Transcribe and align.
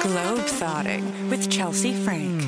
Globethotting 0.00 1.30
with 1.30 1.50
Chelsea 1.50 1.92
Frank. 1.92 2.42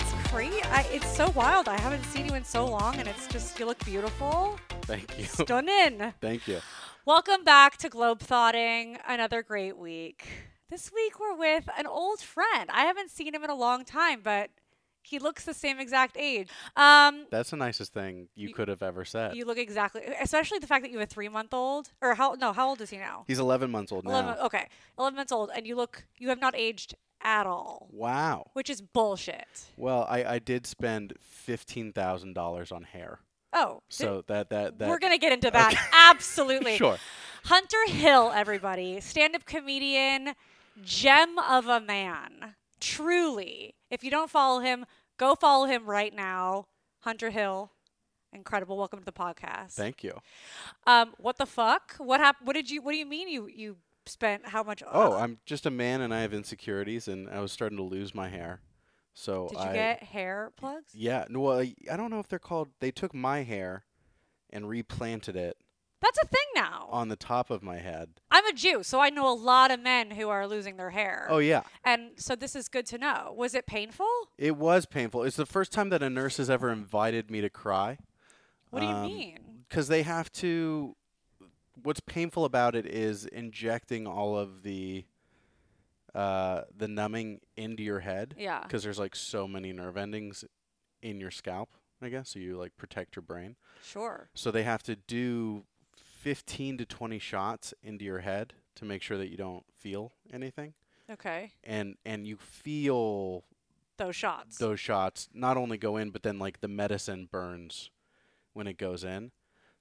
It's 0.00 0.28
crazy. 0.28 0.60
It's 0.92 1.16
so 1.16 1.30
wild. 1.30 1.68
I 1.68 1.78
haven't 1.78 2.04
seen 2.04 2.26
you 2.26 2.34
in 2.34 2.44
so 2.44 2.66
long, 2.66 2.96
and 2.96 3.06
it's 3.08 3.26
just 3.28 3.58
you 3.58 3.66
look 3.66 3.82
beautiful, 3.84 4.58
Thank 4.82 5.18
you. 5.18 5.24
stunning. 5.24 6.12
Thank 6.20 6.48
you. 6.48 6.60
Welcome 7.04 7.44
back 7.44 7.76
to 7.78 7.88
Globethotting. 7.90 8.98
Another 9.06 9.42
great 9.42 9.76
week. 9.76 10.26
This 10.70 10.92
week 10.94 11.18
we're 11.18 11.34
with 11.34 11.68
an 11.76 11.86
old 11.86 12.20
friend. 12.20 12.70
I 12.72 12.84
haven't 12.84 13.10
seen 13.10 13.34
him 13.34 13.42
in 13.42 13.50
a 13.50 13.54
long 13.56 13.84
time, 13.84 14.20
but 14.22 14.50
he 15.02 15.18
looks 15.18 15.44
the 15.44 15.52
same 15.54 15.80
exact 15.80 16.16
age. 16.16 16.48
Um, 16.76 17.26
That's 17.30 17.50
the 17.50 17.56
nicest 17.56 17.92
thing 17.92 18.28
you, 18.36 18.48
You- 18.48 18.54
could 18.54 18.68
have 18.68 18.82
ever 18.82 19.04
said. 19.04 19.34
you 19.34 19.44
look 19.44 19.58
exactly, 19.58 20.02
especially 20.20 20.60
the 20.60 20.68
fact 20.68 20.84
that 20.84 20.92
you 20.92 20.98
have 20.98 21.08
a 21.08 21.12
three-month-old, 21.12 21.90
or 22.00 22.14
how? 22.14 22.34
No, 22.34 22.52
how 22.52 22.68
old 22.68 22.80
is 22.80 22.90
he 22.90 22.98
now? 22.98 23.24
He's 23.26 23.40
11 23.40 23.70
months 23.70 23.90
old 23.90 24.04
Eleven. 24.04 24.36
now. 24.36 24.44
Okay, 24.46 24.68
eleven 24.96 25.16
months 25.16 25.32
old, 25.32 25.50
and 25.54 25.66
you 25.66 25.74
look, 25.74 26.04
you 26.18 26.28
have 26.28 26.40
not 26.40 26.54
aged 26.54 26.94
at 27.22 27.46
all, 27.46 27.88
Wow. 27.90 28.50
which 28.52 28.70
is 28.70 28.80
bullshit. 28.80 29.66
Well, 29.76 30.06
I, 30.08 30.24
I 30.24 30.38
did 30.38 30.66
spend 30.66 31.14
$15,000 31.48 32.72
on 32.72 32.82
hair. 32.84 33.18
Oh, 33.52 33.82
So 33.88 34.22
that 34.28 34.50
that 34.50 34.78
that 34.78 34.88
we're 34.88 35.00
gonna 35.00 35.18
get 35.18 35.32
into 35.32 35.50
that. 35.50 35.72
Okay. 35.72 35.82
Absolutely. 35.92 36.76
Sure. 36.76 36.98
Hunter 37.46 37.84
Hill, 37.88 38.30
everybody, 38.32 39.00
stand-up 39.00 39.44
comedian, 39.44 40.34
gem 40.82 41.38
of 41.38 41.66
a 41.66 41.80
man. 41.80 42.54
Truly, 42.80 43.74
if 43.90 44.02
you 44.02 44.10
don't 44.10 44.30
follow 44.30 44.60
him, 44.60 44.86
go 45.18 45.34
follow 45.34 45.66
him 45.66 45.86
right 45.86 46.14
now. 46.14 46.66
Hunter 47.00 47.30
Hill, 47.30 47.72
incredible. 48.32 48.76
Welcome 48.76 48.98
to 49.00 49.04
the 49.04 49.12
podcast. 49.12 49.72
Thank 49.72 50.02
you. 50.04 50.18
Um, 50.86 51.14
what 51.18 51.38
the 51.38 51.46
fuck? 51.46 51.94
What 51.98 52.20
happened? 52.20 52.46
What 52.46 52.54
did 52.54 52.70
you? 52.70 52.82
What 52.82 52.92
do 52.92 52.98
you 52.98 53.06
mean 53.06 53.28
you 53.28 53.46
you 53.46 53.76
spent 54.06 54.48
how 54.48 54.62
much? 54.62 54.82
Oh, 54.90 55.14
I'm 55.14 55.38
just 55.46 55.66
a 55.66 55.70
man 55.70 56.00
and 56.00 56.12
I 56.14 56.20
have 56.22 56.34
insecurities 56.34 57.08
and 57.08 57.28
I 57.28 57.40
was 57.40 57.52
starting 57.52 57.78
to 57.78 57.84
lose 57.84 58.14
my 58.14 58.28
hair. 58.28 58.60
So 59.14 59.48
did 59.50 59.58
you 59.58 59.64
I 59.64 59.72
get 59.72 60.02
hair 60.02 60.52
plugs? 60.56 60.92
Yeah, 60.94 61.24
no, 61.28 61.40
well, 61.40 61.60
I 61.60 61.74
I 61.90 61.96
don't 61.96 62.10
know 62.10 62.20
if 62.20 62.28
they're 62.28 62.38
called 62.38 62.68
they 62.80 62.90
took 62.90 63.14
my 63.14 63.42
hair 63.42 63.84
and 64.50 64.68
replanted 64.68 65.36
it 65.36 65.56
That's 66.02 66.18
a 66.22 66.26
thing 66.26 66.46
now. 66.54 66.88
on 66.90 67.08
the 67.08 67.16
top 67.16 67.50
of 67.50 67.62
my 67.62 67.76
head. 67.78 68.08
I'm 68.30 68.46
a 68.46 68.52
Jew, 68.52 68.82
so 68.82 69.00
I 69.00 69.10
know 69.10 69.30
a 69.30 69.34
lot 69.34 69.70
of 69.70 69.80
men 69.80 70.10
who 70.12 70.28
are 70.30 70.46
losing 70.46 70.76
their 70.76 70.90
hair. 70.90 71.26
Oh 71.30 71.38
yeah. 71.38 71.62
And 71.84 72.12
so 72.16 72.34
this 72.34 72.56
is 72.56 72.68
good 72.68 72.86
to 72.86 72.98
know. 72.98 73.34
Was 73.36 73.54
it 73.54 73.66
painful? 73.66 74.08
It 74.38 74.56
was 74.56 74.86
painful. 74.86 75.24
It's 75.24 75.36
the 75.36 75.46
first 75.46 75.72
time 75.72 75.90
that 75.90 76.02
a 76.02 76.08
nurse 76.10 76.38
has 76.38 76.48
ever 76.48 76.70
invited 76.70 77.30
me 77.30 77.40
to 77.42 77.50
cry. 77.50 77.98
What 78.70 78.80
do 78.80 78.86
you 78.86 78.92
Um, 78.92 79.02
mean? 79.06 79.38
because 79.68 79.88
they 79.88 80.02
have 80.02 80.32
to 80.32 80.96
what's 81.82 82.00
painful 82.00 82.44
about 82.44 82.74
it 82.74 82.84
is 82.86 83.24
injecting 83.26 84.06
all 84.06 84.36
of 84.36 84.62
the 84.64 85.04
uh 86.14 86.62
the 86.76 86.88
numbing 86.88 87.40
into 87.56 87.82
your 87.82 88.00
head 88.00 88.34
Yeah. 88.36 88.60
because 88.62 88.82
there's 88.82 88.98
like 88.98 89.14
so 89.14 89.46
many 89.46 89.72
nerve 89.72 89.96
endings 89.96 90.44
in 91.02 91.20
your 91.20 91.30
scalp 91.30 91.70
i 92.02 92.08
guess 92.08 92.30
so 92.30 92.38
you 92.40 92.56
like 92.58 92.76
protect 92.76 93.14
your 93.16 93.22
brain 93.22 93.56
Sure. 93.82 94.28
so 94.34 94.50
they 94.50 94.64
have 94.64 94.82
to 94.84 94.96
do 94.96 95.64
15 96.20 96.76
to 96.78 96.84
20 96.84 97.18
shots 97.18 97.72
into 97.82 98.04
your 98.04 98.18
head 98.18 98.52
to 98.76 98.84
make 98.84 99.02
sure 99.02 99.16
that 99.16 99.28
you 99.30 99.36
don't 99.38 99.64
feel 99.74 100.12
anything 100.32 100.74
Okay. 101.10 101.52
and 101.64 101.96
and 102.04 102.26
you 102.26 102.36
feel 102.36 103.44
Those 103.96 104.14
shots. 104.16 104.58
those 104.58 104.78
shots 104.78 105.28
not 105.32 105.56
only 105.56 105.78
go 105.78 105.96
in 105.96 106.10
but 106.10 106.22
then 106.22 106.38
like 106.38 106.60
the 106.60 106.68
medicine 106.68 107.26
burns 107.30 107.90
when 108.52 108.66
it 108.66 108.76
goes 108.76 109.02
in 109.02 109.32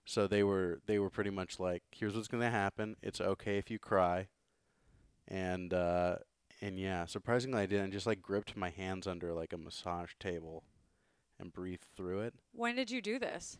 so 0.06 0.28
they 0.28 0.44
were 0.44 0.80
they 0.86 0.98
were 0.98 1.10
pretty 1.10 1.30
much 1.30 1.60
like 1.60 1.84
here's 1.92 2.16
what's 2.16 2.30
going 2.30 2.42
to 2.44 2.50
happen 2.50 2.96
it's 3.04 3.20
okay 3.20 3.58
if 3.58 3.70
you 3.70 3.78
cry 3.78 4.28
and 5.28 5.74
uh 5.74 6.16
and 6.62 6.80
yeah 6.80 7.06
surprisingly 7.06 7.60
i 7.62 7.66
didn't 7.66 7.92
just 7.92 8.08
like 8.08 8.22
gripped 8.22 8.56
my 8.56 8.70
hands 8.70 9.08
under 9.08 9.34
like 9.34 9.52
a 9.54 9.58
massage 9.58 10.12
table 10.20 10.64
and 11.40 11.52
breathed 11.54 11.86
through 11.96 12.22
it 12.22 12.34
when 12.54 12.76
did 12.76 12.90
you 12.90 13.02
do 13.02 13.20
this? 13.20 13.58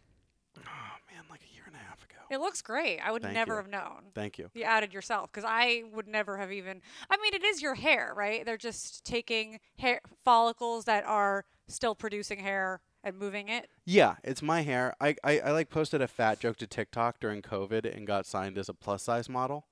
Oh 0.66 1.14
man 1.14 1.24
like 1.30 1.42
a 1.50 1.54
year 1.54 1.64
and 1.68 1.76
a 1.76 1.80
half 1.80 2.04
ago 2.04 2.18
It 2.30 2.40
looks 2.40 2.62
great. 2.62 3.00
I 3.00 3.12
would 3.12 3.22
Thank 3.24 3.34
never 3.36 3.54
you. 3.54 3.58
have 3.58 3.70
known. 3.70 4.12
thank 4.14 4.38
you 4.38 4.50
You 4.54 4.64
added 4.64 4.94
yourself 4.94 5.32
because 5.32 5.46
I 5.48 5.84
would 5.94 6.08
never 6.08 6.38
have 6.38 6.52
even. 6.52 6.82
I 7.10 7.18
mean, 7.18 7.34
it 7.34 7.44
is 7.44 7.62
your 7.62 7.76
hair, 7.76 8.14
right? 8.16 8.46
They're 8.46 8.58
just 8.58 9.04
taking 9.06 9.60
hair 9.78 10.02
follicles 10.24 10.86
that 10.86 11.06
are 11.06 11.46
still 11.68 11.96
producing 11.96 12.40
hair 12.40 12.82
and 13.04 13.18
moving 13.18 13.48
it. 13.48 13.70
yeah 13.86 14.16
it's 14.26 14.42
my 14.42 14.62
hair 14.62 14.94
I, 15.00 15.16
I 15.24 15.40
i 15.40 15.52
like 15.52 15.70
posted 15.70 16.02
a 16.02 16.08
fat 16.08 16.40
joke 16.42 16.58
to 16.58 16.68
tiktok 16.68 17.20
during 17.22 17.42
covid 17.42 17.86
and 17.96 18.06
got 18.06 18.26
signed 18.26 18.58
as 18.58 18.68
a 18.68 18.74
plus 18.74 19.04
size 19.04 19.30
model 19.30 19.68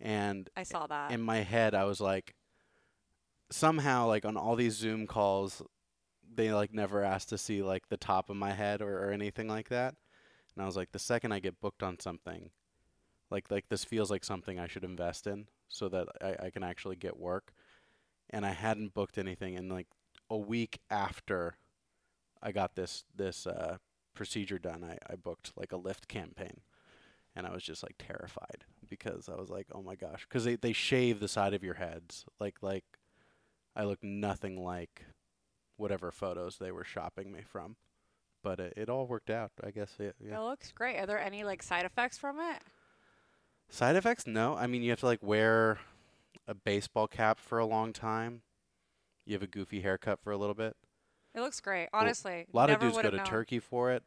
and 0.00 0.48
I 0.56 0.62
saw 0.62 0.86
that. 0.86 1.10
in 1.10 1.20
my 1.20 1.38
head 1.42 1.74
I 1.74 1.84
was 1.84 2.00
like 2.00 2.34
somehow 3.50 4.06
like 4.06 4.24
on 4.24 4.36
all 4.36 4.56
these 4.56 4.74
Zoom 4.76 5.06
calls 5.06 5.62
they 6.34 6.52
like 6.52 6.72
never 6.72 7.02
asked 7.04 7.28
to 7.28 7.38
see 7.38 7.62
like 7.62 7.88
the 7.88 7.96
top 7.98 8.30
of 8.30 8.36
my 8.36 8.52
head 8.52 8.80
or, 8.80 9.04
or 9.06 9.10
anything 9.10 9.48
like 9.48 9.68
that. 9.68 9.94
And 10.54 10.62
I 10.62 10.66
was 10.66 10.76
like 10.76 10.92
the 10.92 10.98
second 10.98 11.32
I 11.32 11.38
get 11.40 11.60
booked 11.60 11.82
on 11.82 11.98
something 11.98 12.50
like 13.30 13.50
like 13.50 13.68
this 13.68 13.84
feels 13.84 14.10
like 14.10 14.24
something 14.24 14.58
I 14.58 14.66
should 14.66 14.84
invest 14.84 15.26
in 15.26 15.46
so 15.68 15.88
that 15.88 16.08
I, 16.20 16.46
I 16.46 16.50
can 16.50 16.62
actually 16.62 16.96
get 16.96 17.18
work. 17.18 17.52
And 18.30 18.46
I 18.46 18.50
hadn't 18.50 18.94
booked 18.94 19.18
anything 19.18 19.56
and 19.56 19.70
like 19.70 19.88
a 20.30 20.36
week 20.36 20.80
after 20.90 21.56
I 22.42 22.52
got 22.52 22.74
this 22.74 23.04
this 23.14 23.46
uh 23.46 23.78
procedure 24.14 24.58
done 24.58 24.84
I, 24.84 24.98
I 25.10 25.16
booked 25.16 25.52
like 25.56 25.72
a 25.72 25.78
Lyft 25.78 26.08
campaign. 26.08 26.60
And 27.34 27.46
I 27.46 27.52
was 27.52 27.62
just 27.62 27.82
like 27.82 27.94
terrified 27.98 28.66
because 28.90 29.30
I 29.30 29.36
was 29.36 29.48
like, 29.48 29.68
oh 29.72 29.80
my 29.82 29.94
gosh, 29.94 30.26
because 30.28 30.44
they 30.44 30.56
they 30.56 30.74
shave 30.74 31.18
the 31.18 31.28
side 31.28 31.54
of 31.54 31.64
your 31.64 31.74
heads, 31.74 32.26
like 32.38 32.56
like 32.60 32.84
I 33.74 33.84
look 33.84 34.02
nothing 34.04 34.62
like 34.62 35.06
whatever 35.76 36.10
photos 36.10 36.58
they 36.58 36.70
were 36.70 36.84
shopping 36.84 37.32
me 37.32 37.40
from, 37.42 37.76
but 38.42 38.60
it, 38.60 38.74
it 38.76 38.88
all 38.88 39.06
worked 39.06 39.30
out, 39.30 39.50
I 39.62 39.70
guess. 39.70 39.90
Yeah, 39.98 40.10
yeah. 40.20 40.38
It 40.38 40.42
looks 40.42 40.72
great. 40.72 40.98
Are 40.98 41.06
there 41.06 41.20
any 41.20 41.44
like 41.44 41.62
side 41.62 41.84
effects 41.84 42.18
from 42.18 42.38
it? 42.38 42.58
Side 43.68 43.96
effects? 43.96 44.26
No. 44.26 44.56
I 44.56 44.66
mean, 44.66 44.82
you 44.82 44.90
have 44.90 45.00
to 45.00 45.06
like 45.06 45.22
wear 45.22 45.78
a 46.46 46.54
baseball 46.54 47.06
cap 47.06 47.38
for 47.38 47.58
a 47.58 47.64
long 47.66 47.92
time. 47.92 48.42
You 49.24 49.34
have 49.34 49.42
a 49.42 49.46
goofy 49.46 49.80
haircut 49.80 50.18
for 50.22 50.32
a 50.32 50.36
little 50.36 50.54
bit. 50.54 50.76
It 51.34 51.40
looks 51.40 51.60
great. 51.60 51.88
Honestly, 51.94 52.46
A 52.52 52.56
lot 52.56 52.68
of 52.68 52.78
dudes 52.80 52.96
go 52.96 53.02
to 53.10 53.16
known. 53.16 53.24
Turkey 53.24 53.58
for 53.60 53.92
it. 53.92 54.02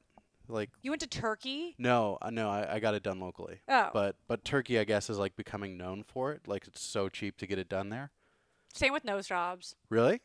Like 0.47 0.69
You 0.83 0.91
went 0.91 1.01
to 1.01 1.07
Turkey? 1.07 1.73
no, 1.79 2.19
uh, 2.21 2.29
no, 2.29 2.51
I, 2.51 2.75
I 2.75 2.79
got 2.79 2.93
it 2.93 3.01
done 3.01 3.19
locally. 3.19 3.61
Oh, 3.67 3.89
But 3.91 4.15
but 4.27 4.45
Turkey, 4.45 4.77
I 4.77 4.83
guess, 4.83 5.09
is 5.09 5.17
like 5.17 5.35
becoming 5.35 5.75
known 5.75 6.03
for 6.03 6.33
it. 6.33 6.47
Like 6.47 6.67
it's 6.67 6.81
so 6.83 7.09
cheap 7.09 7.37
to 7.37 7.47
get 7.47 7.57
it 7.57 7.67
done 7.67 7.89
there. 7.89 8.11
same 8.75 8.93
with 8.93 9.03
nose 9.03 9.25
jobs. 9.27 9.75
Really? 9.89 10.21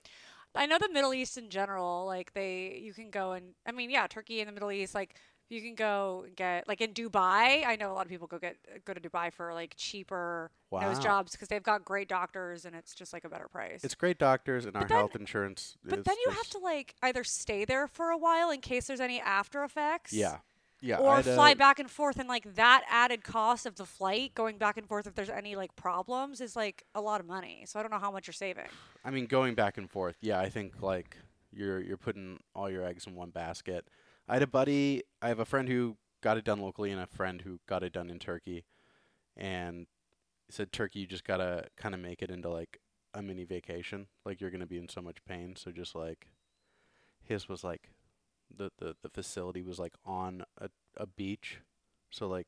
I 0.54 0.66
know 0.66 0.78
the 0.80 0.88
Middle 0.92 1.14
East 1.14 1.38
in 1.38 1.48
general, 1.48 2.06
like 2.06 2.32
they, 2.34 2.80
you 2.82 2.92
can 2.92 3.10
go 3.10 3.32
and, 3.32 3.54
I 3.66 3.72
mean, 3.72 3.90
yeah, 3.90 4.06
Turkey 4.06 4.40
and 4.40 4.48
the 4.48 4.52
Middle 4.52 4.72
East, 4.72 4.94
like 4.94 5.14
you 5.48 5.60
can 5.60 5.74
go 5.74 6.26
get, 6.36 6.66
like 6.68 6.80
in 6.80 6.92
Dubai. 6.92 7.64
I 7.66 7.76
know 7.78 7.92
a 7.92 7.94
lot 7.94 8.06
of 8.06 8.08
people 8.08 8.26
go 8.26 8.38
get 8.38 8.56
go 8.84 8.92
to 8.94 9.00
Dubai 9.00 9.32
for 9.32 9.52
like 9.52 9.74
cheaper 9.76 10.50
nose 10.72 10.98
jobs 11.00 11.32
because 11.32 11.48
they've 11.48 11.62
got 11.62 11.84
great 11.84 12.08
doctors 12.08 12.64
and 12.64 12.74
it's 12.76 12.94
just 12.94 13.12
like 13.12 13.24
a 13.24 13.28
better 13.28 13.48
price. 13.48 13.82
It's 13.82 13.94
great 13.94 14.18
doctors 14.18 14.64
and 14.64 14.76
our 14.76 14.86
then- 14.86 14.96
health 14.96 15.16
insurance. 15.16 15.76
but 15.84 16.00
is 16.00 16.04
then 16.04 16.16
you 16.24 16.32
have 16.32 16.48
to 16.50 16.58
like 16.58 16.94
either 17.02 17.24
stay 17.24 17.64
there 17.64 17.86
for 17.88 18.10
a 18.10 18.18
while 18.18 18.50
in 18.50 18.60
case 18.60 18.86
there's 18.86 19.00
any 19.00 19.20
after 19.20 19.64
effects. 19.64 20.12
Yeah, 20.12 20.38
yeah. 20.80 20.96
Or 20.96 21.16
uh, 21.16 21.22
fly 21.22 21.54
back 21.54 21.78
and 21.78 21.90
forth, 21.90 22.18
and 22.18 22.28
like 22.28 22.54
that 22.54 22.84
added 22.88 23.22
cost 23.22 23.66
of 23.66 23.76
the 23.76 23.84
flight 23.84 24.34
going 24.34 24.56
back 24.56 24.76
and 24.76 24.86
forth 24.86 25.06
if 25.06 25.14
there's 25.14 25.28
any 25.28 25.56
like 25.56 25.76
problems 25.76 26.40
is 26.40 26.56
like 26.56 26.84
a 26.94 27.00
lot 27.00 27.20
of 27.20 27.26
money. 27.26 27.64
So 27.66 27.78
I 27.78 27.82
don't 27.82 27.90
know 27.90 27.98
how 27.98 28.10
much 28.10 28.26
you're 28.26 28.34
saving. 28.34 28.66
I 29.04 29.10
mean, 29.10 29.26
going 29.26 29.54
back 29.54 29.76
and 29.76 29.90
forth. 29.90 30.16
Yeah, 30.20 30.40
I 30.40 30.48
think 30.48 30.80
like 30.80 31.16
you're 31.52 31.80
you're 31.80 31.96
putting 31.96 32.40
all 32.54 32.70
your 32.70 32.84
eggs 32.84 33.06
in 33.06 33.14
one 33.14 33.30
basket. 33.30 33.88
I 34.28 34.34
had 34.34 34.42
a 34.42 34.46
buddy. 34.46 35.02
I 35.20 35.28
have 35.28 35.40
a 35.40 35.44
friend 35.44 35.68
who 35.68 35.96
got 36.22 36.36
it 36.36 36.44
done 36.44 36.60
locally, 36.60 36.90
and 36.90 37.00
a 37.00 37.06
friend 37.06 37.42
who 37.42 37.60
got 37.66 37.82
it 37.82 37.92
done 37.92 38.08
in 38.08 38.18
Turkey, 38.18 38.64
and 39.36 39.86
he 40.46 40.52
said 40.52 40.72
Turkey, 40.72 41.00
you 41.00 41.06
just 41.06 41.24
gotta 41.24 41.66
kind 41.76 41.94
of 41.94 42.00
make 42.00 42.22
it 42.22 42.30
into 42.30 42.48
like 42.48 42.80
a 43.12 43.22
mini 43.22 43.44
vacation. 43.44 44.06
Like 44.24 44.40
you're 44.40 44.50
gonna 44.50 44.66
be 44.66 44.78
in 44.78 44.88
so 44.88 45.02
much 45.02 45.18
pain, 45.26 45.56
so 45.56 45.70
just 45.70 45.94
like 45.94 46.28
his 47.22 47.48
was 47.48 47.62
like 47.62 47.90
the 48.56 48.70
the 48.78 48.96
the 49.02 49.08
facility 49.08 49.62
was 49.62 49.78
like 49.78 49.94
on 50.04 50.44
a 50.58 50.68
a 50.96 51.06
beach, 51.06 51.58
so 52.10 52.26
like 52.28 52.46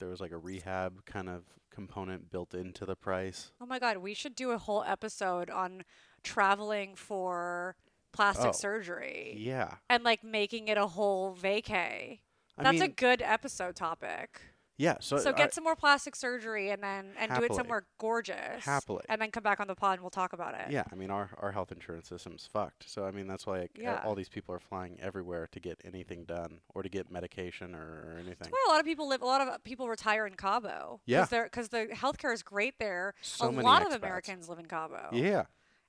there 0.00 0.08
was 0.08 0.20
like 0.20 0.32
a 0.32 0.38
rehab 0.38 1.04
kind 1.06 1.28
of 1.28 1.44
component 1.70 2.30
built 2.30 2.54
into 2.54 2.84
the 2.84 2.96
price. 2.96 3.52
Oh 3.60 3.66
my 3.66 3.78
god, 3.78 3.98
we 3.98 4.14
should 4.14 4.34
do 4.34 4.50
a 4.50 4.58
whole 4.58 4.84
episode 4.84 5.50
on 5.50 5.82
traveling 6.22 6.94
for 6.94 7.76
plastic 8.12 8.48
Oh. 8.50 8.52
surgery 8.52 9.34
Yeah. 9.36 9.76
and 9.90 10.04
like 10.04 10.22
making 10.24 10.68
it 10.68 10.78
a 10.78 10.86
whole 10.86 11.34
vacay. 11.34 12.20
I 12.56 12.62
That's 12.62 12.80
a 12.80 12.88
good 12.88 13.20
episode 13.22 13.74
topic. 13.76 14.40
Yeah. 14.76 14.96
So, 15.00 15.18
So 15.18 15.30
I- 15.30 15.32
get 15.34 15.54
some 15.54 15.62
more 15.64 15.76
plastic 15.76 16.16
surgery 16.16 16.70
and 16.70 16.82
then 16.82 17.12
and 17.16 17.32
do 17.32 17.42
it 17.44 17.54
somewhere 17.54 17.86
gorgeous. 17.98 18.64
Happily. 18.64 19.04
And 19.08 19.20
then 19.20 19.30
come 19.30 19.42
back 19.44 19.60
on 19.60 19.68
the 19.68 19.74
pod 19.76 19.94
and 19.94 20.02
we'll 20.02 20.10
talk 20.10 20.32
about 20.32 20.54
it. 20.54 20.70
Yeah, 20.70 20.82
I 20.90 20.94
mean 20.96 21.10
our 21.10 21.30
our 21.38 21.52
health 21.52 21.70
insurance 21.70 22.08
system's 22.08 22.48
fucked. 22.52 22.88
So 22.90 23.04
I 23.06 23.12
mean 23.12 23.26
that's 23.28 23.46
why 23.46 23.68
Yeah. 23.74 24.02
all 24.04 24.14
these 24.14 24.28
people 24.28 24.54
are 24.54 24.58
flying 24.58 24.98
everywhere 25.00 25.46
to 25.52 25.60
get 25.60 25.80
anything 25.84 26.24
done 26.24 26.60
or 26.74 26.82
to 26.82 26.88
get 26.88 27.10
medication 27.10 27.74
or, 27.74 27.78
or 27.78 28.12
anything. 28.16 28.36
That's 28.40 28.50
why 28.50 28.64
a 28.66 28.70
lot 28.70 28.80
of 28.80 28.86
people 28.86 29.08
live. 29.08 29.22
A 29.22 29.26
lot 29.26 29.40
of 29.40 29.48
uh, 29.48 29.58
people 29.64 29.88
retire 29.88 30.26
in 30.26 30.34
Cabo. 30.34 31.00
Yeah. 31.06 31.26
because 31.30 31.68
the 31.68 31.88
healthcare 31.92 32.32
is 32.34 32.42
great 32.42 32.78
there. 32.78 33.14
So 33.22 33.48
a 33.48 33.50
lot 33.50 33.86
of. 33.86 33.92
Americans 33.94 34.48
live 34.48 34.58
in 34.58 34.66
Cabo. 34.66 35.08
Yeah. 35.12 35.44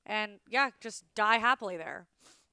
And 0.06 0.40
yeah, 0.48 0.70
just 0.80 1.04
die 1.16 1.38
happily 1.38 1.76
there. 1.76 2.06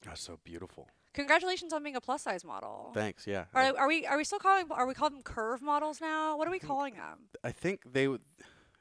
That's 0.03 0.21
so 0.21 0.39
beautiful. 0.43 0.87
Congratulations 1.13 1.73
on 1.73 1.83
being 1.83 1.95
a 1.95 2.01
plus 2.01 2.23
size 2.23 2.43
model. 2.43 2.91
Thanks. 2.93 3.27
Yeah. 3.27 3.45
Are, 3.53 3.73
are 3.77 3.87
we 3.87 4.05
are 4.05 4.17
we 4.17 4.23
still 4.23 4.39
calling 4.39 4.65
are 4.71 4.87
we 4.87 4.93
calling 4.93 5.13
them 5.13 5.23
curve 5.23 5.61
models 5.61 6.01
now? 6.01 6.37
What 6.37 6.47
are 6.47 6.51
we 6.51 6.59
calling 6.59 6.95
them? 6.95 7.29
I 7.43 7.51
think 7.51 7.93
they 7.93 8.07
would. 8.07 8.21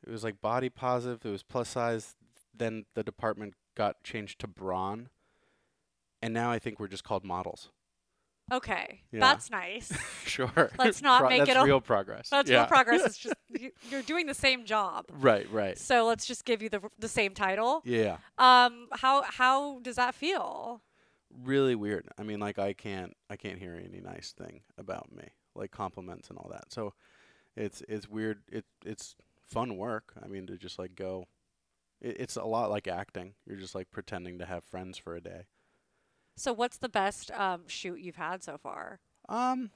It 0.06 0.10
was 0.10 0.24
like 0.24 0.40
body 0.40 0.68
positive. 0.68 1.24
It 1.24 1.30
was 1.30 1.42
plus 1.42 1.68
size. 1.68 2.14
Then 2.54 2.84
the 2.94 3.02
department 3.02 3.54
got 3.76 4.02
changed 4.02 4.38
to 4.40 4.46
brawn, 4.46 5.08
and 6.22 6.32
now 6.34 6.50
I 6.50 6.58
think 6.58 6.78
we're 6.80 6.88
just 6.88 7.04
called 7.04 7.24
models. 7.24 7.70
Okay, 8.50 9.02
Yeah. 9.12 9.20
that's 9.20 9.50
nice. 9.50 9.90
sure. 10.26 10.70
Let's 10.76 11.00
not 11.00 11.20
Pro- 11.20 11.28
make 11.30 11.38
that's 11.38 11.50
it 11.52 11.56
a- 11.56 11.64
real 11.64 11.80
progress. 11.80 12.28
That's 12.28 12.50
yeah. 12.50 12.58
real 12.58 12.66
progress. 12.66 13.02
It's 13.06 13.16
just 13.16 13.36
you're 13.90 14.02
doing 14.02 14.26
the 14.26 14.34
same 14.34 14.64
job. 14.64 15.06
Right. 15.10 15.50
Right. 15.50 15.78
So 15.78 16.04
let's 16.06 16.26
just 16.26 16.44
give 16.44 16.60
you 16.60 16.68
the 16.68 16.80
the 16.98 17.08
same 17.08 17.34
title. 17.34 17.82
Yeah. 17.84 18.16
Um, 18.38 18.88
how 18.92 19.22
how 19.22 19.78
does 19.80 19.96
that 19.96 20.14
feel? 20.14 20.82
Really 21.44 21.74
weird. 21.74 22.08
I 22.18 22.22
mean, 22.22 22.40
like 22.40 22.58
I 22.58 22.72
can't 22.72 23.16
I 23.30 23.36
can't 23.36 23.58
hear 23.58 23.74
any 23.74 24.00
nice 24.00 24.32
thing 24.32 24.62
about 24.78 25.12
me, 25.12 25.28
like 25.54 25.70
compliments 25.70 26.28
and 26.28 26.38
all 26.38 26.50
that. 26.50 26.72
So 26.72 26.94
it's 27.56 27.82
it's 27.88 28.08
weird. 28.08 28.42
It 28.50 28.64
it's 28.84 29.16
fun 29.40 29.76
work. 29.76 30.14
I 30.22 30.28
mean, 30.28 30.46
to 30.46 30.56
just 30.56 30.78
like 30.78 30.94
go. 30.94 31.26
It, 32.00 32.16
it's 32.20 32.36
a 32.36 32.44
lot 32.44 32.70
like 32.70 32.88
acting. 32.88 33.34
You're 33.46 33.58
just 33.58 33.74
like 33.74 33.90
pretending 33.90 34.38
to 34.38 34.46
have 34.46 34.64
friends 34.64 34.98
for 34.98 35.14
a 35.14 35.20
day. 35.20 35.46
So 36.36 36.52
what's 36.52 36.78
the 36.78 36.88
best 36.88 37.30
um, 37.32 37.64
shoot 37.66 38.00
you've 38.00 38.16
had 38.16 38.42
so 38.42 38.56
far? 38.58 39.00
Um, 39.28 39.70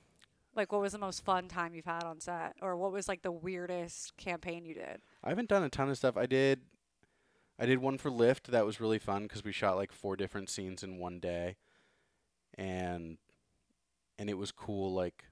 Like, 0.54 0.72
what 0.72 0.80
was 0.80 0.92
the 0.92 0.98
most 0.98 1.22
fun 1.22 1.48
time 1.48 1.74
you've 1.74 1.84
had 1.84 2.02
on 2.02 2.18
set, 2.18 2.56
or 2.62 2.78
what 2.78 2.90
was 2.90 3.08
like 3.08 3.20
the 3.20 3.30
weirdest 3.30 4.16
campaign 4.16 4.64
you 4.64 4.72
did? 4.74 5.02
I 5.22 5.28
haven't 5.28 5.50
done 5.50 5.62
a 5.62 5.68
ton 5.68 5.90
of 5.90 5.98
stuff. 5.98 6.16
I 6.16 6.24
did. 6.24 6.62
I 7.58 7.66
did 7.66 7.78
one 7.78 7.98
for 7.98 8.10
Lyft 8.10 8.44
that 8.44 8.66
was 8.66 8.80
really 8.80 8.98
fun 8.98 9.22
because 9.22 9.44
we 9.44 9.52
shot 9.52 9.76
like 9.76 9.92
four 9.92 10.16
different 10.16 10.50
scenes 10.50 10.82
in 10.82 10.98
one 10.98 11.20
day, 11.20 11.56
and 12.54 13.18
and 14.18 14.28
it 14.28 14.38
was 14.38 14.52
cool. 14.52 14.92
Like 14.92 15.24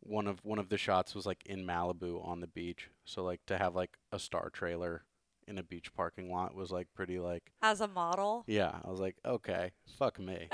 one 0.00 0.26
of 0.26 0.44
one 0.44 0.58
of 0.58 0.68
the 0.68 0.78
shots 0.78 1.14
was 1.14 1.26
like 1.26 1.44
in 1.44 1.66
Malibu 1.66 2.24
on 2.26 2.40
the 2.40 2.46
beach, 2.46 2.90
so 3.04 3.24
like 3.24 3.44
to 3.46 3.58
have 3.58 3.74
like 3.74 3.98
a 4.12 4.18
star 4.18 4.50
trailer 4.50 5.02
in 5.48 5.58
a 5.58 5.62
beach 5.62 5.92
parking 5.94 6.30
lot 6.30 6.54
was 6.54 6.70
like 6.70 6.86
pretty 6.94 7.18
like 7.18 7.50
As 7.62 7.80
a 7.80 7.88
model, 7.88 8.44
yeah. 8.46 8.78
I 8.84 8.90
was 8.90 9.00
like, 9.00 9.16
okay, 9.24 9.72
fuck 9.98 10.20
me. 10.20 10.48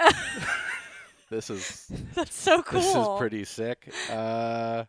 this 1.31 1.51
is 1.51 1.91
that's 2.15 2.35
so 2.35 2.63
cool. 2.63 2.81
this 2.81 2.97
is 2.97 3.19
pretty 3.19 3.45
sick. 3.45 3.93
Uh, 4.09 4.85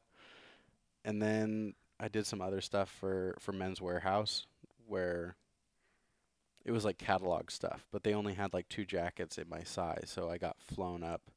and 1.04 1.22
then 1.22 1.74
I 2.00 2.08
did 2.08 2.26
some 2.26 2.42
other 2.42 2.62
stuff 2.62 2.90
for 2.90 3.36
for 3.40 3.52
Men's 3.52 3.80
Wearhouse 3.80 4.46
where 4.88 5.36
it 6.66 6.72
was 6.72 6.84
like 6.84 6.98
catalog 6.98 7.52
stuff, 7.52 7.86
but 7.92 8.04
they 8.04 8.14
only 8.14 8.34
had 8.34 8.54
like 8.54 8.68
two 8.70 8.86
jackets 8.86 9.38
in 9.38 9.48
my 9.48 9.64
size, 9.64 10.06
so 10.14 10.30
I 10.30 10.38
got 10.38 10.58
flown 10.60 11.04
up 11.04 11.30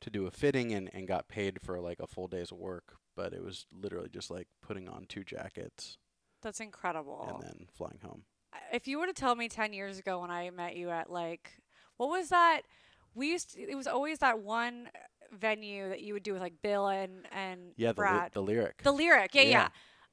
to 0.00 0.10
do 0.10 0.26
a 0.26 0.30
fitting 0.30 0.72
and 0.72 0.90
and 0.92 1.08
got 1.08 1.28
paid 1.28 1.60
for 1.62 1.80
like 1.80 2.00
a 2.00 2.06
full 2.06 2.28
day's 2.28 2.52
work, 2.52 2.96
but 3.16 3.32
it 3.32 3.42
was 3.42 3.66
literally 3.72 4.08
just 4.10 4.30
like 4.30 4.48
putting 4.62 4.88
on 4.88 5.06
two 5.08 5.24
jackets 5.24 5.96
That's 6.42 6.60
incredible. 6.60 7.24
and 7.28 7.42
then 7.42 7.66
flying 7.72 8.00
home. 8.02 8.24
if 8.72 8.86
you 8.86 8.98
were 8.98 9.06
to 9.06 9.12
tell 9.14 9.34
me 9.34 9.48
10 9.48 9.72
years 9.72 9.98
ago 9.98 10.20
when 10.20 10.30
I 10.30 10.50
met 10.50 10.76
you 10.76 10.90
at 10.90 11.10
like 11.10 11.52
what 11.96 12.10
was 12.10 12.28
that 12.30 12.62
we 13.14 13.30
used 13.30 13.54
to, 13.54 13.62
it 13.62 13.76
was 13.76 13.86
always 13.86 14.18
that 14.18 14.40
one 14.40 14.88
venue 15.32 15.88
that 15.88 16.02
you 16.02 16.12
would 16.14 16.22
do 16.24 16.32
with 16.32 16.42
like 16.42 16.60
Bill 16.62 16.88
and 16.88 17.26
and 17.32 17.72
Yeah, 17.76 17.92
the, 17.92 18.00
ly- 18.02 18.08
Brad 18.08 18.32
the 18.32 18.42
lyric. 18.42 18.82
the 18.82 18.92
lyric 18.92 19.34
yeah, 19.34 19.42
yeah 19.42 19.68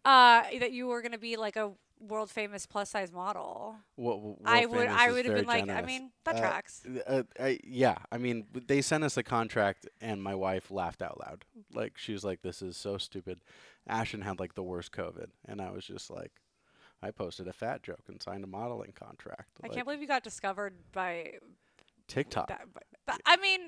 uh 0.06 0.60
that 0.60 0.72
you 0.72 0.88
were 0.88 1.02
going 1.02 1.12
to 1.12 1.18
be 1.20 1.36
like 1.38 1.56
a 1.58 1.72
world 2.08 2.30
famous 2.32 2.66
plus 2.66 2.90
size 2.90 3.12
model 3.12 3.76
Wo- 3.96 4.18
wo- 4.18 4.38
I 4.44 4.66
would 4.66 4.88
I 4.88 5.12
would 5.12 5.26
have 5.26 5.34
very 5.34 5.42
been 5.42 5.48
like 5.48 5.70
I 5.70 5.82
mean 5.82 6.12
that 6.24 6.36
Uh, 6.36 6.40
tracks 6.40 6.84
Uh, 7.08 7.24
I, 7.40 7.60
yeah, 7.64 7.98
I 8.12 8.18
mean, 8.18 8.48
they 8.68 8.82
sent 8.82 9.04
us 9.04 9.18
a 9.18 9.24
contract, 9.24 9.88
and 10.02 10.22
my 10.22 10.34
wife 10.36 10.72
laughed 10.72 11.02
out 11.02 11.20
loud. 11.20 11.46
Like 11.74 11.98
she 11.98 12.14
was 12.14 12.24
like, 12.24 12.42
"This 12.42 12.62
is 12.62 12.76
so 12.78 12.98
stupid." 12.98 13.42
Ashton 13.88 14.22
had 14.22 14.40
like 14.40 14.56
the 14.56 14.64
worst 14.64 14.92
COVID, 14.92 15.28
and 15.48 15.62
I 15.62 15.72
was 15.72 15.86
just 15.86 16.10
like, 16.10 16.32
I 17.02 17.12
posted 17.12 17.48
a 17.48 17.54
fat 17.54 17.84
joke 17.84 18.04
and 18.08 18.22
signed 18.22 18.44
a 18.44 18.48
modeling 18.48 18.94
contract. 18.94 19.60
I 19.64 19.68
like, 19.68 19.76
can't 19.76 19.86
believe 19.86 20.02
you 20.02 20.08
got 20.08 20.24
discovered 20.24 20.74
by 20.92 21.34
TikTok. 22.08 22.48
that, 22.48 22.74
by- 22.74 22.82
that 23.08 23.22
I 23.26 23.38
mean 23.38 23.62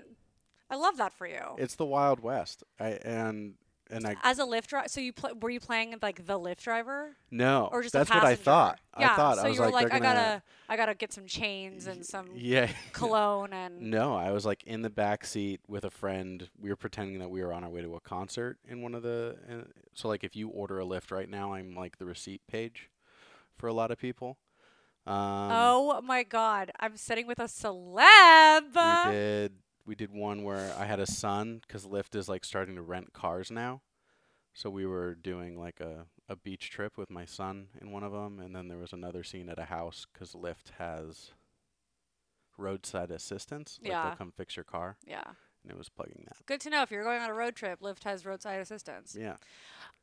I 0.69 0.75
love 0.75 0.97
that 0.97 1.13
for 1.13 1.27
you 1.27 1.55
It's 1.57 1.75
the 1.75 1.85
Wild 1.85 2.19
West. 2.19 2.63
I 2.79 2.89
and 3.03 3.55
and 3.93 4.05
I 4.07 4.15
as 4.23 4.39
a 4.39 4.43
Lyft 4.43 4.67
driver 4.67 4.87
so 4.87 4.99
you 4.99 5.13
pl- 5.13 5.35
were 5.41 5.49
you 5.49 5.59
playing 5.59 5.95
like 6.01 6.25
the 6.25 6.39
Lyft 6.39 6.63
driver 6.63 7.15
no, 7.31 7.69
or 7.71 7.81
just 7.81 7.93
that's 7.93 8.11
a 8.11 8.13
what 8.13 8.23
I 8.23 8.35
thought. 8.35 8.79
Yeah, 8.99 9.13
I 9.13 9.15
thought 9.15 9.37
so 9.37 9.43
I 9.43 9.47
was 9.47 9.57
you 9.57 9.63
were 9.63 9.71
like, 9.71 9.85
like, 9.85 9.93
I 9.93 9.99
gotta, 9.99 10.43
I 10.69 10.77
gotta 10.77 10.93
get 10.93 11.11
some 11.11 11.25
chains 11.25 11.87
and 11.87 12.05
some 12.05 12.29
yeah. 12.35 12.69
cologne 12.91 13.53
and 13.53 13.81
No, 13.81 14.15
I 14.15 14.31
was 14.31 14.45
like 14.45 14.63
in 14.63 14.83
the 14.83 14.89
back 14.91 15.25
seat 15.25 15.61
with 15.67 15.83
a 15.83 15.89
friend. 15.89 16.47
We 16.59 16.69
were 16.69 16.75
pretending 16.75 17.17
that 17.19 17.29
we 17.29 17.43
were 17.43 17.51
on 17.51 17.63
our 17.63 17.69
way 17.71 17.81
to 17.81 17.95
a 17.95 17.99
concert 17.99 18.57
in 18.67 18.81
one 18.83 18.93
of 18.93 19.01
the. 19.01 19.35
Uh, 19.49 19.55
so 19.93 20.07
like, 20.07 20.23
if 20.23 20.35
you 20.35 20.49
order 20.49 20.79
a 20.79 20.85
Lyft 20.85 21.11
right 21.11 21.29
now, 21.29 21.53
I'm 21.53 21.73
like 21.75 21.97
the 21.97 22.05
receipt 22.05 22.41
page 22.47 22.89
for 23.57 23.67
a 23.67 23.73
lot 23.73 23.89
of 23.89 23.97
people. 23.97 24.37
Um, 25.05 25.15
oh 25.15 26.01
my 26.03 26.23
god, 26.23 26.71
I'm 26.79 26.95
sitting 26.95 27.25
with 27.27 27.39
a 27.39 27.45
celeb. 27.45 29.07
we 29.07 29.11
did 29.11 29.53
we 29.85 29.95
did 29.95 30.11
one 30.11 30.43
where 30.43 30.73
I 30.77 30.85
had 30.85 30.99
a 30.99 31.05
son 31.07 31.61
because 31.65 31.85
Lyft 31.85 32.15
is 32.15 32.29
like 32.29 32.45
starting 32.45 32.75
to 32.75 32.81
rent 32.81 33.13
cars 33.13 33.51
now. 33.51 33.81
So 34.53 34.69
we 34.69 34.85
were 34.85 35.15
doing 35.15 35.59
like 35.59 35.79
a, 35.79 36.05
a 36.29 36.35
beach 36.35 36.69
trip 36.69 36.97
with 36.97 37.09
my 37.09 37.25
son 37.25 37.67
in 37.81 37.91
one 37.91 38.03
of 38.03 38.11
them, 38.11 38.39
and 38.39 38.55
then 38.55 38.67
there 38.67 38.77
was 38.77 38.93
another 38.93 39.23
scene 39.23 39.49
at 39.49 39.57
a 39.59 39.65
house 39.65 40.05
because 40.13 40.33
Lyft 40.33 40.69
has 40.77 41.31
roadside 42.57 43.11
assistance. 43.11 43.79
Like 43.81 43.91
Yeah. 43.91 44.03
they'll 44.03 44.15
come 44.15 44.31
fix 44.31 44.55
your 44.55 44.63
car, 44.63 44.97
Yeah, 45.05 45.23
and 45.63 45.71
it 45.71 45.77
was 45.77 45.89
plugging 45.89 46.23
that. 46.27 46.45
good 46.45 46.61
to 46.61 46.69
know. 46.69 46.83
If 46.83 46.91
you're 46.91 47.03
going 47.03 47.21
on 47.21 47.29
a 47.29 47.33
road 47.33 47.55
trip, 47.55 47.79
Lyft 47.81 48.03
has 48.03 48.25
roadside 48.25 48.59
assistance. 48.59 49.17
Yeah. 49.19 49.37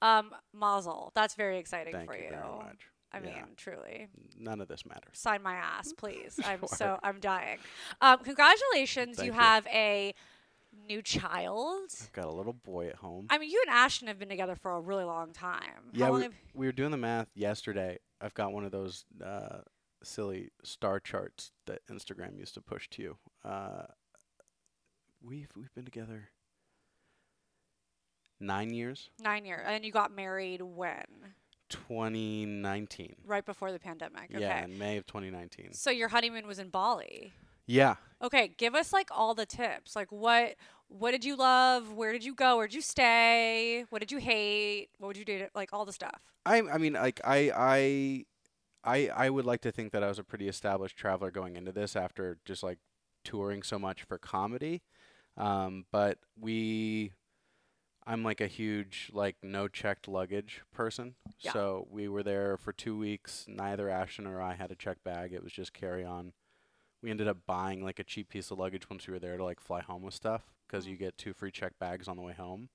Um, 0.02 0.34
Mazel, 0.52 1.12
that's 1.14 1.34
very 1.34 1.58
exciting 1.58 1.92
Thank 1.92 2.06
for 2.10 2.16
you 2.16 2.22
Thank 2.28 2.32
you. 2.34 2.38
very 2.40 2.56
much. 2.64 2.80
I 3.12 3.18
Yeah. 3.18 3.24
mean, 3.24 3.44
truly. 3.56 4.08
None 4.38 4.60
of 4.60 4.68
this 4.68 4.86
matters. 4.86 5.18
Sign 5.18 5.42
my 5.42 5.54
ass, 5.54 5.92
please. 5.92 6.38
I'm 6.44 6.66
so 6.66 6.98
I'm 7.02 7.18
dying. 7.20 7.58
Um, 8.00 8.18
congratulations, 8.20 9.18
you 9.18 9.26
you. 9.26 9.32
have 9.32 9.66
a 9.66 10.14
new 10.88 11.02
child. 11.02 11.90
I've 12.00 12.12
got 12.12 12.26
a 12.26 12.32
little 12.32 12.52
boy 12.52 12.86
at 12.88 12.96
home. 12.96 13.26
I 13.30 13.38
mean, 13.38 13.50
you 13.50 13.60
and 13.66 13.74
Ashton 13.74 14.06
have 14.08 14.18
been 14.18 14.28
together 14.28 14.54
for 14.54 14.72
a 14.72 14.80
really 14.80 15.04
long 15.04 15.32
time. 15.32 15.90
yeah, 15.92 16.06
How 16.06 16.12
long 16.12 16.20
we, 16.20 16.28
we 16.54 16.66
were 16.66 16.72
doing 16.72 16.92
the 16.92 16.96
math 16.96 17.28
yesterday. 17.34 17.98
I've 18.20 18.34
got 18.34 18.52
one 18.52 18.64
of 18.64 18.70
those 18.70 19.04
uh, 19.24 19.58
silly 20.04 20.50
star 20.62 21.00
charts 21.00 21.50
that 21.66 21.80
Instagram 21.90 22.38
used 22.38 22.54
to 22.54 22.60
push 22.60 22.88
to 22.90 23.02
you. 23.02 23.16
Uh, 23.44 23.86
we've 25.22 25.48
we've 25.56 25.74
been 25.74 25.84
together 25.84 26.28
nine 28.38 28.72
years. 28.72 29.10
nine 29.20 29.44
years, 29.44 29.62
and 29.66 29.84
you 29.84 29.92
got 29.92 30.14
married 30.14 30.62
when? 30.62 31.04
2019. 31.70 33.16
Right 33.24 33.44
before 33.44 33.72
the 33.72 33.78
pandemic. 33.78 34.30
Okay. 34.34 34.40
Yeah, 34.40 34.64
in 34.64 34.78
May 34.78 34.96
of 34.98 35.06
2019. 35.06 35.72
So 35.72 35.90
your 35.90 36.08
honeymoon 36.08 36.46
was 36.46 36.58
in 36.58 36.68
Bali. 36.68 37.32
Yeah, 37.66 37.96
Okay, 38.22 38.52
give 38.58 38.74
us 38.74 38.92
like 38.92 39.08
all 39.10 39.34
the 39.34 39.46
tips. 39.46 39.96
Like 39.96 40.12
what 40.12 40.56
what 40.88 41.12
did 41.12 41.24
you 41.24 41.36
love? 41.36 41.92
Where 41.92 42.12
did 42.12 42.24
you 42.24 42.34
go? 42.34 42.56
Where 42.56 42.66
did 42.66 42.74
you 42.74 42.82
stay? 42.82 43.84
What 43.90 44.00
did 44.00 44.12
you 44.12 44.18
hate? 44.18 44.88
What 44.98 45.08
would 45.08 45.16
you 45.16 45.24
do? 45.24 45.38
To, 45.38 45.48
like 45.54 45.72
all 45.72 45.84
the 45.84 45.92
stuff. 45.92 46.20
I 46.44 46.60
I 46.60 46.78
mean 46.78 46.94
like 46.94 47.20
I 47.24 47.50
I 47.56 48.24
I 48.84 49.08
I 49.08 49.30
would 49.30 49.46
like 49.46 49.62
to 49.62 49.72
think 49.72 49.92
that 49.92 50.02
I 50.02 50.08
was 50.08 50.18
a 50.18 50.24
pretty 50.24 50.48
established 50.48 50.96
traveler 50.96 51.30
going 51.30 51.56
into 51.56 51.72
this 51.72 51.96
after 51.96 52.38
just 52.44 52.62
like 52.62 52.78
touring 53.24 53.62
so 53.62 53.78
much 53.78 54.02
for 54.02 54.18
comedy. 54.18 54.82
Um, 55.36 55.86
but 55.90 56.18
we 56.38 57.12
I'm 58.06 58.22
like 58.24 58.40
a 58.40 58.46
huge 58.46 59.10
like 59.12 59.36
no 59.42 59.68
checked 59.68 60.08
luggage 60.08 60.62
person. 60.72 61.14
Yeah. 61.40 61.52
So 61.52 61.86
we 61.90 62.08
were 62.08 62.22
there 62.22 62.56
for 62.56 62.72
2 62.72 62.96
weeks. 62.96 63.44
Neither 63.48 63.88
Ashton 63.88 64.26
or 64.26 64.40
I 64.40 64.54
had 64.54 64.70
a 64.70 64.74
check 64.74 65.02
bag. 65.04 65.32
It 65.32 65.44
was 65.44 65.52
just 65.52 65.72
carry 65.72 66.04
on. 66.04 66.32
We 67.02 67.10
ended 67.10 67.28
up 67.28 67.38
buying 67.46 67.82
like 67.84 67.98
a 67.98 68.04
cheap 68.04 68.28
piece 68.28 68.50
of 68.50 68.58
luggage 68.58 68.88
once 68.90 69.06
we 69.06 69.12
were 69.12 69.18
there 69.20 69.36
to 69.36 69.44
like 69.44 69.60
fly 69.60 69.80
home 69.80 70.02
with 70.02 70.14
stuff 70.14 70.42
because 70.66 70.86
Mm. 70.86 70.90
you 70.90 70.96
get 70.96 71.18
two 71.18 71.32
free 71.32 71.50
check 71.50 71.78
bags 71.78 72.08
on 72.08 72.16
the 72.16 72.22
way 72.22 72.32
home, 72.32 72.68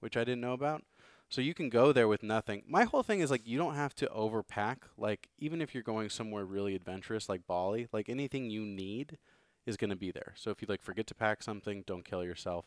which 0.00 0.16
I 0.16 0.24
didn't 0.24 0.40
know 0.40 0.52
about. 0.52 0.84
So 1.28 1.40
you 1.40 1.54
can 1.54 1.70
go 1.70 1.92
there 1.92 2.08
with 2.08 2.22
nothing. 2.22 2.62
My 2.68 2.84
whole 2.84 3.02
thing 3.02 3.20
is 3.20 3.30
like 3.30 3.46
you 3.46 3.56
don't 3.58 3.74
have 3.74 3.94
to 3.96 4.06
overpack. 4.06 4.78
Like 4.98 5.28
even 5.38 5.60
if 5.62 5.74
you're 5.74 5.82
going 5.82 6.08
somewhere 6.10 6.44
really 6.44 6.74
adventurous 6.74 7.28
like 7.28 7.46
Bali, 7.46 7.88
like 7.92 8.08
anything 8.08 8.50
you 8.50 8.62
need 8.66 9.16
is 9.64 9.76
going 9.76 9.90
to 9.90 9.96
be 9.96 10.10
there. 10.10 10.34
So 10.36 10.50
if 10.50 10.60
you 10.60 10.66
like 10.68 10.82
forget 10.82 11.06
to 11.06 11.14
pack 11.14 11.42
something, 11.42 11.84
don't 11.86 12.04
kill 12.04 12.22
yourself. 12.24 12.66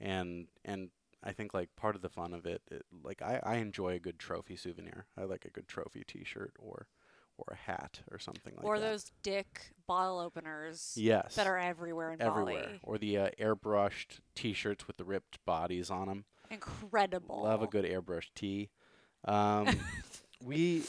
And 0.00 0.46
and 0.64 0.90
I 1.24 1.32
think 1.32 1.54
like 1.54 1.74
part 1.76 1.96
of 1.96 2.02
the 2.02 2.08
fun 2.08 2.34
of 2.34 2.46
it, 2.46 2.62
it 2.70 2.84
like 3.02 3.22
I, 3.22 3.40
I 3.42 3.56
enjoy 3.56 3.94
a 3.94 3.98
good 3.98 4.18
trophy 4.18 4.56
souvenir. 4.56 5.06
I 5.16 5.24
like 5.24 5.44
a 5.44 5.50
good 5.50 5.66
trophy 5.66 6.04
T-shirt 6.06 6.52
or 6.58 6.86
or 7.38 7.46
a 7.52 7.70
hat 7.70 8.00
or 8.10 8.18
something 8.18 8.54
like 8.56 8.64
or 8.64 8.78
that. 8.78 8.86
Or 8.86 8.90
those 8.90 9.10
dick 9.22 9.72
bottle 9.86 10.18
openers 10.18 10.94
yes, 10.96 11.34
that 11.34 11.46
are 11.46 11.58
everywhere 11.58 12.12
in 12.12 12.22
everywhere. 12.22 12.62
Bali. 12.62 12.80
Or 12.82 12.98
the 12.98 13.18
uh, 13.18 13.30
airbrushed 13.40 14.20
T-shirts 14.34 14.86
with 14.86 14.98
the 14.98 15.04
ripped 15.04 15.44
bodies 15.44 15.90
on 15.90 16.08
them. 16.08 16.24
Incredible. 16.50 17.42
Love 17.42 17.62
a 17.62 17.66
good 17.66 17.84
airbrush 17.84 18.28
tee. 18.34 18.70
Um, 19.24 19.68
we, 20.42 20.84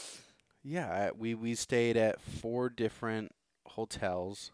yeah, 0.62 1.10
we 1.16 1.34
we 1.34 1.54
stayed 1.54 1.96
at 1.96 2.20
four 2.20 2.68
different 2.68 3.32
hotels. 3.66 4.52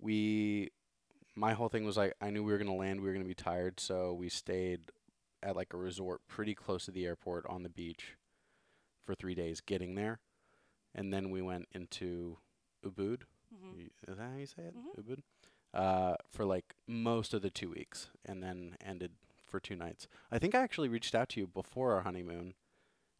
We, 0.00 0.70
my 1.38 1.52
whole 1.54 1.68
thing 1.68 1.84
was 1.84 1.96
like 1.96 2.14
I 2.20 2.30
knew 2.30 2.42
we 2.42 2.52
were 2.52 2.58
gonna 2.58 2.74
land, 2.74 3.00
we 3.00 3.06
were 3.06 3.12
gonna 3.12 3.24
be 3.24 3.34
tired, 3.34 3.78
so 3.80 4.12
we 4.12 4.28
stayed 4.28 4.80
at 5.42 5.54
like 5.56 5.72
a 5.72 5.76
resort 5.76 6.20
pretty 6.26 6.54
close 6.54 6.84
to 6.86 6.90
the 6.90 7.06
airport 7.06 7.46
on 7.46 7.62
the 7.62 7.68
beach 7.68 8.16
for 9.04 9.14
three 9.14 9.34
days, 9.34 9.60
getting 9.60 9.94
there, 9.94 10.18
and 10.94 11.12
then 11.12 11.30
we 11.30 11.40
went 11.40 11.68
into 11.72 12.38
Ubud. 12.84 13.22
Mhm. 13.54 13.86
Is 14.08 14.16
that 14.16 14.18
how 14.18 14.36
you 14.36 14.46
say 14.46 14.62
it? 14.64 14.74
Mhm. 14.76 14.96
Ubud. 14.98 15.22
Uh, 15.72 16.16
for 16.30 16.44
like 16.44 16.74
most 16.86 17.32
of 17.34 17.42
the 17.42 17.50
two 17.50 17.70
weeks, 17.70 18.08
and 18.24 18.42
then 18.42 18.76
ended 18.84 19.12
for 19.46 19.60
two 19.60 19.76
nights. 19.76 20.08
I 20.30 20.38
think 20.38 20.54
I 20.54 20.60
actually 20.62 20.88
reached 20.88 21.14
out 21.14 21.28
to 21.30 21.40
you 21.40 21.46
before 21.46 21.92
our 21.92 22.02
honeymoon, 22.02 22.54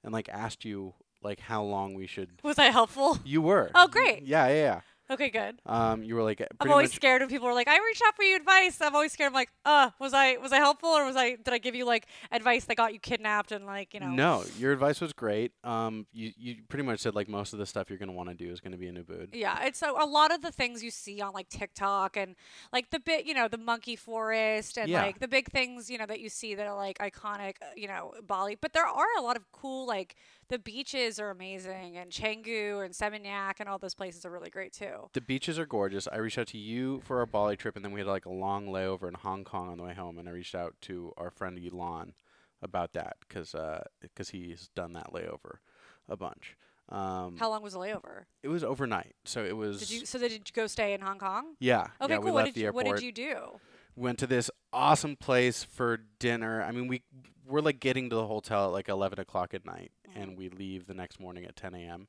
and 0.02 0.12
like 0.12 0.28
asked 0.28 0.64
you 0.64 0.94
like 1.22 1.40
how 1.40 1.62
long 1.62 1.94
we 1.94 2.06
should. 2.06 2.40
Was 2.42 2.58
I 2.58 2.66
helpful? 2.66 3.18
You 3.24 3.42
were. 3.42 3.70
Oh, 3.74 3.86
great. 3.88 4.22
Yeah, 4.24 4.48
yeah, 4.48 4.54
yeah. 4.54 4.80
Okay, 5.10 5.30
good. 5.30 5.60
Um, 5.64 6.02
you 6.02 6.14
were 6.14 6.22
like 6.22 6.42
I'm 6.60 6.70
always 6.70 6.92
scared 6.92 7.22
when 7.22 7.30
people 7.30 7.48
are 7.48 7.54
like, 7.54 7.68
"I 7.68 7.78
reached 7.78 8.02
out 8.06 8.14
for 8.14 8.22
you 8.22 8.36
advice." 8.36 8.80
I'm 8.80 8.94
always 8.94 9.12
scared. 9.12 9.28
I'm 9.28 9.34
like, 9.34 9.50
"Uh, 9.64 9.90
was 9.98 10.12
I 10.12 10.36
was 10.36 10.52
I 10.52 10.58
helpful 10.58 10.90
or 10.90 11.04
was 11.06 11.16
I 11.16 11.36
did 11.36 11.48
I 11.48 11.58
give 11.58 11.74
you 11.74 11.86
like 11.86 12.06
advice 12.30 12.66
that 12.66 12.76
got 12.76 12.92
you 12.92 13.00
kidnapped 13.00 13.50
and 13.52 13.64
like 13.64 13.94
you 13.94 14.00
know?" 14.00 14.08
No, 14.08 14.44
your 14.58 14.72
advice 14.72 15.00
was 15.00 15.12
great. 15.14 15.52
Um, 15.64 16.06
you 16.12 16.32
you 16.36 16.56
pretty 16.68 16.84
much 16.84 17.00
said 17.00 17.14
like 17.14 17.28
most 17.28 17.52
of 17.54 17.58
the 17.58 17.64
stuff 17.66 17.88
you're 17.88 17.98
gonna 17.98 18.12
want 18.12 18.28
to 18.28 18.34
do 18.34 18.50
is 18.50 18.60
gonna 18.60 18.76
be 18.76 18.86
in 18.86 18.96
Ubud. 18.96 19.28
Yeah, 19.32 19.64
it's 19.64 19.80
a, 19.82 19.90
a 19.90 20.04
lot 20.06 20.32
of 20.32 20.42
the 20.42 20.52
things 20.52 20.82
you 20.82 20.90
see 20.90 21.20
on 21.22 21.32
like 21.32 21.48
TikTok 21.48 22.16
and 22.16 22.36
like 22.72 22.90
the 22.90 23.00
bit, 23.00 23.24
you 23.24 23.32
know, 23.34 23.48
the 23.48 23.58
monkey 23.58 23.96
forest 23.96 24.76
and 24.76 24.90
Yeah. 24.90 25.02
like 25.04 25.20
the 25.20 25.28
big 25.28 25.50
things, 25.50 25.88
you 25.90 25.96
know, 25.96 26.06
that 26.06 26.20
you 26.20 26.28
see 26.28 26.54
that 26.54 26.66
are 26.66 26.76
like 26.76 26.98
iconic, 26.98 27.54
uh, 27.62 27.66
you 27.76 27.88
know, 27.88 28.12
Bali. 28.26 28.56
But 28.60 28.74
there 28.74 28.86
are 28.86 29.06
a 29.18 29.22
lot 29.22 29.36
of 29.36 29.50
cool 29.52 29.86
like 29.86 30.16
the 30.48 30.58
beaches 30.58 31.18
are 31.20 31.30
amazing 31.30 31.96
and 31.96 32.10
Canggu 32.10 32.84
and 32.84 32.94
Seminyak 32.94 33.54
and 33.60 33.68
all 33.68 33.78
those 33.78 33.94
places 33.94 34.24
are 34.24 34.30
really 34.30 34.50
great 34.50 34.72
too. 34.72 35.10
The 35.12 35.20
beaches 35.20 35.58
are 35.58 35.66
gorgeous. 35.66 36.08
I 36.10 36.16
reached 36.16 36.38
out 36.38 36.48
to 36.48 36.58
you 36.58 37.00
for 37.04 37.18
our 37.18 37.26
Bali 37.26 37.56
trip, 37.56 37.76
and 37.76 37.84
then 37.84 37.92
we 37.92 38.00
had 38.00 38.06
like 38.06 38.26
a 38.26 38.32
long 38.32 38.66
layover 38.66 39.08
in 39.08 39.14
Hong 39.14 39.44
Kong 39.44 39.68
on 39.68 39.76
the 39.78 39.84
way 39.84 39.94
home. 39.94 40.18
And 40.18 40.28
I 40.28 40.32
reached 40.32 40.54
out 40.54 40.74
to 40.82 41.12
our 41.16 41.30
friend 41.30 41.58
Elon 41.58 42.14
about 42.62 42.92
that 42.94 43.16
because 43.20 43.54
because 44.00 44.30
he's 44.30 44.68
done 44.74 44.94
that 44.94 45.12
layover 45.12 45.58
a 46.08 46.16
bunch. 46.16 46.56
Um, 46.90 47.36
How 47.38 47.50
long 47.50 47.62
was 47.62 47.74
the 47.74 47.80
layover? 47.80 48.24
it 48.42 48.48
was 48.48 48.64
overnight, 48.64 49.14
so 49.24 49.44
it 49.44 49.56
was. 49.56 49.80
Did 49.80 49.90
you 49.90 50.06
so 50.06 50.18
did 50.18 50.32
you 50.32 50.40
go 50.54 50.66
stay 50.66 50.94
in 50.94 51.02
Hong 51.02 51.18
Kong? 51.18 51.54
Yeah. 51.60 51.88
Okay, 52.00 52.14
yeah, 52.14 52.20
cool. 52.20 52.32
What 52.32 52.46
did 52.46 52.56
you 52.56 52.72
what 52.72 52.86
did 52.86 53.02
you 53.02 53.12
do? 53.12 53.60
Went 53.94 54.18
to 54.20 54.26
this 54.26 54.50
awesome 54.72 55.16
place 55.16 55.64
for 55.64 55.98
dinner. 56.18 56.62
I 56.62 56.72
mean, 56.72 56.88
we 56.88 57.02
we're 57.48 57.60
like 57.60 57.80
getting 57.80 58.10
to 58.10 58.16
the 58.16 58.26
hotel 58.26 58.66
at 58.66 58.72
like 58.72 58.88
eleven 58.88 59.18
o'clock 59.18 59.54
at 59.54 59.64
night, 59.64 59.92
Mm-hmm. 60.08 60.20
and 60.20 60.38
we 60.38 60.48
leave 60.48 60.86
the 60.86 60.94
next 60.94 61.18
morning 61.20 61.44
at 61.44 61.56
ten 61.56 61.74
a.m. 61.74 62.08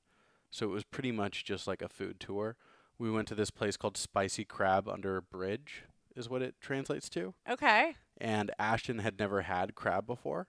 So 0.52 0.66
it 0.66 0.70
was 0.70 0.84
pretty 0.84 1.12
much 1.12 1.44
just 1.46 1.68
like 1.68 1.82
a 1.82 1.90
food 1.90 2.20
tour. 2.20 2.56
We 2.98 3.10
went 3.12 3.28
to 3.30 3.36
this 3.36 3.52
place 3.52 3.78
called 3.78 3.98
Spicy 3.98 4.44
Crab 4.46 4.88
Under 4.90 5.16
a 5.18 5.22
Bridge, 5.22 5.84
is 6.16 6.28
what 6.30 6.42
it 6.42 6.56
translates 6.60 7.08
to. 7.12 7.34
Okay. 7.50 7.96
And 8.20 8.52
Ashton 8.60 9.00
had 9.00 9.18
never 9.20 9.44
had 9.44 9.76
crab 9.76 10.06
before, 10.06 10.48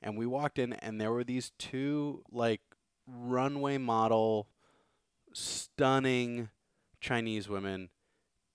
and 0.00 0.16
we 0.16 0.24
walked 0.26 0.58
in, 0.58 0.72
and 0.74 1.00
there 1.00 1.12
were 1.12 1.24
these 1.24 1.52
two 1.58 2.22
like 2.30 2.60
runway 3.06 3.76
model, 3.76 4.48
stunning 5.32 6.48
Chinese 7.00 7.48
women 7.48 7.88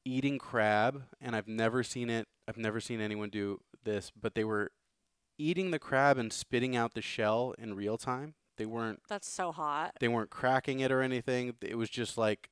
eating 0.04 0.38
crab, 0.38 1.04
and 1.20 1.36
I've 1.36 1.48
never 1.48 1.84
seen 1.84 2.10
it. 2.10 2.28
I've 2.48 2.58
never 2.58 2.80
seen 2.80 3.02
anyone 3.02 3.30
do 3.30 3.60
this, 3.84 4.12
but 4.20 4.36
they 4.36 4.44
were 4.44 4.72
eating 5.38 5.72
the 5.72 5.80
crab 5.80 6.18
and 6.18 6.32
spitting 6.32 6.76
out 6.76 6.94
the 6.94 7.02
shell 7.02 7.54
in 7.58 7.76
real 7.76 7.98
time. 7.98 8.34
They 8.58 8.66
weren't 8.66 9.02
That's 9.10 9.30
so 9.30 9.52
hot. 9.52 9.94
they 10.00 10.08
weren't 10.08 10.30
cracking 10.30 10.80
it 10.80 10.92
or 10.92 11.02
anything. 11.02 11.54
It 11.62 11.78
was 11.78 11.90
just 11.90 12.18
like 12.18 12.52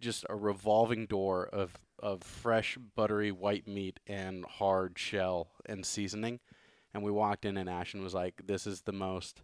just 0.00 0.24
a 0.28 0.36
revolving 0.36 1.06
door 1.06 1.44
of 1.46 1.76
of 1.98 2.22
fresh 2.22 2.76
buttery 2.94 3.32
white 3.32 3.66
meat 3.66 3.98
and 4.06 4.44
hard 4.44 4.98
shell 4.98 5.48
and 5.66 5.84
seasoning. 5.86 6.40
And 6.92 7.02
we 7.02 7.10
walked 7.10 7.44
in 7.44 7.56
and 7.56 7.68
Ashton 7.68 8.02
was 8.02 8.14
like, 8.14 8.42
"This 8.46 8.66
is 8.66 8.82
the 8.82 8.92
most 8.92 9.42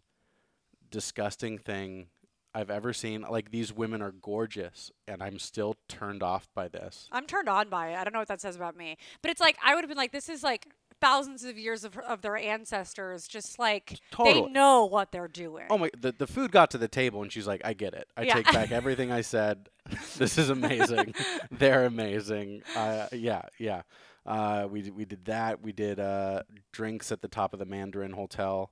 disgusting 0.91 1.59
thing 1.59 2.07
I've 2.55 2.71
ever 2.71 2.93
seen. 2.93 3.23
Like 3.23 3.51
these 3.51 3.73
women 3.73 4.03
are 4.03 4.13
gorgeous 4.13 4.91
and 5.07 5.23
I'm 5.23 5.39
still 5.39 5.77
turned 5.89 6.23
off 6.23 6.49
by 6.55 6.69
this." 6.69 7.09
I'm 7.13 7.27
turned 7.27 7.49
on 7.49 7.69
by 7.69 7.91
it. 7.91 7.97
I 7.97 8.05
don't 8.05 8.13
know 8.13 8.19
what 8.21 8.29
that 8.29 8.41
says 8.41 8.57
about 8.57 8.77
me. 8.77 8.97
But 9.23 9.31
it's 9.31 9.41
like 9.41 9.57
I 9.65 9.75
would 9.75 9.83
have 9.83 9.89
been 9.89 9.99
like 9.99 10.13
this 10.13 10.29
is 10.29 10.43
like 10.43 10.67
thousands 11.01 11.45
of 11.45 11.59
years 11.59 11.85
of 11.85 11.97
of 11.99 12.23
their 12.23 12.37
ancestors 12.37 13.27
just 13.29 13.59
like 13.59 13.99
Totally. 14.11 14.43
they 14.43 14.51
know 14.53 14.85
what 14.85 15.13
they're 15.13 15.29
doing. 15.29 15.67
Oh 15.71 15.79
my! 15.79 15.91
The 15.99 16.13
the 16.13 16.27
food 16.27 16.53
got 16.53 16.71
to 16.73 16.79
the 16.79 16.89
table, 16.89 17.23
and 17.23 17.33
she's 17.33 17.47
like, 17.47 17.61
"I 17.65 17.73
get 17.73 17.95
it. 17.95 18.09
I 18.17 18.23
Yeah. 18.23 18.35
take 18.35 18.53
back 18.53 18.71
everything 18.81 19.11
I 19.13 19.21
said. 19.23 19.69
this 20.19 20.39
is 20.39 20.51
amazing. 20.51 21.15
They're 21.51 21.85
amazing. 21.87 22.63
Uh, 22.77 23.07
yeah, 23.13 23.43
yeah. 23.59 23.83
Uh, 24.27 24.69
we 24.71 24.91
we 24.91 25.05
did 25.05 25.25
that. 25.25 25.63
We 25.63 25.73
did 25.73 25.99
uh, 25.99 26.43
drinks 26.73 27.11
at 27.11 27.23
the 27.23 27.29
top 27.29 27.53
of 27.53 27.59
the 27.59 27.65
Mandarin 27.65 28.13
Hotel, 28.13 28.71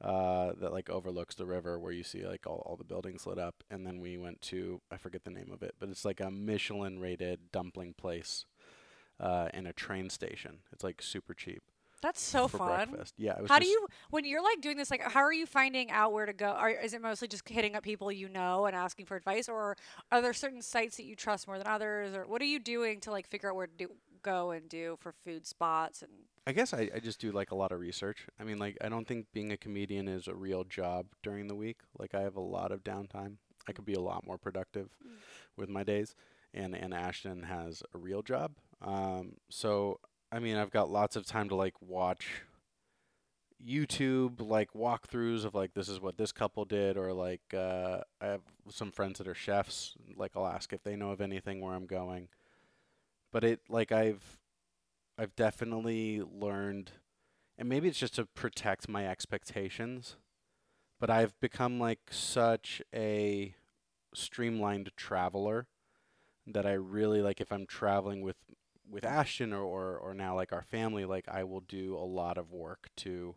uh, 0.00 0.52
that 0.60 0.72
like 0.72 0.88
overlooks 0.88 1.34
the 1.34 1.44
river, 1.46 1.78
where 1.78 1.92
you 1.92 2.04
see 2.04 2.24
like 2.26 2.46
all, 2.46 2.62
all 2.64 2.76
the 2.76 2.84
buildings 2.84 3.26
lit 3.26 3.38
up. 3.38 3.64
And 3.70 3.84
then 3.86 4.00
we 4.00 4.16
went 4.16 4.40
to 4.42 4.80
I 4.90 4.96
forget 4.96 5.24
the 5.24 5.30
name 5.32 5.50
of 5.52 5.62
it, 5.62 5.74
but 5.80 5.88
it's 5.88 6.04
like 6.04 6.20
a 6.20 6.30
Michelin 6.30 7.00
rated 7.00 7.50
dumpling 7.52 7.94
place, 7.94 8.46
uh, 9.20 9.48
in 9.54 9.66
a 9.66 9.72
train 9.72 10.10
station. 10.10 10.58
It's 10.72 10.84
like 10.84 11.00
super 11.02 11.34
cheap 11.34 11.62
That's 12.02 12.20
so 12.20 12.48
for 12.48 12.58
fun. 12.58 12.88
breakfast. 12.90 13.14
Yeah. 13.16 13.38
How 13.48 13.58
do 13.58 13.66
you 13.66 13.86
when 14.10 14.24
you're 14.24 14.42
like 14.42 14.60
doing 14.60 14.76
this 14.76 14.90
like 14.90 15.02
how 15.02 15.20
are 15.20 15.32
you 15.32 15.46
finding 15.46 15.90
out 15.90 16.12
where 16.12 16.26
to 16.26 16.32
go? 16.32 16.46
Are, 16.48 16.70
is 16.70 16.94
it 16.94 17.02
mostly 17.02 17.28
just 17.28 17.48
hitting 17.48 17.76
up 17.76 17.82
people 17.82 18.10
you 18.10 18.28
know 18.28 18.66
and 18.66 18.74
asking 18.76 19.06
for 19.06 19.16
advice 19.16 19.48
or 19.48 19.76
are 20.10 20.22
there 20.22 20.32
certain 20.32 20.62
sites 20.62 20.96
that 20.96 21.04
you 21.04 21.16
trust 21.16 21.46
more 21.46 21.58
than 21.58 21.66
others 21.66 22.14
or 22.14 22.24
what 22.26 22.42
are 22.42 22.46
you 22.46 22.58
doing 22.58 23.00
to 23.00 23.10
like 23.10 23.28
figure 23.28 23.50
out 23.50 23.56
where 23.56 23.66
to 23.66 23.72
do, 23.76 23.88
go 24.22 24.50
and 24.50 24.68
do 24.68 24.96
for 25.00 25.12
food 25.24 25.46
spots 25.46 26.02
and 26.02 26.10
I 26.46 26.52
guess 26.52 26.74
I, 26.74 26.90
I 26.94 26.98
just 26.98 27.20
do 27.20 27.32
like 27.32 27.52
a 27.52 27.54
lot 27.54 27.72
of 27.72 27.80
research. 27.80 28.26
I 28.38 28.44
mean, 28.44 28.58
like, 28.58 28.76
I 28.82 28.90
don't 28.90 29.08
think 29.08 29.26
being 29.32 29.50
a 29.50 29.56
comedian 29.56 30.08
is 30.08 30.28
a 30.28 30.34
real 30.34 30.64
job 30.64 31.06
during 31.22 31.46
the 31.46 31.54
week. 31.54 31.78
Like, 31.98 32.14
I 32.14 32.20
have 32.20 32.36
a 32.36 32.40
lot 32.40 32.70
of 32.70 32.84
downtime. 32.84 33.36
I 33.66 33.72
could 33.72 33.86
be 33.86 33.94
a 33.94 34.00
lot 34.00 34.26
more 34.26 34.36
productive 34.36 34.90
with 35.56 35.70
my 35.70 35.84
days. 35.84 36.14
And, 36.52 36.76
and 36.76 36.92
Ashton 36.92 37.44
has 37.44 37.82
a 37.94 37.98
real 37.98 38.20
job. 38.22 38.52
Um, 38.82 39.34
so, 39.50 40.00
I 40.30 40.38
mean, 40.38 40.56
I've 40.56 40.70
got 40.70 40.90
lots 40.90 41.16
of 41.16 41.26
time 41.26 41.48
to 41.48 41.54
like 41.54 41.74
watch 41.80 42.42
YouTube, 43.64 44.40
like 44.40 44.72
walkthroughs 44.72 45.44
of 45.44 45.54
like, 45.54 45.74
this 45.74 45.88
is 45.88 46.00
what 46.00 46.18
this 46.18 46.32
couple 46.32 46.64
did. 46.64 46.96
Or 46.96 47.12
like, 47.12 47.42
uh, 47.54 48.00
I 48.20 48.26
have 48.26 48.42
some 48.70 48.92
friends 48.92 49.18
that 49.18 49.28
are 49.28 49.34
chefs. 49.34 49.94
Like, 50.16 50.32
I'll 50.36 50.46
ask 50.46 50.72
if 50.72 50.82
they 50.82 50.96
know 50.96 51.10
of 51.10 51.20
anything 51.20 51.60
where 51.60 51.74
I'm 51.74 51.86
going. 51.86 52.28
But 53.32 53.44
it, 53.44 53.60
like, 53.68 53.90
I've, 53.90 54.38
I've 55.18 55.36
definitely 55.36 56.22
learned, 56.22 56.90
and 57.56 57.68
maybe 57.68 57.88
it's 57.88 57.98
just 57.98 58.16
to 58.16 58.26
protect 58.26 58.88
my 58.88 59.06
expectations, 59.06 60.16
but 61.00 61.10
I've 61.10 61.38
become 61.40 61.78
like 61.78 62.00
such 62.10 62.82
a 62.94 63.54
streamlined 64.14 64.90
traveler 64.96 65.66
that 66.46 66.66
I 66.66 66.72
really 66.72 67.22
like 67.22 67.40
if 67.40 67.52
I'm 67.52 67.66
traveling 67.66 68.22
with 68.22 68.36
with 68.88 69.04
Ashton 69.04 69.52
or, 69.52 69.62
or 69.62 69.96
or 69.96 70.14
now 70.14 70.34
like 70.34 70.52
our 70.52 70.62
family, 70.62 71.04
like 71.04 71.26
I 71.28 71.44
will 71.44 71.60
do 71.60 71.96
a 71.96 72.04
lot 72.04 72.38
of 72.38 72.52
work 72.52 72.88
to 72.98 73.36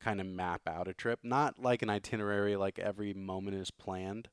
kind 0.00 0.20
of 0.20 0.26
map 0.26 0.62
out 0.66 0.88
a 0.88 0.94
trip. 0.94 1.20
Not 1.22 1.58
like 1.58 1.82
an 1.82 1.90
itinerary 1.90 2.56
like 2.56 2.78
every 2.78 3.12
moment 3.14 3.56
is 3.56 3.70
planned, 3.70 4.28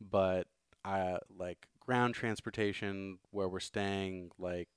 but 0.00 0.46
I 0.84 1.18
like 1.36 1.66
ground 1.80 2.14
transportation 2.14 3.18
where 3.30 3.48
we're 3.48 3.60
staying, 3.60 4.30
like 4.38 4.68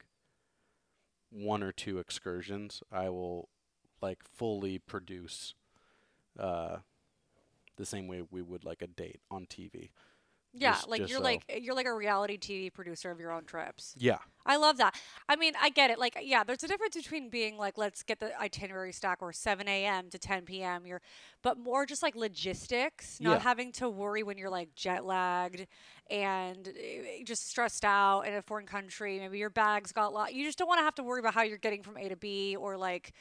one 1.29 1.61
or 1.61 1.71
two 1.71 1.99
excursions, 1.99 2.81
I 2.91 3.09
will 3.09 3.49
like 4.01 4.23
fully 4.23 4.79
produce 4.79 5.53
uh, 6.39 6.77
the 7.75 7.85
same 7.85 8.07
way 8.07 8.23
we 8.29 8.41
would 8.41 8.63
like 8.63 8.81
a 8.81 8.87
date 8.87 9.19
on 9.29 9.45
TV. 9.45 9.89
Yeah, 10.57 10.71
Just- 10.71 10.87
like 10.89 11.01
just 11.01 11.09
you're 11.11 11.19
so- 11.19 11.23
like 11.23 11.43
you're 11.61 11.75
like 11.75 11.85
a 11.85 11.93
reality 11.93 12.37
TV 12.37 12.69
producer 12.73 13.11
of 13.11 13.19
your 13.19 13.31
own 13.31 13.43
trips. 13.45 13.93
Yeah. 13.97 14.19
I 14.47 14.57
love 14.57 14.77
that. 14.77 14.95
I 15.27 15.35
mean, 15.35 15.53
I 15.59 15.69
get 15.69 15.89
it. 15.89 15.97
Like, 15.97 16.17
yeah, 16.21 16.43
there's 16.43 16.63
a 16.63 16.67
difference 16.67 16.95
between 16.95 17.29
being 17.29 17.57
like, 17.57 17.79
let's 17.79 18.03
get 18.03 18.19
the 18.19 18.39
itinerary 18.39 18.93
stack 18.93 19.17
or 19.21 19.33
7 19.33 19.67
a.m. 19.67 20.09
to 20.11 20.19
10 20.19 20.43
p.m. 20.45 20.85
You're, 20.85 21.01
but 21.41 21.57
more 21.57 21.85
just 21.87 22.03
like 22.03 22.15
logistics, 22.15 23.19
not 23.19 23.31
Yeah. 23.37 23.39
having 23.39 23.71
to 23.73 23.89
worry 23.89 24.21
when 24.23 24.37
you're 24.37 24.51
like 24.51 24.75
jet 24.75 25.03
lagged 25.03 25.65
and 26.11 26.67
eh, 26.79 27.23
just 27.23 27.47
stressed 27.49 27.83
out 27.83 28.21
in 28.21 28.35
a 28.35 28.41
foreign 28.43 28.67
country. 28.67 29.17
Maybe 29.19 29.39
your 29.39 29.49
bags 29.49 29.91
got 29.91 30.13
lost. 30.13 30.33
You 30.33 30.45
just 30.45 30.59
don't 30.59 30.67
want 30.67 30.77
to 30.79 30.83
have 30.83 30.95
to 30.95 31.03
worry 31.03 31.19
about 31.19 31.33
how 31.33 31.41
you're 31.41 31.57
getting 31.57 31.81
from 31.81 31.97
A 31.97 32.07
to 32.09 32.15
B 32.15 32.55
or 32.55 32.77
like, 32.77 33.13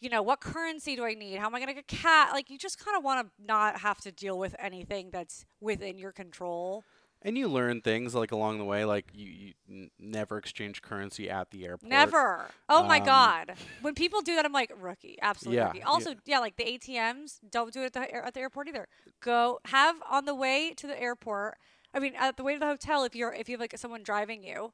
you 0.00 0.08
know, 0.10 0.22
what 0.22 0.40
currency 0.40 0.96
do 0.96 1.04
I 1.04 1.14
need? 1.14 1.36
How 1.38 1.46
am 1.46 1.54
I 1.54 1.58
going 1.58 1.68
to 1.68 1.74
get 1.74 1.86
cat? 1.86 2.30
Like, 2.32 2.50
you 2.50 2.58
just 2.58 2.82
kind 2.84 2.96
of 2.96 3.04
want 3.04 3.26
to 3.26 3.44
not 3.46 3.80
have 3.80 4.00
to 4.02 4.12
deal 4.12 4.38
with 4.38 4.56
anything 4.58 5.10
that's 5.10 5.44
within 5.60 5.98
your 5.98 6.12
control. 6.12 6.84
And 7.22 7.36
you 7.36 7.48
learn 7.48 7.82
things 7.82 8.14
like 8.14 8.32
along 8.32 8.56
the 8.56 8.64
way, 8.64 8.86
like 8.86 9.04
you, 9.12 9.26
you 9.26 9.52
n- 9.68 9.90
never 9.98 10.38
exchange 10.38 10.80
currency 10.80 11.28
at 11.28 11.50
the 11.50 11.66
airport. 11.66 11.90
Never. 11.90 12.46
Oh 12.66 12.82
my 12.82 12.98
Um, 12.98 13.04
god. 13.04 13.52
When 13.82 13.94
people 13.94 14.22
do 14.22 14.34
that, 14.36 14.46
I'm 14.46 14.52
like 14.54 14.72
rookie, 14.80 15.18
absolutely 15.20 15.56
Yeah, 15.58 15.66
rookie. 15.66 15.82
Also, 15.82 16.14
yeah. 16.24 16.38
like 16.38 16.56
the 16.56 16.64
ATMs, 16.64 17.40
don't 17.50 17.74
do 17.74 17.82
it 17.82 17.86
at 17.86 17.92
the, 17.92 18.14
at 18.26 18.32
the 18.32 18.40
airport 18.40 18.68
either. 18.68 18.88
Go 19.20 19.60
have 19.66 19.96
on 20.10 20.24
the 20.24 20.34
way 20.34 20.72
to 20.78 20.86
the 20.86 20.98
airport. 20.98 21.58
I 21.92 21.98
mean, 21.98 22.14
at 22.18 22.38
the 22.38 22.42
way 22.42 22.54
to 22.54 22.58
the 22.58 22.64
hotel, 22.66 23.04
if 23.04 23.14
you're 23.14 23.34
if 23.34 23.50
you 23.50 23.54
have 23.54 23.60
like 23.60 23.76
someone 23.76 24.02
driving 24.02 24.42
you, 24.42 24.72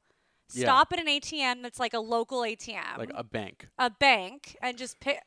Yeah. 0.53 0.65
stop 0.65 0.93
at 0.93 0.99
an 0.99 1.07
ATM 1.07 1.61
that's 1.61 1.79
like 1.79 1.93
a 1.93 1.99
local 1.99 2.39
ATM, 2.43 2.97
Like 2.97 3.11
a 3.13 3.23
bank. 3.23 3.67
a 3.77 3.89
bank, 3.89 4.55
and 4.61 4.77
just 4.77 4.99
pick. 4.99 5.21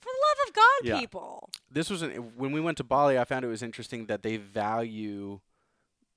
For 0.00 0.08
the 0.08 0.18
love 0.28 0.48
of 0.48 0.54
God, 0.54 0.64
Yeah. 0.84 0.98
people. 1.00 1.50
This 1.70 1.88
was 1.88 2.02
an, 2.02 2.10
when 2.36 2.50
we 2.52 2.60
went 2.60 2.76
to 2.78 2.84
Bali. 2.84 3.18
I 3.18 3.24
found 3.24 3.44
it 3.44 3.48
was 3.48 3.62
interesting 3.62 4.06
that 4.06 4.22
they 4.22 4.36
value 4.36 5.40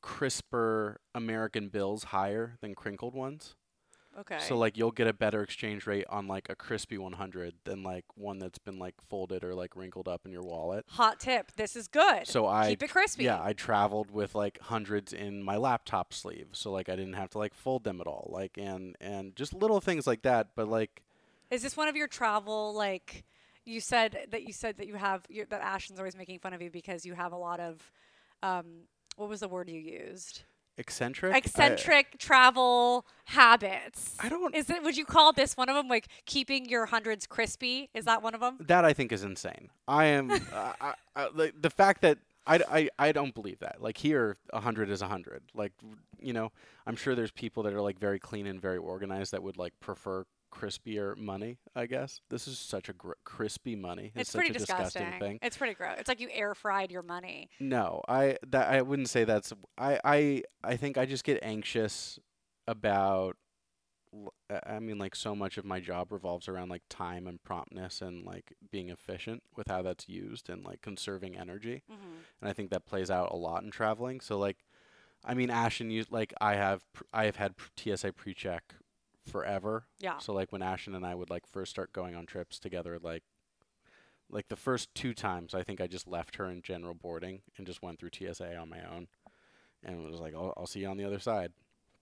crisper 0.02 1.00
American 1.14 1.70
bills 1.70 2.06
higher 2.06 2.58
than 2.62 2.76
crinkled 2.76 3.14
ones. 3.16 3.56
Okay. 4.18 4.38
So 4.40 4.58
like 4.58 4.78
you'll 4.78 4.92
get 4.92 5.08
a 5.08 5.14
better 5.14 5.42
exchange 5.42 5.86
rate 5.86 6.06
on 6.10 6.28
like 6.28 6.50
a 6.50 6.56
crispy 6.56 6.98
100 6.98 7.54
than 7.66 7.84
like 7.84 8.06
one 8.16 8.40
that's 8.40 8.60
been 8.60 8.80
like 8.80 8.96
folded 9.10 9.44
or 9.44 9.54
like 9.54 9.76
wrinkled 9.76 10.08
up 10.08 10.26
in 10.26 10.32
your 10.32 10.44
wallet. 10.44 10.86
Hot 10.90 11.20
tip. 11.20 11.52
This 11.58 11.76
is 11.76 11.88
good. 11.88 12.26
So 12.26 12.48
I 12.48 12.70
keep 12.70 12.84
it 12.84 12.92
crispy. 12.92 13.26
Yeah, 13.26 13.42
I 13.42 13.54
traveled 13.54 14.12
with 14.12 14.34
like 14.34 14.60
hundreds 14.62 15.12
in 15.12 15.44
my 15.44 15.58
laptop 15.58 16.14
sleeve, 16.14 16.48
so 16.54 16.72
like 16.72 16.88
I 16.88 16.96
didn't 16.96 17.14
have 17.14 17.30
to 17.32 17.38
like 17.38 17.54
fold 17.54 17.84
them 17.84 18.00
at 18.00 18.08
all. 18.08 18.30
Like 18.32 18.58
and 18.58 18.96
and 19.02 19.36
just 19.36 19.54
little 19.54 19.82
things 19.82 20.08
like 20.08 20.22
that, 20.22 20.50
but 20.56 20.68
like 20.70 21.04
Is 21.52 21.62
this 21.62 21.76
one 21.76 21.88
of 21.88 21.96
your 21.96 22.08
travel 22.08 22.74
like 22.74 23.26
you 23.66 23.82
said 23.82 24.28
that 24.30 24.44
you 24.44 24.54
said 24.54 24.78
that 24.78 24.88
you 24.88 24.96
have 24.96 25.26
that 25.50 25.62
Ashton's 25.62 26.00
always 26.00 26.16
making 26.16 26.40
fun 26.40 26.54
of 26.54 26.62
you 26.62 26.70
because 26.70 27.06
you 27.06 27.16
have 27.16 27.34
a 27.34 27.38
lot 27.38 27.60
of 27.60 27.92
um 28.44 28.84
what 29.18 29.30
was 29.30 29.40
the 29.40 29.48
word 29.48 29.70
you 29.70 29.80
used? 29.80 30.44
Eccentric. 30.78 31.34
I- 31.34 31.38
Eccentric 31.38 32.18
travel 32.20 33.06
habits. 33.26 34.16
I 34.20 34.30
don't- 34.30 34.54
Is 34.56 34.70
it 34.70 34.84
would 34.84 34.98
you 34.98 35.06
call 35.06 35.34
this 35.34 35.56
one 35.58 35.70
of 35.70 35.76
them 35.76 35.88
like 35.88 36.08
keeping 36.26 36.68
your 36.70 36.86
hundreds 36.88 37.26
crispy? 37.28 37.90
Is 37.94 38.06
that 38.06 38.22
one 38.22 38.34
of 38.34 38.42
them? 38.42 38.58
that 38.62 38.86
I 38.86 38.94
think 38.94 39.12
is 39.12 39.24
insane. 39.24 39.70
I 39.88 40.06
am 40.06 40.32
uh, 40.54 40.74
I, 40.82 40.94
I, 41.16 41.30
the, 41.36 41.54
the 41.60 41.70
fact 41.70 42.02
that 42.02 42.18
I, 42.48 42.60
I, 42.70 42.90
I 43.08 43.12
don't 43.12 43.34
believe 43.34 43.60
that. 43.60 43.82
Like 43.82 43.98
here, 43.98 44.38
a 44.54 44.60
hundred 44.60 44.90
is 44.92 45.02
a 45.02 45.08
hundred. 45.08 45.42
Like 45.56 45.74
you 46.20 46.34
know, 46.34 46.52
I'm 46.86 46.96
sure 46.96 47.16
there's 47.16 47.32
people 47.32 47.64
that 47.64 47.74
are 47.74 47.82
like 47.82 48.00
very 48.00 48.20
clean 48.20 48.46
and 48.48 48.62
very 48.62 48.78
organized 48.78 49.32
that 49.32 49.42
would 49.44 49.58
like 49.58 49.74
prefer 49.80 50.26
crispier 50.56 51.18
money. 51.18 51.58
I 51.76 51.86
guess 51.86 52.22
this 52.30 52.48
is 52.48 52.58
such 52.58 52.88
a 52.90 52.94
gr- 52.94 53.12
crispy 53.24 53.76
money. 53.76 54.12
It's, 54.16 54.22
It's 54.22 54.30
such 54.32 54.40
pretty 54.40 54.56
a 54.56 54.60
disgusting 54.60 55.02
disgusting. 55.04 55.20
thing. 55.20 55.40
It's 55.42 55.58
pretty 55.58 55.74
gross. 55.74 55.96
It's 56.00 56.08
like 56.08 56.20
you 56.22 56.30
air 56.32 56.56
fried 56.56 56.92
your 56.92 57.04
money. 57.04 57.50
No, 57.60 58.02
I 58.08 58.38
that 58.48 58.70
I 58.70 58.82
wouldn't 58.82 59.10
say 59.10 59.24
that's 59.26 59.52
I 59.78 60.00
I 60.04 60.44
I 60.64 60.78
think 60.78 60.98
I 60.98 61.06
just 61.06 61.24
get 61.24 61.40
anxious 61.42 62.18
about 62.68 63.36
I 64.66 64.80
mean 64.80 64.98
like 64.98 65.14
so 65.16 65.36
much 65.36 65.58
of 65.58 65.66
my 65.66 65.82
job 65.82 66.12
revolves 66.14 66.48
around 66.48 66.70
like 66.70 66.84
time 66.90 67.28
and 67.28 67.44
promptness 67.44 68.02
and 68.02 68.24
like 68.26 68.54
being 68.72 68.90
efficient 68.90 69.44
with 69.58 69.68
how 69.68 69.82
that's 69.82 70.08
used 70.08 70.50
and 70.50 70.64
like 70.64 70.82
conserving 70.82 71.38
energy. 71.38 71.84
Mm-hmm. 71.92 72.16
And 72.42 72.50
I 72.50 72.54
think 72.54 72.70
that 72.70 72.86
plays 72.86 73.12
out 73.12 73.32
a 73.32 73.36
lot 73.36 73.64
in 73.64 73.72
traveling. 73.72 74.22
So 74.22 74.38
like 74.40 74.58
I 75.26 75.34
mean 75.34 75.50
Ashton 75.50 75.92
used 75.92 76.12
like 76.14 76.34
I 76.40 76.56
have 76.56 76.86
pr- 76.94 77.04
I 77.14 77.26
have 77.26 77.36
had 77.36 77.58
pr- 77.58 77.70
TSA 77.76 78.14
pre-check 78.14 78.76
forever. 79.26 79.86
Yeah. 80.00 80.18
So 80.20 80.34
like 80.34 80.52
when 80.52 80.62
Ashton 80.62 80.96
and 80.96 81.06
I 81.06 81.16
would 81.16 81.30
like 81.30 81.48
first 81.48 81.72
start 81.72 81.94
going 81.94 82.16
on 82.16 82.26
trips 82.26 82.60
together 82.60 83.00
like 83.02 83.24
like 84.30 84.48
the 84.48 84.56
first 84.56 84.94
two 84.96 85.14
times 85.14 85.54
I 85.54 85.64
think 85.64 85.80
I 85.80 85.88
just 85.88 86.08
left 86.08 86.38
her 86.38 86.50
in 86.50 86.62
general 86.62 86.94
boarding 86.94 87.42
and 87.58 87.68
just 87.68 87.82
went 87.84 88.00
through 88.00 88.10
TSA 88.14 88.56
on 88.56 88.70
my 88.70 88.80
own 88.82 89.08
and 89.84 90.10
was 90.10 90.20
like 90.20 90.34
I'll, 90.34 90.54
I'll 90.58 90.68
see 90.68 90.82
you 90.82 90.88
on 90.88 90.98
the 90.98 91.06
other 91.06 91.20
side. 91.20 91.54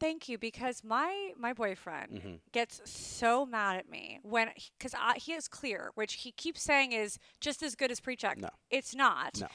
Thank 0.03 0.27
you 0.27 0.37
because 0.37 0.83
my 0.83 1.31
my 1.37 1.53
boyfriend 1.53 2.21
Mhm. 2.21 2.39
gets 2.51 2.81
so 2.83 3.45
mad 3.45 3.77
at 3.77 3.87
me 3.89 4.19
when 4.21 4.51
because 4.77 4.93
he 5.15 5.31
is 5.31 5.47
clear, 5.47 5.91
which 5.95 6.15
he 6.15 6.33
keeps 6.33 6.61
saying 6.61 6.91
is 6.91 7.17
just 7.39 7.63
as 7.63 7.73
good 7.73 7.89
as 7.89 8.01
pre-check. 8.01 8.37
No. 8.37 8.49
It's 8.69 8.93
not. 8.93 9.39
No. 9.39 9.47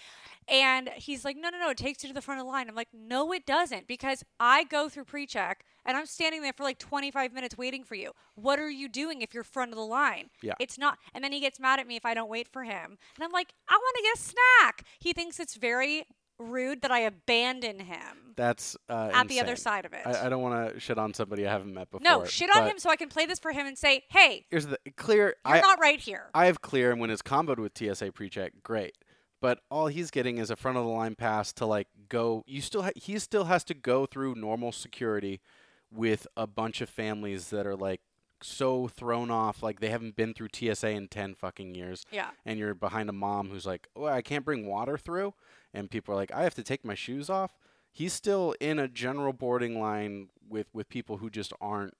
And 0.48 0.88
he's 0.96 1.22
like, 1.22 1.36
no, 1.36 1.50
no, 1.50 1.58
no, 1.58 1.68
it 1.68 1.76
takes 1.76 2.02
you 2.02 2.08
to 2.08 2.14
the 2.14 2.22
front 2.22 2.40
of 2.40 2.46
the 2.46 2.50
line. 2.50 2.70
I'm 2.70 2.74
like, 2.74 2.88
no, 2.94 3.30
it 3.32 3.44
doesn't, 3.44 3.86
because 3.86 4.24
I 4.40 4.64
go 4.64 4.88
through 4.88 5.04
pre-check 5.04 5.62
and 5.84 5.98
I'm 5.98 6.06
standing 6.06 6.40
there 6.40 6.54
for 6.54 6.62
like 6.62 6.78
25 6.78 7.34
minutes 7.34 7.58
waiting 7.58 7.84
for 7.84 7.94
you. 7.96 8.12
What 8.34 8.58
are 8.58 8.70
you 8.70 8.88
doing 8.88 9.20
if 9.20 9.34
you're 9.34 9.44
front 9.44 9.72
of 9.72 9.76
the 9.76 9.84
line? 9.84 10.30
Yeah. 10.40 10.54
It's 10.58 10.78
not. 10.78 10.98
And 11.12 11.22
then 11.22 11.32
he 11.32 11.40
gets 11.40 11.60
mad 11.60 11.78
at 11.78 11.86
me 11.86 11.96
if 11.96 12.06
I 12.06 12.14
don't 12.14 12.30
wait 12.30 12.48
for 12.48 12.64
him. 12.64 12.96
And 13.16 13.22
I'm 13.22 13.32
like, 13.32 13.52
I 13.68 13.74
want 13.74 13.96
to 13.96 14.02
get 14.02 14.16
a 14.16 14.34
snack. 14.62 14.86
He 14.98 15.12
thinks 15.12 15.38
it's 15.38 15.56
very 15.56 16.06
rude 16.38 16.82
that 16.82 16.90
I 16.90 17.00
abandon 17.00 17.80
him 17.80 18.34
That's 18.36 18.76
uh, 18.88 19.10
at 19.12 19.28
the 19.28 19.40
other 19.40 19.56
side 19.56 19.84
of 19.84 19.92
it. 19.92 20.02
I, 20.06 20.26
I 20.26 20.28
don't 20.28 20.42
want 20.42 20.74
to 20.74 20.80
shit 20.80 20.98
on 20.98 21.14
somebody 21.14 21.46
I 21.46 21.52
haven't 21.52 21.74
met 21.74 21.90
before. 21.90 22.04
No, 22.04 22.24
shit 22.24 22.54
on 22.54 22.66
him 22.66 22.78
so 22.78 22.90
I 22.90 22.96
can 22.96 23.08
play 23.08 23.26
this 23.26 23.38
for 23.38 23.52
him 23.52 23.66
and 23.66 23.76
say, 23.76 24.04
"Hey, 24.08 24.46
Here's 24.50 24.66
the 24.66 24.78
clear. 24.96 25.34
you're 25.46 25.56
I 25.56 25.60
not 25.60 25.80
right 25.80 26.00
here." 26.00 26.30
I 26.34 26.46
have 26.46 26.60
clear, 26.60 26.92
and 26.92 27.00
when 27.00 27.10
it's 27.10 27.22
comboed 27.22 27.58
with 27.58 27.76
TSA 27.76 28.12
pre-check, 28.12 28.52
great. 28.62 28.96
But 29.40 29.60
all 29.70 29.86
he's 29.86 30.10
getting 30.10 30.38
is 30.38 30.50
a 30.50 30.56
front 30.56 30.78
of 30.78 30.84
the 30.84 30.90
line 30.90 31.14
pass 31.14 31.52
to 31.54 31.66
like 31.66 31.88
go. 32.08 32.42
You 32.46 32.60
still 32.60 32.82
ha- 32.82 32.90
he 32.96 33.18
still 33.18 33.44
has 33.44 33.64
to 33.64 33.74
go 33.74 34.06
through 34.06 34.34
normal 34.34 34.72
security 34.72 35.40
with 35.90 36.26
a 36.36 36.46
bunch 36.46 36.80
of 36.80 36.88
families 36.88 37.50
that 37.50 37.66
are 37.66 37.76
like 37.76 38.00
so 38.42 38.88
thrown 38.88 39.30
off, 39.30 39.62
like 39.62 39.80
they 39.80 39.90
haven't 39.90 40.16
been 40.16 40.34
through 40.34 40.48
TSA 40.52 40.90
in 40.90 41.08
ten 41.08 41.34
fucking 41.34 41.74
years. 41.74 42.04
yeah. 42.12 42.30
And 42.44 42.58
you're 42.58 42.74
behind 42.74 43.08
a 43.08 43.12
mom 43.12 43.50
who's 43.50 43.66
like, 43.66 43.88
"Oh, 43.96 44.06
I 44.06 44.22
can't 44.22 44.44
bring 44.44 44.66
water 44.66 44.96
through," 44.96 45.34
and 45.74 45.90
people 45.90 46.14
are 46.14 46.16
like, 46.16 46.32
"I 46.32 46.42
have 46.42 46.54
to 46.54 46.62
take 46.62 46.84
my 46.84 46.94
shoes 46.94 47.28
off." 47.28 47.56
He's 47.90 48.12
still 48.12 48.54
in 48.60 48.78
a 48.78 48.86
general 48.88 49.32
boarding 49.32 49.80
line 49.80 50.28
with 50.48 50.66
with 50.72 50.88
people 50.88 51.16
who 51.18 51.30
just 51.30 51.52
aren't. 51.60 51.94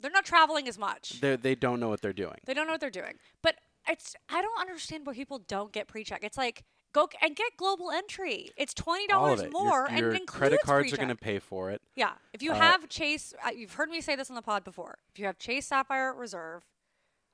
They're 0.00 0.10
not 0.10 0.24
traveling 0.24 0.68
as 0.68 0.78
much. 0.78 1.20
They 1.20 1.36
they 1.36 1.54
don't 1.54 1.80
know 1.80 1.88
what 1.88 2.02
they're 2.02 2.12
doing. 2.12 2.38
They 2.44 2.54
don't 2.54 2.66
know 2.66 2.72
what 2.72 2.80
they're 2.80 2.90
doing. 2.90 3.18
But 3.42 3.56
it's 3.88 4.14
I 4.28 4.42
don't 4.42 4.60
understand 4.60 5.06
why 5.06 5.14
people 5.14 5.38
don't 5.38 5.72
get 5.72 5.88
pre-check. 5.88 6.24
It's 6.24 6.36
like 6.36 6.64
go 6.94 7.08
and 7.20 7.36
get 7.36 7.56
global 7.58 7.90
entry. 7.90 8.48
It's 8.56 8.72
twenty 8.72 9.06
dollars 9.06 9.40
it. 9.40 9.50
Your- 9.50 9.52
more, 9.52 9.88
your, 9.90 10.08
and 10.10 10.16
it 10.16 10.26
credit 10.26 10.60
cards 10.64 10.86
are 10.86 10.96
pre-check. 10.96 10.98
going 10.98 11.08
to 11.10 11.14
pay 11.22 11.38
for 11.38 11.70
it. 11.70 11.82
Yeah, 11.94 12.12
if 12.32 12.42
you 12.42 12.52
Uh, 12.52 12.54
have 12.54 12.88
Chase, 12.88 13.34
uh, 13.44 13.50
you've 13.54 13.74
heard 13.74 13.90
me 13.90 14.00
say 14.00 14.16
this 14.16 14.30
on 14.30 14.36
the 14.36 14.42
pod 14.42 14.64
before. 14.64 14.96
If 15.12 15.18
you 15.18 15.26
have 15.26 15.38
Chase 15.38 15.66
Sapphire 15.66 16.14
Reserve, 16.14 16.64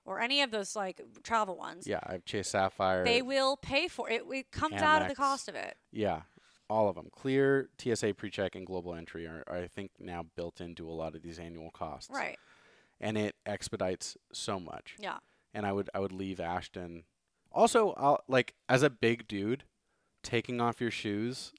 or 0.04 0.18
any 0.20 0.42
of 0.42 0.50
those 0.50 0.74
like 0.74 1.00
travel 1.22 1.56
ones, 1.56 1.86
Yeah, 1.86 2.00
I 2.04 2.12
have 2.12 2.24
Chase 2.24 2.48
Sapphire. 2.48 3.04
they 3.04 3.22
will 3.22 3.56
pay 3.56 3.86
for 3.86 4.10
it. 4.10 4.22
It 4.28 4.50
comes 4.50 4.80
out 4.82 5.02
of 5.02 5.08
the 5.08 5.14
cost 5.14 5.48
of 5.48 5.54
it. 5.54 5.76
yeah, 5.92 6.22
all 6.68 6.88
of 6.88 6.94
them. 6.96 7.08
Clear, 7.12 7.68
TSA 7.78 8.14
pre-check, 8.14 8.54
and 8.56 8.66
global 8.66 8.94
entry 8.94 9.26
are, 9.26 9.44
are 9.46 9.58
I 9.58 9.66
think 9.68 9.90
now 10.00 10.24
built 10.36 10.60
into 10.60 10.88
a 10.88 10.92
lot 10.92 11.14
of 11.14 11.22
these 11.22 11.38
annual 11.38 11.70
costs. 11.70 12.10
Right. 12.10 12.38
And 13.00 13.16
it 13.16 13.34
expedites 13.46 14.16
so 14.32 14.58
much. 14.60 14.94
Yeah. 14.98 15.18
And 15.54 15.64
I 15.66 15.72
would 15.72 15.88
I 15.94 16.00
would 16.00 16.12
leave 16.12 16.38
Ashton. 16.38 17.04
Also, 17.52 17.92
I'll, 17.96 18.22
like 18.28 18.54
as 18.68 18.82
a 18.82 18.90
big 18.90 19.26
dude, 19.28 19.64
taking 20.22 20.60
off 20.60 20.80
your 20.80 20.90
shoes 20.90 21.52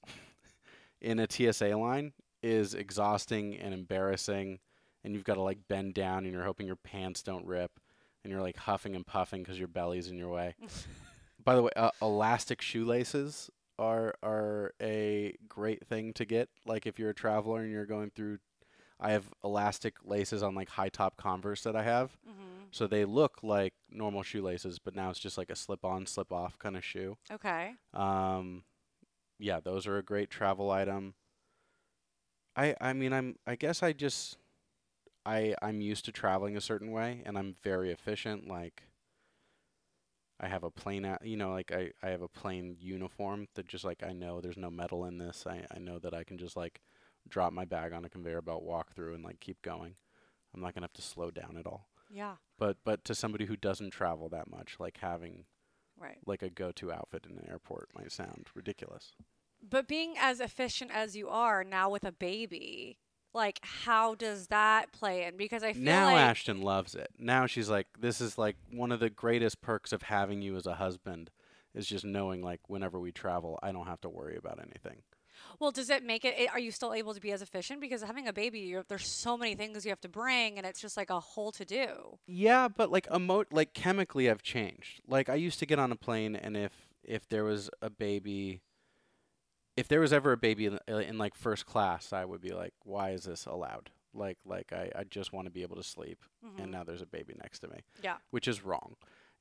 in 1.00 1.18
a 1.18 1.26
TSA 1.30 1.76
line 1.76 2.12
is 2.42 2.74
exhausting 2.74 3.56
and 3.56 3.74
embarrassing, 3.74 4.58
and 5.04 5.14
you've 5.14 5.24
got 5.24 5.34
to 5.34 5.42
like 5.42 5.58
bend 5.68 5.94
down 5.94 6.24
and 6.24 6.32
you're 6.32 6.44
hoping 6.44 6.66
your 6.66 6.76
pants 6.76 7.22
don't 7.22 7.46
rip, 7.46 7.72
and 8.24 8.30
you're 8.32 8.42
like 8.42 8.56
huffing 8.56 8.94
and 8.94 9.06
puffing 9.06 9.42
because 9.42 9.58
your 9.58 9.68
belly's 9.68 10.08
in 10.08 10.16
your 10.16 10.30
way. 10.30 10.54
By 11.44 11.56
the 11.56 11.62
way, 11.62 11.70
uh, 11.76 11.90
elastic 12.00 12.62
shoelaces 12.62 13.50
are 13.78 14.14
are 14.22 14.72
a 14.80 15.34
great 15.48 15.86
thing 15.86 16.12
to 16.14 16.24
get. 16.24 16.48
Like 16.66 16.86
if 16.86 16.98
you're 16.98 17.10
a 17.10 17.14
traveler 17.14 17.60
and 17.60 17.70
you're 17.72 17.86
going 17.86 18.10
through, 18.10 18.38
I 19.00 19.10
have 19.12 19.24
elastic 19.42 19.94
laces 20.04 20.42
on 20.42 20.54
like 20.54 20.68
high 20.68 20.88
top 20.88 21.16
Converse 21.16 21.62
that 21.62 21.74
I 21.74 21.82
have, 21.82 22.16
Mm-hmm. 22.28 22.51
So 22.72 22.86
they 22.88 23.04
look 23.04 23.38
like 23.42 23.74
normal 23.90 24.22
shoelaces, 24.24 24.78
but 24.80 24.96
now 24.96 25.10
it's 25.10 25.20
just 25.20 25.38
like 25.38 25.50
a 25.50 25.54
slip 25.56 25.84
on, 25.84 26.06
slip 26.06 26.32
off 26.32 26.58
kind 26.58 26.76
of 26.76 26.84
shoe. 26.84 27.16
Okay. 27.30 27.74
Um, 27.94 28.64
yeah, 29.38 29.60
those 29.60 29.86
are 29.86 29.98
a 29.98 30.02
great 30.02 30.30
travel 30.30 30.70
item. 30.70 31.14
I 32.56 32.74
I 32.80 32.92
mean 32.92 33.12
I'm 33.12 33.36
I 33.46 33.56
guess 33.56 33.82
I 33.82 33.92
just 33.92 34.36
I 35.24 35.54
I'm 35.62 35.80
used 35.80 36.04
to 36.06 36.12
traveling 36.12 36.56
a 36.56 36.60
certain 36.60 36.90
way 36.90 37.22
and 37.24 37.38
I'm 37.38 37.56
very 37.62 37.90
efficient 37.90 38.46
like 38.48 38.82
I 40.40 40.48
have 40.48 40.64
a 40.64 40.70
plain, 40.70 41.04
a- 41.04 41.18
you 41.22 41.36
know, 41.36 41.52
like 41.52 41.70
I, 41.70 41.92
I 42.02 42.08
have 42.10 42.22
a 42.22 42.28
plain 42.28 42.76
uniform 42.80 43.46
that 43.54 43.68
just 43.68 43.84
like 43.84 44.02
I 44.02 44.12
know 44.12 44.40
there's 44.40 44.56
no 44.56 44.70
metal 44.70 45.04
in 45.04 45.18
this. 45.18 45.46
I, 45.46 45.64
I 45.72 45.78
know 45.78 45.98
that 46.00 46.14
I 46.14 46.24
can 46.24 46.36
just 46.36 46.56
like 46.56 46.80
drop 47.28 47.52
my 47.52 47.64
bag 47.64 47.92
on 47.92 48.04
a 48.04 48.08
conveyor 48.08 48.42
belt, 48.42 48.64
walk 48.64 48.92
through, 48.94 49.14
and 49.14 49.22
like 49.22 49.38
keep 49.38 49.62
going. 49.62 49.94
I'm 50.52 50.60
not 50.60 50.74
gonna 50.74 50.84
have 50.84 50.92
to 50.94 51.02
slow 51.02 51.30
down 51.30 51.56
at 51.58 51.66
all. 51.66 51.86
Yeah. 52.12 52.36
But 52.58 52.76
but 52.84 53.04
to 53.06 53.14
somebody 53.14 53.46
who 53.46 53.56
doesn't 53.56 53.90
travel 53.90 54.28
that 54.28 54.50
much, 54.50 54.76
like 54.78 54.98
having 54.98 55.46
Right. 55.98 56.18
like 56.26 56.42
a 56.42 56.50
go-to 56.50 56.90
outfit 56.92 57.26
in 57.30 57.38
an 57.38 57.46
airport 57.48 57.90
might 57.94 58.10
sound 58.10 58.48
ridiculous. 58.54 59.14
But 59.62 59.86
being 59.86 60.14
as 60.18 60.40
efficient 60.40 60.90
as 60.92 61.16
you 61.16 61.28
are 61.28 61.62
now 61.62 61.90
with 61.90 62.04
a 62.04 62.10
baby, 62.12 62.98
like 63.32 63.60
how 63.62 64.14
does 64.14 64.48
that 64.48 64.90
play 64.92 65.24
in? 65.24 65.36
Because 65.36 65.62
I 65.62 65.72
feel 65.74 65.82
now 65.82 66.06
like 66.06 66.16
Ashton 66.16 66.60
loves 66.60 66.94
it. 66.94 67.10
Now 67.18 67.46
she's 67.46 67.68
like, 67.70 67.86
this 67.98 68.20
is 68.20 68.36
like 68.36 68.56
one 68.70 68.90
of 68.92 69.00
the 69.00 69.10
greatest 69.10 69.60
perks 69.60 69.92
of 69.92 70.02
having 70.02 70.42
you 70.42 70.56
as 70.56 70.66
a 70.66 70.74
husband 70.74 71.30
is 71.74 71.86
just 71.86 72.04
knowing 72.04 72.42
like 72.42 72.60
whenever 72.68 72.98
we 72.98 73.12
travel, 73.12 73.58
I 73.62 73.70
don't 73.72 73.86
have 73.86 74.00
to 74.02 74.08
worry 74.08 74.36
about 74.36 74.58
anything. 74.60 75.02
Well, 75.60 75.70
does 75.70 75.90
it 75.90 76.02
make 76.04 76.24
it? 76.24 76.48
Are 76.52 76.58
you 76.58 76.70
still 76.70 76.92
able 76.94 77.14
to 77.14 77.20
be 77.20 77.32
as 77.32 77.42
efficient? 77.42 77.80
Because 77.80 78.02
having 78.02 78.28
a 78.28 78.32
baby, 78.32 78.60
you're, 78.60 78.84
there's 78.88 79.06
so 79.08 79.36
many 79.36 79.54
things 79.54 79.84
you 79.84 79.90
have 79.90 80.00
to 80.02 80.08
bring, 80.08 80.58
and 80.58 80.66
it's 80.66 80.80
just 80.80 80.96
like 80.96 81.10
a 81.10 81.20
whole 81.20 81.52
to 81.52 81.64
do. 81.64 82.18
Yeah, 82.26 82.68
but 82.68 82.90
like 82.90 83.06
emo 83.14 83.44
like 83.50 83.74
chemically 83.74 84.28
I've 84.30 84.42
changed. 84.42 85.00
Like 85.06 85.28
I 85.28 85.34
used 85.34 85.58
to 85.60 85.66
get 85.66 85.78
on 85.78 85.92
a 85.92 85.96
plane 85.96 86.36
and 86.36 86.56
if 86.56 86.72
if 87.04 87.28
there 87.28 87.44
was 87.44 87.68
a 87.80 87.90
baby 87.90 88.60
if 89.76 89.88
there 89.88 90.00
was 90.00 90.12
ever 90.12 90.32
a 90.32 90.36
baby 90.36 90.66
in, 90.66 90.78
uh, 90.90 90.96
in 90.98 91.16
like 91.18 91.34
first 91.34 91.64
class, 91.66 92.12
I 92.12 92.24
would 92.26 92.40
be 92.42 92.52
like, 92.52 92.74
why 92.84 93.10
is 93.10 93.24
this 93.24 93.46
allowed? 93.46 93.90
Like 94.14 94.36
like 94.44 94.72
I, 94.72 94.90
I 94.94 95.04
just 95.04 95.32
want 95.32 95.46
to 95.46 95.50
be 95.50 95.62
able 95.62 95.76
to 95.76 95.82
sleep 95.82 96.22
Mhm. 96.44 96.62
and 96.62 96.70
now 96.72 96.84
there's 96.84 97.00
a 97.02 97.06
baby 97.06 97.34
next 97.42 97.60
to 97.60 97.68
me. 97.68 97.80
Yeah. 98.02 98.16
Which 98.30 98.46
is 98.46 98.62
wrong. 98.64 98.96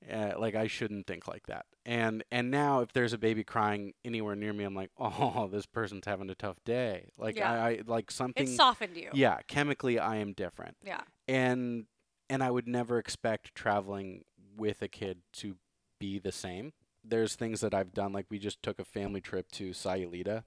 Uh, 0.09 0.33
like 0.39 0.55
I 0.55 0.67
shouldn't 0.67 1.05
think 1.07 1.27
like 1.27 1.45
that. 1.47 1.65
And 1.85 2.23
and 2.31 2.49
now 2.51 2.81
if 2.81 2.91
there's 2.93 3.13
a 3.13 3.17
baby 3.17 3.43
crying 3.43 3.93
anywhere 4.05 4.35
near 4.35 4.53
me, 4.53 4.63
I'm 4.63 4.73
like, 4.75 4.89
oh, 4.97 5.47
this 5.51 5.65
person's 5.65 6.05
having 6.05 6.29
a 6.29 6.35
tough 6.35 6.57
day. 6.65 7.09
Like 7.17 7.35
Yeah. 7.35 7.51
I, 7.51 7.67
I 7.69 7.79
like 7.85 8.09
something. 8.11 8.43
It 8.47 8.49
softened 8.55 8.97
you. 8.97 9.09
yeah, 9.13 9.39
chemically 9.47 9.99
I 9.99 10.17
am 10.17 10.33
different 10.33 10.77
Yeah. 10.83 11.01
and 11.27 11.85
and 12.29 12.41
I 12.43 12.49
would 12.49 12.67
never 12.67 12.97
expect 12.97 13.53
traveling 13.55 14.23
with 14.55 14.81
a 14.81 14.87
kid 14.87 15.19
to 15.33 15.55
be 15.99 16.17
the 16.17 16.31
same. 16.31 16.73
There's 17.03 17.35
things 17.35 17.61
that 17.61 17.73
I've 17.73 17.93
done, 17.93 18.11
like 18.13 18.25
we 18.29 18.39
just 18.39 18.61
took 18.63 18.79
a 18.79 18.85
family 18.85 19.21
trip 19.21 19.51
to 19.53 19.71
Sayulita, 19.71 20.43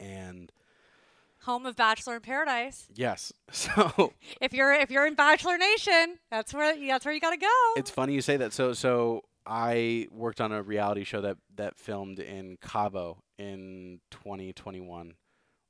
and 0.00 0.52
Home 1.44 1.66
of 1.66 1.76
Bachelor 1.76 2.16
in 2.16 2.20
Paradise. 2.20 2.86
yes, 2.94 3.32
so 3.50 4.12
If 4.40 4.52
you're 4.52 4.72
if 4.74 4.90
you're 4.90 5.06
in 5.06 5.14
Bachelor 5.14 5.58
Nation, 5.58 6.18
that's 6.30 6.52
where 6.54 6.74
that's 6.88 7.04
where 7.04 7.14
you 7.14 7.20
gotta 7.20 7.36
go. 7.36 7.48
it's 7.76 7.90
funny 7.90 8.14
you 8.14 8.20
say 8.22 8.36
that. 8.38 8.52
So 8.52 8.72
so 8.72 9.22
I 9.46 10.08
worked 10.10 10.40
on 10.40 10.52
a 10.52 10.62
reality 10.62 11.04
show 11.04 11.20
that 11.20 11.36
that 11.56 11.76
filmed 11.78 12.18
in 12.18 12.56
Cabo 12.62 13.18
in 13.38 14.00
2021, 14.10 15.14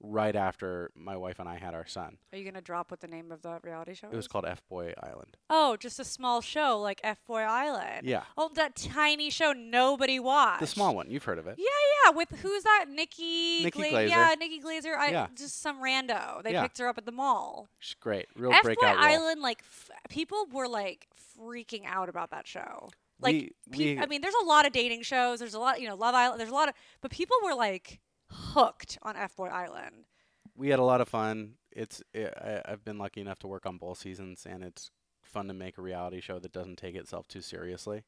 right 0.07 0.37
after 0.37 0.91
my 0.95 1.17
wife 1.17 1.39
and 1.39 1.49
I 1.49 1.57
had 1.57 1.75
our 1.75 1.87
son. 1.87 2.19
Are 2.33 2.39
you 2.39 2.45
gonna 2.45 2.61
drop 2.61 2.91
what 2.91 3.01
the 3.01 3.07
name 3.09 3.33
of 3.33 3.43
the 3.43 3.59
reality 3.63 3.95
show 3.95 4.09
It 4.09 4.15
was 4.17 4.27
is? 4.27 4.29
called 4.29 4.45
F 4.45 4.63
Boy 4.69 4.93
Island. 5.03 5.37
Oh, 5.49 5.77
just 5.77 5.99
a 5.99 6.05
small 6.05 6.41
show 6.41 6.79
like 6.79 7.01
F 7.03 7.25
Boy 7.27 7.41
Island. 7.41 8.07
Yeah, 8.07 8.25
Oh, 8.37 8.51
that 8.55 8.77
tiny 8.77 9.31
show 9.31 9.53
nobody 9.53 10.21
watched. 10.21 10.61
the 10.61 10.67
small 10.67 10.95
one. 10.95 11.11
You've 11.11 11.25
heard 11.25 11.39
of 11.39 11.47
it. 11.47 11.57
Yeah, 11.59 11.65
yeah. 12.05 12.11
With 12.11 12.31
who's 12.41 12.63
that? 12.65 12.87
Nikki. 12.89 13.65
Nikki 13.65 13.71
Gla- 13.71 13.89
Glazer. 13.91 14.09
Yeah, 14.11 14.35
Nikki 14.39 14.61
Glazer. 14.61 14.97
I, 14.97 15.11
Yeah. 15.11 15.27
Just 15.37 15.61
some 15.63 15.83
rando. 15.83 16.43
They 16.43 16.53
Yeah. 16.53 16.63
picked 16.63 16.79
her 16.79 16.89
up 16.89 16.99
at 16.99 17.07
the 17.07 17.13
mall. 17.13 17.69
She's 17.79 17.95
great. 17.95 18.27
Real 18.37 18.53
F 18.53 18.63
Boy 18.63 18.75
breakout 18.75 18.97
role. 18.97 19.05
Island, 19.05 19.41
like 19.43 19.61
f- 19.63 19.91
people 20.11 20.47
were 20.53 20.69
like 20.69 21.09
freaking 21.39 21.85
out 21.87 22.09
about 22.09 22.31
that 22.31 22.47
show. 22.47 22.91
Like, 23.21 23.33
We- 23.35 23.51
pe- 23.71 23.95
we- 23.95 24.01
I 24.01 24.07
mean, 24.07 24.21
there's 24.21 24.35
a 24.43 24.45
lot 24.45 24.67
of 24.67 24.73
dating 24.73 25.03
shows. 25.03 25.39
There's 25.39 25.55
a 25.55 25.59
lot, 25.61 25.81
you 25.81 25.89
know, 25.89 25.95
Love 25.95 26.15
Island. 26.15 26.41
There's 26.41 26.51
a 26.51 26.55
lot 26.55 26.69
of, 26.69 26.75
but 27.01 27.11
people 27.11 27.37
were 27.43 27.55
like 27.55 28.01
hooked 28.35 28.99
on 29.03 29.17
F 29.17 29.37
Boy 29.37 29.47
Island. 29.49 30.07
we 30.57 30.69
had 30.69 30.79
a 30.79 30.85
lot 30.85 31.01
of 31.01 31.09
fun. 31.09 31.55
It's 31.73 32.03
i 32.15 32.21
I, 32.27 32.63
I've 32.73 32.85
been 32.85 32.99
lucky 32.99 33.21
enough 33.21 33.39
to 33.41 33.47
work 33.49 33.67
on 33.67 33.79
both 33.79 33.99
seasons, 33.99 34.47
and 34.49 34.63
it's 34.63 34.91
fun 35.23 35.49
to 35.49 35.55
make 35.55 35.79
a 35.79 35.83
reality 35.83 36.21
show 36.21 36.39
that 36.39 36.53
doesn't 36.53 36.77
take 36.77 36.95
itself 36.95 37.27
too 37.29 37.41
seriously. 37.41 38.05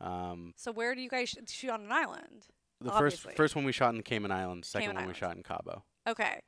Um, 0.00 0.54
So 0.56 0.72
where 0.72 0.94
do 0.94 1.00
you 1.00 1.08
guys 1.08 1.28
sh- 1.30 1.36
shoot 1.52 1.70
on 1.70 1.82
an 1.82 1.92
island? 1.92 2.46
the 2.80 2.90
Obviously. 2.90 3.28
first 3.30 3.36
first 3.36 3.56
one 3.56 3.64
we 3.64 3.72
shot 3.72 3.94
in 3.94 4.02
Cayman 4.02 4.30
Islands, 4.32 4.68
second 4.68 4.86
Cayman 4.88 4.96
one 4.96 5.02
Islands. 5.04 5.20
we 5.20 5.26
shot 5.26 5.36
in 5.36 5.42
Cabo. 5.42 5.84
Okay. 6.08 6.40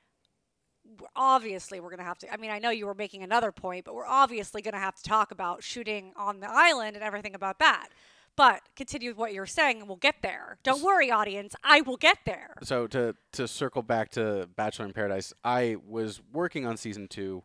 W- 0.84 1.08
Obviously, 1.16 1.80
we're 1.80 1.88
going 1.90 1.98
to 1.98 2.04
have 2.04 2.18
to. 2.18 2.32
I 2.32 2.36
mean, 2.36 2.50
I 2.50 2.58
know 2.58 2.70
you 2.70 2.86
were 2.86 2.94
making 2.94 3.22
another 3.22 3.52
point, 3.52 3.84
but 3.84 3.94
we're 3.94 4.06
obviously 4.06 4.62
going 4.62 4.74
to 4.74 4.80
have 4.80 4.94
to 4.96 5.02
talk 5.02 5.30
about 5.30 5.62
shooting 5.62 6.12
on 6.16 6.40
the 6.40 6.50
island 6.50 6.96
and 6.96 7.04
everything 7.04 7.34
about 7.34 7.58
that. 7.60 7.88
But 8.36 8.62
continue 8.76 9.10
with 9.10 9.16
what 9.16 9.32
you're 9.32 9.46
saying, 9.46 9.80
and 9.80 9.88
we'll 9.88 9.96
get 9.96 10.16
there. 10.22 10.58
Don't 10.62 10.82
worry, 10.82 11.10
audience. 11.10 11.54
I 11.64 11.80
will 11.80 11.96
get 11.96 12.18
there. 12.26 12.54
So 12.62 12.86
to 12.88 13.14
to 13.32 13.48
circle 13.48 13.82
back 13.82 14.10
to 14.10 14.48
Bachelor 14.56 14.84
in 14.86 14.92
Paradise, 14.92 15.32
I 15.42 15.76
was 15.86 16.20
working 16.32 16.66
on 16.66 16.76
season 16.76 17.08
two. 17.08 17.44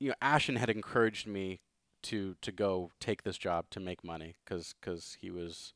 You 0.00 0.08
know, 0.08 0.14
Ashton 0.20 0.56
had 0.56 0.68
encouraged 0.68 1.28
me 1.28 1.60
to 2.02 2.34
to 2.42 2.50
go 2.52 2.90
take 2.98 3.22
this 3.22 3.38
job 3.38 3.66
to 3.70 3.80
make 3.80 4.02
money 4.02 4.34
because 4.44 5.16
he 5.20 5.30
was 5.30 5.72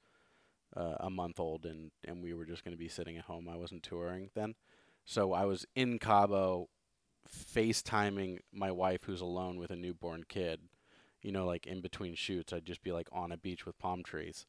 uh, 0.77 0.97
a 1.01 1.11
month 1.11 1.39
old 1.39 1.65
and 1.65 1.93
and 2.05 2.23
we 2.23 2.35
were 2.35 2.45
just 2.45 2.65
going 2.65 2.75
to 2.75 2.79
be 2.79 2.89
sitting 2.89 3.17
at 3.17 3.25
home. 3.25 3.49
I 3.49 3.57
wasn't 3.57 3.83
touring 3.85 4.31
then, 4.35 4.57
so 5.05 5.33
I 5.33 5.45
was 5.45 5.65
in 5.77 5.99
Cabo, 6.01 6.69
FaceTiming 7.29 8.39
my 8.53 8.73
wife 8.73 9.05
who's 9.05 9.21
alone 9.21 9.57
with 9.59 9.71
a 9.71 9.77
newborn 9.77 10.25
kid. 10.29 10.61
You 11.27 11.33
know, 11.33 11.45
like 11.45 11.67
in 11.67 11.81
between 11.81 12.15
shoots, 12.15 12.53
I'd 12.53 12.65
just 12.65 12.83
be 12.83 12.93
like 12.93 13.09
on 13.13 13.33
a 13.33 13.37
beach 13.37 13.67
with 13.67 13.79
palm 13.79 14.03
trees, 14.03 14.47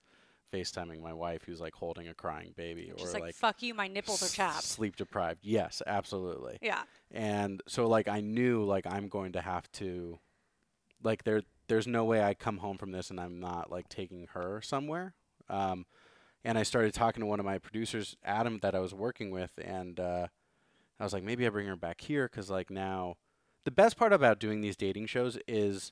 FaceTiming 0.54 1.02
my 1.02 1.14
wife 1.14 1.42
who's 1.46 1.60
like 1.60 1.74
holding 1.74 2.08
a 2.08 2.14
crying 2.14 2.54
baby 2.56 2.92
Just 2.98 3.16
or 3.16 3.20
like, 3.20 3.36
fuck 3.36 3.62
you, 3.62 3.74
my 3.74 3.88
nipples 3.88 4.24
are 4.24 4.34
chapped. 4.34 4.64
Sleep 4.64 4.96
deprived. 4.96 5.40
Yes, 5.44 5.82
absolutely. 5.86 6.60
Yeah. 6.62 6.84
And 7.12 7.62
so 7.68 7.88
like 7.88 8.08
I 8.08 8.22
knew 8.22 8.64
like 8.64 8.86
I'm 8.88 9.10
going 9.10 9.34
to 9.34 9.42
have 9.42 9.70
to 9.74 10.20
like 11.04 11.24
there 11.24 11.42
there's 11.68 11.88
no 11.88 12.06
way 12.06 12.24
I 12.24 12.34
come 12.34 12.60
home 12.60 12.78
from 12.78 12.92
this 12.92 13.10
and 13.10 13.20
I'm 13.20 13.40
not 13.40 13.70
like 13.72 13.90
taking 13.90 14.28
her 14.34 14.62
somewhere. 14.62 15.16
Um 15.50 15.86
and 16.48 16.58
I 16.58 16.64
started 16.64 16.94
talking 16.94 17.22
to 17.22 17.28
one 17.28 17.40
of 17.40 17.46
my 17.46 17.58
producers, 17.58 18.16
Adam, 18.24 18.60
that 18.62 18.74
I 18.74 18.80
was 18.80 18.94
working 18.94 19.32
with, 19.32 19.52
and 19.62 20.00
uh, 20.00 20.28
I 20.98 21.04
was 21.04 21.12
like, 21.12 21.24
maybe 21.24 21.46
I 21.46 21.50
bring 21.50 21.68
her 21.68 21.76
back 21.76 22.00
here 22.00 22.30
because, 22.32 22.50
like, 22.50 22.70
now 22.70 23.16
the 23.66 23.72
best 23.72 23.98
part 23.98 24.14
about 24.14 24.40
doing 24.40 24.62
these 24.62 24.78
dating 24.78 25.08
shows 25.08 25.38
is, 25.46 25.92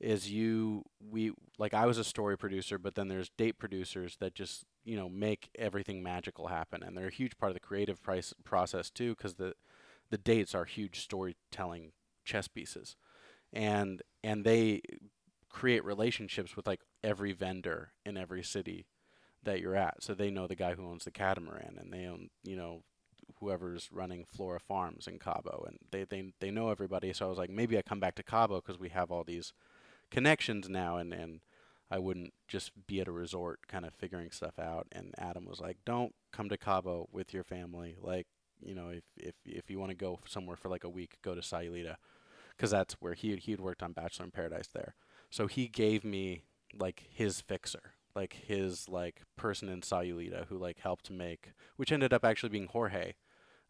is 0.00 0.30
you 0.30 0.84
we 1.00 1.32
like 1.58 1.74
I 1.74 1.86
was 1.86 1.98
a 1.98 2.04
story 2.04 2.36
producer, 2.38 2.78
but 2.78 2.94
then 2.94 3.08
there's 3.08 3.30
date 3.30 3.58
producers 3.58 4.16
that 4.20 4.34
just 4.34 4.64
you 4.84 4.96
know 4.96 5.08
make 5.08 5.50
everything 5.58 6.02
magical 6.02 6.48
happen, 6.48 6.82
and 6.82 6.96
they're 6.96 7.08
a 7.08 7.12
huge 7.12 7.36
part 7.38 7.50
of 7.50 7.54
the 7.54 7.60
creative 7.60 8.02
price 8.02 8.32
process 8.44 8.90
too, 8.90 9.14
because 9.14 9.34
the 9.34 9.54
the 10.10 10.18
dates 10.18 10.54
are 10.54 10.64
huge 10.64 11.00
storytelling 11.00 11.92
chess 12.24 12.48
pieces, 12.48 12.96
and 13.52 14.02
and 14.22 14.44
they 14.44 14.82
create 15.48 15.84
relationships 15.84 16.56
with 16.56 16.66
like 16.66 16.80
every 17.02 17.32
vendor 17.32 17.92
in 18.04 18.16
every 18.16 18.42
city 18.42 18.86
that 19.44 19.60
you're 19.60 19.76
at. 19.76 20.02
So 20.02 20.14
they 20.14 20.30
know 20.30 20.46
the 20.46 20.54
guy 20.54 20.74
who 20.74 20.86
owns 20.86 21.04
the 21.04 21.10
catamaran 21.10 21.78
and 21.78 21.92
they 21.92 22.06
own, 22.06 22.30
you 22.44 22.56
know, 22.56 22.82
whoever's 23.40 23.88
running 23.92 24.24
Flora 24.24 24.60
Farms 24.60 25.06
in 25.06 25.18
Cabo 25.18 25.64
and 25.66 25.78
they, 25.90 26.04
they, 26.04 26.32
they 26.40 26.50
know 26.50 26.70
everybody. 26.70 27.12
So 27.12 27.26
I 27.26 27.28
was 27.28 27.38
like, 27.38 27.50
maybe 27.50 27.78
I 27.78 27.82
come 27.82 28.00
back 28.00 28.14
to 28.16 28.22
Cabo 28.22 28.56
because 28.56 28.78
we 28.78 28.88
have 28.90 29.10
all 29.10 29.24
these 29.24 29.52
connections 30.10 30.68
now 30.68 30.96
and, 30.96 31.12
and 31.12 31.40
I 31.90 31.98
wouldn't 31.98 32.34
just 32.46 32.72
be 32.86 33.00
at 33.00 33.08
a 33.08 33.12
resort 33.12 33.60
kind 33.66 33.86
of 33.86 33.94
figuring 33.94 34.30
stuff 34.30 34.58
out. 34.58 34.86
And 34.92 35.14
Adam 35.18 35.46
was 35.46 35.60
like, 35.60 35.78
don't 35.84 36.14
come 36.32 36.48
to 36.50 36.58
Cabo 36.58 37.08
with 37.12 37.32
your 37.32 37.44
family. 37.44 37.96
Like, 38.00 38.26
you 38.60 38.74
know, 38.74 38.88
if, 38.88 39.04
if, 39.16 39.34
if 39.46 39.70
you 39.70 39.78
want 39.78 39.90
to 39.90 39.96
go 39.96 40.20
somewhere 40.26 40.56
for 40.56 40.68
like 40.68 40.84
a 40.84 40.88
week, 40.88 41.16
go 41.22 41.34
to 41.34 41.40
Sayulita 41.40 41.96
because 42.56 42.70
that's 42.70 42.94
where 42.94 43.14
he 43.14 43.36
he'd 43.36 43.60
worked 43.60 43.82
on 43.82 43.92
Bachelor 43.92 44.26
in 44.26 44.30
Paradise 44.32 44.68
there. 44.74 44.94
So 45.30 45.46
he 45.46 45.68
gave 45.68 46.04
me 46.04 46.42
like 46.78 47.04
his 47.10 47.40
fixer, 47.40 47.94
like 48.14 48.36
his 48.46 48.88
like 48.88 49.22
person 49.36 49.68
in 49.68 49.80
Sayulita 49.80 50.46
who 50.48 50.58
like 50.58 50.80
helped 50.80 51.10
make, 51.10 51.52
which 51.76 51.92
ended 51.92 52.12
up 52.12 52.24
actually 52.24 52.50
being 52.50 52.66
Jorge, 52.66 53.14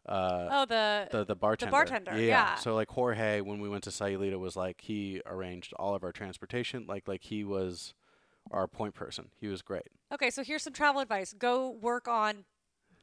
uh, 0.07 0.47
Oh, 0.51 0.65
the, 0.65 1.07
the 1.11 1.25
the 1.25 1.35
bartender. 1.35 1.71
bartender, 1.71 2.17
yeah. 2.17 2.55
So 2.55 2.73
like 2.75 2.89
Jorge, 2.89 3.41
when 3.41 3.59
we 3.59 3.69
went 3.69 3.83
to 3.83 3.89
Sayulita, 3.89 4.39
was 4.39 4.55
like 4.55 4.81
he 4.81 5.21
arranged 5.25 5.73
all 5.73 5.93
of 5.95 6.03
our 6.03 6.11
transportation. 6.11 6.85
Like 6.87 7.07
like 7.07 7.23
he 7.23 7.43
was 7.43 7.93
our 8.51 8.67
point 8.67 8.95
person. 8.95 9.29
He 9.39 9.47
was 9.47 9.61
great. 9.61 9.87
Okay, 10.11 10.29
so 10.31 10.43
here's 10.43 10.63
some 10.63 10.73
travel 10.73 11.01
advice. 11.01 11.33
Go 11.37 11.69
work 11.69 12.07
on 12.07 12.45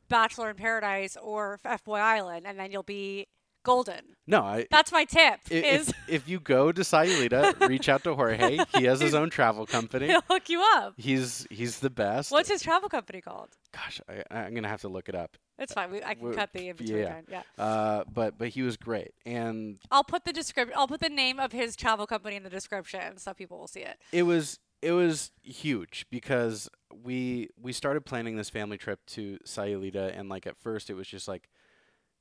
Bachelor 0.09 0.51
in 0.51 0.57
Paradise 0.57 1.17
or 1.21 1.61
F 1.65 1.85
Boy 1.85 1.99
Island, 1.99 2.47
and 2.47 2.59
then 2.59 2.71
you'll 2.73 2.83
be 2.83 3.27
golden. 3.67 4.01
No, 4.27 4.41
I. 4.43 4.67
That's 4.71 4.91
my 4.93 5.05
tip. 5.05 5.41
i- 5.51 5.55
is 5.55 5.89
if, 5.91 5.95
if 6.09 6.29
you 6.29 6.41
go 6.41 6.73
to 6.73 6.81
Sayulita, 6.83 7.69
reach 7.69 7.89
out 7.89 8.03
to 8.05 8.15
Jorge. 8.15 8.59
He 8.77 8.85
has 8.85 9.01
his 9.01 9.15
own 9.15 9.29
travel 9.31 9.67
company. 9.67 10.07
he'll 10.13 10.23
hook 10.29 10.49
you 10.49 10.63
up. 10.77 10.95
He's 10.97 11.47
he's 11.51 11.81
the 11.81 11.91
best. 11.91 12.31
What's 12.33 12.49
his 12.49 12.63
travel 12.63 12.89
company 12.89 13.21
called? 13.21 13.51
Gosh, 13.73 14.01
I, 14.09 14.23
I'm 14.31 14.55
gonna 14.55 14.69
have 14.69 14.81
to 14.83 14.89
look 14.89 15.09
it 15.09 15.15
up. 15.15 15.37
It's 15.59 15.73
fine. 15.73 15.91
We, 15.91 15.99
I 16.03 16.15
can 16.15 16.19
w- 16.19 16.35
cut 16.37 16.51
the 16.53 16.69
in 16.69 16.77
between. 16.77 16.99
yeah. 16.99 17.21
Yeah. 17.31 17.43
Uh, 17.59 18.05
but 18.13 18.39
but 18.39 18.49
he 18.49 18.63
was 18.63 18.77
great, 18.77 19.13
and 19.25 19.79
I'll 19.91 20.05
put 20.05 20.25
the 20.25 20.33
description. 20.33 20.75
I'll 20.79 20.89
put 20.89 21.01
the 21.01 21.09
name 21.09 21.39
of 21.39 21.53
his 21.53 21.77
travel 21.77 22.07
company 22.07 22.37
in 22.37 22.43
the 22.43 22.51
description 22.51 23.17
so 23.19 23.33
people 23.35 23.59
will 23.59 23.67
see 23.69 23.81
it. 23.81 23.97
it 24.13 24.23
was 24.25 24.59
it 24.83 24.93
was 24.93 25.31
huge 25.43 26.07
because 26.11 26.69
we 27.05 27.49
we 27.61 27.73
started 27.73 28.05
planning 28.05 28.37
this 28.37 28.51
family 28.51 28.77
trip 28.77 29.01
to 29.07 29.39
Sayulita 29.47 30.19
and 30.19 30.29
like 30.29 30.47
at 30.47 30.57
first 30.59 30.91
it 30.91 30.95
was 30.95 31.09
just 31.09 31.27
like 31.29 31.49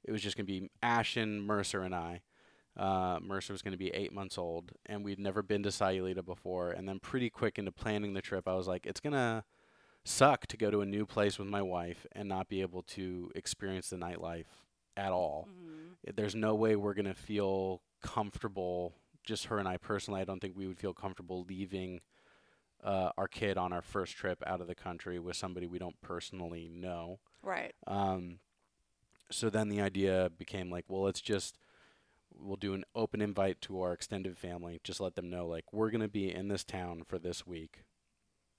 it 0.08 0.12
was 0.12 0.22
just 0.22 0.38
gonna 0.38 0.46
be 0.46 0.70
Ashton, 0.82 1.42
Mercer, 1.42 1.82
and 1.82 1.94
I. 1.96 2.22
Uh, 2.78 3.20
Mercer 3.22 3.54
was 3.54 3.62
gonna 3.62 3.78
be 3.78 3.90
eight 3.90 4.14
months 4.14 4.38
old, 4.38 4.72
and 4.86 5.04
we'd 5.04 5.20
never 5.20 5.42
been 5.42 5.64
to 5.64 5.70
Sayulita 5.70 6.24
before. 6.26 6.72
And 6.72 6.88
then 6.88 7.00
pretty 7.00 7.30
quick 7.30 7.58
into 7.58 7.72
planning 7.72 8.14
the 8.14 8.22
trip, 8.22 8.48
I 8.48 8.54
was 8.56 8.68
like, 8.68 8.86
it's 8.86 9.00
gonna 9.00 9.44
suck 10.04 10.46
to 10.48 10.58
go 10.58 10.70
to 10.70 10.82
a 10.82 10.86
new 10.86 11.06
place 11.06 11.40
with 11.40 11.48
my 11.48 11.62
wife 11.62 12.06
and 12.12 12.30
not 12.30 12.48
be 12.48 12.62
able 12.62 12.84
to 12.84 13.32
experience 13.34 13.90
the 13.90 13.96
nightlife 13.98 14.46
at 14.96 15.12
all. 15.12 15.48
Mhm. 15.50 16.16
There's 16.16 16.36
no 16.36 16.54
way 16.54 16.76
we're 16.76 16.94
gonna 16.94 17.16
feel 17.16 17.82
comfortable. 18.02 18.96
Just 19.24 19.46
her 19.46 19.58
and 19.58 19.68
I 19.68 19.78
personally, 19.78 20.22
I 20.22 20.26
don't 20.26 20.40
think 20.40 20.56
we 20.56 20.68
would 20.68 20.78
feel 20.80 20.94
comfortable 20.94 21.44
leaving 21.44 22.02
uh, 22.84 23.12
our 23.18 23.28
kid 23.28 23.58
on 23.58 23.74
our 23.74 23.82
first 23.82 24.14
trip 24.16 24.44
out 24.46 24.62
of 24.62 24.68
the 24.68 24.76
country 24.76 25.18
with 25.18 25.36
somebody 25.36 25.66
we 25.66 25.80
don't 25.80 26.00
personally 26.02 26.68
know. 26.70 27.20
Right. 27.42 27.74
Um, 27.88 28.40
so 29.32 29.50
then 29.50 29.70
the 29.70 29.82
idea 29.82 30.30
became 30.38 30.70
like, 30.70 30.86
well, 30.88 31.04
let's 31.04 31.22
just 31.22 31.58
we'll 32.38 32.58
do 32.58 32.74
an 32.74 32.84
open 32.94 33.22
invite 33.22 33.62
to 33.62 33.82
our 33.82 33.94
extended 33.94 34.38
family. 34.38 34.80
Just 34.84 35.00
let 35.00 35.16
them 35.16 35.30
know 35.30 35.48
like 35.48 35.72
we're 35.72 35.92
gonna 35.92 36.08
be 36.08 36.34
in 36.34 36.48
this 36.48 36.64
town 36.64 37.04
for 37.08 37.18
this 37.18 37.46
week. 37.46 37.84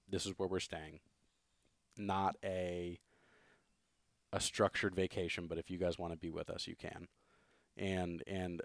This 0.09 0.27
is 0.27 0.33
where 0.37 0.49
we're 0.49 0.61
staying. 0.61 1.01
Not 1.97 2.37
a 2.45 2.99
a 4.33 4.41
structured 4.41 4.95
vacation, 4.95 5.47
but 5.47 5.59
if 5.59 5.71
you 5.71 5.79
guys 5.79 5.99
want 5.99 6.13
to 6.13 6.19
be 6.19 6.31
with 6.31 6.51
us, 6.51 6.67
you 6.67 6.77
can. 6.77 7.09
And 7.77 8.23
and 8.27 8.63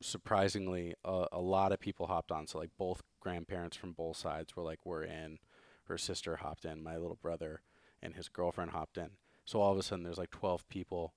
surprisingly, 0.00 0.94
a, 1.04 1.26
a 1.32 1.40
lot 1.40 1.72
of 1.72 1.80
people 1.80 2.06
hopped 2.06 2.32
on. 2.32 2.46
So 2.46 2.58
like 2.58 2.70
both 2.78 3.02
grandparents 3.20 3.76
from 3.76 3.92
both 3.92 4.16
sides 4.16 4.56
were 4.56 4.62
like, 4.62 4.80
we're 4.84 5.04
in. 5.04 5.38
Her 5.84 5.98
sister 5.98 6.36
hopped 6.36 6.64
in. 6.64 6.82
My 6.82 6.96
little 6.96 7.18
brother 7.20 7.62
and 8.02 8.14
his 8.14 8.28
girlfriend 8.28 8.70
hopped 8.70 8.96
in. 8.96 9.10
So 9.44 9.60
all 9.60 9.72
of 9.72 9.78
a 9.78 9.82
sudden, 9.82 10.04
there's 10.04 10.18
like 10.18 10.30
12 10.30 10.68
people 10.68 11.14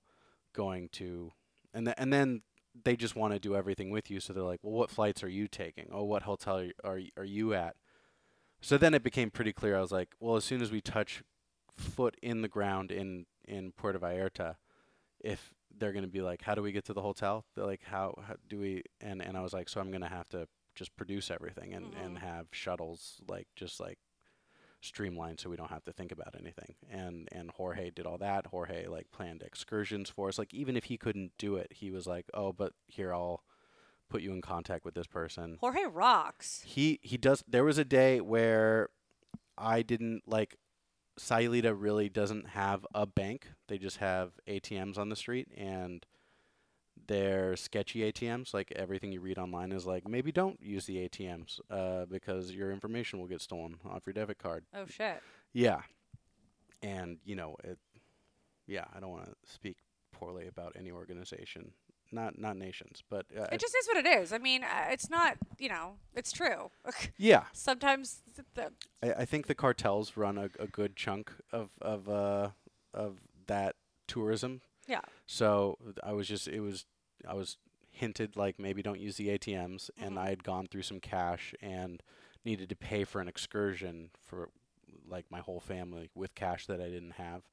going 0.54 0.88
to, 0.92 1.32
and 1.74 1.86
th- 1.86 1.96
and 1.98 2.12
then 2.12 2.42
they 2.84 2.96
just 2.96 3.14
want 3.14 3.32
to 3.34 3.38
do 3.38 3.54
everything 3.54 3.90
with 3.90 4.10
you. 4.10 4.18
So 4.20 4.32
they're 4.32 4.42
like, 4.42 4.60
well, 4.62 4.72
what 4.72 4.90
flights 4.90 5.22
are 5.22 5.28
you 5.28 5.46
taking? 5.48 5.88
Oh, 5.92 6.04
what 6.04 6.22
hotel 6.22 6.58
are 6.58 6.62
y- 6.62 6.72
are, 7.16 7.22
are 7.22 7.24
you 7.24 7.52
at? 7.54 7.76
So 8.60 8.78
then 8.78 8.94
it 8.94 9.02
became 9.02 9.30
pretty 9.30 9.52
clear. 9.52 9.76
I 9.76 9.80
was 9.80 9.92
like, 9.92 10.14
well, 10.20 10.36
as 10.36 10.44
soon 10.44 10.62
as 10.62 10.70
we 10.72 10.80
touch 10.80 11.22
foot 11.76 12.16
in 12.22 12.40
the 12.42 12.48
ground 12.48 12.90
in 12.90 13.26
in 13.46 13.72
Puerto 13.72 13.98
Vallarta, 13.98 14.56
if 15.20 15.52
they're 15.76 15.92
going 15.92 16.04
to 16.04 16.10
be 16.10 16.22
like, 16.22 16.42
how 16.42 16.54
do 16.54 16.62
we 16.62 16.72
get 16.72 16.84
to 16.86 16.94
the 16.94 17.02
hotel? 17.02 17.44
They're 17.54 17.66
like, 17.66 17.82
how, 17.84 18.14
how 18.26 18.36
do 18.48 18.58
we? 18.58 18.82
And 19.00 19.20
and 19.20 19.36
I 19.36 19.42
was 19.42 19.52
like, 19.52 19.68
so 19.68 19.80
I'm 19.80 19.90
going 19.90 20.02
to 20.02 20.08
have 20.08 20.28
to 20.30 20.48
just 20.74 20.96
produce 20.96 21.30
everything 21.30 21.74
and 21.74 21.94
and 21.94 22.16
Mhm. 22.16 22.20
have 22.20 22.46
shuttles 22.52 23.20
like 23.28 23.46
just 23.54 23.78
like 23.80 23.98
streamlined 24.84 25.40
so 25.40 25.50
we 25.50 25.56
don't 25.56 25.70
have 25.70 25.84
to 25.84 25.92
think 25.92 26.12
about 26.12 26.34
anything. 26.38 26.74
And 26.90 27.28
and 27.32 27.50
Jorge 27.50 27.90
did 27.90 28.06
all 28.06 28.18
that. 28.18 28.46
Jorge 28.46 28.86
like 28.86 29.10
planned 29.10 29.42
excursions 29.42 30.10
for 30.10 30.28
us. 30.28 30.38
Like 30.38 30.52
even 30.54 30.76
if 30.76 30.84
he 30.84 30.96
couldn't 30.96 31.32
do 31.38 31.56
it, 31.56 31.72
he 31.72 31.90
was 31.90 32.06
like, 32.06 32.26
"Oh, 32.34 32.52
but 32.52 32.72
here 32.86 33.12
I'll 33.12 33.42
put 34.10 34.22
you 34.22 34.32
in 34.32 34.42
contact 34.42 34.84
with 34.84 34.94
this 34.94 35.06
person." 35.06 35.58
Jorge 35.60 35.84
rocks. 35.86 36.62
He 36.66 37.00
he 37.02 37.16
does 37.16 37.44
there 37.48 37.64
was 37.64 37.78
a 37.78 37.84
day 37.84 38.20
where 38.20 38.90
I 39.56 39.82
didn't 39.82 40.22
like 40.26 40.56
Sayulita 41.18 41.74
really 41.76 42.08
doesn't 42.08 42.48
have 42.48 42.86
a 42.94 43.06
bank. 43.06 43.48
They 43.68 43.78
just 43.78 43.98
have 43.98 44.32
ATMs 44.48 44.98
on 44.98 45.08
the 45.08 45.16
street 45.16 45.48
and 45.56 46.04
they're 47.06 47.56
sketchy 47.56 48.10
ATMs. 48.10 48.54
Like 48.54 48.72
everything 48.76 49.12
you 49.12 49.20
read 49.20 49.38
online 49.38 49.72
is 49.72 49.86
like 49.86 50.08
maybe 50.08 50.32
don't 50.32 50.60
use 50.62 50.86
the 50.86 51.08
ATMs 51.08 51.60
uh, 51.70 52.06
because 52.06 52.52
your 52.52 52.72
information 52.72 53.18
will 53.18 53.26
get 53.26 53.40
stolen 53.40 53.76
off 53.88 54.02
your 54.06 54.14
debit 54.14 54.38
card. 54.38 54.64
Oh 54.74 54.86
shit. 54.86 55.20
Yeah. 55.52 55.80
And, 56.82 57.18
you 57.24 57.36
know, 57.36 57.56
it 57.64 57.78
yeah, 58.66 58.84
I 58.94 59.00
don't 59.00 59.10
want 59.10 59.26
to 59.26 59.52
speak 59.52 59.76
poorly 60.12 60.46
about 60.46 60.74
any 60.78 60.90
organization. 60.90 61.72
Not 62.12 62.38
not 62.38 62.56
nations, 62.56 63.02
but 63.08 63.26
uh, 63.36 63.46
It 63.50 63.60
just 63.60 63.74
is 63.74 63.88
what 63.88 63.96
it 63.96 64.06
is. 64.06 64.32
I 64.32 64.38
mean, 64.38 64.62
uh, 64.62 64.86
it's 64.90 65.10
not. 65.10 65.36
You 65.58 65.68
know, 65.68 65.94
it's 66.14 66.30
true. 66.30 66.70
yeah, 67.16 67.44
Sometimes 67.52 68.22
the 68.54 68.70
I, 69.02 69.22
I 69.22 69.24
think 69.24 69.46
the 69.46 69.54
cartels 69.54 70.16
run 70.16 70.38
a, 70.38 70.50
a 70.60 70.66
good 70.66 70.96
chunk 70.96 71.32
of 71.50 71.70
of 71.80 72.08
uh, 72.08 72.50
of 72.92 73.18
that 73.46 73.76
tourism. 74.06 74.60
Yeah. 74.86 75.00
So 75.26 75.78
I 76.02 76.12
was 76.12 76.28
just 76.28 76.46
it 76.46 76.60
was 76.60 76.84
I 77.28 77.34
was 77.34 77.56
hinted 77.90 78.36
like 78.36 78.58
maybe 78.58 78.82
don't 78.82 79.00
use 79.00 79.16
the 79.16 79.30
ATMs, 79.30 79.90
and 79.96 80.16
Mhm. 80.16 80.18
I 80.18 80.28
had 80.30 80.44
gone 80.44 80.66
through 80.66 80.82
some 80.82 81.00
cash 81.00 81.54
and 81.60 82.02
needed 82.44 82.68
to 82.70 82.76
pay 82.76 83.04
for 83.04 83.20
an 83.20 83.28
excursion 83.28 84.10
for 84.20 84.50
like 85.06 85.30
my 85.30 85.40
whole 85.40 85.60
family 85.60 86.10
with 86.14 86.34
cash 86.34 86.66
that 86.66 86.80
I 86.80 86.88
didn't 86.88 87.12
have, 87.12 87.48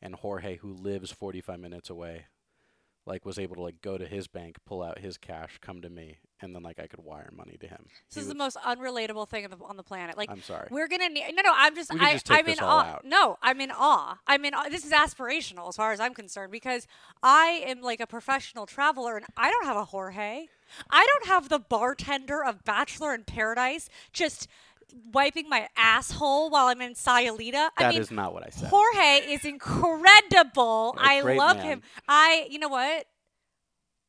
and 0.00 0.14
Jorge 0.16 0.56
who 0.58 0.72
lives 0.72 1.10
45 1.12 1.60
minutes 1.60 1.90
away. 1.90 2.26
Like 3.06 3.24
was 3.24 3.38
able 3.38 3.54
to 3.56 3.62
like 3.62 3.80
go 3.82 3.98
to 3.98 4.06
his 4.06 4.26
bank, 4.26 4.58
pull 4.64 4.82
out 4.82 4.98
his 4.98 5.16
cash, 5.18 5.58
come 5.60 5.80
to 5.82 5.90
me, 5.90 6.18
and 6.40 6.54
then 6.54 6.62
like 6.62 6.78
I 6.78 6.86
could 6.86 7.00
wire 7.02 7.30
money 7.34 7.56
to 7.60 7.66
him. 7.66 7.86
this 8.08 8.14
He 8.14 8.20
is 8.20 8.28
the 8.28 8.34
most 8.34 8.56
unrelatable 8.58 9.28
thing 9.28 9.44
on 9.44 9.50
the, 9.50 9.56
on 9.64 9.76
the 9.76 9.82
planet. 9.82 10.16
Like 10.16 10.30
I'm 10.30 10.42
sorry. 10.42 10.68
We're 10.70 10.88
gonna 10.88 11.08
need. 11.08 11.24
No, 11.34 11.42
no. 11.42 11.52
I'm 11.54 11.74
just. 11.74 11.92
I, 11.94 12.12
just 12.12 12.26
take 12.26 12.38
I'm 12.38 12.46
this 12.46 12.58
in 12.58 12.64
all 12.64 12.78
awe. 12.78 12.84
out. 12.84 13.04
No, 13.04 13.38
I'm 13.42 13.60
in 13.60 13.70
awe. 13.70 14.18
I'm 14.26 14.44
in. 14.44 14.54
Awe. 14.54 14.68
This 14.70 14.84
is 14.84 14.92
aspirational 14.92 15.68
as 15.68 15.76
far 15.76 15.92
as 15.92 16.00
I'm 16.00 16.14
concerned 16.14 16.52
because 16.52 16.86
I 17.22 17.62
am 17.66 17.80
like 17.80 18.00
a 18.00 18.06
professional 18.06 18.66
traveler 18.66 19.16
and 19.16 19.26
I 19.36 19.50
don't 19.50 19.64
have 19.64 19.76
a 19.76 19.84
Jorge. 19.86 20.46
I 20.90 21.06
don't 21.06 21.26
have 21.28 21.48
the 21.48 21.58
bartender 21.58 22.44
of 22.44 22.64
Bachelor 22.64 23.14
in 23.14 23.24
Paradise 23.24 23.88
just 24.12 24.48
wiping 25.12 25.48
my 25.48 25.68
asshole 25.76 26.50
while 26.50 26.66
I'm 26.66 26.80
in 26.80 26.94
Sayulita. 26.94 27.70
I 27.76 27.82
That 27.82 27.92
mean, 27.92 28.00
is 28.00 28.10
not 28.10 28.34
what 28.34 28.44
I 28.46 28.50
said. 28.50 28.68
Jorge 28.68 29.32
is 29.32 29.44
incredible. 29.44 30.94
I 30.98 31.20
love 31.22 31.58
man. 31.58 31.66
him. 31.66 31.82
I. 32.08 32.46
You 32.50 32.58
know 32.58 32.68
what? 32.68 33.06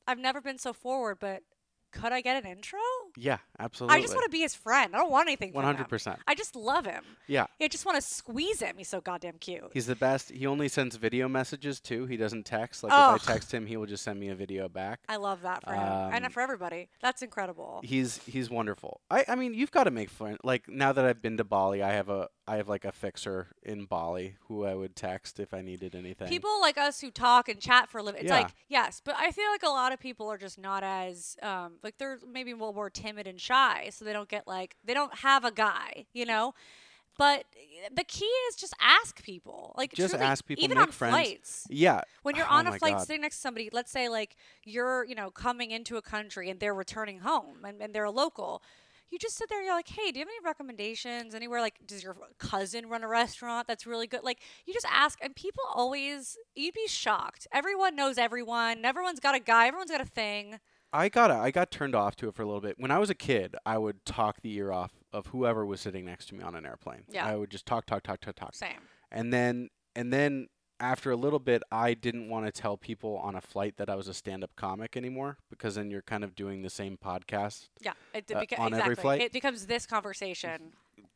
I've 0.10 0.20
never 0.20 0.40
been 0.42 0.58
so 0.58 0.72
forward, 0.74 1.18
but 1.20 1.44
could 1.91 2.12
I 2.12 2.21
get 2.21 2.43
an 2.43 2.50
intro? 2.50 2.80
Yeah, 3.15 3.38
absolutely. 3.60 3.97
I 3.97 4.02
just 4.02 4.13
want 4.13 4.26
to 4.26 4.32
be 4.32 4.39
his 4.41 4.54
friend. 4.56 4.95
I 4.95 5.00
don't 5.00 5.12
want 5.12 5.28
anything. 5.28 5.54
One 5.54 5.63
hundred 5.63 5.89
percent. 5.89 6.19
I 6.28 6.36
just 6.36 6.56
love 6.56 6.86
him. 6.86 7.04
Yeah, 7.28 7.47
I 7.62 7.67
just 7.67 7.86
want 7.86 7.95
to 7.95 8.02
squeeze 8.02 8.60
him. 8.62 8.76
He's 8.78 8.89
so 8.89 9.02
goddamn 9.02 9.38
cute. 9.39 9.69
he's 9.73 9.86
the 9.88 9.95
best. 9.95 10.32
He 10.32 10.45
only 10.45 10.67
sends 10.67 10.95
video 10.95 11.28
messages 11.28 11.80
too. 11.80 12.06
He 12.06 12.17
doesn't 12.17 12.45
text. 12.45 12.84
Like 12.84 12.91
if 12.93 13.30
I 13.30 13.34
text 13.34 13.54
him, 13.54 13.65
he 13.65 13.78
will 13.78 13.86
just 13.86 14.04
send 14.04 14.19
me 14.19 14.30
a 14.30 14.36
video 14.36 14.69
back. 14.69 15.00
I 15.10 15.17
love 15.17 15.41
that 15.41 15.63
for 15.63 15.73
him 15.73 15.82
and 15.82 16.26
Um, 16.26 16.32
for 16.32 16.41
everybody. 16.41 16.89
That's 17.02 17.21
incredible. 17.21 17.82
He's 17.84 18.17
he's 18.26 18.50
wonderful. 18.50 19.02
I 19.10 19.26
I 19.28 19.36
mean, 19.36 19.54
you've 19.54 19.71
got 19.71 19.86
to 19.86 19.91
make 19.91 20.10
friends. 20.10 20.38
Like 20.43 20.67
now 20.69 20.91
that 20.93 21.06
I've 21.06 21.21
been 21.21 21.38
to 21.38 21.43
Bali, 21.43 21.82
I 21.82 21.93
have 21.93 22.10
a 22.10 22.30
I 22.47 22.58
have 22.58 22.69
like 22.69 22.86
a 22.86 22.91
fixer 22.91 23.47
in 23.63 23.86
Bali 23.86 24.36
who 24.47 24.63
I 24.65 24.73
would 24.73 24.95
text 24.95 25.39
if 25.39 25.54
I 25.54 25.62
needed 25.62 25.95
anything. 25.95 26.30
People 26.30 26.62
like 26.62 26.78
us 26.78 27.02
who 27.02 27.12
talk 27.12 27.50
and 27.50 27.60
chat 27.60 27.89
for 27.89 27.97
a 27.97 28.04
living. 28.04 28.21
It's 28.21 28.30
Yeah. 28.30 28.41
like 28.41 28.52
yes, 28.69 29.02
but 29.04 29.15
I 29.17 29.32
feel 29.32 29.50
like 29.52 29.63
a 29.63 29.69
lot 29.69 29.91
of 29.91 30.00
people 30.00 30.30
are 30.32 30.38
just 30.38 30.58
not 30.58 30.84
as 30.84 31.36
um, 31.41 31.77
like 31.84 31.98
they're 31.98 32.20
maybe 32.32 32.52
a 32.52 32.56
little 32.56 32.74
more 32.74 32.90
timid 32.90 33.28
and 33.28 33.40
shy, 33.40 33.90
so 33.92 34.06
they 34.06 34.13
don't 34.13 34.30
get 34.30 34.48
like 34.48 34.76
they 34.84 34.94
don't 34.94 35.13
have 35.20 35.46
a 35.46 35.52
guy, 35.52 36.06
you 36.13 36.26
know. 36.26 36.54
But 37.18 37.46
the 37.92 38.04
key 38.04 38.26
is 38.50 38.56
just 38.56 38.76
ask 38.80 39.24
people. 39.24 39.74
Like 39.76 39.92
Just 39.94 40.12
truly, 40.13 40.24
ask 40.26 40.46
people, 40.46 40.63
even 40.63 40.78
make 40.78 40.88
on 40.88 40.92
friends. 40.92 41.13
flights. 41.13 41.68
yeah, 41.70 42.02
when 42.22 42.36
you're 42.36 42.46
Oh 42.50 42.56
on 42.58 42.68
a 42.68 42.74
flight 42.74 42.94
God. 42.98 43.08
sitting 43.08 43.22
next 43.22 43.38
to 43.38 43.42
somebody, 43.42 43.70
let's 43.74 43.92
say 43.92 44.08
like 44.08 44.36
you're, 44.63 45.04
you 45.06 45.16
know, 45.16 45.32
coming 45.32 45.72
into 45.72 45.98
a 45.98 46.02
country 46.02 46.48
and 46.50 46.60
they're 46.60 46.76
returning 46.76 47.20
home 47.22 47.66
and, 47.66 47.82
and 47.82 47.94
they're 47.96 48.04
a 48.04 48.12
local, 48.12 48.62
you 49.10 49.18
just 49.18 49.36
sit 49.36 49.50
there 49.50 49.58
and 49.58 49.66
you're 49.66 49.76
like, 49.76 49.88
hey, 49.88 50.12
do 50.12 50.20
you 50.20 50.26
have 50.26 50.30
any 50.30 50.46
recommendations? 50.46 51.34
Anywhere 51.34 51.60
like, 51.60 51.80
does 51.88 52.04
your 52.04 52.16
cousin 52.38 52.88
run 52.88 53.04
a 53.04 53.08
restaurant 53.08 53.66
that's 53.66 53.88
really 53.88 54.06
good? 54.06 54.24
Like, 54.24 54.40
you 54.66 54.74
just 54.74 54.86
ask, 54.92 55.18
and 55.24 55.36
people 55.36 55.63
always, 55.74 56.38
you'd 56.56 56.76
be 56.76 56.88
shocked. 56.88 57.48
Everyone 57.52 57.96
knows 57.96 58.18
everyone. 58.20 58.86
Everyone's 58.86 59.20
got 59.22 59.34
a 59.34 59.40
guy. 59.40 59.68
Everyone's 59.68 59.92
got 59.92 60.02
a 60.02 60.06
thing. 60.06 60.60
I 60.98 61.10
got 61.10 61.30
I 61.32 61.52
got 61.52 61.70
turned 61.72 61.96
off 61.96 62.16
to 62.18 62.28
it 62.28 62.36
for 62.36 62.42
a 62.42 62.46
little 62.46 62.62
bit. 62.62 62.76
When 62.78 62.92
I 62.92 62.98
was 62.98 63.10
a 63.10 63.16
kid, 63.16 63.56
I 63.66 63.78
would 63.78 64.04
talk 64.06 64.42
the 64.42 64.54
ear 64.56 64.72
off 64.72 64.94
of 65.14 65.28
whoever 65.28 65.66
was 65.66 65.80
sitting 65.82 66.06
next 66.06 66.28
to 66.30 66.36
me 66.36 66.44
on 66.44 66.56
an 66.56 66.66
airplane. 66.66 67.04
Yeah. 67.10 67.26
I 67.26 67.36
would 67.36 67.52
just 67.52 67.66
talk, 67.66 67.86
talk, 67.86 68.04
talk, 68.04 68.20
talk, 68.22 68.36
talk. 68.36 68.56
Same. 68.56 68.82
and 69.12 69.32
then 69.32 69.70
and 69.96 70.12
then 70.12 70.48
after 70.80 71.10
a 71.10 71.16
little 71.16 71.40
bit 71.40 71.64
i 71.72 71.96
didn't 71.96 72.30
want 72.30 72.46
to 72.46 72.52
tell 72.52 72.78
people 72.78 73.18
on 73.18 73.34
a 73.36 73.42
flight 73.42 73.78
that 73.78 73.90
i 73.90 73.96
was 73.96 74.08
a 74.08 74.14
stand-up 74.14 74.52
comic 74.56 74.96
anymore 74.96 75.38
because 75.50 75.74
then 75.74 75.90
you're 75.90 76.04
kind 76.04 76.24
of 76.24 76.36
doing 76.36 76.62
the 76.62 76.70
same 76.70 76.96
podcast 77.04 77.70
Yeah. 77.82 77.94
It, 78.14 78.30
Uh, 78.32 78.42
beca- 78.42 78.60
on 78.60 78.74
every 78.76 78.92
exactly. 78.94 79.02
flight? 79.02 79.22
It 79.22 79.34
becomes 79.34 79.66
this 79.66 79.88
conversation. 79.88 80.74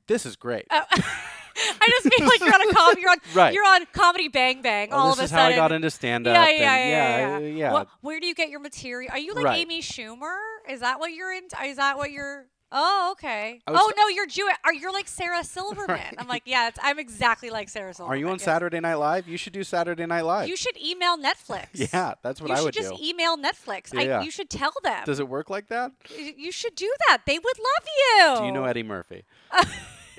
This 0.08 0.26
is 0.26 0.36
great 0.36 0.66
Oh, 0.72 0.82
I 0.94 1.88
just 1.90 2.16
feel 2.16 2.28
like 2.28 2.40
you're 2.40 2.54
on 2.54 2.70
a 2.70 2.74
com- 2.74 2.96
you're 3.00 3.10
on 3.12 3.18
Right. 3.36 3.54
you're 3.54 3.66
on 3.66 3.86
comedy 3.94 4.28
Bang 4.30 4.62
Bang. 4.62 4.90
oh, 4.92 4.98
all 4.98 5.08
this 5.10 5.16
of 5.16 5.22
a 5.22 5.24
is 5.26 5.32
how 5.32 5.46
i 5.48 5.56
got 5.56 5.72
into 5.72 5.90
stand-up 5.92 6.34
Yeah, 6.34 6.46
and 6.48 6.60
yeah, 6.60 6.76
yeah, 6.78 6.88
yeah, 6.88 7.38
yeah. 7.40 7.48
yeah. 7.48 7.74
What, 7.74 7.88
where 8.02 8.20
do 8.20 8.26
you 8.28 8.34
get 8.34 8.50
your 8.50 8.60
material? 8.62 9.12
Are 9.12 9.20
you 9.20 9.34
like 9.34 9.46
Right. 9.46 9.60
Amy 9.60 9.82
Schumer? 9.82 10.38
Is 10.70 10.80
that 10.80 11.00
what 11.00 11.12
you're 11.14 11.32
into? 11.34 11.56
Is 11.64 11.78
that 11.78 11.98
what 11.98 12.12
you're? 12.12 12.46
Oh, 12.74 13.10
okay. 13.12 13.60
Oh 13.68 13.90
t- 13.90 13.96
no, 13.98 14.08
you're 14.08 14.28
Jewish. 14.28 14.56
Are 14.64 14.74
you 14.74 14.94
like 14.94 15.10
Sarah 15.10 15.44
Silverman? 15.44 15.88
Right. 15.90 16.16
I'm 16.18 16.28
like, 16.30 16.44
yeah, 16.46 16.70
it's, 16.70 16.80
I'm 16.82 17.00
exactly 17.00 17.50
like 17.50 17.68
Sarah 17.68 17.94
Silverman. 17.94 18.16
are 18.18 18.20
you 18.20 18.30
on 18.30 18.40
saturday 18.40 18.80
night 18.80 18.96
live 18.96 19.28
you 19.28 19.36
should 19.36 19.52
do 19.52 19.62
saturday 19.66 20.06
night 20.06 20.22
live 20.22 20.48
You 20.48 20.56
should 20.56 20.78
email 20.82 21.18
Netflix. 21.18 21.68
yeah 21.74 22.14
that's 22.24 22.40
what 22.42 22.50
you 22.50 22.56
i 22.56 22.62
would 22.62 22.74
do. 22.74 22.80
You 22.80 22.86
should 22.86 22.92
just 22.98 23.04
email 23.04 23.36
Netflix. 23.38 23.94
I, 23.98 24.04
Yeah. 24.04 24.22
you 24.22 24.32
should 24.32 24.50
tell 24.50 24.72
them. 24.84 25.04
does 25.06 25.20
it 25.20 25.28
work 25.28 25.50
like 25.50 25.68
that 25.68 25.92
you 26.18 26.52
should 26.54 26.76
do 26.76 26.90
that. 27.10 27.24
They 27.26 27.38
would 27.38 27.60
love 27.60 27.88
you. 27.98 28.40
do 28.40 28.46
you 28.46 28.52
know 28.54 28.64
eddie 28.64 28.84
murphy 28.84 29.26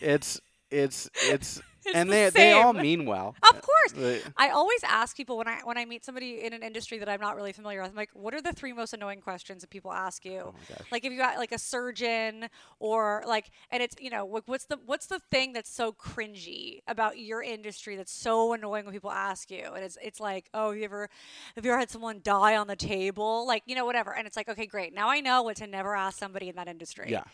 it's 0.03 0.41
it's 0.71 1.09
it's, 1.29 1.61
It's 1.85 1.97
and 1.97 2.09
the 2.09 2.13
they 2.15 2.31
they 2.31 2.53
all 2.53 2.73
mean 2.73 3.07
well. 3.07 3.35
Of 3.53 3.61
course. 3.61 3.93
They- 3.97 4.23
I 4.37 4.51
always 4.51 4.85
ask 4.85 5.17
people 5.17 5.37
when 5.37 5.49
I 5.49 5.59
when 5.65 5.77
I 5.77 5.85
meet 5.85 6.05
somebody 6.05 6.41
in 6.45 6.53
an 6.53 6.63
industry 6.63 6.99
that 6.99 7.09
I'm 7.09 7.21
not 7.21 7.35
really 7.35 7.51
familiar 7.53 7.83
with. 7.83 7.91
I'm 7.91 7.97
like, 7.97 8.11
what 8.15 8.35
are 8.35 8.41
the 8.41 8.53
three 8.53 8.73
most 8.73 8.95
annoying 8.95 9.21
questions 9.21 9.63
that 9.63 9.71
people 9.71 9.93
ask 9.93 10.25
you? 10.25 10.43
Oh. 10.47 10.55
Like 10.93 11.05
if 11.05 11.11
you 11.13 11.19
got 11.19 11.39
like 11.39 11.51
a 11.51 11.59
surgeon 11.59 12.47
or 12.79 13.25
like, 13.27 13.51
and 13.73 13.83
it's 13.83 13.97
you 14.01 14.11
know 14.11 14.25
what- 14.25 14.47
what's 14.47 14.67
the 14.67 14.79
what's 14.87 15.07
the 15.07 15.19
thing 15.33 15.55
that's 15.55 15.75
so 15.75 15.91
cringy 15.93 16.83
about 16.87 17.19
your 17.19 17.43
industry 17.43 17.97
that's 17.97 18.13
so 18.13 18.53
annoying 18.53 18.85
when 18.85 18.95
people 18.95 19.11
ask 19.11 19.51
you? 19.51 19.65
And 19.75 19.83
it's 19.85 19.99
it's 20.01 20.21
like, 20.21 20.49
oh, 20.55 20.69
have 20.71 20.79
you 20.79 20.85
ever 20.85 21.11
have 21.57 21.65
you 21.65 21.73
ever 21.73 21.81
had 21.81 21.91
someone 21.91 22.21
die 22.23 22.57
on 22.57 22.69
the 22.69 22.77
table? 22.77 23.45
Like 23.45 23.65
you 23.67 23.75
know 23.75 23.85
whatever. 23.85 24.15
And 24.15 24.25
it's 24.29 24.37
like, 24.37 24.49
okay, 24.49 24.67
great. 24.67 24.95
Now 24.95 25.09
I 25.11 25.19
know 25.21 25.43
what 25.43 25.57
to 25.57 25.67
never 25.67 25.97
ask 25.97 26.17
somebody 26.17 26.49
in 26.49 26.55
that 26.55 26.69
industry. 26.69 27.07
Yeah. 27.11 27.25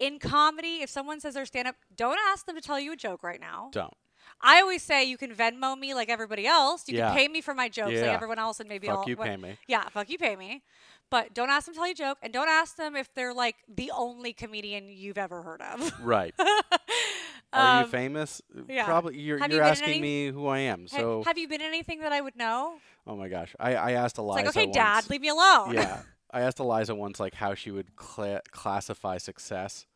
In 0.00 0.18
comedy, 0.18 0.82
if 0.82 0.90
someone 0.90 1.20
says 1.20 1.34
they're 1.34 1.46
stand 1.46 1.68
up, 1.68 1.76
don't 1.96 2.18
ask 2.30 2.46
them 2.46 2.54
to 2.56 2.60
tell 2.62 2.78
you 2.78 2.92
a 2.92 2.96
joke 2.96 3.22
right 3.22 3.40
now. 3.40 3.68
don't. 3.72 3.92
I 4.40 4.60
always 4.60 4.82
say 4.82 5.02
you 5.04 5.16
can 5.16 5.34
Venmo 5.34 5.76
me 5.76 5.94
like 5.94 6.08
everybody 6.08 6.46
else. 6.46 6.84
You 6.86 6.98
Yeah. 6.98 7.08
can 7.08 7.16
pay 7.16 7.28
me 7.28 7.40
for 7.40 7.54
my 7.54 7.68
jokes 7.68 7.94
like 8.00 8.04
everyone 8.10 8.38
else, 8.38 8.60
and 8.60 8.68
maybe 8.68 8.86
Fuck 8.86 8.96
I'll 8.98 9.02
fuck 9.02 9.08
you, 9.08 9.16
pay 9.16 9.36
me. 9.36 9.56
Yeah, 9.66 9.88
fuck 9.88 10.08
you, 10.10 10.18
pay 10.18 10.36
me. 10.36 10.62
But 11.10 11.34
don't 11.34 11.48
ask 11.50 11.66
them 11.66 11.74
to 11.74 11.78
tell 11.78 11.86
you 11.88 11.92
a 11.92 11.96
joke, 11.96 12.18
and 12.22 12.32
don't 12.32 12.48
ask 12.48 12.76
them 12.76 12.94
if 12.94 13.12
they're 13.14 13.34
like 13.34 13.56
the 13.68 13.90
only 13.92 14.32
comedian 14.32 14.88
you've 14.88 15.18
ever 15.18 15.42
heard 15.42 15.60
of. 15.62 15.92
Right. 16.04 16.34
Are 17.52 17.78
you 17.80 17.84
Um, 17.86 17.90
famous? 17.90 18.42
yeah. 18.68 18.84
Probably. 18.84 19.16
You're 19.18 19.38
Have 19.38 19.50
you 19.50 19.56
you're 19.56 19.64
been 19.64 19.66
in 19.66 19.72
asking 19.72 19.88
any- 19.88 20.00
me 20.00 20.26
who 20.28 20.46
I 20.46 20.58
am. 20.60 20.86
So 20.86 21.22
have 21.24 21.38
you 21.38 21.48
been 21.48 21.60
in 21.62 21.66
anything 21.66 22.00
that 22.00 22.12
I 22.12 22.20
would 22.20 22.36
know? 22.36 22.78
oh 23.06 23.16
my 23.16 23.28
gosh, 23.28 23.56
I 23.58 23.74
I 23.74 23.90
asked 23.92 24.12
It's 24.14 24.18
Eliza. 24.18 24.36
like, 24.44 24.48
okay, 24.50 24.66
once, 24.66 24.74
Dad, 24.76 25.10
leave 25.10 25.22
me 25.22 25.28
alone. 25.28 25.72
Yeah, 25.74 26.02
I 26.30 26.42
asked 26.42 26.60
Eliza 26.60 26.94
once 26.94 27.18
like 27.18 27.34
how 27.34 27.54
she 27.54 27.70
would 27.70 27.96
cla- 27.96 28.42
classify 28.50 29.16
success, 29.16 29.86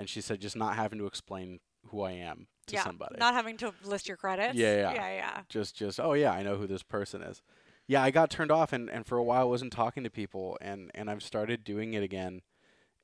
and 0.00 0.08
she 0.08 0.20
said 0.20 0.40
just 0.40 0.56
not 0.56 0.74
having 0.74 0.98
to 0.98 1.06
explain 1.06 1.60
who 1.88 2.02
I 2.02 2.12
am 2.12 2.46
to 2.66 2.74
yeah, 2.74 2.84
somebody. 2.84 3.16
not 3.18 3.34
having 3.34 3.56
to 3.58 3.72
list 3.84 4.08
your 4.08 4.16
credits. 4.16 4.54
Yeah, 4.54 4.76
yeah. 4.76 4.94
yeah, 4.94 5.14
yeah. 5.14 5.40
just 5.48 5.76
just 5.76 6.00
oh 6.00 6.14
yeah 6.14 6.32
i 6.32 6.42
know 6.42 6.56
who 6.56 6.66
this 6.66 6.82
person 6.82 7.22
is 7.22 7.42
yeah 7.86 8.02
i 8.02 8.10
got 8.10 8.30
turned 8.30 8.50
off 8.50 8.72
and, 8.72 8.88
and 8.88 9.06
for 9.06 9.18
a 9.18 9.22
while 9.22 9.42
I 9.42 9.44
wasn't 9.44 9.72
talking 9.72 10.04
to 10.04 10.10
people 10.10 10.56
and 10.60 10.90
and 10.94 11.10
i've 11.10 11.22
started 11.22 11.64
doing 11.64 11.94
it 11.94 12.02
again 12.02 12.42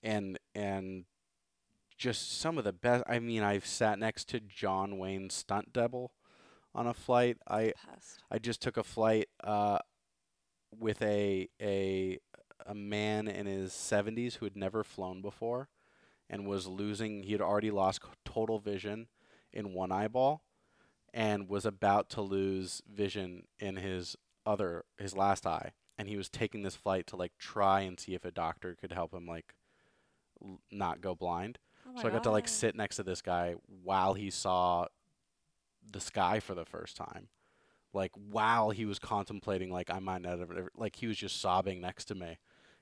and 0.03 0.39
and 0.55 1.05
just 1.99 2.39
some 2.39 2.59
of 2.59 2.65
the 2.65 2.73
best 2.73 3.05
i 3.09 3.19
mean 3.19 3.43
i've 3.43 3.67
sat 3.67 3.99
next 3.99 4.29
to 4.29 4.41
john 4.41 4.99
Wayne 4.99 5.31
stunt 5.31 5.73
double 5.73 6.13
on 6.75 6.87
a 6.87 6.95
flight 6.95 7.39
i 7.49 7.73
Pest. 7.91 8.23
i 8.31 8.39
just 8.39 8.63
took 8.63 8.77
a 8.77 8.85
flight 8.85 9.29
uh 9.43 9.79
with 10.79 11.01
a 11.03 11.49
a 11.61 12.19
a 12.67 12.75
man 12.75 13.29
in 13.29 13.47
his 13.47 13.73
70s 13.73 14.37
who 14.37 14.47
had 14.47 14.57
never 14.57 14.85
flown 14.85 15.23
before 15.23 15.69
and 16.29 16.47
was 16.47 16.67
losing 16.67 17.23
he 17.23 17.33
had 17.33 17.41
already 17.41 17.71
lost 17.71 18.03
total 18.25 18.59
vision 18.59 19.07
in 19.53 19.73
one 19.73 19.93
eyeball 19.93 20.43
and 21.15 21.49
was 21.49 21.65
about 21.65 22.11
to 22.11 22.21
lose 22.21 22.83
vision 22.93 23.45
in 23.59 23.77
his 23.77 24.17
other 24.45 24.85
his 24.99 25.17
last 25.17 25.47
eye. 25.47 25.73
And 25.99 26.09
he 26.09 26.17
was 26.17 26.29
taking 26.29 26.62
this 26.62 26.77
flight 26.77 27.07
to 27.09 27.17
like 27.17 27.33
try 27.39 27.81
and 27.81 27.99
see 27.99 28.15
if 28.15 28.25
a 28.25 28.31
doctor 28.31 28.77
could 28.79 28.93
help 28.93 29.15
him 29.15 29.27
like 29.27 29.55
l- 30.43 30.61
not 30.71 31.01
go 31.01 31.15
blind. 31.15 31.59
Oh 31.87 32.03
so 32.03 32.09
i 32.09 32.11
got 32.11 32.23
to 32.25 32.31
like 32.31 32.49
sit 32.49 32.75
next 32.77 32.97
to 32.97 33.03
this 33.03 33.23
guy 33.23 33.55
while 33.83 34.15
he 34.15 34.31
saw 34.31 34.87
the 35.91 36.01
sky 36.01 36.41
for 36.41 36.55
the 36.55 36.67
first 36.67 36.97
time. 36.97 37.29
Like 37.95 38.12
while 38.15 38.71
he 38.71 38.85
was 38.85 38.99
contemplating 38.99 39.71
like 39.71 39.89
i 39.89 39.99
might 39.99 40.21
not 40.21 40.41
ever 40.41 40.69
like 40.77 40.97
he 40.97 41.07
was 41.07 41.17
just 41.17 41.41
sobbing 41.41 41.81
next 41.81 42.07
to 42.07 42.15
me 42.15 42.37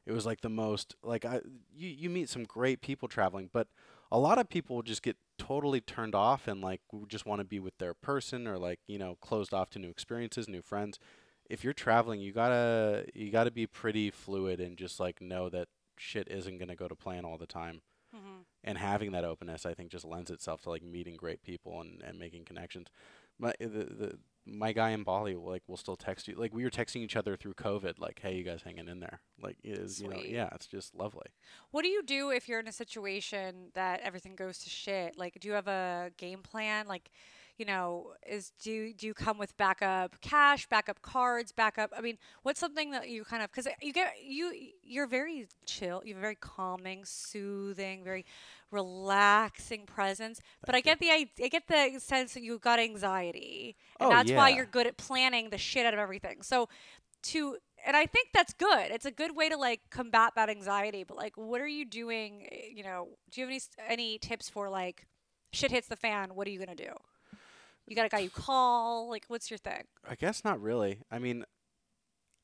it 0.07 0.13
was 0.13 0.27
like 0.27 0.41
the 0.41 0.49
most 0.49 0.95
like 1.03 1.25
i 1.25 1.41
you, 1.75 1.89
you 1.89 2.11
meet 2.11 2.29
some 2.29 2.45
great 2.45 2.81
people 2.81 3.09
traveling 3.09 3.49
but 3.53 3.69
a 4.13 4.19
lot 4.19 4.39
of 4.39 4.49
people 4.49 4.83
just 4.83 5.03
get 5.03 5.17
totally 5.39 5.81
turned 5.81 6.15
off 6.15 6.47
and 6.47 6.61
like 6.61 6.81
just 7.09 7.27
want 7.27 7.41
to 7.41 7.45
be 7.45 7.59
with 7.59 7.77
their 7.79 7.95
person 7.95 8.47
or 8.47 8.59
like 8.59 8.79
you 8.87 8.99
know 8.99 9.17
closed 9.21 9.53
off 9.53 9.71
to 9.71 9.79
new 9.79 9.89
experiences 9.91 10.49
new 10.49 10.63
friends. 10.63 10.99
If 11.51 11.65
you're 11.65 11.73
traveling 11.73 12.21
you 12.21 12.33
gotta 12.33 13.07
you 13.15 13.31
gotta 13.31 13.51
be 13.51 13.67
pretty 13.67 14.11
fluid 14.11 14.61
and 14.61 14.77
just 14.79 15.01
like 15.01 15.21
know 15.21 15.49
that 15.51 15.69
shit 15.99 16.29
isn't 16.31 16.59
gonna 16.59 16.77
go 16.77 16.89
to 16.89 16.95
plan 16.95 17.25
all 17.25 17.39
the 17.39 17.47
time. 17.47 17.83
Mhm. 18.15 18.45
and 18.63 18.79
having 18.79 19.11
that 19.13 19.25
openness 19.25 19.67
i 19.67 19.75
think 19.75 19.91
just 19.91 20.05
lends 20.05 20.31
itself 20.31 20.63
to 20.63 20.71
like 20.71 20.83
meeting 20.85 21.17
great 21.17 21.43
people 21.43 21.81
and, 21.81 22.01
and 22.03 22.17
making 22.19 22.45
connections 22.45 22.87
my 23.39 23.51
eh, 23.61 23.67
the, 23.67 23.85
the 23.85 24.19
my 24.47 24.73
guy 24.73 24.91
in 24.91 25.03
bali 25.05 25.35
will, 25.35 25.49
like 25.49 25.63
will 25.67 25.77
still 25.77 25.97
text 25.97 26.29
you 26.29 26.35
like 26.35 26.53
we 26.53 26.65
were 26.65 26.71
texting 26.71 26.97
each 26.97 27.17
other 27.17 27.35
through 27.35 27.55
covid 27.55 27.99
like 27.99 28.21
hey 28.23 28.35
you 28.35 28.45
guys 28.45 28.61
hanging 28.63 28.89
in 28.89 29.01
there 29.01 29.21
like 29.41 29.57
it 29.65 29.79
is 29.79 30.03
you 30.03 30.09
know 30.09 30.21
yeah 30.23 30.51
it's 30.55 30.67
just 30.67 30.95
lovely 30.95 31.27
What 31.71 31.83
do 31.83 31.89
you 31.89 32.03
do 32.03 32.31
if 32.31 32.49
you're 32.49 32.61
in 32.61 32.69
a 32.69 32.73
situation 32.73 33.71
that 33.75 34.01
everything 34.03 34.37
goes 34.37 34.59
to 34.61 34.71
shit? 34.71 35.19
Like, 35.19 35.41
do 35.41 35.49
you 35.49 35.55
have 35.55 35.67
a 35.67 36.13
game 36.17 36.41
plan? 36.41 36.87
Like, 36.87 37.11
you 37.59 37.65
know, 37.65 38.15
is 38.27 38.53
do 38.63 38.71
you, 38.73 38.95
do 38.95 39.07
you 39.07 39.15
come 39.15 39.39
with 39.39 39.57
backup 39.57 40.21
cash, 40.21 40.67
backup 40.69 41.03
cards, 41.03 41.53
backup? 41.53 41.93
I 41.97 42.01
mean, 42.01 42.19
what's 42.43 42.59
something 42.61 42.91
that 42.91 43.09
you 43.09 43.25
kind 43.25 43.43
of 43.43 43.51
because 43.51 43.69
you 43.81 43.93
get 43.93 44.15
you 44.25 44.53
you're 44.83 45.07
very 45.07 45.47
chill, 45.67 46.03
you're 46.05 46.19
very 46.19 46.35
calming, 46.37 47.05
soothing, 47.05 48.03
very 48.05 48.25
relaxing 48.71 49.87
presence. 49.87 50.41
But 50.67 50.75
I 50.75 50.81
get 50.81 50.99
the 50.99 51.11
I, 51.11 51.27
I 51.43 51.49
get 51.49 51.69
the 51.69 51.99
sense 52.01 52.35
that 52.35 52.43
you've 52.43 52.61
got 52.61 52.79
anxiety, 52.79 53.77
and 53.99 54.07
Oh, 54.07 54.11
that's 54.11 54.31
why 54.39 54.49
you're 54.57 54.67
good 54.67 54.87
at 54.87 54.97
planning 54.97 55.51
the 55.51 55.59
shit 55.59 55.87
out 55.87 55.95
of 55.95 56.01
everything. 56.01 56.43
So 56.43 56.69
to 57.25 57.59
and 57.87 57.97
I 57.97 58.07
think 58.07 58.29
that's 58.33 58.53
good. 58.55 58.91
It's 58.91 59.07
a 59.07 59.11
good 59.11 59.37
way 59.37 59.49
to 59.49 59.57
like 59.57 59.81
combat 59.91 60.33
that 60.37 60.49
anxiety. 60.49 61.05
But 61.05 61.17
like, 61.17 61.37
what 61.37 61.61
are 61.61 61.67
you 61.69 61.85
doing? 61.85 62.49
eh, 62.51 62.69
You 62.75 62.83
know, 62.85 63.09
do 63.31 63.41
you 63.41 63.47
have 63.47 63.51
any 63.53 63.61
any 63.89 64.19
tips 64.19 64.49
for 64.49 64.69
like, 64.71 65.07
shit 65.53 65.71
hits 65.71 65.89
the 65.89 65.97
fan? 65.97 66.35
What 66.35 66.47
are 66.47 66.51
you 66.51 66.59
gonna 66.59 66.75
do? 66.75 66.93
You 67.87 67.95
got 67.97 68.07
a 68.07 68.09
guy 68.09 68.21
you 68.21 68.31
call? 68.31 69.09
Like, 69.11 69.25
what's 69.29 69.51
your 69.51 69.59
thing? 69.59 69.85
i 70.09 70.15
guess 70.15 70.45
not 70.45 70.61
really 70.61 70.99
i 71.11 71.19
mean 71.19 71.45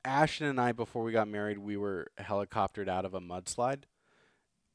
ashton 0.05 0.47
and 0.47 0.59
i 0.61 0.73
before 0.73 1.03
we 1.03 1.13
got 1.13 1.29
married 1.29 1.59
we 1.59 1.77
were 1.77 2.07
helicoptered 2.19 2.89
out 2.89 3.05
of 3.05 3.13
a 3.15 3.21
mudslide 3.21 3.83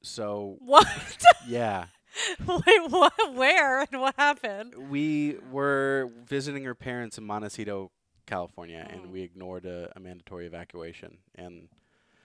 so 0.03 0.57
What? 0.59 0.87
yeah 1.47 1.85
Wait, 2.47 2.81
what? 2.91 3.11
Where 3.33 3.81
and 3.81 3.99
what 3.99 4.15
happened? 4.17 4.89
we 4.89 5.37
were 5.51 6.11
visiting 6.25 6.63
her 6.63 6.75
parents 6.75 7.17
in 7.17 7.25
montecito 7.25 7.91
california 8.27 8.87
and 8.89 9.11
we 9.11 9.21
ignored 9.21 9.65
a, 9.65 9.91
a 9.95 9.99
mandatory 9.99 10.45
evacuation 10.45 11.17
and 11.35 11.67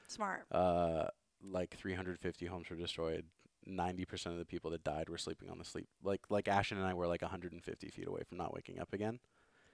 Smart. 0.08 0.44
uh, 0.52 1.06
like 1.42 1.74
350 1.76 2.46
homes 2.46 2.68
were 2.68 2.76
destroyed. 2.76 3.24
90% 3.68 4.26
of 4.26 4.38
the 4.38 4.44
people 4.44 4.70
that 4.70 4.84
died 4.84 5.08
were 5.08 5.18
sleeping 5.18 5.50
on 5.50 5.58
the 5.58 5.64
sleep. 5.64 5.88
Like 6.02 6.22
like 6.28 6.48
Ashton 6.48 6.78
and 6.78 6.86
I 6.86 6.94
were 6.94 7.06
like 7.06 7.22
150 7.22 7.88
feet 7.88 8.08
away 8.08 8.22
from 8.28 8.38
not 8.38 8.54
waking 8.54 8.78
up 8.78 8.92
again. 8.92 9.20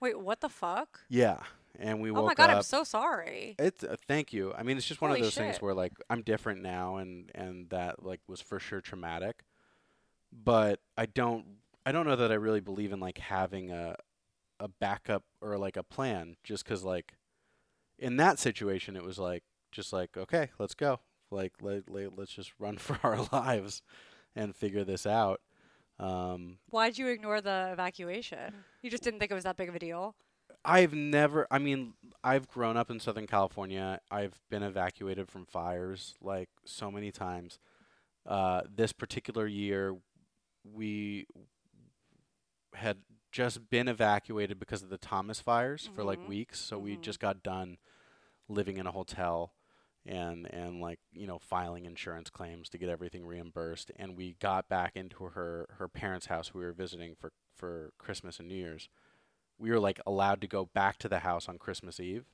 Wait, 0.01 0.21
what 0.21 0.41
the 0.41 0.49
fuck? 0.49 1.01
Yeah, 1.09 1.41
and 1.79 2.01
we 2.01 2.11
Oh 2.11 2.25
my 2.27 2.35
god, 2.35 2.51
up. 2.51 2.57
I'm 2.57 2.63
so 2.63 2.85
sorry. 2.85 3.55
it's 3.59 3.83
uh, 3.83 3.97
thank 4.07 4.33
you. 4.33 4.53
I 4.55 4.63
mean, 4.63 4.77
it's 4.77 4.87
just 4.87 5.01
one 5.01 5.11
Holy 5.11 5.21
of 5.21 5.27
those 5.27 5.35
things 5.35 5.61
where 5.63 5.75
like 5.75 5.93
I'm 6.11 6.23
different 6.23 6.63
now, 6.63 6.97
and 6.97 7.31
and 7.35 7.71
that 7.71 8.05
like 8.05 8.21
was 8.29 8.41
for 8.41 8.59
sure 8.61 8.81
traumatic. 8.81 9.45
But 10.33 10.81
I 10.99 11.07
don't 11.07 11.47
I 11.87 11.93
don't 11.93 12.07
know 12.07 12.17
that 12.17 12.31
I 12.33 12.35
really 12.35 12.61
believe 12.61 12.93
in 12.93 13.01
like 13.01 13.19
having 13.19 13.71
a 13.71 13.97
a 14.61 14.69
backup 14.69 15.25
or 15.41 15.57
like 15.57 15.77
a 15.77 15.83
plan. 15.83 16.37
Just 16.45 16.65
because 16.65 16.85
like 16.85 17.15
in 17.99 18.17
that 18.19 18.39
situation, 18.39 18.97
it 18.97 19.05
was 19.05 19.19
like 19.19 19.45
just 19.73 19.93
like 19.93 20.17
okay, 20.17 20.51
let's 20.59 20.75
go. 20.75 21.01
Like 21.31 21.53
let, 21.61 21.89
let 21.89 22.17
let's 22.17 22.33
just 22.33 22.53
run 22.59 22.77
for 22.79 22.99
our 23.03 23.19
lives 23.33 23.83
and 24.35 24.55
figure 24.55 24.85
this 24.85 25.07
out. 25.07 25.41
Um, 25.99 26.59
Why'd 26.71 26.99
you 26.99 27.09
ignore 27.09 27.41
the 27.41 27.71
evacuation? 27.73 28.53
You 28.83 28.91
just 28.91 29.03
didn't 29.03 29.19
think 29.21 29.31
it 29.31 29.35
was 29.35 29.45
that 29.45 29.57
big 29.57 29.69
of 29.69 29.75
a 29.75 29.79
deal. 29.79 30.15
I've 30.65 30.95
never. 30.95 31.47
I 31.51 31.59
mean, 31.59 31.95
I've 32.23 32.49
grown 32.49 32.77
up 32.77 32.91
in 32.91 33.01
Southern 33.01 33.27
California. 33.27 34.01
I've 34.11 34.41
been 34.51 34.63
evacuated 34.63 35.29
from 35.29 35.47
fires 35.47 36.15
like 36.21 36.49
so 36.65 36.91
many 36.91 37.11
times. 37.11 37.59
Uh, 38.27 38.63
this 38.73 38.93
particular 38.93 39.47
year, 39.47 39.97
we 40.65 41.27
had 42.75 42.99
just 43.33 43.71
been 43.71 43.89
evacuated 43.89 44.59
because 44.59 44.83
of 44.83 44.89
the 44.91 44.99
Thomas 44.99 45.41
fires 45.41 45.89
for 45.95 46.05
like 46.05 46.21
Mhm. 46.21 46.29
weeks. 46.29 46.59
So 46.61 46.79
we 46.79 46.97
Mhm. 46.97 47.03
just 47.03 47.21
got 47.21 47.43
done 47.43 47.79
living 48.49 48.77
in 48.77 48.87
a 48.87 48.93
hotel 48.93 49.55
and 50.07 50.53
and 50.53 50.81
like 50.81 50.99
you 51.13 51.27
know 51.27 51.39
filing 51.39 51.85
insurance 51.85 52.31
claims 52.31 52.69
to 52.69 52.79
get 52.79 52.89
everything 52.89 53.27
reimbursed 53.27 53.91
and 53.97 54.17
we 54.17 54.37
got 54.41 54.69
back 54.69 54.93
into 54.95 55.25
her 55.25 55.67
her 55.79 55.89
parents 55.89 56.27
house 56.27 56.55
we 56.55 56.65
were 56.65 56.73
visiting 56.73 57.15
for 57.19 57.33
for 57.55 57.93
christmas 57.99 58.39
and 58.39 58.49
new 58.49 58.55
year's 58.55 58.89
we 59.59 59.71
were 59.71 59.81
like 59.81 60.01
allowed 60.07 60.41
to 60.41 60.47
go 60.47 60.67
back 60.75 60.99
to 60.99 61.09
the 61.09 61.21
house 61.21 61.49
on 61.49 61.59
christmas 61.59 61.99
eve 61.99 62.27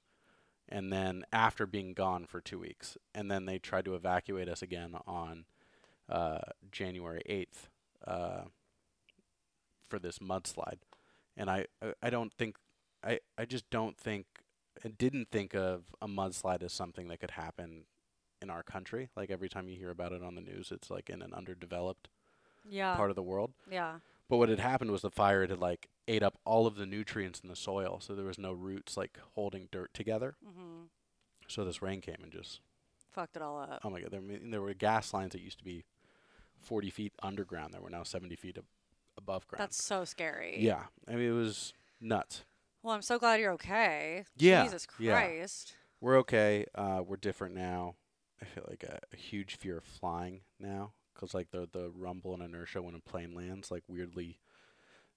and 0.69 0.93
then 0.93 1.25
after 1.33 1.67
being 1.67 1.93
gone 1.93 2.27
for 2.27 2.41
two 2.41 2.59
weeks 2.59 2.97
and 3.15 3.31
then 3.31 3.47
they 3.47 3.59
tried 3.59 3.85
to 3.85 3.95
evacuate 3.95 4.49
us 4.49 4.63
again 4.63 4.95
on 5.07 5.45
uh, 6.09 6.39
january 6.71 7.23
8th 7.29 7.69
uh, 8.07 8.45
for 9.93 9.99
this 9.99 10.21
mudslide. 10.21 10.79
And 11.37 11.51
I, 11.51 11.67
I 11.83 11.93
i 12.03 12.11
don't 12.11 12.33
think 12.33 12.57
i 13.05 13.21
i 13.37 13.45
just 13.45 13.69
don't 13.69 13.99
think 13.99 14.25
didn't 14.99 15.29
think 15.31 15.55
of 15.55 15.85
a 16.01 16.09
mudslide 16.09 16.63
as 16.63 16.73
something 16.73 17.09
that 17.09 17.21
could 17.21 17.33
happen 17.33 17.85
in 18.41 18.51
our 18.51 18.63
country. 18.63 19.09
Like 19.17 19.31
every 19.31 19.49
time 19.49 19.69
you 19.69 19.77
hear 19.77 19.91
about 19.91 20.13
it 20.13 20.23
on 20.23 20.35
the 20.35 20.41
news, 20.41 20.71
it's 20.73 20.91
like 20.91 21.09
in 21.11 21.23
an 21.23 21.33
underdeveloped 21.35 22.09
Yeah. 22.69 22.95
part 22.97 23.11
of 23.11 23.17
the 23.17 23.23
world. 23.23 23.53
yeah. 23.71 23.99
But 24.29 24.39
what 24.39 24.49
had 24.49 24.61
happened 24.61 24.91
was 24.91 25.03
the 25.03 25.11
fire 25.11 25.47
had 25.47 25.59
like 25.59 25.89
ate 26.09 26.23
up 26.23 26.39
all 26.47 26.67
of 26.67 26.77
the 26.77 26.87
nutrients 26.87 27.41
in 27.41 27.49
the 27.51 27.57
soil, 27.57 28.01
so 28.01 28.15
there 28.15 28.25
was 28.25 28.39
no 28.39 28.53
roots 28.53 28.97
like 28.97 29.19
holding 29.35 29.69
dirt 29.71 29.93
together. 29.93 30.37
Mm-hmm. 30.47 30.85
So 31.49 31.65
this 31.67 31.83
rain 31.83 32.01
came 32.01 32.17
and 32.23 32.33
just 32.33 32.61
Fucked 33.13 33.37
it 33.37 33.43
all 33.43 33.61
up. 33.61 33.81
oh 33.85 33.91
my 33.91 34.01
god, 34.01 34.11
there, 34.11 34.23
there 34.43 34.63
were 34.63 34.73
gas 34.73 35.13
lines 35.13 35.33
that 35.33 35.43
used 35.43 35.59
to 35.59 35.65
be 35.65 35.85
40 36.63 36.89
feet 36.89 37.13
underground 37.23 37.75
that 37.75 37.83
were 37.83 37.91
now 37.91 38.05
70 38.05 38.37
feet 38.37 38.57
ab- 38.57 38.65
above 39.19 39.47
ground. 39.49 39.61
That's 39.61 39.83
so 39.85 40.05
scary. 40.07 40.57
yeah, 40.59 40.85
I 41.07 41.13
mean 41.17 41.29
it 41.29 41.33
was 41.33 41.75
nuts. 42.01 42.45
Well, 42.83 42.95
I'm 42.95 43.03
so 43.03 43.19
glad 43.19 43.41
you're 43.41 43.53
okay. 43.53 44.25
Yeah, 44.37 44.65
Jesus 44.65 44.87
yeah. 44.99 45.31
Christ. 45.31 45.77
We're 46.01 46.19
okay. 46.19 46.67
Uh, 46.75 47.03
we're 47.07 47.17
different 47.17 47.55
now. 47.55 47.97
I 48.41 48.45
feel 48.45 48.65
like 48.69 48.83
a, 48.83 49.01
a 49.13 49.17
huge 49.17 49.57
fear 49.57 49.79
of 49.79 49.85
flying 49.85 50.43
now 50.59 50.95
because 51.15 51.35
like 51.35 51.51
the 51.51 51.69
the 51.73 51.91
rumble 51.95 52.35
and 52.35 52.43
inertia 52.43 52.83
when 52.83 52.95
a 52.95 53.01
plane 53.01 53.35
lands, 53.35 53.71
like 53.71 53.85
weirdly 53.89 54.39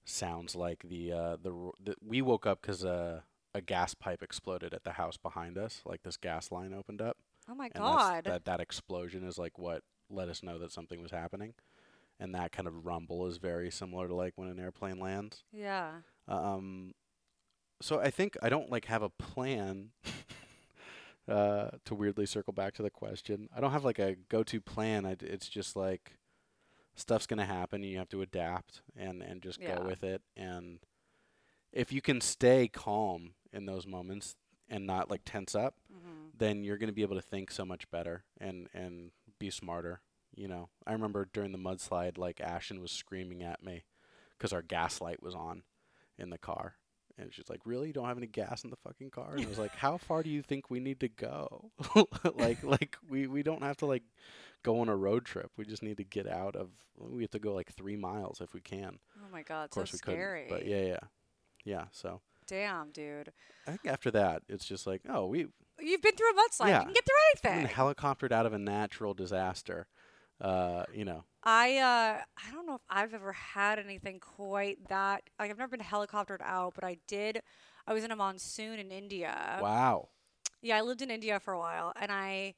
sounds 0.04 0.54
like 0.56 0.82
the 0.84 1.12
uh 1.12 1.36
the, 1.42 1.72
the 1.84 1.96
we 2.02 2.22
woke 2.22 2.46
up 2.46 2.62
'cause 2.62 2.84
uh, 2.84 3.22
a 3.54 3.60
gas 3.60 3.94
pipe 3.94 4.22
exploded 4.22 4.74
at 4.74 4.84
the 4.84 4.92
house 4.92 5.16
behind 5.16 5.58
us. 5.58 5.82
Like 5.84 6.02
this 6.02 6.16
gas 6.16 6.52
line 6.52 6.74
opened 6.74 7.02
up, 7.02 7.18
Oh 7.48 7.54
my 7.54 7.68
and 7.74 7.84
God. 7.84 8.24
that 8.24 8.44
that 8.46 8.60
explosion 8.60 9.24
is 9.24 9.38
like 9.38 9.58
what 9.58 9.82
let 10.10 10.28
us 10.28 10.42
know 10.42 10.58
that 10.58 10.72
something 10.72 11.02
was 11.02 11.12
happening, 11.12 11.54
and 12.20 12.34
that 12.34 12.52
kind 12.52 12.68
of 12.68 12.86
rumble 12.86 13.26
is 13.26 13.38
very 13.38 13.70
similar 13.70 14.08
to 14.08 14.14
like 14.14 14.34
when 14.36 14.48
an 14.48 14.60
airplane 14.60 15.00
lands. 15.00 15.44
yeah. 15.52 16.00
Um, 16.28 16.94
so 17.80 18.00
I 18.00 18.10
think 18.10 18.36
I 18.42 18.48
don't 18.48 18.70
like 18.70 18.86
have 18.86 19.02
a 19.02 19.08
plan. 19.10 19.90
uh, 21.28 21.70
to 21.84 21.94
weirdly 21.94 22.26
circle 22.26 22.52
back 22.52 22.74
to 22.74 22.82
the 22.82 22.90
question, 22.90 23.48
I 23.56 23.60
don't 23.60 23.72
have 23.72 23.84
like 23.84 23.98
a 23.98 24.16
go-to 24.28 24.60
plan. 24.60 25.04
I 25.04 25.16
it's 25.20 25.48
just 25.48 25.74
like 25.76 26.12
stuff's 26.94 27.26
gonna 27.26 27.44
happen. 27.46 27.82
And 27.82 27.90
you 27.90 27.98
have 27.98 28.08
to 28.10 28.22
adapt 28.22 28.82
and 28.96 29.22
and 29.22 29.42
just 29.42 29.60
Yeah. 29.60 29.76
go 29.76 29.84
with 29.86 30.02
it. 30.04 30.22
And 30.36 30.78
if 31.72 31.92
you 31.92 32.00
can 32.00 32.20
stay 32.20 32.68
calm 32.68 33.34
in 33.52 33.66
those 33.66 33.86
moments 33.86 34.36
and 34.68 34.86
not 34.86 35.10
like 35.10 35.22
tense 35.24 35.54
up, 35.54 35.74
Mm-hmm. 35.92 36.28
then 36.36 36.64
you're 36.64 36.76
going 36.78 36.88
to 36.88 36.94
be 36.94 37.02
able 37.02 37.16
to 37.16 37.22
think 37.22 37.50
so 37.50 37.64
much 37.64 37.90
better 37.90 38.24
and 38.40 38.68
and 38.74 39.10
be 39.38 39.50
smarter. 39.50 40.00
You 40.34 40.48
know, 40.48 40.68
I 40.86 40.92
remember 40.92 41.28
during 41.32 41.52
the 41.52 41.58
mudslide, 41.58 42.18
like 42.18 42.40
Ashton 42.40 42.80
was 42.80 42.90
screaming 42.92 43.42
at 43.42 43.62
me 43.62 43.84
because 44.36 44.52
our 44.52 44.62
gas 44.62 45.00
light 45.00 45.22
was 45.22 45.34
on 45.34 45.62
in 46.18 46.30
the 46.30 46.38
car, 46.38 46.74
and 47.18 47.32
she's 47.32 47.48
like, 47.48 47.60
"Really, 47.64 47.88
you 47.88 47.92
don't 47.92 48.06
have 48.06 48.18
any 48.18 48.26
gas 48.26 48.64
in 48.64 48.70
the 48.70 48.76
fucking 48.76 49.10
car?" 49.10 49.34
And 49.34 49.44
I 49.44 49.48
was 49.48 49.58
like, 49.58 49.74
"How 49.76 49.96
far 49.96 50.22
do 50.22 50.30
you 50.30 50.42
think 50.42 50.70
we 50.70 50.80
need 50.80 51.00
to 51.00 51.08
go? 51.08 51.70
like, 52.34 52.62
like 52.64 52.96
we 53.08 53.26
we 53.26 53.42
don't 53.42 53.62
have 53.62 53.76
to 53.78 53.86
like 53.86 54.02
go 54.62 54.80
on 54.80 54.88
a 54.88 54.96
road 54.96 55.24
trip. 55.24 55.50
We 55.56 55.64
just 55.64 55.82
need 55.82 55.96
to 55.98 56.04
get 56.04 56.28
out 56.28 56.56
of. 56.56 56.70
We 56.98 57.22
have 57.22 57.30
to 57.32 57.38
go 57.38 57.54
like 57.54 57.72
three 57.72 57.96
miles 57.96 58.40
if 58.40 58.54
we 58.54 58.60
can. 58.60 58.98
Oh 59.18 59.30
my 59.32 59.42
God. 59.42 59.64
Of 59.64 59.70
course 59.70 59.90
so 59.90 59.94
we 59.94 59.98
scary. 59.98 60.44
couldn't, 60.48 60.58
but 60.58 60.66
yeah, 60.66 60.84
yeah, 60.84 61.00
yeah. 61.64 61.84
So 61.92 62.20
Damn, 62.46 62.90
dude. 62.90 63.32
I 63.66 63.72
think 63.72 63.86
after 63.86 64.10
that, 64.12 64.42
it's 64.48 64.64
just 64.64 64.86
like, 64.86 65.02
oh, 65.08 65.26
we 65.26 65.48
You've 65.78 66.00
been 66.00 66.14
through 66.14 66.30
a 66.30 66.34
mudslide. 66.34 66.68
Yeah. 66.68 66.78
You 66.80 66.84
can 66.86 66.94
get 66.94 67.04
through 67.04 67.16
been 67.42 67.52
anything. 67.52 67.74
helicoptered 67.74 68.32
out 68.32 68.46
of 68.46 68.52
a 68.52 68.58
natural 68.58 69.14
disaster. 69.14 69.86
Uh, 70.40 70.84
you 70.92 71.04
know, 71.04 71.24
I 71.42 71.76
uh 71.78 72.22
I 72.36 72.50
don't 72.52 72.66
know 72.66 72.74
if 72.76 72.82
I've 72.88 73.14
ever 73.14 73.32
had 73.32 73.78
anything 73.78 74.20
quite 74.20 74.88
that 74.88 75.22
like 75.38 75.50
I've 75.50 75.58
never 75.58 75.76
been 75.76 75.86
helicoptered 75.86 76.40
out, 76.42 76.74
but 76.74 76.84
I 76.84 76.98
did 77.06 77.42
I 77.86 77.92
was 77.94 78.04
in 78.04 78.10
a 78.10 78.16
monsoon 78.16 78.78
in 78.78 78.90
India. 78.90 79.64
wow. 79.64 80.08
Yeah, 80.62 80.76
I 80.78 80.80
lived 80.82 81.02
in 81.02 81.10
India 81.10 81.38
for 81.40 81.52
a 81.54 81.58
while 81.58 81.92
and 81.96 82.10
I 82.12 82.54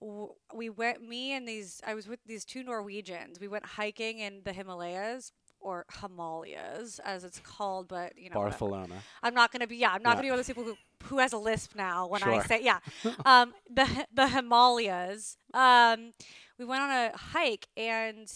w- 0.00 0.34
we 0.54 0.68
went 0.70 1.02
me 1.02 1.32
and 1.32 1.48
these 1.48 1.80
I 1.86 1.94
was 1.94 2.08
with 2.08 2.20
these 2.26 2.44
two 2.44 2.62
Norwegians. 2.62 3.40
We 3.40 3.48
went 3.48 3.66
hiking 3.66 4.18
in 4.18 4.42
the 4.44 4.52
Himalayas 4.52 5.32
or 5.60 5.86
Himalayas 6.00 6.98
as 7.00 7.24
it's 7.24 7.40
called, 7.40 7.88
but 7.88 8.18
you 8.18 8.30
know 8.30 8.40
whatever. 8.40 8.60
Barcelona. 8.60 9.04
I'm 9.22 9.34
not 9.34 9.52
gonna 9.52 9.66
be. 9.66 9.76
Yeah, 9.76 9.90
I'm 9.92 10.02
not 10.02 10.16
Yeah. 10.16 10.16
gonna 10.16 10.26
be 10.26 10.30
one 10.30 10.38
of 10.38 10.46
those 10.46 10.54
people 10.54 10.64
who 10.64 10.76
who 11.04 11.18
has 11.18 11.32
a 11.32 11.38
lisp 11.38 11.74
now 11.76 12.06
when 12.08 12.22
I 12.22 12.38
say 12.40 12.62
yeah. 12.62 12.78
um, 13.24 13.54
the 13.70 14.06
the 14.12 14.28
Himalayas. 14.28 15.36
Um, 15.54 16.12
we 16.58 16.64
went 16.64 16.82
on 16.82 16.90
a 16.90 17.16
hike 17.16 17.68
and 17.76 18.30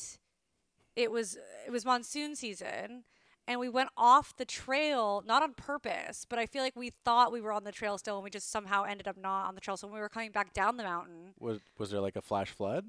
it 0.97 1.11
was 1.11 1.39
it 1.66 1.71
was 1.71 1.85
monsoon 1.85 2.35
season. 2.37 3.05
And 3.49 3.59
we 3.59 3.68
went 3.68 3.89
off 3.97 4.37
the 4.37 4.45
trail, 4.45 5.25
not 5.27 5.43
on 5.43 5.55
purpose, 5.55 6.25
but 6.29 6.39
I 6.39 6.47
feel 6.47 6.62
like 6.62 6.77
we 6.77 6.91
thought 7.05 7.33
we 7.33 7.41
were 7.41 7.51
on 7.53 7.64
the 7.64 7.73
trail 7.73 7.99
still, 7.99 8.14
and 8.16 8.23
we 8.23 8.31
just 8.31 8.49
somehow 8.49 8.85
ended 8.85 9.09
up 9.09 9.16
not 9.16 9.49
on 9.49 9.57
the 9.57 9.61
trail. 9.61 9.77
So 9.77 9.89
when 9.89 9.95
we 9.95 10.01
were 10.01 10.09
coming 10.09 10.31
back 10.31 10.53
down 10.53 10.77
the 10.77 10.85
mountain, 10.85 11.35
Was 11.41 11.59
was 11.77 11.91
there 11.91 12.01
like 12.01 12.14
a 12.16 12.23
flash 12.23 12.51
flood? 12.51 12.87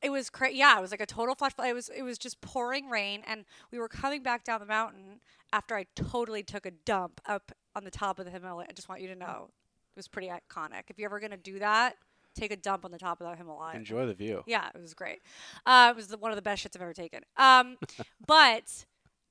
it 0.00 0.10
was 0.10 0.30
cra- 0.30 0.52
yeah, 0.52 0.78
it 0.78 0.80
was 0.80 0.92
like 0.92 1.00
a 1.00 1.06
total 1.06 1.34
flash 1.34 1.52
flood. 1.54 1.66
It 1.68 1.74
was 1.74 1.88
it 1.88 2.02
was 2.02 2.16
just 2.18 2.40
pouring 2.40 2.88
rain, 2.88 3.22
and 3.26 3.44
we 3.72 3.78
were 3.80 3.88
coming 3.88 4.22
back 4.22 4.44
down 4.44 4.60
the 4.60 4.66
mountain 4.66 5.20
after 5.52 5.74
I 5.74 5.86
totally 5.96 6.44
took 6.44 6.64
a 6.64 6.70
dump 6.70 7.20
up 7.26 7.50
on 7.74 7.82
the 7.82 7.90
top 7.90 8.20
of 8.20 8.24
the 8.24 8.30
Himalaya. 8.30 8.68
I 8.70 8.74
just 8.74 8.88
want 8.88 9.00
you 9.00 9.08
to 9.08 9.16
know, 9.16 9.48
it 9.48 9.96
was 9.96 10.06
pretty 10.06 10.28
iconic. 10.28 10.82
If 10.90 10.98
you're 10.98 11.08
ever 11.08 11.18
gonna 11.18 11.36
do 11.36 11.58
that, 11.58 11.96
take 12.38 12.52
a 12.52 12.56
dump 12.56 12.84
on 12.84 12.90
the 12.90 12.98
top 12.98 13.20
of 13.20 13.28
the 13.30 13.36
Himalaya. 13.36 13.76
Enjoy 13.76 14.06
the 14.06 14.14
view. 14.14 14.42
Yeah, 14.46 14.68
it 14.74 14.80
was 14.80 14.94
great. 14.94 15.20
Uh, 15.66 15.88
it 15.90 15.96
was 15.96 16.08
the, 16.08 16.16
one 16.18 16.30
of 16.30 16.36
the 16.36 16.42
best 16.42 16.64
shits 16.64 16.76
I've 16.76 16.82
ever 16.82 16.94
taken. 16.94 17.22
Um, 17.36 17.76
but 18.26 18.84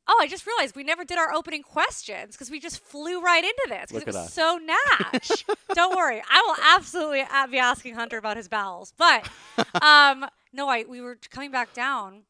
oh, 0.07 0.17
I 0.21 0.27
just 0.27 0.45
realized 0.45 0.75
we 0.75 0.83
never 0.83 1.03
did 1.03 1.17
our 1.17 1.33
opening 1.33 1.63
questions 1.63 2.35
because 2.35 2.49
we 2.49 2.59
just 2.59 2.79
flew 2.79 3.21
right 3.21 3.43
into 3.43 3.65
this 3.69 3.91
because 3.91 4.01
it 4.01 4.07
was 4.07 4.15
us. 4.15 4.33
so 4.33 4.59
natch. 5.01 5.45
Don't 5.73 5.95
worry, 5.95 6.21
I 6.29 6.41
will 6.47 6.63
absolutely 6.75 7.23
be 7.51 7.59
asking 7.59 7.95
Hunter 7.95 8.17
about 8.17 8.37
his 8.37 8.47
bowels. 8.47 8.93
But 8.97 9.29
um, 9.81 10.25
no, 10.53 10.67
I 10.69 10.85
we 10.87 11.01
were 11.01 11.17
coming 11.29 11.51
back 11.51 11.73
down. 11.73 12.23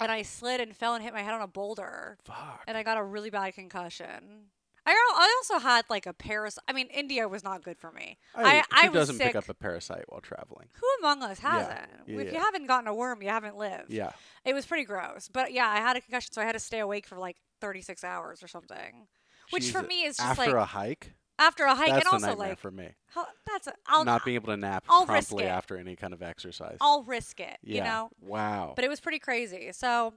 And 0.00 0.12
I 0.12 0.22
slid 0.22 0.60
and 0.60 0.76
fell 0.76 0.94
and 0.94 1.02
hit 1.02 1.12
my 1.12 1.22
head 1.22 1.34
on 1.34 1.40
a 1.42 1.48
boulder, 1.48 2.18
Fuck. 2.24 2.62
and 2.68 2.76
I 2.76 2.84
got 2.84 2.98
a 2.98 3.02
really 3.02 3.30
bad 3.30 3.54
concussion. 3.56 4.44
I 4.88 5.14
I 5.16 5.34
also 5.38 5.58
had 5.58 5.84
like 5.90 6.06
a 6.06 6.12
parasite. 6.12 6.64
I 6.66 6.72
mean, 6.72 6.86
India 6.88 7.28
was 7.28 7.44
not 7.44 7.62
good 7.62 7.78
for 7.78 7.92
me. 7.92 8.18
Oh, 8.34 8.44
I, 8.44 8.62
I 8.72 8.86
who 8.86 8.92
was 8.92 9.00
doesn't 9.00 9.16
sick. 9.16 9.28
pick 9.28 9.36
up 9.36 9.48
a 9.48 9.54
parasite 9.54 10.04
while 10.08 10.20
traveling? 10.20 10.68
Who 10.72 10.86
among 11.00 11.22
us 11.22 11.38
hasn't? 11.40 11.78
yeah, 12.06 12.20
if 12.20 12.26
yeah. 12.26 12.32
you 12.32 12.38
haven't 12.38 12.66
gotten 12.66 12.88
a 12.88 12.94
worm, 12.94 13.22
you 13.22 13.28
haven't 13.28 13.56
lived. 13.56 13.90
Yeah. 13.90 14.12
It 14.44 14.54
was 14.54 14.64
pretty 14.64 14.84
gross. 14.84 15.28
But 15.32 15.52
yeah, 15.52 15.68
I 15.68 15.76
had 15.76 15.96
a 15.96 16.00
concussion, 16.00 16.32
so 16.32 16.40
I 16.40 16.44
had 16.44 16.52
to 16.52 16.60
stay 16.60 16.78
awake 16.78 17.06
for 17.06 17.18
like 17.18 17.36
36 17.60 18.02
hours 18.02 18.42
or 18.42 18.48
something. 18.48 19.08
Which 19.50 19.70
for 19.70 19.82
me 19.82 20.04
is 20.04 20.16
just 20.16 20.38
like 20.38 20.48
after 20.48 20.58
like 20.58 20.62
a 20.62 20.66
hike. 20.66 21.12
after 21.38 21.64
a 21.64 21.74
hike, 21.74 21.88
that's 21.88 22.06
and 22.06 22.12
also 22.12 22.36
like 22.36 22.58
for 22.58 22.70
me. 22.70 22.88
how, 23.08 23.26
that's 23.46 23.66
a, 23.66 23.72
I'll 23.86 24.04
Not 24.04 24.24
being 24.24 24.34
able 24.34 24.48
to 24.48 24.56
nap 24.56 24.84
I'll 24.88 25.06
promptly 25.06 25.44
after 25.44 25.76
any 25.76 25.96
kind 25.96 26.12
of 26.12 26.22
exercise. 26.22 26.76
I'll 26.80 27.02
risk 27.02 27.40
it, 27.40 27.58
yeah. 27.62 27.76
you 27.76 27.82
know. 27.82 28.10
Wow. 28.20 28.72
But 28.76 28.84
it 28.84 28.88
was 28.88 29.00
pretty 29.00 29.18
crazy. 29.18 29.70
So 29.72 30.14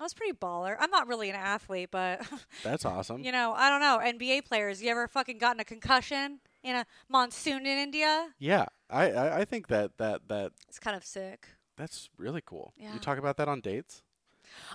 I 0.00 0.02
was 0.02 0.12
pretty 0.14 0.32
baller. 0.32 0.76
I'm 0.78 0.90
not 0.90 1.06
really 1.06 1.30
an 1.30 1.36
athlete, 1.36 1.90
but 1.90 2.26
That's 2.64 2.84
awesome. 2.84 3.22
you 3.22 3.30
know, 3.32 3.54
I 3.56 3.70
don't 3.70 3.80
know. 3.80 4.00
NBA 4.02 4.44
players, 4.44 4.82
you 4.82 4.90
ever 4.90 5.06
fucking 5.06 5.38
gotten 5.38 5.60
a 5.60 5.64
concussion 5.64 6.40
in 6.62 6.74
a 6.76 6.86
monsoon 7.08 7.64
in 7.66 7.78
India? 7.78 8.28
Yeah. 8.38 8.66
I, 8.90 9.10
I 9.12 9.40
I 9.40 9.44
think 9.44 9.68
that 9.68 9.96
that 9.98 10.28
that 10.28 10.52
It's 10.68 10.78
kind 10.78 10.96
of 10.96 11.04
sick. 11.04 11.48
that's 11.76 12.10
really 12.18 12.42
cool. 12.44 12.72
Yeah. 12.76 12.92
You 12.92 12.98
talk 12.98 13.18
about 13.18 13.36
that 13.38 13.48
on 13.48 13.60
dates. 13.60 14.02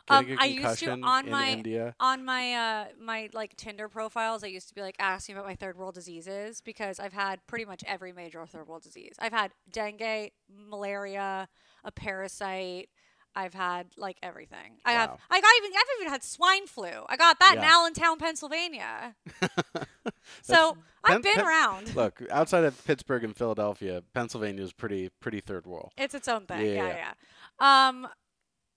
Um, 0.09 0.25
Getting 0.25 0.39
I 0.39 0.45
used 0.45 0.79
to 0.79 0.91
on 1.03 1.25
in 1.25 1.31
my 1.31 1.49
India. 1.51 1.95
on 1.99 2.25
my 2.25 2.53
uh 2.53 2.85
my 2.99 3.29
like 3.33 3.55
Tinder 3.55 3.87
profiles, 3.87 4.43
I 4.43 4.47
used 4.47 4.67
to 4.69 4.75
be 4.75 4.81
like 4.81 4.95
asking 4.99 5.35
about 5.35 5.45
my 5.45 5.55
third 5.55 5.77
world 5.77 5.93
diseases 5.95 6.59
because 6.59 6.99
I've 6.99 7.13
had 7.13 7.45
pretty 7.47 7.65
much 7.65 7.83
every 7.87 8.11
major 8.11 8.45
third 8.45 8.67
world 8.67 8.83
disease. 8.83 9.15
I've 9.19 9.31
had 9.31 9.51
dengue, 9.71 10.31
malaria, 10.69 11.47
a 11.83 11.91
parasite. 11.91 12.89
I've 13.35 13.53
had 13.53 13.87
like 13.97 14.17
everything. 14.23 14.77
I 14.85 14.93
have. 14.93 15.17
I 15.29 15.41
got 15.41 15.49
even. 15.57 15.71
I've 15.75 16.01
even 16.01 16.11
had 16.11 16.23
swine 16.23 16.67
flu. 16.67 16.89
I 17.07 17.15
got 17.15 17.39
that 17.39 17.55
in 17.57 17.63
Allentown, 17.63 18.17
Pennsylvania. 18.17 19.15
so 20.41 20.77
I've 21.03 21.21
been 21.21 21.35
Pen- 21.35 21.45
around. 21.45 21.95
Look, 21.95 22.21
outside 22.31 22.63
of 22.63 22.83
Pittsburgh 22.85 23.23
and 23.23 23.35
Philadelphia, 23.35 24.03
Pennsylvania 24.13 24.63
is 24.63 24.73
pretty 24.73 25.09
pretty 25.19 25.39
third 25.39 25.65
world. 25.65 25.91
It's 25.97 26.13
its 26.13 26.27
own 26.27 26.45
thing. 26.45 26.65
Yeah, 26.65 26.71
Yeah, 26.73 26.87
yeah. 26.87 27.13
yeah. 27.61 27.87
Um, 27.89 28.07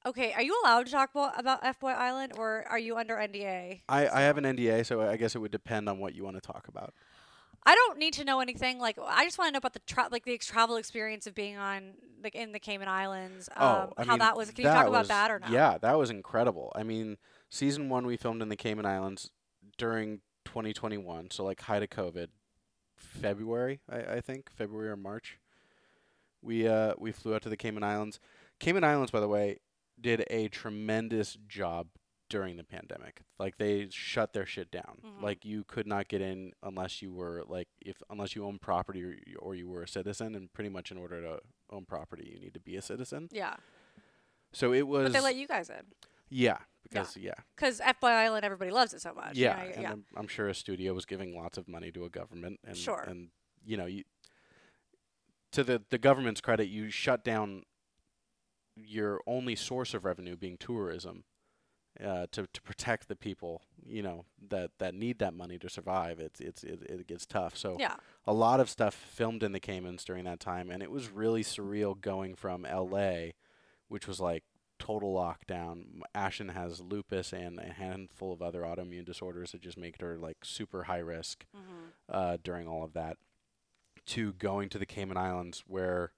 okay. 0.07 0.33
Are 0.33 0.43
you 0.43 0.61
allowed 0.63 0.87
to 0.87 0.93
talk 0.93 1.11
about 1.11 1.39
about 1.41 1.61
F 1.65 1.81
Boy 1.81 1.91
Island, 1.91 2.33
or 2.37 2.65
are 2.69 2.79
you 2.79 2.97
under 2.97 3.17
NDA? 3.17 3.81
I, 3.89 4.09
I 4.09 4.21
have 4.23 4.39
an 4.39 4.45
NDA, 4.45 4.87
so 4.87 5.01
I 5.03 5.17
guess 5.17 5.35
it 5.35 5.39
would 5.39 5.53
depend 5.53 5.89
on 5.89 5.99
what 5.99 6.15
you 6.15 6.25
want 6.25 6.37
to 6.37 6.41
talk 6.41 6.69
about. 6.69 6.95
I 7.65 7.75
don't 7.75 7.99
need 7.99 8.15
to 8.15 8.25
know 8.25 8.41
anything. 8.41 8.79
Like, 8.79 8.99
I 9.07 9.25
just 9.25 9.39
want 9.39 9.49
to 9.49 9.53
know 9.53 9.59
about 9.59 9.73
the 9.73 9.81
tra- 9.87 10.09
like 10.11 10.25
the 10.25 10.35
ex- 10.35 10.47
travel 10.47 10.77
experience 10.77 11.27
of 11.27 11.35
being 11.35 11.57
on 11.57 11.95
like 12.23 12.35
in 12.35 12.53
the 12.53 12.59
Cayman 12.59 12.89
Islands. 12.89 13.49
Um, 13.57 13.67
oh, 13.67 13.93
I 13.97 14.05
how 14.05 14.13
mean, 14.13 14.19
that 14.21 14.37
was. 14.37 14.51
Can 14.51 14.65
you 14.65 14.71
talk 14.71 14.87
about 14.87 15.09
that 15.09 15.31
or 15.31 15.39
not? 15.39 15.51
Yeah, 15.51 15.79
that 15.79 15.99
was 15.99 16.11
incredible. 16.11 16.73
I 16.75 16.83
mean, 16.83 17.19
season 17.51 17.89
one 17.89 18.07
we 18.07 18.17
filmed 18.17 18.43
in 18.43 18.49
the 18.49 18.57
Cayman 18.57 18.87
Islands 18.87 19.31
during 19.79 20.21
2021, 20.45 21.31
so 21.31 21.45
like 21.45 21.61
height 21.63 21.83
of 21.83 21.91
COVID, 21.91 22.29
February, 22.97 23.81
I, 23.91 24.17
I 24.17 24.21
think 24.21 24.51
February 24.51 24.89
or 24.89 24.97
March. 24.97 25.39
We 26.41 26.67
uh 26.67 26.95
we 26.99 27.13
flew 27.13 27.35
out 27.35 27.43
to 27.43 27.49
the 27.49 27.57
Cayman 27.57 27.85
Islands. 27.85 28.19
Cayman 28.59 28.85
Islands, 28.85 29.13
by 29.13 29.21
the 29.21 29.29
way, 29.29 29.59
did 30.01 30.25
a 30.31 30.49
tremendous 30.49 31.37
job 31.47 31.87
during 32.33 32.57
the 32.57 32.65
pandemic. 32.65 33.21
Like 33.39 33.59
they 33.59 33.89
shut 33.91 34.33
their 34.33 34.47
shit 34.47 34.71
down. 34.71 34.99
Mhm. 35.05 35.23
Like 35.23 35.45
you 35.45 35.65
could 35.65 35.87
not 35.87 36.09
get 36.09 36.21
in 36.23 36.53
unless 36.63 37.03
you 37.03 37.13
were 37.13 37.45
like 37.47 37.69
if 37.81 38.03
unless 38.11 38.35
you 38.35 38.45
own 38.47 38.59
property 38.59 39.05
or, 39.05 39.15
you- 39.27 39.39
or 39.39 39.55
you 39.55 39.69
were 39.69 39.83
a 39.83 39.89
citizen. 39.89 40.35
And 40.35 40.53
pretty 40.53 40.71
much 40.71 40.91
in 40.91 40.97
order 40.97 41.21
to 41.21 41.41
own 41.71 41.85
property, 41.85 42.31
you 42.33 42.41
need 42.41 42.55
to 42.55 42.61
be 42.61 42.77
a 42.77 42.83
citizen. 42.83 43.29
Yeah. 43.31 43.57
So 44.53 44.73
it 44.73 44.87
was. 44.89 45.05
But 45.05 45.13
they 45.13 45.21
let 45.21 45.37
you 45.37 45.47
guys 45.47 45.69
in. 45.71 45.83
Yeah, 46.31 46.59
because 46.83 47.15
yeah, 47.19 47.35
Because 47.55 47.79
FBoy 47.81 48.11
Island, 48.11 48.43
everybody 48.47 48.71
loves 48.71 48.95
it 48.95 49.03
so 49.03 49.13
much. 49.13 49.37
you 49.37 49.45
yeah, 49.45 49.57
know, 49.57 49.71
and 49.75 49.83
yeah. 49.83 49.93
I'm, 49.93 50.05
I'm 50.17 50.27
sure 50.29 50.49
a 50.49 50.55
studio 50.55 50.95
was 50.95 51.05
giving 51.05 51.37
lots 51.37 51.59
of 51.59 51.69
money 51.69 51.93
to 51.93 52.07
a 52.07 52.09
government, 52.09 52.59
and 52.67 52.75
Sure. 52.75 53.03
and 53.07 53.29
you 53.63 53.77
know, 53.77 53.85
you, 53.85 54.05
to 55.53 55.63
the 55.63 55.83
the 55.91 55.99
government's 55.99 56.41
credit, 56.41 56.69
you 56.69 56.89
shut 56.91 57.23
down 57.23 57.65
your 58.77 59.21
only 59.27 59.55
source 59.55 59.93
of 59.93 60.07
revenue 60.07 60.35
being 60.37 60.57
tourism, 60.57 61.25
uh, 62.03 62.27
to 62.33 62.47
to 62.53 62.63
protect 62.63 63.09
the 63.09 63.17
people, 63.17 63.63
you 63.85 64.03
know, 64.03 64.25
that 64.49 64.71
that 64.79 64.95
need 64.95 65.19
that 65.19 65.35
money 65.35 65.59
to 65.59 65.69
survive. 65.69 66.21
It's 66.21 66.41
it's 66.41 66.65
it, 66.65 66.83
it 66.83 67.07
gets 67.07 67.27
tough. 67.27 67.57
So 67.57 67.77
yeah. 67.79 67.97
a 68.27 68.33
lot 68.33 68.61
of 68.61 68.71
stuff 68.71 68.95
filmed 68.95 69.43
in 69.43 69.53
the 69.53 69.61
Caymans 69.61 70.05
during 70.05 70.25
that 70.25 70.41
time, 70.41 70.71
and 70.71 70.83
it 70.83 70.91
was 70.91 71.11
really 71.11 71.43
surreal 71.43 72.01
going 72.01 72.35
from 72.35 72.65
L.A., 72.65 73.35
which 73.89 74.07
was 74.07 74.21
like 74.21 74.45
total 74.79 75.15
lockdown. 75.15 76.01
Ashton 76.15 76.49
has 76.49 76.81
lupus 76.81 77.33
and 77.33 77.59
a 77.59 77.73
handful 77.73 78.33
of 78.33 78.43
other 78.43 78.63
autoimmune 78.63 79.05
disorders 79.05 79.53
that 79.53 79.61
just 79.61 79.79
make 79.79 80.01
her 80.01 80.19
like 80.19 80.39
super 80.43 80.85
high 80.85 80.99
risk 80.99 81.47
hmm 81.55 81.61
uh, 82.09 82.37
during 82.43 82.69
all 82.69 82.85
of 82.85 82.93
that. 82.95 83.17
To 84.07 84.33
going 84.33 84.69
to 84.71 84.79
the 84.79 84.87
Cayman 84.87 85.17
Islands 85.17 85.63
where 85.67 86.13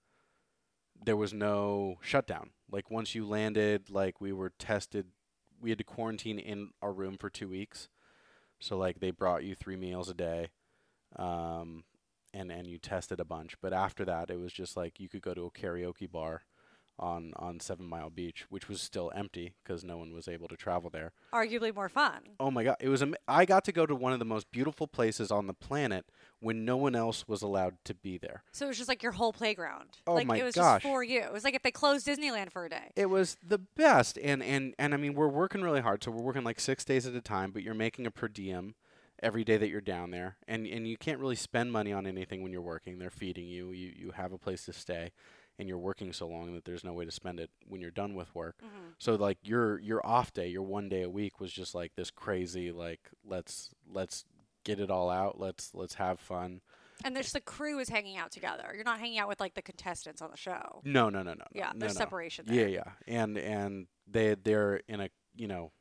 there 1.05 1.17
was 1.17 1.35
no 1.35 1.99
shutdown. 2.01 2.51
Like 2.71 2.91
once 2.91 3.15
you 3.15 3.27
landed, 3.27 3.91
like 3.91 4.21
we 4.21 4.33
were 4.33 4.51
tested, 4.59 5.09
we 5.65 5.71
had 5.71 5.79
to 5.79 5.85
quarantine 5.85 6.39
in 6.39 6.69
our 6.83 6.93
room 6.93 7.17
for 7.19 7.31
two 7.31 7.49
weeks. 7.49 7.89
So 8.61 8.77
like 8.77 9.01
they 9.01 9.11
brought 9.11 9.43
you 9.43 9.55
three 9.55 9.77
meals 9.77 10.11
a 10.11 10.15
day, 10.15 10.49
um, 11.17 11.85
and 12.33 12.53
and 12.53 12.67
you 12.69 12.79
tested 12.79 13.19
a 13.19 13.25
bunch. 13.25 13.57
But 13.61 13.73
after 13.73 14.05
that, 14.05 14.31
it 14.31 14.39
was 14.39 14.53
just 14.53 14.77
like 14.77 15.01
you 15.01 15.09
could 15.09 15.23
go 15.23 15.35
to 15.35 15.47
a 15.47 15.51
karaoke 15.51 16.11
bar 16.11 16.43
on 16.99 17.33
on 17.37 17.61
Seven 17.61 17.87
Mile 17.87 18.11
Beach, 18.11 18.47
which 18.49 18.69
was 18.69 18.81
still 18.81 19.11
empty 19.15 19.55
because 19.63 19.85
no 19.85 19.97
one 19.97 20.13
was 20.13 20.29
able 20.29 20.49
to 20.49 20.57
travel 20.57 20.91
there. 20.91 21.13
Arguably 21.33 21.75
more 21.75 21.89
fun. 21.89 22.23
Oh 22.39 22.51
my 22.51 22.65
god, 22.65 22.77
it 22.81 22.89
was 22.89 23.03
am- 23.03 23.17
I 23.27 23.45
got 23.45 23.65
to 23.65 23.73
go 23.73 23.87
to 23.87 23.95
one 23.95 24.13
of 24.13 24.19
the 24.19 24.25
most 24.25 24.51
beautiful 24.51 24.87
places 24.87 25.31
on 25.31 25.47
the 25.47 25.55
planet 25.55 26.07
when 26.41 26.65
no 26.65 26.77
one 26.77 26.95
else 26.95 27.27
was 27.27 27.43
allowed 27.43 27.77
to 27.85 27.95
be 27.95 28.19
there. 28.19 28.43
So 28.53 28.67
it 28.67 28.69
was 28.69 28.77
just 28.79 28.89
like 28.89 29.03
your 29.03 29.13
whole 29.13 29.33
playground. 29.33 29.99
Oh 30.07 30.15
like 30.15 30.27
my 30.27 30.37
it 30.37 30.45
was 30.45 30.55
gosh. 30.55 30.83
just 30.83 30.93
for 30.93 31.03
you. 31.03 31.21
It 31.21 31.33
was 31.33 31.45
like 31.45 31.55
if 31.55 31.63
they 31.63 31.71
closed 31.71 32.07
Disneyland 32.07 32.53
for 32.53 32.65
a 32.67 32.71
day. 32.71 32.93
It 32.97 33.07
was 33.07 33.37
the 33.47 33.59
best, 33.59 34.19
and 34.19 34.43
and 34.43 34.75
and 34.79 34.95
I 34.95 34.97
mean 34.97 35.15
we're 35.15 35.29
working 35.29 35.63
really 35.63 35.81
hard, 35.81 36.05
so 36.05 36.11
we're 36.11 36.23
working 36.23 36.45
like 36.45 36.61
six 36.61 36.85
days 36.85 37.07
at 37.07 37.15
a 37.15 37.21
time, 37.21 37.51
but 37.51 37.63
you're 37.63 37.75
making 37.75 38.07
a 38.07 38.11
per 38.11 38.29
diem 38.29 38.75
every 39.23 39.45
day 39.45 39.57
that 39.57 39.69
you're 39.69 39.81
down 39.81 40.11
there, 40.11 40.37
and 40.47 40.67
and 40.67 40.87
you 40.87 40.97
can't 40.97 41.19
really 41.19 41.37
spend 41.37 41.73
money 41.73 41.93
on 41.93 42.07
anything 42.07 42.43
when 42.43 42.53
you're 42.53 42.61
working. 42.63 42.99
They're 42.99 43.11
feeding 43.11 43.47
you, 43.47 43.73
you 43.73 43.93
you 43.97 44.11
have 44.13 44.33
a 44.33 44.39
place 44.39 44.65
to 44.67 44.73
stay, 44.73 45.13
and 45.59 45.69
you're 45.69 45.79
working 45.79 46.13
so 46.13 46.27
long 46.27 46.53
that 46.55 46.65
there's 46.65 46.85
no 46.85 46.93
way 46.93 47.05
to 47.05 47.11
spend 47.11 47.39
it 47.41 47.51
when 47.67 47.81
you're 47.81 47.91
done 47.91 48.15
with 48.15 48.35
work. 48.35 48.57
hmm 48.61 48.89
So 48.99 49.15
like 49.15 49.39
your 49.43 49.79
your 49.79 50.05
off 50.07 50.33
day, 50.33 50.49
your 50.49 50.63
one 50.63 50.89
day 50.89 51.03
a 51.03 51.11
week 51.11 51.41
was 51.41 51.53
just 51.53 51.75
like 51.75 51.93
this 51.97 52.11
crazy 52.11 52.73
like 52.73 53.01
let's 53.25 53.71
let's 53.91 54.25
get 54.65 54.81
it 54.81 54.91
all 54.91 55.11
out, 55.11 55.39
let's 55.39 55.75
let's 55.75 55.95
have 55.95 56.19
fun. 56.19 56.61
And 57.05 57.15
there's 57.15 57.33
the 57.33 57.41
crew 57.41 57.81
is 57.81 57.89
hanging 57.89 58.17
out 58.17 58.31
together. 58.31 58.71
You're 58.75 58.85
not 58.85 59.01
hanging 59.01 59.19
out 59.19 59.29
with 59.29 59.41
like 59.41 59.55
the 59.55 59.63
contestants 59.63 60.23
on 60.23 60.31
the 60.31 60.37
show. 60.37 60.81
No, 60.85 61.11
no, 61.11 61.23
no, 61.23 61.35
no. 61.35 61.45
Yeah, 61.53 61.73
no, 61.75 61.81
there's 61.81 61.95
no. 61.95 61.99
separation 61.99 62.47
there. 62.47 62.69
yeah, 62.69 62.83
yeah. 63.07 63.15
and 63.23 63.37
and 63.37 63.87
they 64.07 64.35
they're 64.35 64.81
in 64.89 65.01
a 65.01 65.09
you 65.37 65.49
know, 65.49 65.73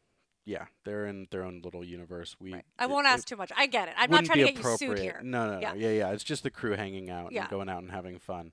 yeah, 0.45 0.65
they're 0.83 1.05
in 1.05 1.27
their 1.31 1.43
own 1.43 1.61
little 1.63 1.83
universe. 1.83 2.35
We 2.39 2.53
Right. 2.53 2.65
I 2.79 2.87
won't 2.87 3.05
it 3.05 3.11
ask 3.11 3.27
too 3.27 3.35
much. 3.37 3.51
I 3.55 3.67
get 3.67 3.87
it. 3.87 3.93
I'm 3.97 4.09
not 4.09 4.25
trying 4.25 4.45
to 4.45 4.51
get 4.51 4.63
you 4.63 4.77
sued 4.77 4.99
here. 4.99 5.21
No, 5.23 5.51
no, 5.51 5.59
Yeah. 5.59 5.73
no. 5.73 5.79
Yeah, 5.79 5.91
yeah. 5.91 6.11
It's 6.11 6.23
just 6.23 6.43
the 6.43 6.49
crew 6.49 6.75
hanging 6.75 7.09
out 7.09 7.31
Yeah. 7.31 7.41
and 7.41 7.49
going 7.49 7.69
out 7.69 7.83
and 7.83 7.91
having 7.91 8.17
fun. 8.19 8.51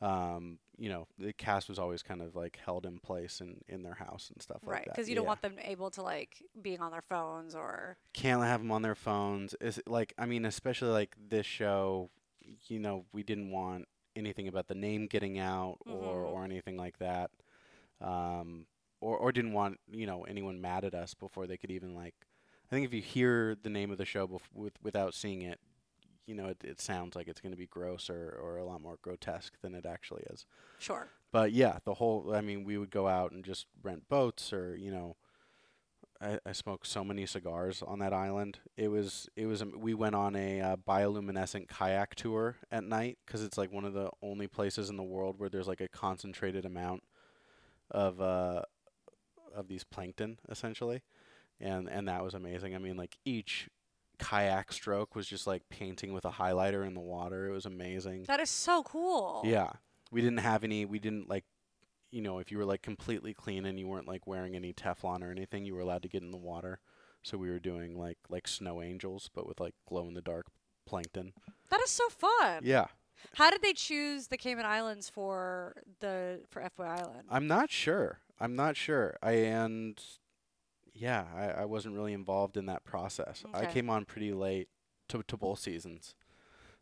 Um, 0.00 0.58
you 0.76 0.88
know, 0.88 1.08
the 1.18 1.32
cast 1.32 1.68
was 1.68 1.78
always 1.78 2.02
kind 2.04 2.22
of 2.22 2.36
like 2.36 2.58
held 2.64 2.86
in 2.86 3.00
place 3.00 3.40
in 3.40 3.60
in 3.68 3.82
their 3.82 3.94
house 3.94 4.30
and 4.32 4.40
stuff 4.40 4.60
Right, 4.64 4.76
like 4.76 4.84
that. 4.84 4.94
because 4.94 5.08
you 5.08 5.16
don't 5.16 5.24
Yeah. 5.24 5.28
want 5.28 5.42
them 5.42 5.56
able 5.62 5.90
to 5.92 6.02
like 6.02 6.42
being 6.62 6.80
on 6.80 6.92
their 6.92 7.02
phones 7.02 7.54
or 7.54 7.96
can't 8.12 8.42
have 8.42 8.60
them 8.60 8.70
on 8.70 8.82
their 8.82 8.94
phones. 8.94 9.54
Is 9.60 9.80
like 9.86 10.14
I 10.16 10.26
mean, 10.26 10.44
especially 10.44 10.90
like 10.90 11.16
this 11.28 11.46
show, 11.46 12.10
you 12.68 12.78
know, 12.78 13.06
we 13.12 13.22
didn't 13.24 13.50
want 13.50 13.88
anything 14.14 14.46
about 14.48 14.68
the 14.68 14.74
name 14.74 15.06
getting 15.08 15.38
out 15.38 15.78
or 15.86 16.22
Mhm. 16.22 16.32
or 16.32 16.44
anything 16.44 16.76
like 16.76 16.98
that. 16.98 17.30
Um, 18.00 18.66
or 19.00 19.16
or 19.16 19.32
didn't 19.32 19.52
want 19.52 19.80
you 19.90 20.06
know 20.06 20.24
anyone 20.24 20.60
mad 20.60 20.84
at 20.84 20.94
us 20.94 21.14
before 21.14 21.46
they 21.48 21.56
could 21.56 21.70
even 21.72 21.94
like. 21.94 22.14
I 22.70 22.74
think 22.74 22.84
if 22.86 22.92
you 22.92 23.00
hear 23.00 23.56
the 23.60 23.70
name 23.70 23.90
of 23.90 23.96
the 23.98 24.04
show 24.04 24.28
bef- 24.28 24.52
with, 24.52 24.74
without 24.82 25.14
seeing 25.14 25.40
it, 25.42 25.58
you 26.28 26.34
know, 26.34 26.46
it, 26.48 26.58
it 26.62 26.80
sounds 26.80 27.16
like 27.16 27.26
it's 27.26 27.40
going 27.40 27.52
to 27.52 27.58
be 27.58 27.66
gross 27.66 28.10
or, 28.10 28.38
or 28.40 28.58
a 28.58 28.64
lot 28.64 28.82
more 28.82 28.98
grotesque 29.00 29.54
than 29.62 29.74
it 29.74 29.86
actually 29.86 30.22
is. 30.30 30.44
sure. 30.78 31.08
But 31.32 31.52
yeah, 31.52 31.78
the 31.84 31.94
whole, 31.94 32.34
I 32.34 32.42
mean, 32.42 32.64
we 32.64 32.78
would 32.78 32.90
go 32.90 33.08
out 33.08 33.32
and 33.32 33.44
just 33.44 33.66
rent 33.82 34.08
boats 34.08 34.52
or, 34.52 34.76
you 34.76 34.90
know, 34.90 35.16
I, 36.20 36.38
I 36.44 36.52
smoked 36.52 36.86
so 36.86 37.04
many 37.04 37.26
cigars 37.26 37.82
on 37.82 37.98
that 38.00 38.12
island. 38.12 38.58
It 38.76 38.88
was, 38.88 39.28
it 39.36 39.46
was, 39.46 39.62
am- 39.62 39.80
we 39.80 39.94
went 39.94 40.14
on 40.14 40.36
a 40.36 40.60
uh, 40.60 40.76
bioluminescent 40.76 41.68
kayak 41.68 42.14
tour 42.14 42.56
at 42.70 42.84
night 42.84 43.18
because 43.24 43.42
it's 43.42 43.56
like 43.56 43.72
one 43.72 43.84
of 43.84 43.94
the 43.94 44.10
only 44.22 44.48
places 44.48 44.90
in 44.90 44.96
the 44.96 45.02
world 45.02 45.38
where 45.38 45.48
there's 45.48 45.68
like 45.68 45.80
a 45.80 45.88
concentrated 45.88 46.64
amount 46.64 47.02
of, 47.90 48.20
uh, 48.20 48.62
of 49.54 49.68
these 49.68 49.84
plankton 49.84 50.38
essentially. 50.48 51.02
And, 51.60 51.88
and 51.88 52.08
that 52.08 52.22
was 52.22 52.34
amazing. 52.34 52.74
I 52.74 52.78
mean, 52.78 52.96
like 52.96 53.16
each 53.24 53.68
kayak 54.18 54.72
stroke 54.72 55.14
was 55.14 55.26
just 55.26 55.46
like 55.46 55.68
painting 55.68 56.12
with 56.12 56.24
a 56.24 56.30
highlighter 56.30 56.86
in 56.86 56.94
the 56.94 57.00
water. 57.00 57.46
It 57.46 57.52
was 57.52 57.66
amazing. 57.66 58.24
That 58.26 58.40
is 58.40 58.50
so 58.50 58.82
cool. 58.82 59.42
Yeah. 59.44 59.70
We 60.10 60.20
didn't 60.20 60.38
have 60.38 60.64
any 60.64 60.84
we 60.84 60.98
didn't 60.98 61.28
like 61.28 61.44
you 62.10 62.22
know, 62.22 62.38
if 62.38 62.50
you 62.50 62.56
were 62.56 62.64
like 62.64 62.82
completely 62.82 63.34
clean 63.34 63.66
and 63.66 63.78
you 63.78 63.86
weren't 63.86 64.08
like 64.08 64.26
wearing 64.26 64.56
any 64.56 64.72
Teflon 64.72 65.22
or 65.22 65.30
anything, 65.30 65.66
you 65.66 65.74
were 65.74 65.80
allowed 65.80 66.02
to 66.02 66.08
get 66.08 66.22
in 66.22 66.30
the 66.30 66.38
water. 66.38 66.80
So 67.22 67.36
we 67.36 67.50
were 67.50 67.58
doing 67.58 67.98
like 67.98 68.18
like 68.28 68.48
snow 68.48 68.82
angels 68.82 69.30
but 69.34 69.46
with 69.46 69.60
like 69.60 69.74
glow 69.88 70.08
in 70.08 70.14
the 70.14 70.22
dark 70.22 70.46
plankton. 70.86 71.32
That 71.70 71.80
is 71.82 71.90
so 71.90 72.08
fun. 72.08 72.62
Yeah. 72.62 72.86
How 73.34 73.50
did 73.50 73.62
they 73.62 73.72
choose 73.72 74.28
the 74.28 74.36
Cayman 74.36 74.64
Islands 74.64 75.08
for 75.08 75.82
the 76.00 76.40
for 76.48 76.62
FBoy 76.62 76.86
Island? 76.86 77.24
I'm 77.30 77.46
not 77.46 77.70
sure. 77.70 78.20
I'm 78.40 78.54
not 78.54 78.76
sure. 78.76 79.16
I 79.22 79.32
and 79.32 80.00
yeah, 80.98 81.26
I, 81.34 81.62
I 81.62 81.64
wasn't 81.66 81.94
really 81.94 82.12
involved 82.12 82.56
in 82.56 82.66
that 82.66 82.84
process. 82.84 83.44
I 83.52 83.66
came 83.66 83.90
on 83.90 84.04
pretty 84.04 84.32
late 84.32 84.68
to 85.08 85.22
to 85.24 85.36
both 85.36 85.58
seasons. 85.60 86.14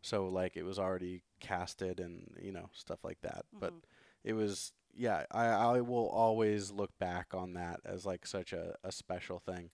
So 0.01 0.27
like 0.27 0.55
it 0.57 0.63
was 0.63 0.79
already 0.79 1.23
casted 1.39 1.99
and, 1.99 2.35
you 2.41 2.51
know, 2.51 2.69
stuff 2.73 3.03
like 3.03 3.21
that. 3.21 3.45
But 3.59 3.73
Mhm. 3.73 3.81
it 4.23 4.33
was 4.33 4.73
yeah 4.95 5.25
I, 5.31 5.45
I 5.47 5.81
will 5.81 6.09
always 6.09 6.71
look 6.71 6.91
back 6.99 7.33
on 7.33 7.53
that 7.53 7.81
as 7.85 8.05
like 8.05 8.25
such 8.25 8.53
a, 8.53 8.75
a 8.83 8.91
special 8.91 9.39
thing 9.39 9.69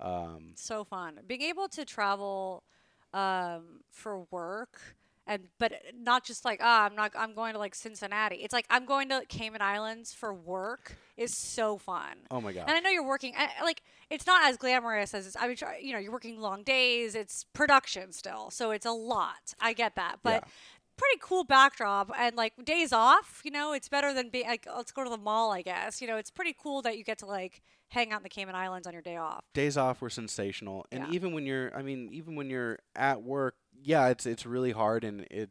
um 0.00 0.52
so 0.54 0.84
fun 0.84 1.20
being 1.26 1.42
able 1.42 1.68
to 1.68 1.84
travel 1.84 2.64
um, 3.12 3.80
for 3.90 4.24
work 4.30 4.96
and 5.26 5.44
but 5.58 5.72
not 5.94 6.24
just 6.24 6.44
like 6.44 6.60
ah 6.62 6.84
i'm 6.84 6.94
not 6.94 7.12
i'm 7.16 7.34
going 7.34 7.52
to 7.52 7.58
like 7.58 7.74
cincinnati. 7.74 8.36
It's 8.36 8.52
like 8.52 8.66
i'm 8.70 8.86
going 8.86 9.08
to 9.08 9.22
cayman 9.28 9.62
islands 9.62 10.12
for 10.14 10.32
work 10.32 10.96
is 11.16 11.36
so 11.36 11.78
fun. 11.78 12.16
Oh 12.30 12.40
my 12.40 12.52
god 12.52 12.64
and 12.68 12.76
i 12.76 12.80
know 12.80 12.90
you're 12.90 13.06
working 13.06 13.34
I, 13.36 13.62
like 13.62 13.82
it's 14.10 14.26
not 14.26 14.48
as 14.48 14.56
glamorous 14.56 15.14
as 15.14 15.26
it's, 15.26 15.36
i 15.38 15.48
mean 15.48 15.56
you 15.82 15.92
know 15.92 15.98
you're 15.98 16.12
working 16.12 16.40
long 16.40 16.62
days 16.62 17.14
it's 17.14 17.44
production 17.52 18.12
still 18.12 18.50
so 18.50 18.70
it's 18.70 18.86
a 18.86 18.92
lot. 18.92 19.54
I 19.60 19.72
get 19.72 19.94
that 19.96 20.18
but 20.22 20.42
Yeah. 20.44 20.50
pretty 20.96 21.18
cool 21.20 21.44
backdrop 21.44 22.10
and 22.18 22.36
like 22.36 22.52
days 22.64 22.90
off 22.92 23.42
you 23.44 23.50
know 23.50 23.72
it's 23.74 23.88
better 23.88 24.14
than 24.14 24.30
being 24.30 24.46
like 24.46 24.66
let's 24.74 24.92
go 24.92 25.04
to 25.04 25.10
the 25.10 25.18
mall 25.18 25.52
i 25.52 25.62
guess. 25.62 26.00
You 26.00 26.08
know 26.08 26.16
it's 26.16 26.30
pretty 26.30 26.54
cool 26.58 26.82
that 26.82 26.96
you 26.98 27.04
get 27.04 27.18
to 27.18 27.26
like 27.26 27.62
hang 27.88 28.12
out 28.12 28.18
in 28.20 28.22
the 28.24 28.28
cayman 28.28 28.54
islands 28.56 28.86
on 28.86 28.92
your 28.92 29.02
day 29.02 29.16
off. 29.16 29.44
Days 29.54 29.76
off 29.76 30.00
were 30.00 30.10
sensational. 30.10 30.84
And 30.90 31.04
Yeah. 31.04 31.10
even 31.12 31.32
when 31.32 31.46
you're 31.46 31.74
i 31.76 31.82
mean 31.82 32.08
even 32.12 32.34
when 32.36 32.48
you're 32.50 32.78
at 32.94 33.22
work 33.22 33.56
yeah 33.82 34.08
it's 34.08 34.26
it's 34.26 34.46
really 34.46 34.72
hard 34.72 35.04
and 35.04 35.26
it 35.30 35.50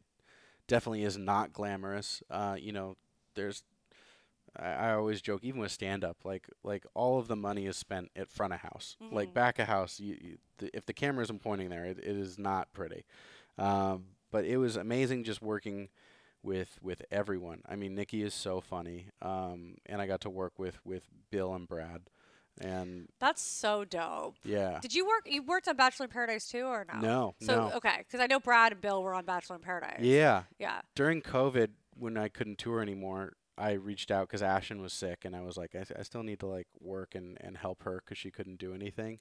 definitely 0.68 1.04
is 1.04 1.16
not 1.18 1.52
glamorous. 1.52 2.22
Uh 2.30 2.56
you 2.58 2.72
know 2.72 2.96
there's 3.34 3.62
I, 4.58 4.68
I 4.70 4.92
always 4.94 5.20
joke 5.22 5.44
even 5.44 5.60
with 5.60 5.72
stand 5.72 6.04
up 6.04 6.18
like 6.24 6.48
like 6.64 6.84
all 6.94 7.18
of 7.18 7.28
the 7.28 7.36
money 7.36 7.66
is 7.66 7.76
spent 7.76 8.10
at 8.16 8.30
front 8.30 8.52
of 8.54 8.60
house. 8.60 8.96
Like 9.10 9.30
Mhm. 9.30 9.34
back 9.34 9.58
of 9.58 9.68
house 9.68 10.00
you, 10.00 10.16
you 10.20 10.38
the, 10.58 10.70
if 10.76 10.86
the 10.86 10.94
camera 10.94 11.22
isn't 11.24 11.42
pointing 11.42 11.68
there 11.70 11.84
it, 11.84 11.98
it 11.98 12.16
is 12.16 12.38
not 12.38 12.72
pretty. 12.72 13.04
Um 13.58 14.06
but 14.30 14.44
it 14.44 14.56
was 14.58 14.76
amazing 14.76 15.24
just 15.24 15.42
working 15.42 15.88
with 16.42 16.78
with 16.82 17.02
everyone. 17.10 17.62
I 17.68 17.76
mean 17.76 17.94
nikki 17.94 18.22
is 18.22 18.34
so 18.34 18.60
funny 18.60 19.06
um 19.22 19.76
and 19.86 20.00
i 20.00 20.06
got 20.06 20.20
to 20.22 20.30
work 20.30 20.58
with 20.58 20.78
with 20.84 21.04
bill 21.30 21.54
and 21.54 21.68
brad 21.68 22.02
and 22.60 23.08
that's 23.18 23.42
so 23.42 23.84
dope 23.84 24.34
yeah 24.44 24.78
Did 24.80 24.94
you 24.94 25.06
work? 25.06 25.22
You 25.26 25.42
worked 25.42 25.68
on 25.68 25.76
Bachelor 25.76 26.04
in 26.04 26.10
Paradise 26.10 26.46
too, 26.48 26.64
or 26.64 26.86
no? 26.92 27.00
no 27.00 27.34
So 27.40 27.68
no 27.68 27.76
okay, 27.76 27.98
because 27.98 28.20
I 28.20 28.26
know 28.26 28.40
Brad 28.40 28.72
and 28.72 28.80
Bill 28.80 29.02
were 29.02 29.14
on 29.14 29.24
Bachelor 29.24 29.56
in 29.56 29.62
Paradise. 29.62 30.00
yeah 30.00 30.44
Yeah. 30.58 30.80
during 30.94 31.20
COVID, 31.22 31.68
when 31.98 32.16
I 32.16 32.28
couldn't 32.28 32.58
tour 32.58 32.80
anymore, 32.80 33.34
I 33.58 33.72
reached 33.72 34.10
out 34.10 34.28
because 34.28 34.42
Ashton 34.42 34.82
was 34.82 34.92
sick, 34.92 35.24
and 35.24 35.34
I 35.34 35.40
was 35.40 35.56
like, 35.56 35.74
I, 35.74 35.84
I 35.98 36.02
still 36.02 36.22
need 36.22 36.40
to 36.40 36.46
like 36.46 36.66
work 36.80 37.14
and, 37.14 37.38
and 37.40 37.56
help 37.56 37.84
her 37.84 38.02
because 38.04 38.18
she 38.18 38.30
couldn't 38.30 38.58
do 38.58 38.74
anything. 38.74 39.18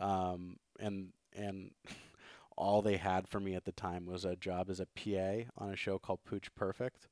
Um, 0.00 0.56
and 0.80 1.12
and 1.36 1.70
all 2.56 2.82
they 2.82 2.96
had 2.96 3.28
for 3.28 3.38
me 3.40 3.54
at 3.54 3.64
the 3.64 3.72
time 3.72 4.06
was 4.06 4.24
a 4.24 4.34
job 4.36 4.70
as 4.70 4.80
a 4.80 4.86
PA 4.86 5.50
on 5.56 5.70
a 5.72 5.76
show 5.76 5.98
called 5.98 6.24
Pooch 6.24 6.52
Perfect, 6.56 7.06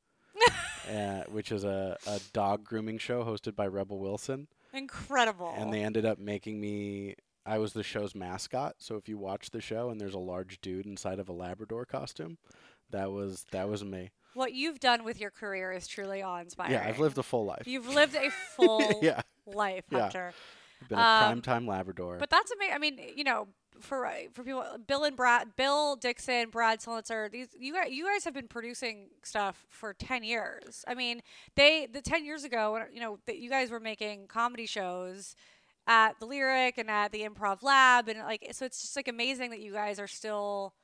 uh, 0.93 1.23
which 1.31 1.53
is 1.53 1.63
a, 1.65 1.97
a 2.07 2.21
dog 2.33 2.65
grooming 2.65 2.99
show 2.99 3.23
hosted 3.25 3.55
by 3.55 3.67
Rebel 3.67 3.99
Wilson. 4.01 4.49
Incredible. 4.73 5.55
and 5.57 5.73
they 5.73 5.83
ended 5.83 6.05
up 6.07 6.19
making 6.19 6.61
me. 6.61 7.15
I 7.47 7.57
was 7.59 7.73
the 7.73 7.83
show's 7.83 8.15
mascot. 8.15 8.75
So 8.79 8.97
if 8.97 9.09
you 9.09 9.17
watch 9.17 9.51
the 9.51 9.61
show 9.61 9.89
and 9.89 9.99
there's 10.01 10.15
a 10.15 10.19
large 10.19 10.61
dude 10.61 10.85
inside 10.87 11.19
of 11.19 11.29
a 11.29 11.33
Labrador 11.33 11.87
costume, 11.87 12.37
that 12.91 13.11
was 13.11 13.47
that 13.53 13.69
was 13.69 13.83
me. 13.85 14.11
what 14.35 14.53
you've 14.53 14.81
done 14.81 15.03
with 15.05 15.19
your 15.21 15.31
career 15.31 15.73
is 15.73 15.87
truly 15.87 16.23
awe-inspiring. 16.23 16.73
Yeah, 16.73 16.85
I've 16.87 16.99
lived 16.99 17.17
a 17.19 17.23
full 17.23 17.45
life. 17.47 17.67
You've 17.67 17.89
lived 17.89 18.15
a 18.15 18.31
full 18.57 18.99
yeah, 19.03 19.23
life, 19.47 19.85
Yeah. 19.91 20.01
Hunter. 20.01 20.33
I've 20.83 20.89
been 20.89 20.99
a 20.99 21.03
Um, 21.03 21.41
primetime 21.43 21.67
Labrador. 21.67 22.19
But 22.19 22.31
that's 22.31 22.53
amazing. 22.53 22.75
I 22.75 22.79
mean, 22.79 23.01
you 23.17 23.25
know, 23.25 23.49
for 23.81 24.07
uh, 24.07 24.13
for 24.33 24.43
people, 24.43 24.65
Bill 24.87 25.05
and 25.05 25.17
Brad, 25.17 25.57
Bill 25.57 25.97
Dixon, 25.97 26.51
Brad 26.51 26.81
Solitzer, 26.81 27.31
these 27.31 27.49
you 27.59 27.73
guys, 27.75 27.91
you 27.91 28.05
guys 28.05 28.25
have 28.25 28.35
been 28.35 28.49
producing 28.49 29.09
stuff 29.23 29.67
for 29.69 29.95
ten 29.95 30.23
years. 30.23 30.85
I 30.87 30.95
mean, 30.95 31.23
they 31.57 31.87
the 31.91 32.03
ten 32.03 32.25
years 32.25 32.45
ago, 32.45 32.83
you 32.93 33.01
know, 33.01 33.19
that 33.27 33.39
you 33.39 33.51
guys 33.51 33.71
were 33.71 33.81
making 33.81 34.27
comedy 34.29 34.67
shows 34.67 35.35
at 35.87 36.21
the 36.21 36.27
Lyric 36.27 36.79
and 36.79 36.91
at 36.91 37.13
the 37.13 37.23
Improv 37.23 37.63
Lab, 37.63 38.09
and 38.09 38.21
like, 38.21 38.47
so 38.53 38.65
it's 38.65 38.81
just 38.81 38.97
like 38.97 39.09
amazing 39.09 39.51
that 39.51 39.61
you 39.61 39.73
guys 39.73 39.99
are 39.99 40.09
still. 40.09 40.75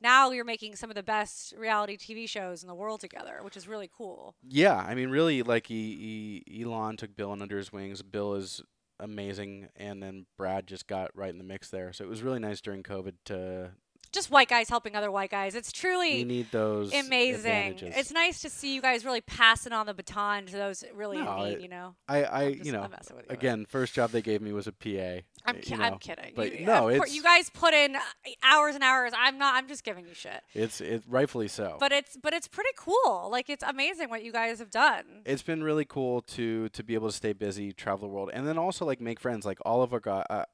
Now 0.00 0.32
you're 0.32 0.44
making 0.44 0.74
some 0.74 0.90
of 0.90 0.96
the 0.96 1.02
best 1.04 1.54
reality 1.56 1.96
TV 1.96 2.28
shows 2.28 2.62
in 2.64 2.68
the 2.68 2.74
world 2.74 2.98
together, 2.98 3.38
which 3.42 3.56
is 3.56 3.68
really 3.68 3.88
cool. 3.96 4.34
Yeah, 4.48 4.74
I 4.74 4.96
mean, 4.96 5.10
really, 5.10 5.44
like 5.44 5.68
he, 5.68 6.42
he, 6.44 6.62
Elan 6.62 6.96
took 6.96 7.14
Bill 7.14 7.30
under 7.30 7.56
his 7.56 7.72
wings. 7.72 8.02
Bill 8.02 8.34
is 8.34 8.60
amazing, 9.02 9.68
and 9.76 10.02
then 10.02 10.26
Brad 10.38 10.66
just 10.66 10.86
got 10.86 11.10
right 11.14 11.30
in 11.30 11.38
the 11.38 11.44
mix 11.44 11.68
there. 11.68 11.92
So 11.92 12.04
it 12.04 12.08
was 12.08 12.22
really 12.22 12.38
nice 12.38 12.60
during 12.60 12.82
COVID 12.82 13.14
to. 13.26 13.70
Just 14.12 14.30
white 14.30 14.48
guys 14.48 14.68
helping 14.68 14.94
other 14.94 15.10
white 15.10 15.30
guys. 15.30 15.54
It's 15.54 15.72
truly 15.72 16.16
We 16.18 16.24
need 16.24 16.50
those 16.52 16.92
amazing. 16.92 17.78
It's 17.80 18.12
nice 18.12 18.42
to 18.42 18.50
see 18.50 18.74
you 18.74 18.82
guys 18.82 19.04
really 19.06 19.22
passing 19.22 19.72
on 19.72 19.86
the 19.86 19.94
baton 19.94 20.46
to 20.46 20.52
those 20.52 20.84
really 20.94 21.18
in 21.18 21.24
No, 21.24 21.36
need. 21.44 21.52
it- 21.54 21.60
you 21.62 21.68
know, 21.68 21.94
I, 22.08 22.24
I, 22.24 22.42
you 22.48 22.72
know, 22.72 22.82
I'm 22.82 22.90
messing 22.90 23.16
with 23.16 23.30
again, 23.30 23.64
first 23.68 23.94
job 23.94 24.10
they 24.10 24.20
gave 24.22 24.42
me 24.42 24.52
was 24.52 24.66
a 24.66 24.72
PA. 24.72 25.22
I'm, 25.44 25.56
uh, 25.56 25.58
ki- 25.62 25.74
you 25.74 25.82
I'm 25.82 25.98
kidding. 25.98 26.32
but 26.36 26.60
you, 26.60 26.66
no, 26.66 26.88
it's- 26.90 27.14
you 27.14 27.22
guys 27.22 27.48
put 27.50 27.72
in 27.74 27.96
hours 28.42 28.74
and 28.74 28.84
hours. 28.84 29.12
I'm 29.16 29.38
not. 29.38 29.54
I'm 29.54 29.66
just 29.66 29.82
giving 29.82 30.06
you 30.06 30.14
shit. 30.14 30.42
It's 30.54 30.80
it 30.80 31.02
rightfully 31.08 31.48
so. 31.48 31.76
But 31.80 31.92
it's 31.92 32.16
but 32.16 32.32
it's 32.34 32.48
pretty 32.48 32.70
cool. 32.76 33.28
Like 33.30 33.48
it's 33.48 33.64
amazing 33.66 34.10
what 34.10 34.22
you 34.22 34.30
guys 34.32 34.58
have 34.58 34.70
done. 34.70 35.22
it's 35.24 35.42
been 35.42 35.62
really 35.64 35.84
cool 35.86 36.20
to 36.22 36.68
to 36.68 36.82
be 36.84 36.94
able 36.94 37.08
to 37.08 37.16
stay 37.16 37.32
busy, 37.32 37.72
travel 37.72 38.08
the 38.08 38.14
world, 38.14 38.30
and 38.32 38.46
then 38.46 38.58
also 38.58 38.84
like 38.84 39.00
make 39.00 39.18
friends. 39.18 39.46
Like 39.46 39.58
all 39.64 39.82
of 39.82 39.92
our 39.94 40.02
uh, 40.30 40.44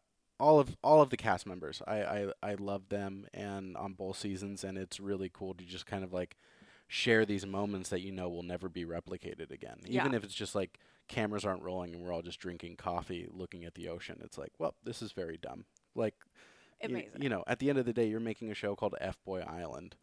all 0.40 0.60
of 0.60 0.76
all 0.82 1.02
of 1.02 1.10
the 1.10 1.16
cast 1.16 1.46
members, 1.46 1.82
I 1.86 2.02
I 2.02 2.32
I 2.42 2.54
love 2.54 2.88
them, 2.88 3.26
and 3.34 3.76
on 3.76 3.94
both 3.94 4.18
seasons, 4.18 4.64
and 4.64 4.78
it's 4.78 5.00
really 5.00 5.30
cool 5.32 5.54
to 5.54 5.64
just 5.64 5.86
kind 5.86 6.04
of 6.04 6.12
like 6.12 6.36
share 6.86 7.24
these 7.26 7.44
moments 7.46 7.90
that 7.90 8.00
you 8.00 8.10
know 8.12 8.28
will 8.28 8.42
never 8.42 8.68
be 8.68 8.84
replicated 8.84 9.50
again. 9.50 9.78
Yeah. 9.84 10.00
Even 10.02 10.14
if 10.14 10.24
it's 10.24 10.34
just 10.34 10.54
like 10.54 10.78
cameras 11.08 11.44
aren't 11.44 11.62
rolling 11.62 11.94
and 11.94 12.02
we're 12.02 12.12
all 12.12 12.22
just 12.22 12.38
drinking 12.40 12.76
coffee, 12.76 13.26
looking 13.30 13.64
at 13.64 13.74
the 13.74 13.88
ocean. 13.88 14.20
It's 14.22 14.38
like, 14.38 14.52
well, 14.58 14.74
this 14.84 15.02
is 15.02 15.12
very 15.12 15.36
dumb. 15.36 15.64
Like. 15.94 16.14
y- 16.82 16.88
Amazing. 16.88 17.22
you 17.22 17.28
know, 17.28 17.42
at 17.46 17.58
the 17.58 17.68
end 17.70 17.78
of 17.78 17.86
the 17.86 17.92
day, 17.92 18.06
you're 18.06 18.20
making 18.20 18.50
a 18.50 18.54
show 18.54 18.74
called 18.76 18.94
F 19.00 19.16
Boy 19.24 19.40
Island. 19.40 19.96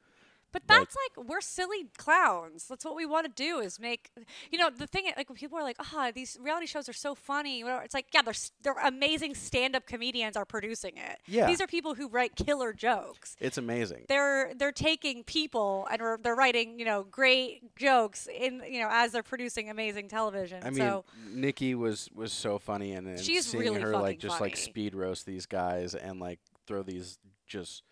But 0.55 0.67
that's 0.67 0.95
like 0.95 1.27
we're 1.27 1.41
silly 1.41 1.87
clowns. 1.97 2.69
That's 2.69 2.85
what 2.85 2.95
we 2.95 3.05
want 3.05 3.25
to 3.25 3.43
do 3.43 3.59
is 3.59 3.77
make 3.77 4.09
you 4.49 4.57
know 4.57 4.69
the 4.69 4.87
thing 4.87 5.03
like 5.17 5.27
when 5.27 5.35
people 5.35 5.57
are 5.57 5.63
like 5.63 5.75
ah 5.79 6.11
these 6.15 6.37
reality 6.41 6.65
shows 6.65 6.87
are 6.87 6.93
so 6.93 7.13
funny 7.13 7.61
whatever 7.61 7.83
it's 7.83 7.93
like 7.93 8.05
yeah 8.13 8.21
they're 8.21 8.33
they're 8.63 8.87
amazing 8.87 9.35
stand 9.35 9.75
up 9.75 9.85
comedians 9.85 10.37
are 10.37 10.45
producing 10.45 10.93
it. 10.95 11.19
Yeah. 11.27 11.45
These 11.47 11.59
are 11.59 11.67
people 11.67 11.95
who 11.95 12.07
write 12.07 12.37
killer 12.37 12.71
jokes. 12.71 13.35
It's 13.41 13.57
amazing. 13.57 14.05
They're 14.07 14.53
they're 14.55 14.71
taking 14.71 15.25
people 15.25 15.87
and 15.91 16.01
are- 16.01 16.19
they're 16.23 16.35
writing 16.35 16.79
you 16.79 16.85
know 16.85 17.03
great 17.03 17.75
jokes 17.75 18.29
in 18.33 18.61
you 18.69 18.79
know 18.79 18.87
as 18.89 19.11
they're 19.11 19.23
producing 19.23 19.69
amazing 19.69 20.07
television. 20.07 20.61
I 20.63 20.69
mean, 20.69 20.79
so 20.79 21.03
Nikki 21.29 21.75
was 21.75 22.09
was 22.15 22.31
so 22.31 22.59
funny, 22.59 22.93
and, 22.93 23.05
and 23.07 23.19
She's 23.19 23.45
seeing 23.45 23.63
really 23.63 23.81
her 23.81 23.91
like 23.91 24.19
just 24.19 24.39
like 24.39 24.55
speed 24.55 24.95
roast 24.95 25.25
these 25.25 25.47
guys 25.47 25.95
and 25.95 26.21
like 26.21 26.39
throw 26.65 26.81
these 26.81 27.19
just 27.45 27.83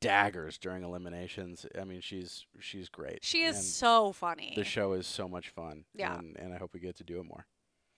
daggers 0.00 0.58
during 0.58 0.82
eliminations. 0.82 1.66
I 1.80 1.84
mean, 1.84 2.00
she's 2.00 2.46
she's 2.60 2.88
great. 2.88 3.20
she 3.22 3.42
is 3.44 3.56
and 3.56 3.64
so 3.64 4.12
funny. 4.12 4.52
the 4.56 4.64
show 4.64 4.92
is 4.92 5.06
so 5.06 5.28
much 5.28 5.48
fun. 5.50 5.84
Yeah. 5.94 6.18
and, 6.18 6.36
and 6.36 6.52
I 6.52 6.58
hope 6.58 6.74
we 6.74 6.80
get 6.80 6.96
to 6.96 7.04
do 7.04 7.20
it 7.20 7.24
more. 7.24 7.46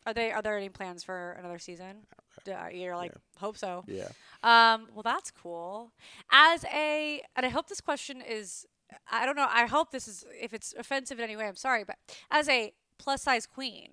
are 0.07 0.14
they 0.14 0.31
are 0.33 0.43
there 0.43 0.57
any 0.57 0.68
plans 0.68 1.03
for 1.05 1.33
another 1.33 1.59
season? 1.59 2.07
D- 2.45 2.53
uh, 2.53 2.68
You're 2.68 2.97
like 2.97 3.12
hope 3.39 3.57
so. 3.57 3.85
Yeah. 3.87 4.09
Um, 4.43 4.89
well, 4.95 5.03
that's 5.03 5.31
cool. 5.31 5.93
As 6.31 6.64
a, 6.64 7.22
and 7.37 7.45
I 7.45 7.49
hope 7.49 7.68
this 7.68 7.81
question 7.81 8.22
is, 8.22 8.66
I 9.11 9.26
don't 9.26 9.37
know, 9.37 9.49
I 9.49 9.66
hope 9.66 9.91
this 9.91 10.07
is, 10.09 10.24
if 10.41 10.53
it's 10.55 10.74
offensive 10.78 11.18
in 11.18 11.24
any 11.24 11.37
way, 11.37 11.47
I'm 11.47 11.57
sorry, 11.57 11.85
but 11.85 11.97
as 12.31 12.49
a 12.49 12.72
plus 12.99 13.22
size 13.22 13.47
queen, 13.47 13.89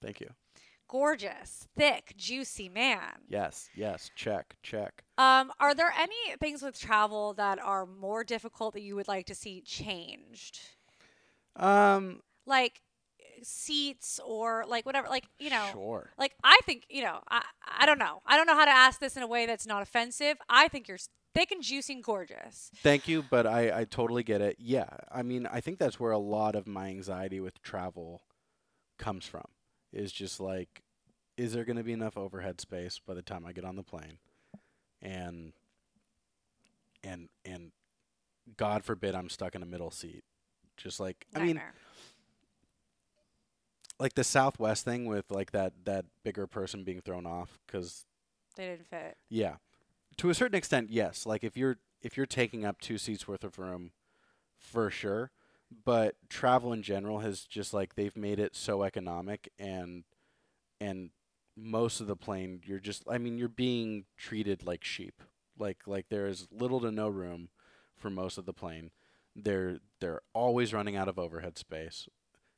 Thank 0.00 0.20
you. 0.20 0.30
Gorgeous, 0.92 1.66
thick, 1.74 2.12
juicy 2.18 2.68
man, 2.68 3.00
Yes. 3.28 3.70
Yes. 3.74 4.10
Check. 4.14 4.56
Check. 4.62 5.04
um, 5.16 5.50
are 5.58 5.74
there 5.74 5.92
any 5.98 6.36
things 6.38 6.60
with 6.62 6.78
travel 6.78 7.32
that 7.34 7.58
are 7.58 7.86
more 7.86 8.22
difficult 8.24 8.74
that 8.74 8.82
you 8.82 8.94
would 8.96 9.08
like 9.08 9.26
to 9.26 9.34
see 9.34 9.62
changed? 9.62 10.60
Um. 11.56 12.20
Like 12.44 12.82
seats 13.42 14.20
or 14.24 14.64
like 14.68 14.84
whatever, 14.86 15.08
like, 15.08 15.26
you 15.38 15.50
know. 15.50 15.66
Sure. 15.72 16.10
Like 16.18 16.34
I 16.44 16.58
think 16.66 16.84
you 16.90 17.02
know 17.02 17.20
I 17.28 17.42
I 17.80 17.86
don't 17.86 17.98
know 17.98 18.20
I 18.26 18.36
don't 18.36 18.46
know 18.46 18.54
how 18.54 18.64
to 18.64 18.70
ask 18.70 19.00
this 19.00 19.16
in 19.16 19.22
a 19.22 19.26
way 19.26 19.46
that's 19.46 19.66
not 19.66 19.80
offensive. 19.82 20.36
I 20.48 20.68
think 20.68 20.88
you're 20.88 20.98
thick 21.34 21.50
and 21.50 21.62
juicy 21.62 21.94
and 21.94 22.04
gorgeous. 22.04 22.70
Thank 22.82 23.08
you, 23.08 23.24
but 23.30 23.46
I, 23.46 23.80
I 23.80 23.84
totally 23.84 24.22
get 24.22 24.40
it. 24.42 24.56
Yeah, 24.58 24.90
I 25.10 25.22
mean, 25.22 25.46
I 25.46 25.60
think 25.60 25.78
that's 25.78 25.98
where 25.98 26.12
a 26.12 26.18
lot 26.18 26.54
of 26.54 26.66
my 26.66 26.88
anxiety 26.88 27.40
with 27.40 27.62
travel 27.62 28.22
comes 28.98 29.24
from. 29.24 29.46
Is 29.92 30.12
just 30.12 30.40
like, 30.40 30.82
is 31.36 31.52
there 31.52 31.64
going 31.64 31.76
to 31.76 31.82
be 31.82 31.92
enough 31.92 32.16
overhead 32.16 32.60
space 32.60 32.98
by 33.04 33.14
the 33.14 33.22
time 33.22 33.44
I 33.46 33.52
get 33.52 33.64
on 33.64 33.76
the 33.76 33.82
plane? 33.82 34.18
And 35.00 35.52
and 37.04 37.28
and 37.44 37.72
God 38.56 38.84
forbid 38.84 39.14
I'm 39.14 39.28
stuck 39.28 39.54
in 39.54 39.62
a 39.62 39.66
middle 39.66 39.90
seat. 39.90 40.24
Just 40.76 41.00
like 41.00 41.26
I 41.34 41.40
mean, 41.40 41.60
like 43.98 44.14
the 44.14 44.24
Southwest 44.24 44.84
thing 44.84 45.06
with 45.06 45.30
like 45.30 45.52
that 45.52 45.72
that 45.84 46.06
bigger 46.24 46.46
person 46.46 46.84
being 46.84 47.00
thrown 47.00 47.26
off 47.26 47.58
because 47.66 48.06
they 48.56 48.66
didn't 48.66 48.86
fit. 48.86 49.16
Yeah. 49.28 49.56
To 50.18 50.30
a 50.30 50.34
certain 50.34 50.56
extent, 50.56 50.90
yes. 50.90 51.26
Like 51.26 51.44
if 51.44 51.56
you're 51.56 51.78
if 52.02 52.16
you're 52.16 52.26
taking 52.26 52.64
up 52.64 52.80
two 52.80 52.98
seats 52.98 53.26
worth 53.26 53.44
of 53.44 53.58
room, 53.58 53.92
for 54.56 54.90
sure. 54.90 55.30
But 55.84 56.16
travel 56.28 56.72
in 56.72 56.82
general 56.82 57.20
has 57.20 57.44
just 57.44 57.72
like 57.74 57.94
they've 57.94 58.16
made 58.16 58.38
it 58.38 58.54
so 58.56 58.82
economic 58.82 59.50
and 59.58 60.04
and 60.80 61.10
most 61.56 62.00
of 62.00 62.06
the 62.06 62.16
plane 62.16 62.60
you're 62.64 62.80
just 62.80 63.04
I 63.08 63.18
mean, 63.18 63.38
you're 63.38 63.48
being 63.48 64.04
treated 64.16 64.64
like 64.64 64.84
sheep. 64.84 65.22
Like 65.58 65.86
like 65.86 66.06
there's 66.08 66.48
little 66.50 66.80
to 66.80 66.90
no 66.90 67.08
room 67.08 67.48
for 67.96 68.10
most 68.10 68.38
of 68.38 68.46
the 68.46 68.52
plane. 68.54 68.90
They're 69.36 69.78
they're 70.00 70.22
always 70.34 70.72
running 70.74 70.96
out 70.96 71.08
of 71.08 71.18
overhead 71.18 71.58
space. 71.58 72.08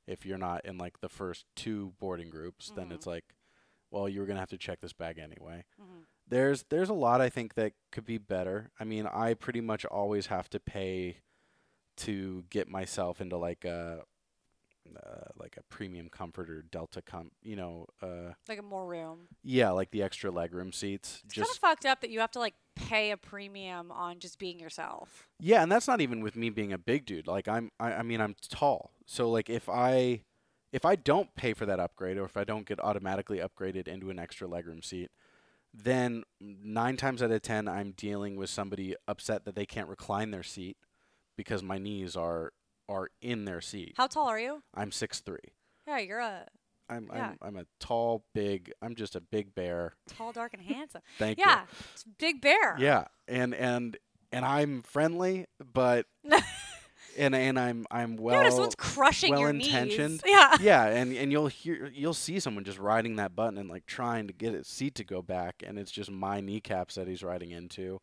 If 0.06 0.26
you're 0.26 0.38
not 0.38 0.64
in 0.64 0.78
like 0.78 1.00
the 1.00 1.08
first 1.08 1.46
two 1.56 1.94
boarding 1.98 2.30
groups, 2.30 2.70
then 2.74 2.90
Mhm. 2.90 2.94
it's 2.94 3.06
like, 3.06 3.34
well, 3.90 4.08
you're 4.08 4.26
gonna 4.26 4.40
have 4.40 4.50
to 4.50 4.58
check 4.58 4.80
this 4.80 4.92
bag 4.92 5.18
anyway 5.18 5.64
hmm 5.78 6.02
there's 6.26 6.64
there's 6.70 6.88
a 6.90 6.94
lot 6.94 7.20
I 7.20 7.28
think 7.28 7.54
that 7.54 7.72
could 7.92 8.04
be 8.06 8.18
better. 8.18 8.70
I 8.80 8.84
mean, 8.84 9.06
I 9.06 9.34
pretty 9.34 9.60
much 9.60 9.84
always 9.84 10.26
have 10.26 10.48
to 10.50 10.60
pay 10.60 11.18
to 11.98 12.44
get 12.50 12.68
myself 12.68 13.20
into 13.20 13.36
like 13.36 13.64
a 13.64 14.02
uh, 14.96 15.24
like 15.36 15.56
a 15.56 15.62
premium 15.64 16.08
comfort 16.10 16.50
or 16.50 16.62
Delta 16.62 17.00
com, 17.00 17.30
you 17.42 17.56
know, 17.56 17.86
uh, 18.02 18.32
Like 18.48 18.58
a 18.58 18.62
more 18.62 18.84
room. 18.86 19.28
yeah, 19.42 19.70
like 19.70 19.90
the 19.90 20.02
extra 20.02 20.30
legroom 20.30 20.74
seats. 20.74 21.22
It's 21.24 21.34
kind 21.34 21.46
of 21.48 21.56
fucked 21.56 21.86
up 21.86 22.02
that 22.02 22.10
you 22.10 22.20
have 22.20 22.30
to 22.32 22.38
like 22.38 22.54
pay 22.76 23.10
a 23.10 23.16
premium 23.16 23.90
on 23.90 24.18
just 24.18 24.38
being 24.38 24.58
yourself. 24.60 25.26
yeah, 25.40 25.62
and 25.62 25.72
that's 25.72 25.88
not 25.88 26.00
even 26.02 26.20
with 26.20 26.36
me 26.36 26.50
being 26.50 26.72
a 26.72 26.78
big 26.78 27.06
dude. 27.06 27.26
Like 27.26 27.48
I'm, 27.48 27.70
I, 27.80 27.94
I 27.94 28.02
mean, 28.02 28.20
I'm 28.20 28.34
tall, 28.50 28.90
so 29.06 29.30
like 29.30 29.48
if 29.48 29.68
I 29.70 30.20
if 30.70 30.84
I 30.84 30.96
don't 30.96 31.34
pay 31.34 31.54
for 31.54 31.64
that 31.66 31.80
upgrade 31.80 32.18
or 32.18 32.24
if 32.24 32.36
I 32.36 32.44
don't 32.44 32.66
get 32.66 32.78
automatically 32.82 33.38
upgraded 33.38 33.88
into 33.88 34.10
an 34.10 34.18
extra 34.18 34.46
legroom 34.48 34.84
seat, 34.84 35.10
then 35.72 36.24
nine 36.40 36.96
times 36.98 37.22
out 37.22 37.30
of 37.30 37.40
ten, 37.42 37.68
I'm 37.68 37.92
dealing 37.92 38.36
with 38.36 38.50
somebody 38.50 38.96
upset 39.08 39.44
that 39.46 39.54
they 39.54 39.64
can't 39.66 39.88
recline 39.88 40.30
their 40.30 40.42
seat 40.42 40.76
because 41.36 41.62
my 41.62 41.78
knees 41.78 42.16
are 42.16 42.52
are 42.88 43.08
in 43.22 43.44
their 43.44 43.60
seat. 43.60 43.94
How 43.96 44.06
tall 44.06 44.28
are 44.28 44.38
you? 44.38 44.62
I'm 44.74 44.92
six 44.92 45.20
three. 45.20 45.38
Yeah, 45.86 45.98
you're 45.98 46.20
a 46.20 46.46
I'm, 46.88 47.08
Yeah. 47.12 47.28
I'm 47.28 47.38
I'm 47.42 47.56
a 47.56 47.64
tall, 47.80 48.24
big. 48.34 48.72
I'm 48.82 48.94
just 48.94 49.16
a 49.16 49.20
big 49.20 49.54
bear. 49.54 49.94
tall, 50.06 50.32
dark, 50.32 50.52
and 50.54 50.62
handsome. 50.62 51.00
Thank 51.18 51.38
you. 51.38 51.44
yeah, 51.46 51.64
big 52.18 52.40
bear. 52.42 52.76
Yeah, 52.78 53.04
and 53.26 53.54
and 53.54 53.96
and 54.32 54.44
I'm 54.44 54.82
friendly, 54.82 55.46
but 55.72 56.06
and 57.16 57.34
and 57.34 57.58
I'm 57.58 57.86
I'm 57.90 58.16
well. 58.16 58.42
yeah, 58.42 58.50
someone's 58.50 58.74
crushing 58.74 59.36
your 59.36 59.52
knees. 59.52 59.72
well-intentioned. 59.72 60.22
Yeah. 60.26 60.56
yeah, 60.60 60.84
and 60.86 61.12
and 61.16 61.32
you'll 61.32 61.46
hear 61.46 61.90
you'll 61.94 62.12
see 62.14 62.38
someone 62.40 62.64
just 62.64 62.78
riding 62.78 63.16
that 63.16 63.34
button 63.34 63.56
and 63.58 63.70
like 63.70 63.86
trying 63.86 64.26
to 64.26 64.32
get 64.32 64.52
his 64.52 64.66
seat 64.68 64.94
to 64.96 65.04
go 65.04 65.22
back, 65.22 65.62
and 65.66 65.78
it's 65.78 65.90
just 65.90 66.10
my 66.10 66.40
kneecaps 66.40 66.96
that 66.96 67.06
he's 67.08 67.22
riding 67.22 67.50
into, 67.50 68.00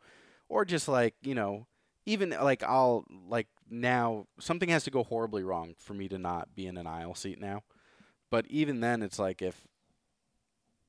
or 0.49 0.65
just 0.65 0.87
like 0.87 1.13
you 1.21 1.35
know, 1.35 1.67
even 2.05 2.31
like 2.31 2.63
I'll 2.63 3.05
like 3.27 3.47
now 3.69 4.27
something 4.39 4.69
has 4.69 4.83
to 4.85 4.91
go 4.91 5.03
horribly 5.03 5.43
wrong 5.43 5.75
for 5.77 5.93
me 5.93 6.07
to 6.09 6.17
not 6.17 6.55
be 6.55 6.67
in 6.67 6.77
an 6.77 6.87
aisle 6.87 7.15
seat 7.15 7.39
now, 7.39 7.63
but 8.29 8.45
even 8.47 8.79
then 8.79 9.01
it's 9.01 9.19
like 9.19 9.41
if 9.41 9.67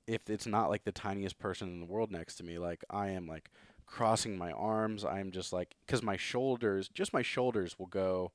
if 0.07 0.29
it's 0.29 0.47
not 0.47 0.69
like 0.69 0.85
the 0.85 0.93
tiniest 0.93 1.39
person 1.39 1.69
in 1.69 1.81
the 1.81 1.87
world 1.87 2.11
next 2.11 2.37
to 2.37 2.45
me, 2.45 2.59
like 2.59 2.85
I 2.91 3.09
am 3.09 3.27
like 3.27 3.51
crossing 3.87 4.37
my 4.37 4.53
arms. 4.53 5.05
I'm 5.05 5.31
just 5.31 5.53
like 5.53 5.77
cuz 5.87 6.03
my 6.03 6.17
shoulders, 6.17 6.89
just 6.89 7.13
my 7.13 7.23
shoulders 7.23 7.79
will 7.79 7.87
go 7.87 8.33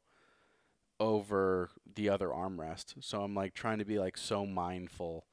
over 1.00 1.70
the 1.96 2.10
other 2.10 2.30
armrest. 2.30 3.04
So 3.04 3.22
I'm 3.24 3.36
like 3.36 3.54
trying 3.54 3.80
to 3.80 3.86
be 3.86 4.00
like 4.00 4.18
so 4.18 4.46
mindful 4.46 5.26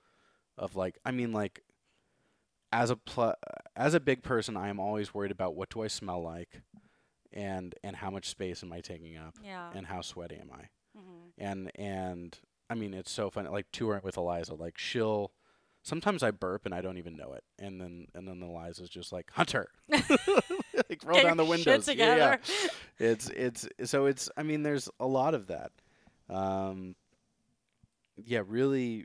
of 0.57 0.77
like 0.77 0.99
I 1.05 1.11
mean 1.11 1.33
like 1.33 1.63
as 2.73 2.91
a 2.91 2.97
pl- 2.97 3.37
as 3.77 3.95
a 3.95 4.01
big 4.01 4.23
person, 4.23 4.57
I 4.57 4.69
am 4.69 4.81
always 4.81 5.15
worried 5.15 5.31
about 5.31 5.55
what 5.55 5.71
do 5.71 5.83
I 5.83 5.89
smell 5.89 6.23
like 6.23 6.63
and 7.35 7.75
and 7.85 7.97
how 7.97 8.11
much 8.11 8.29
space 8.29 8.63
am 8.63 8.73
I 8.73 8.81
taking 8.81 9.17
up 9.19 9.35
Yeah. 9.45 9.69
and 9.75 9.87
how 9.87 10.01
sweaty 10.01 10.37
am 10.37 10.51
I? 10.53 10.69
Mm-hmm. 10.99 11.45
and 11.45 11.71
and 11.75 12.39
I 12.71 12.75
mean 12.75 12.95
it's 12.95 13.11
so 13.11 13.29
funny 13.29 13.49
like 13.49 13.67
touring 13.73 14.03
with 14.05 14.15
Iliza 14.17 14.59
like 14.59 14.79
she'll 14.79 15.33
sometimes 15.83 16.23
I 16.23 16.31
burp 16.31 16.65
and 16.65 16.73
I 16.75 16.81
don't 16.81 16.99
even 16.99 17.17
know 17.17 17.33
it 17.33 17.43
and 17.59 17.81
then 17.81 18.07
and 18.15 18.27
then 18.29 18.41
Iliza's 18.41 18.89
just 18.89 19.13
like 19.13 19.29
Hunter 19.33 19.67
like 19.89 21.03
roll 21.05 21.17
Get 21.17 21.25
down 21.25 21.37
the 21.37 21.45
windows 21.45 21.89
Yeah, 21.89 22.17
yeah. 22.17 22.37
it's 22.99 23.29
it's 23.31 23.69
so 23.85 24.07
it's 24.07 24.31
I 24.37 24.45
mean 24.45 24.63
there's 24.63 24.89
a 25.01 25.07
lot 25.07 25.35
of 25.35 25.49
that 25.49 25.73
um 26.31 26.95
yeah 28.17 28.43
really 28.47 29.05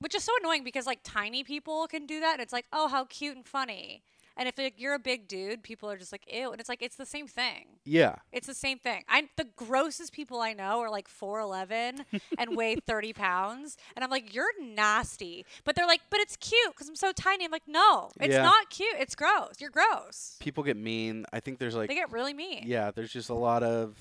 Which 0.00 0.14
is 0.16 0.24
so 0.24 0.32
annoying 0.40 0.64
because 0.64 0.86
like 0.86 1.00
tiny 1.04 1.44
people 1.44 1.86
can 1.86 2.04
do 2.06 2.18
that 2.20 2.32
and 2.34 2.42
it's 2.42 2.52
like, 2.52 2.66
oh, 2.72 2.88
how 2.88 3.04
cute 3.04 3.36
and 3.36 3.46
funny. 3.46 4.02
And 4.38 4.48
if 4.48 4.56
like, 4.56 4.74
you're 4.78 4.94
a 4.94 4.98
big 4.98 5.28
dude, 5.28 5.62
people 5.62 5.90
are 5.90 5.98
just 5.98 6.12
like, 6.12 6.22
ew. 6.32 6.50
And 6.52 6.60
it's 6.60 6.68
like, 6.70 6.80
it's 6.80 6.96
the 6.96 7.04
same 7.04 7.26
thing. 7.26 7.66
yeah 7.84 8.16
It's 8.32 8.46
the 8.46 8.54
same 8.54 8.78
thing. 8.78 9.02
I 9.08 9.28
the 9.36 9.48
grossest 9.56 10.12
people 10.14 10.40
I 10.40 10.52
know 10.54 10.80
are 10.80 10.90
like 10.90 11.08
4'11 11.08 12.04
and 12.38 12.56
weigh 12.56 12.76
30 12.76 13.12
pounds. 13.12 13.76
And 13.96 14.04
I'm 14.04 14.10
like, 14.10 14.32
you're 14.34 14.48
nasty. 14.62 15.44
But 15.64 15.74
they're 15.76 15.86
like, 15.86 16.00
but 16.08 16.20
it's 16.20 16.36
cute 16.36 16.70
because 16.72 16.88
I'm 16.88 16.96
so 16.96 17.12
tiny. 17.12 17.44
I'm 17.44 17.50
like, 17.50 17.66
no, 17.68 18.10
it's 18.20 18.32
Yeah. 18.34 18.42
not 18.42 18.70
cute. 18.70 18.94
It's 18.98 19.14
gross. 19.14 19.54
You're 19.58 19.70
gross. 19.70 20.36
people 20.40 20.62
get 20.64 20.76
mean 20.76 21.26
I 21.32 21.40
think 21.40 21.58
there's 21.58 21.74
like 21.74 21.88
they 21.88 21.94
get 21.96 22.12
really 22.12 22.32
mean. 22.34 22.62
yeah 22.66 22.90
there's 22.94 23.12
just 23.12 23.28
a 23.30 23.34
lot 23.34 23.62
of 23.62 23.96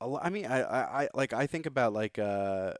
a 0.00 0.06
I 0.22 0.30
mean 0.30 0.46
I, 0.46 0.60
I 0.62 1.02
I 1.04 1.08
like 1.14 1.32
I 1.32 1.46
think 1.46 1.66
about 1.66 1.92
like 1.92 2.18
uh 2.18 2.74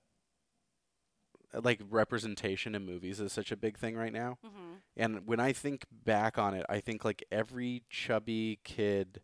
like 1.63 1.81
representation 1.89 2.75
in 2.75 2.85
movies 2.85 3.21
is 3.21 3.33
such 3.33 3.53
a 3.53 3.57
big 3.57 3.79
thing 3.79 3.97
right 3.97 4.13
now. 4.13 4.39
Hmm 4.45 4.75
And 4.97 5.27
when 5.27 5.41
I 5.41 5.53
think 5.53 5.85
back 5.91 6.39
on 6.39 6.55
it, 6.55 6.65
I 6.69 6.81
think 6.81 7.05
like 7.05 7.25
every 7.31 7.83
chubby 7.91 8.61
kid 8.65 9.21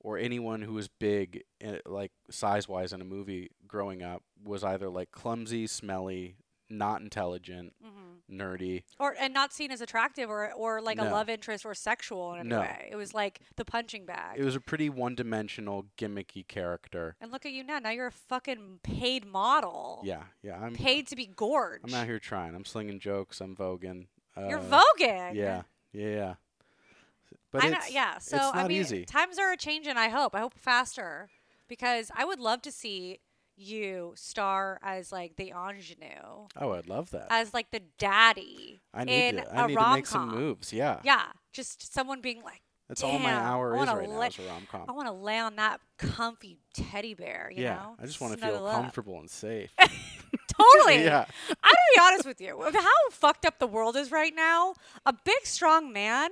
or 0.00 0.16
anyone 0.18 0.62
who 0.62 0.72
was 0.74 0.88
big, 0.88 1.44
uh, 1.64 1.76
like 1.86 2.12
size 2.30 2.66
wise 2.68 2.92
in 2.92 3.00
a 3.00 3.04
movie 3.04 3.50
growing 3.66 4.02
up, 4.02 4.22
was 4.42 4.64
either 4.64 4.88
like 4.88 5.10
clumsy, 5.12 5.66
smelly, 5.66 6.36
not 6.70 7.00
intelligent, 7.02 7.74
hmm 7.82 7.96
nerdy. 8.30 8.84
Or 9.00 9.16
and 9.18 9.34
not 9.34 9.52
seen 9.52 9.72
as 9.72 9.80
attractive 9.80 10.30
or 10.30 10.52
or 10.52 10.80
like 10.80 10.98
a 11.00 11.04
love 11.04 11.28
interest 11.28 11.66
or 11.66 11.74
sexual 11.74 12.32
in 12.34 12.40
any 12.40 12.48
No. 12.50 12.60
way. 12.60 12.88
It 12.92 12.94
was 12.94 13.12
like 13.12 13.40
the 13.56 13.64
punching 13.64 14.06
bag. 14.06 14.38
It 14.38 14.44
was 14.44 14.54
a 14.54 14.60
pretty 14.60 14.88
one 14.88 15.16
dimensional, 15.16 15.86
gimmicky 15.98 16.46
character. 16.46 17.16
and 17.20 17.32
look 17.32 17.44
at 17.44 17.50
you 17.50 17.64
now. 17.64 17.80
Now 17.80 17.90
you're 17.90 18.06
a 18.06 18.12
fucking 18.12 18.80
paid 18.84 19.24
model. 19.26 20.00
Yeah, 20.04 20.22
yeah. 20.42 20.60
I'm 20.60 20.74
Paid 20.76 21.08
to 21.08 21.16
be 21.16 21.26
gorged. 21.26 21.84
I'm 21.88 21.94
out 21.94 22.06
here 22.06 22.20
trying. 22.20 22.54
I'm 22.54 22.64
slinging 22.64 23.00
jokes. 23.00 23.40
I'm 23.40 23.56
voguing. 23.56 24.06
Uh, 24.36 24.46
You're 24.48 24.60
voguing. 24.60 25.34
Yeah, 25.34 25.62
yeah, 25.92 26.08
yeah. 26.08 26.34
But 27.50 27.64
I 27.64 27.68
know, 27.70 27.78
yeah. 27.90 28.18
So 28.18 28.38
I 28.38 28.68
mean, 28.68 28.80
easy. 28.80 29.04
times 29.04 29.38
are 29.40 29.56
changing. 29.56 29.96
I 29.96 30.08
hope. 30.08 30.36
I 30.36 30.38
hope 30.40 30.54
faster, 30.56 31.30
because 31.66 32.12
I 32.14 32.24
would 32.24 32.38
love 32.38 32.62
to 32.62 32.70
see 32.70 33.18
you 33.60 34.12
star 34.16 34.78
as 34.82 35.12
like 35.12 35.36
the 35.36 35.52
ingenue, 35.56 36.46
Oh, 36.58 36.72
I'd 36.72 36.88
love 36.88 37.10
that. 37.10 37.26
as 37.30 37.52
like 37.54 37.70
the 37.70 37.82
daddy 37.98 38.80
I 38.94 39.04
need 39.04 39.28
in 39.28 39.36
to. 39.36 39.54
I 39.54 39.64
a 39.64 39.68
need 39.68 39.74
rom 39.76 39.90
to 39.92 39.96
make 39.98 40.06
some 40.06 40.28
moves. 40.30 40.72
Yeah. 40.72 41.00
Yeah, 41.04 41.22
just 41.52 41.92
someone 41.92 42.20
being 42.20 42.42
like, 42.42 42.62
That's 42.88 43.02
all 43.02 43.18
my 43.18 43.32
hour 43.32 43.74
is 43.76 43.86
right 43.88 44.08
now 44.08 44.18
let- 44.18 44.38
is 44.38 44.44
a 44.44 44.48
rom 44.48 44.66
com. 44.70 44.84
I 44.88 44.92
want 44.92 45.08
to 45.08 45.12
lay 45.12 45.38
on 45.38 45.56
that 45.56 45.80
comfy 45.98 46.58
teddy 46.74 47.14
bear. 47.14 47.50
You 47.54 47.62
yeah, 47.64 47.74
know, 47.74 47.96
I 48.00 48.06
just 48.06 48.20
want 48.20 48.32
to 48.34 48.44
feel 48.44 48.66
up. 48.66 48.74
comfortable 48.74 49.18
and 49.20 49.30
safe. 49.30 49.70
Totally. 50.48 51.04
yeah, 51.04 51.24
I'm 51.48 51.54
gonna 51.62 51.76
be 51.96 52.00
honest 52.02 52.26
with 52.26 52.40
you. 52.40 52.60
How 52.72 53.10
fucked 53.10 53.44
up 53.46 53.58
the 53.58 53.66
world 53.66 53.96
is 53.96 54.10
right 54.12 54.34
now, 54.34 54.74
a 55.06 55.12
big 55.12 55.44
strong 55.44 55.92
man. 55.92 56.30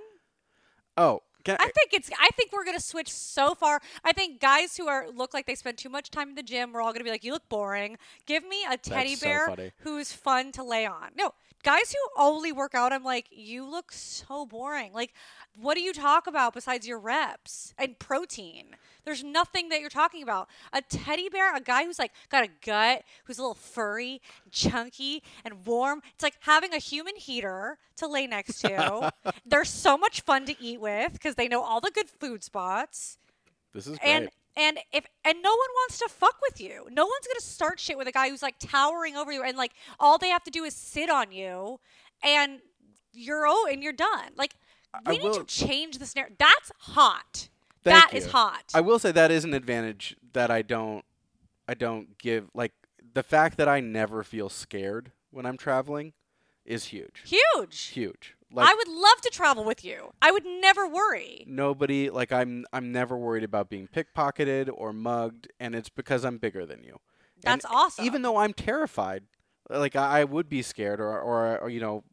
Oh, 0.97 1.23
can 1.57 1.57
I 1.61 1.71
think 1.71 1.93
it's. 1.93 2.11
I 2.19 2.29
think 2.37 2.53
we're 2.53 2.65
gonna 2.65 2.81
switch 2.81 3.11
so 3.11 3.55
far. 3.55 3.81
I 4.05 4.13
think 4.13 4.41
guys 4.41 4.77
who 4.77 4.89
are 4.89 5.09
look 5.09 5.35
like 5.35 5.47
they 5.47 5.55
spend 5.55 5.79
too 5.79 5.89
much 5.89 6.11
time 6.11 6.31
in 6.31 6.35
the 6.35 6.43
gym, 6.43 6.73
we're 6.73 6.81
all 6.83 6.93
gonna 6.93 7.05
be 7.05 7.11
like, 7.11 7.25
"You 7.25 7.33
look 7.33 7.49
boring." 7.49 7.99
Give 8.27 8.47
me 8.47 8.65
a 8.71 8.77
teddy 8.77 9.17
bear 9.17 9.47
funny. 9.49 9.73
who's 9.79 10.13
fun 10.13 10.53
to 10.53 10.63
lay 10.63 10.87
on. 10.87 11.11
No, 11.17 11.35
guys 11.63 11.93
who 11.93 12.23
only 12.23 12.53
work 12.53 12.75
out, 12.75 12.93
I'm 12.93 13.05
like, 13.05 13.27
"You 13.31 13.65
look 13.65 13.93
so 13.93 14.47
boring." 14.47 14.93
Like, 14.93 15.13
what 15.55 15.75
do 15.75 15.81
you 15.81 15.93
talk 15.93 16.27
about 16.27 16.55
besides 16.55 16.87
your 16.87 16.99
reps 16.99 17.75
and 17.79 17.99
protein? 17.99 18.77
There's 19.05 19.25
nothing 19.25 19.71
that 19.71 19.81
you're 19.81 19.89
talking 19.89 20.23
about. 20.23 20.49
A 20.73 20.83
teddy 20.83 21.29
bear, 21.29 21.55
a 21.55 21.61
guy 21.61 21.85
who's 21.85 21.99
like 21.99 22.13
got 22.29 22.45
a 22.45 22.49
gut, 22.65 23.03
who's 23.25 23.39
a 23.39 23.43
little 23.43 23.55
furry, 23.55 24.21
chunky, 24.51 25.23
and 25.45 25.65
warm. 25.67 26.03
It's 26.15 26.23
like 26.23 26.37
having 26.41 26.75
a 26.75 26.79
human 26.79 27.17
heater 27.17 27.79
to 27.97 28.07
lay 28.07 28.27
next 28.27 28.61
to. 28.61 29.13
They're 29.47 29.65
so 29.65 29.97
much 29.97 30.21
fun 30.21 30.45
to 30.47 30.63
eat 30.63 30.81
with 30.81 31.13
because 31.15 31.37
they 31.37 31.49
know 31.49 31.63
all 31.63 31.81
the 31.81 31.91
good 31.91 32.09
food 32.09 32.45
spots. 32.45 33.19
this 33.73 33.87
is 33.87 33.99
great. 33.99 34.11
And 34.11 34.29
and 34.57 34.79
if 34.93 35.05
and 35.25 35.43
no 35.43 35.51
one 35.51 35.69
wants 35.75 35.99
to 35.99 36.09
fuck 36.09 36.37
with 36.43 36.61
you. 36.61 36.87
No 36.91 37.05
one's 37.05 37.27
gonna 37.27 37.41
start 37.41 37.79
shit 37.81 37.97
with 37.99 38.09
a 38.09 38.13
guy 38.13 38.29
who's 38.31 38.43
like 38.43 38.57
towering 38.59 39.17
over 39.17 39.33
you 39.33 39.43
and 39.43 39.57
like 39.57 39.73
all 40.01 40.19
they 40.19 40.29
have 40.31 40.45
to 40.45 40.51
do 40.51 40.65
is 40.65 40.75
sit 40.75 41.09
on 41.11 41.33
you 41.33 41.81
and 42.23 42.61
you're 43.13 43.47
oh 43.47 43.67
and 43.71 43.83
you're 43.83 43.93
done. 43.93 44.31
Like 44.37 44.55
I 45.05 45.11
we 45.11 45.19
need 45.19 45.25
will- 45.25 45.35
to 45.35 45.45
change 45.45 45.99
the 45.99 46.07
snare. 46.07 46.29
That's 46.39 46.73
hot. 46.79 47.49
Thank 47.85 48.11
That 48.11 48.17
is 48.17 48.25
you. 48.27 48.33
hot. 48.33 48.65
I 48.75 48.81
will 48.81 48.99
say 48.99 49.13
that 49.13 49.31
is 49.31 49.45
an 49.45 49.55
advantage 49.55 50.17
that 50.33 50.51
I 50.51 50.63
don't 50.63 51.05
I 51.69 51.75
don't 51.75 52.19
give 52.19 52.49
like 52.55 52.73
the 53.15 53.23
fact 53.23 53.57
that 53.59 53.69
I 53.69 53.81
never 53.81 54.23
feel 54.23 54.49
scared 54.49 55.13
when 55.31 55.47
I'm 55.47 55.57
traveling 55.57 56.13
is 56.65 56.87
huge. 56.87 57.23
Huge. 57.25 57.81
Huge. 57.89 58.35
Like 58.51 58.71
I 58.71 58.75
would 58.75 58.89
love 58.89 59.21
to 59.23 59.31
travel 59.31 59.65
with 59.65 59.85
you. 59.85 60.13
I 60.23 60.31
would 60.31 60.45
never 60.47 60.89
worry. 60.89 61.45
nobody 61.47 62.11
like 62.11 62.33
I'm 62.33 62.65
I'm 62.73 62.93
never 62.93 63.17
worried 63.17 63.45
about 63.45 63.69
being 63.69 63.89
pickpocketed 63.89 64.71
or 64.73 64.93
mugged 64.93 65.49
and 65.61 65.75
it's 65.75 65.89
because 65.89 66.25
I'm 66.25 66.39
bigger 66.39 66.65
than 66.65 66.83
you. 66.83 66.99
And 67.45 67.61
That's 67.61 67.67
awesome. 67.67 68.05
Even 68.05 68.23
though 68.23 68.39
I'm 68.39 68.53
terrified, 68.53 69.25
like 69.69 69.97
I, 69.97 70.21
I 70.21 70.25
would 70.25 70.49
be 70.49 70.63
scared 70.63 71.01
or, 71.01 71.21
or 71.21 71.59
or 71.59 71.69
you 71.69 71.81
know 71.81 72.05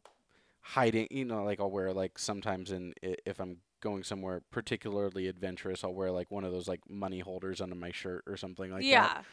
hiding, 0.60 1.06
you 1.10 1.24
know, 1.24 1.44
like 1.44 1.60
I'll 1.60 1.70
wear 1.70 1.92
like 1.92 2.18
sometimes 2.18 2.70
in 2.70 2.92
if 3.02 3.40
I'm 3.40 3.58
going 3.80 4.02
somewhere 4.02 4.42
particularly 4.50 5.28
adventurous, 5.28 5.84
I'll 5.84 5.94
wear 5.94 6.10
like 6.10 6.30
one 6.30 6.44
of 6.44 6.52
those 6.52 6.68
like 6.68 6.80
money 6.88 7.20
holders 7.20 7.60
under 7.60 7.76
my 7.76 7.92
shirt 7.92 8.24
or 8.26 8.36
something 8.36 8.70
like 8.72 8.82
that. 8.82 8.86
yeah. 8.86 9.06
that. 9.06 9.24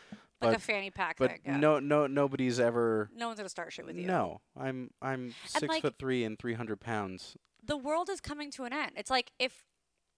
Like 0.43 0.57
a 0.57 0.61
fanny 0.61 0.89
pack 0.91 1.17
But 1.17 1.31
thing. 1.31 1.39
yeah. 1.45 1.57
no 1.57 1.79
no 1.79 2.07
nobody's 2.07 2.59
ever 2.59 3.09
no 3.15 3.27
one's 3.27 3.37
gonna 3.39 3.49
start 3.49 3.73
shit 3.73 3.85
with 3.85 3.97
you. 3.97 4.07
No, 4.07 4.41
I'm 4.59 4.89
I'm 5.01 5.33
six 5.45 5.67
like- 5.67 5.81
foot 5.81 5.95
three 5.99 6.23
and 6.23 6.37
three 6.39 6.53
hundred 6.53 6.79
pounds. 6.79 7.35
the 7.65 7.77
world 7.77 8.09
is 8.09 8.19
coming 8.21 8.51
to 8.51 8.63
an 8.65 8.73
end. 8.73 8.91
It's 8.97 9.09
like 9.09 9.31
if 9.39 9.65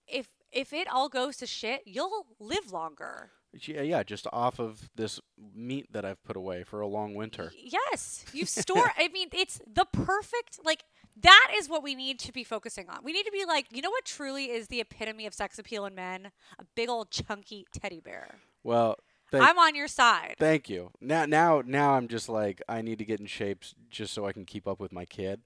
if 0.07 0.27
if 0.51 0.71
it 0.73 0.87
all 0.91 1.09
goes 1.09 1.37
to 1.37 1.45
shit, 1.47 1.81
you'll 1.85 2.25
live 2.39 2.71
longer. 2.71 3.31
Yeah, 3.57 3.81
yeah, 3.83 4.03
just 4.03 4.27
off 4.33 4.59
of 4.59 4.89
this 4.95 5.19
meat 5.53 5.87
that 5.93 6.03
I've 6.03 6.21
put 6.23 6.35
away 6.35 6.63
for 6.63 6.81
a 6.81 6.87
long 6.87 7.13
winter. 7.15 7.53
Yes, 7.57 8.25
you 8.33 8.45
store. 8.45 8.91
I 8.97 9.07
mean, 9.07 9.29
it's 9.31 9.59
the 9.65 9.85
perfect 9.85 10.59
like. 10.63 10.83
That 11.21 11.53
is 11.57 11.69
what 11.69 11.81
we 11.81 11.95
need 11.95 12.19
to 12.19 12.33
be 12.33 12.43
focusing 12.43 12.89
on. 12.89 12.97
We 13.01 13.13
need 13.13 13.23
to 13.23 13.31
be 13.31 13.45
like, 13.45 13.67
you 13.71 13.81
know 13.81 13.89
what 13.89 14.03
truly 14.03 14.51
is 14.51 14.67
the 14.67 14.81
epitome 14.81 15.25
of 15.25 15.33
sex 15.33 15.57
appeal 15.57 15.85
in 15.85 15.95
men? 15.95 16.31
A 16.59 16.65
big 16.75 16.89
old 16.89 17.09
chunky 17.09 17.65
teddy 17.71 18.01
bear. 18.01 18.35
Well, 18.65 18.97
thank, 19.39 19.49
I'm 19.49 19.59
on 19.59 19.75
your 19.75 19.87
side. 19.87 20.35
thank 20.39 20.69
you. 20.69 20.91
Now, 21.01 21.25
now, 21.25 21.61
now, 21.65 21.93
I'm 21.93 22.07
just 22.07 22.29
like 22.29 22.61
I 22.67 22.81
need 22.81 22.97
to 22.99 23.05
get 23.05 23.19
in 23.19 23.25
shape 23.25 23.63
just 23.89 24.13
so 24.13 24.25
I 24.25 24.33
can 24.33 24.45
keep 24.45 24.67
up 24.67 24.79
with 24.79 24.91
my 24.91 25.05
kid. 25.05 25.41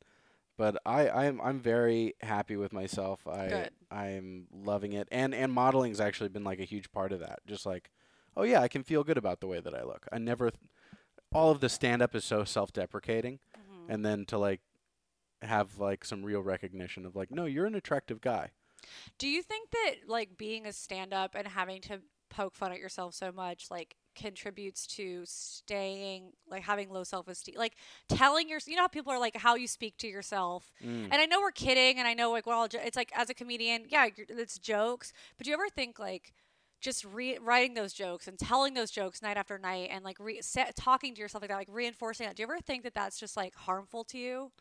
But 0.57 0.75
I, 0.85 1.07
I'm, 1.09 1.39
I'm 1.39 1.59
very 1.61 2.15
happy 2.21 2.57
with 2.57 2.73
myself. 2.73 3.25
I, 3.25 3.47
Good. 3.47 3.69
I'm 3.89 4.47
loving 4.53 4.91
it, 4.93 5.07
and 5.11 5.33
and 5.33 5.53
modeling's 5.53 6.01
actually 6.01 6.29
been 6.29 6.43
like 6.43 6.59
a 6.59 6.65
huge 6.65 6.91
part 6.91 7.11
of 7.13 7.21
that. 7.21 7.39
Just 7.47 7.65
like, 7.65 7.89
oh 8.35 8.43
yeah, 8.43 8.61
I 8.61 8.67
can 8.67 8.83
feel 8.83 9.03
good 9.05 9.17
about 9.17 9.39
the 9.39 9.47
way 9.47 9.61
that 9.61 9.73
I 9.73 9.83
look. 9.83 10.05
I 10.11 10.17
never, 10.17 10.49
th- 10.51 10.59
all 11.31 11.49
of 11.51 11.61
the 11.61 11.69
stand 11.69 12.01
up 12.01 12.13
is 12.13 12.25
so 12.25 12.43
self-deprecating, 12.43 13.39
Mhm. 13.57 13.85
and 13.93 14.05
then 14.05 14.25
to 14.25 14.37
like 14.37 14.59
have 15.41 15.77
like 15.79 16.03
some 16.03 16.23
real 16.23 16.41
recognition 16.41 17.05
of 17.05 17.15
like, 17.15 17.31
no, 17.31 17.45
you're 17.45 17.65
an 17.65 17.75
attractive 17.75 18.19
guy. 18.19 18.51
Do 19.17 19.27
you 19.29 19.41
think 19.41 19.71
that 19.71 19.95
like 20.09 20.37
being 20.37 20.65
a 20.65 20.73
stand 20.73 21.13
up 21.13 21.35
and 21.35 21.47
having 21.47 21.79
to 21.83 21.99
poke 22.29 22.55
fun 22.55 22.71
at 22.71 22.79
yourself 22.79 23.13
so 23.13 23.31
much 23.31 23.65
like 23.71 23.95
contributes 24.15 24.85
to 24.87 25.23
staying 25.25 26.31
like 26.49 26.63
having 26.63 26.89
low 26.89 27.03
self-esteem 27.03 27.55
like 27.57 27.75
telling 28.09 28.49
your 28.49 28.59
you 28.67 28.75
know 28.75 28.81
how 28.83 28.87
people 28.87 29.11
are 29.11 29.19
like 29.19 29.37
how 29.37 29.55
you 29.55 29.67
speak 29.67 29.97
to 29.97 30.07
yourself 30.07 30.71
Mm. 30.83 31.05
and 31.11 31.13
i 31.15 31.25
know 31.25 31.39
we're 31.39 31.51
kidding 31.51 31.99
and 31.99 32.07
i 32.07 32.13
know 32.13 32.31
like 32.31 32.45
we're 32.45 32.53
all 32.53 32.67
jo- 32.67 32.79
it's 32.83 32.97
like 32.97 33.11
as 33.15 33.29
a 33.29 33.33
comedian 33.33 33.85
yeah 33.89 34.07
it's 34.17 34.57
jokes 34.59 35.13
but 35.37 35.45
do 35.45 35.51
you 35.51 35.55
ever 35.55 35.69
think 35.69 35.99
like 35.99 36.33
just 36.81 37.03
re- 37.05 37.37
writing 37.41 37.73
those 37.73 37.93
jokes 37.93 38.27
and 38.27 38.37
telling 38.39 38.73
those 38.73 38.89
jokes 38.91 39.21
night 39.21 39.37
after 39.37 39.57
night 39.57 39.89
and 39.91 40.03
like 40.03 40.17
re- 40.19 40.41
se- 40.41 40.71
talking 40.75 41.13
to 41.13 41.21
yourself 41.21 41.41
like 41.41 41.49
that 41.49 41.57
like 41.57 41.67
reinforcing 41.71 42.25
that 42.25 42.35
do 42.35 42.41
you 42.41 42.47
ever 42.47 42.59
think 42.59 42.83
that 42.83 42.93
that's 42.93 43.19
just 43.19 43.35
like 43.37 43.53
harmful 43.55 44.03
to 44.03 44.17
you 44.17 44.51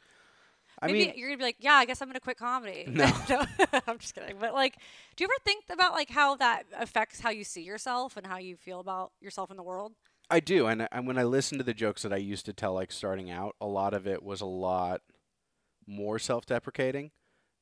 I 0.80 0.86
Maybe 0.86 0.98
mean, 1.06 1.12
you're 1.16 1.28
gonna 1.28 1.38
be 1.38 1.44
like, 1.44 1.56
yeah, 1.58 1.74
I 1.74 1.84
guess 1.84 2.00
I'm 2.00 2.08
gonna 2.08 2.20
quit 2.20 2.36
comedy. 2.36 2.84
No. 2.88 3.10
no 3.28 3.44
I'm 3.86 3.98
just 3.98 4.14
kidding. 4.14 4.36
But 4.40 4.54
like, 4.54 4.76
do 5.16 5.24
you 5.24 5.26
ever 5.26 5.42
think 5.44 5.64
about 5.70 5.92
like 5.92 6.10
how 6.10 6.36
that 6.36 6.64
affects 6.76 7.20
how 7.20 7.30
you 7.30 7.44
see 7.44 7.62
yourself 7.62 8.16
and 8.16 8.26
how 8.26 8.38
you 8.38 8.56
feel 8.56 8.80
about 8.80 9.12
yourself 9.20 9.50
in 9.50 9.56
the 9.56 9.62
world? 9.62 9.92
I 10.30 10.40
do, 10.40 10.66
and, 10.66 10.86
and 10.92 11.06
when 11.06 11.16
I 11.16 11.24
listen 11.24 11.56
to 11.58 11.64
the 11.64 11.72
jokes 11.72 12.02
that 12.02 12.12
I 12.12 12.16
used 12.18 12.44
to 12.46 12.52
tell, 12.52 12.74
like 12.74 12.92
starting 12.92 13.30
out, 13.30 13.56
a 13.60 13.66
lot 13.66 13.94
of 13.94 14.06
it 14.06 14.22
was 14.22 14.42
a 14.42 14.46
lot 14.46 15.00
more 15.86 16.18
self-deprecating, 16.18 17.12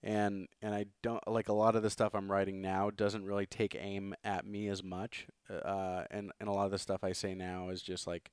and 0.02 0.48
and 0.60 0.74
I 0.74 0.86
don't 1.02 1.26
like 1.28 1.48
a 1.48 1.52
lot 1.52 1.76
of 1.76 1.84
the 1.84 1.90
stuff 1.90 2.14
I'm 2.14 2.30
writing 2.30 2.60
now 2.60 2.90
doesn't 2.90 3.24
really 3.24 3.46
take 3.46 3.76
aim 3.78 4.14
at 4.24 4.44
me 4.44 4.68
as 4.68 4.82
much, 4.82 5.28
uh, 5.48 6.04
and 6.10 6.32
and 6.40 6.48
a 6.48 6.52
lot 6.52 6.64
of 6.66 6.72
the 6.72 6.78
stuff 6.78 7.04
I 7.04 7.12
say 7.12 7.34
now 7.34 7.68
is 7.68 7.82
just 7.82 8.06
like 8.06 8.32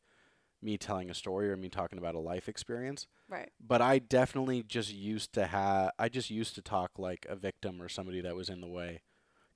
me 0.64 0.78
telling 0.78 1.09
a 1.09 1.14
story 1.14 1.49
or 1.51 1.57
me 1.57 1.70
talking 1.70 1.99
about 1.99 2.16
a 2.16 2.20
life 2.20 2.47
experience. 2.47 3.07
Right. 3.30 3.51
But 3.59 3.82
I 3.82 3.99
definitely 3.99 4.64
just 4.64 4.93
used 4.93 5.34
to 5.34 5.45
have, 5.47 5.91
I 5.99 6.09
just 6.09 6.30
used 6.30 6.55
to 6.55 6.61
talk 6.61 6.91
like 6.97 7.26
a 7.30 7.36
victim 7.36 7.82
or 7.82 7.89
somebody 7.89 8.22
that 8.22 8.36
was 8.36 8.49
in 8.49 8.61
the 8.61 8.68
way, 8.68 9.01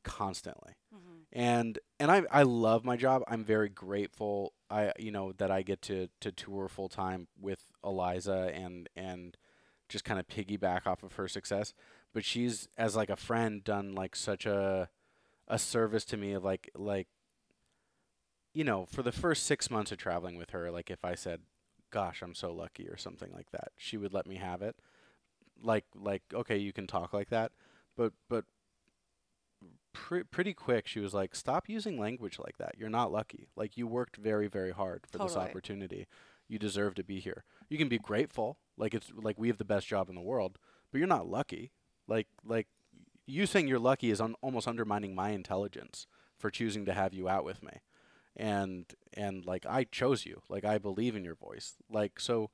constantly 0.03 0.74
Mm-hmm. 0.95 1.39
and 1.39 1.80
and 1.99 2.10
I 2.10 2.24
I 2.32 2.43
love 2.43 2.86
my 2.86 2.95
job. 2.95 3.22
I'm 3.28 3.43
very 3.43 3.68
grateful. 3.68 4.53
I 4.70 4.93
you 4.97 5.12
know 5.12 5.34
that 5.34 5.51
I 5.51 5.62
get 5.64 5.82
to 5.84 6.08
to 6.22 6.32
tour 6.32 6.70
full 6.70 6.88
time 6.88 7.28
with 7.39 7.66
Iliza 7.84 8.51
and 8.55 8.88
and 8.95 9.36
just 9.89 10.05
kind 10.05 10.18
of 10.20 10.28
piggyback 10.28 10.88
off 10.88 11.03
of 11.03 11.14
her 11.14 11.28
success. 11.28 11.74
But 12.14 12.24
she's 12.24 12.70
as 12.78 12.95
like 12.95 13.10
a 13.10 13.18
friend 13.18 13.64
done 13.64 13.93
like 13.95 14.16
such 14.16 14.45
a 14.45 14.89
a 15.49 15.60
service 15.60 16.05
to 16.05 16.18
me 16.18 16.32
of 16.32 16.43
like 16.43 16.70
like 16.74 17.08
you 18.58 18.64
know 18.64 18.88
for 18.88 19.03
the 19.03 19.12
first 19.12 19.45
six 19.45 19.70
months 19.70 19.91
of 19.91 19.99
traveling 19.99 20.36
with 20.36 20.49
her. 20.49 20.72
Like 20.72 20.89
if 20.89 21.05
I 21.05 21.14
said, 21.14 21.41
"Gosh, 21.91 22.24
I'm 22.24 22.34
so 22.34 22.51
lucky" 22.51 22.88
or 22.88 22.97
something 22.97 23.32
like 23.32 23.51
that, 23.51 23.70
she 23.78 23.97
would 23.97 24.14
let 24.14 24.26
me 24.26 24.38
have 24.38 24.64
it. 24.64 24.76
Like 25.62 25.86
like 25.95 26.24
okay, 26.34 26.58
you 26.58 26.74
can 26.74 26.88
talk 26.88 27.14
like 27.14 27.30
that, 27.30 27.51
but 27.95 28.14
but 28.28 28.45
pre- 29.93 30.24
pretty 30.24 30.55
quick 30.55 30.88
she 30.88 30.99
was 30.99 31.14
like 31.14 31.36
stop 31.36 31.70
using 31.70 31.99
language 31.99 32.39
like 32.39 32.58
that. 32.58 32.76
You're 32.80 32.89
not 32.89 33.12
lucky. 33.12 33.47
Like 33.55 33.78
you 33.78 33.86
worked 33.86 34.18
very 34.18 34.47
very 34.47 34.72
hard 34.72 35.05
for 35.08 35.20
this 35.20 35.36
opportunity. 35.49 36.08
You 36.47 36.58
deserve 36.58 36.95
to 36.95 37.03
be 37.03 37.20
here. 37.20 37.43
You 37.70 37.78
can 37.78 37.89
be 37.89 37.99
grateful. 37.99 38.58
Like 38.76 38.95
it's 38.95 39.12
like 39.16 39.38
we 39.38 39.49
have 39.49 39.60
the 39.60 39.66
best 39.66 39.86
job 39.86 40.10
in 40.10 40.16
the 40.16 40.22
world 40.22 40.58
but 40.91 40.97
you're 40.97 41.08
not 41.08 41.28
lucky. 41.28 41.72
Like 42.08 42.28
like 42.43 42.68
you 43.28 43.45
saying 43.45 43.68
you're 43.68 43.78
lucky 43.78 44.10
is 44.10 44.22
un- 44.22 44.36
almost 44.41 44.68
undermining 44.68 45.14
my 45.14 45.30
intelligence 45.30 46.08
for 46.39 46.49
choosing 46.49 46.86
to 46.86 46.93
have 46.93 47.14
you 47.14 47.28
out 47.28 47.43
with 47.43 47.62
me 47.62 47.82
and 48.38 48.86
and 49.14 49.46
like 49.46 49.66
I 49.66 49.84
chose 49.86 50.26
you. 50.26 50.42
Like 50.48 50.64
I 50.64 50.78
believe 50.78 51.16
in 51.16 51.26
your 51.26 51.36
voice. 51.36 51.74
Like 51.90 52.20
so 52.20 52.50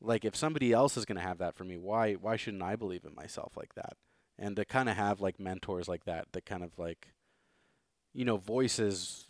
like 0.00 0.24
if 0.24 0.36
somebody 0.36 0.72
else 0.72 0.96
is 0.96 1.04
going 1.04 1.16
to 1.16 1.22
have 1.22 1.38
that 1.38 1.54
for 1.54 1.64
me 1.64 1.76
why 1.76 2.14
why 2.14 2.36
shouldn't 2.36 2.62
I 2.62 2.76
believe 2.76 3.04
in 3.04 3.14
myself 3.14 3.56
like 3.56 3.74
that? 3.76 3.96
And 4.38 4.56
to 4.56 4.64
kind 4.64 4.88
of 4.88 4.96
have 4.96 5.20
like 5.20 5.38
mentors 5.38 5.88
like 5.88 6.04
that 6.04 6.26
that 6.32 6.44
kind 6.44 6.64
of 6.64 6.78
like 6.78 7.08
you 8.12 8.24
know 8.24 8.36
voices 8.36 9.26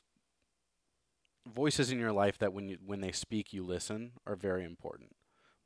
voices 1.47 1.91
in 1.91 1.99
your 1.99 2.13
life 2.13 2.39
that 2.39 2.53
when 2.53 2.69
you 2.69 2.79
when 2.85 3.01
they 3.01 3.13
speak 3.13 3.53
you 3.53 3.63
listen 3.63 4.13
are 4.27 4.37
very 4.37 4.65
important. 4.65 5.11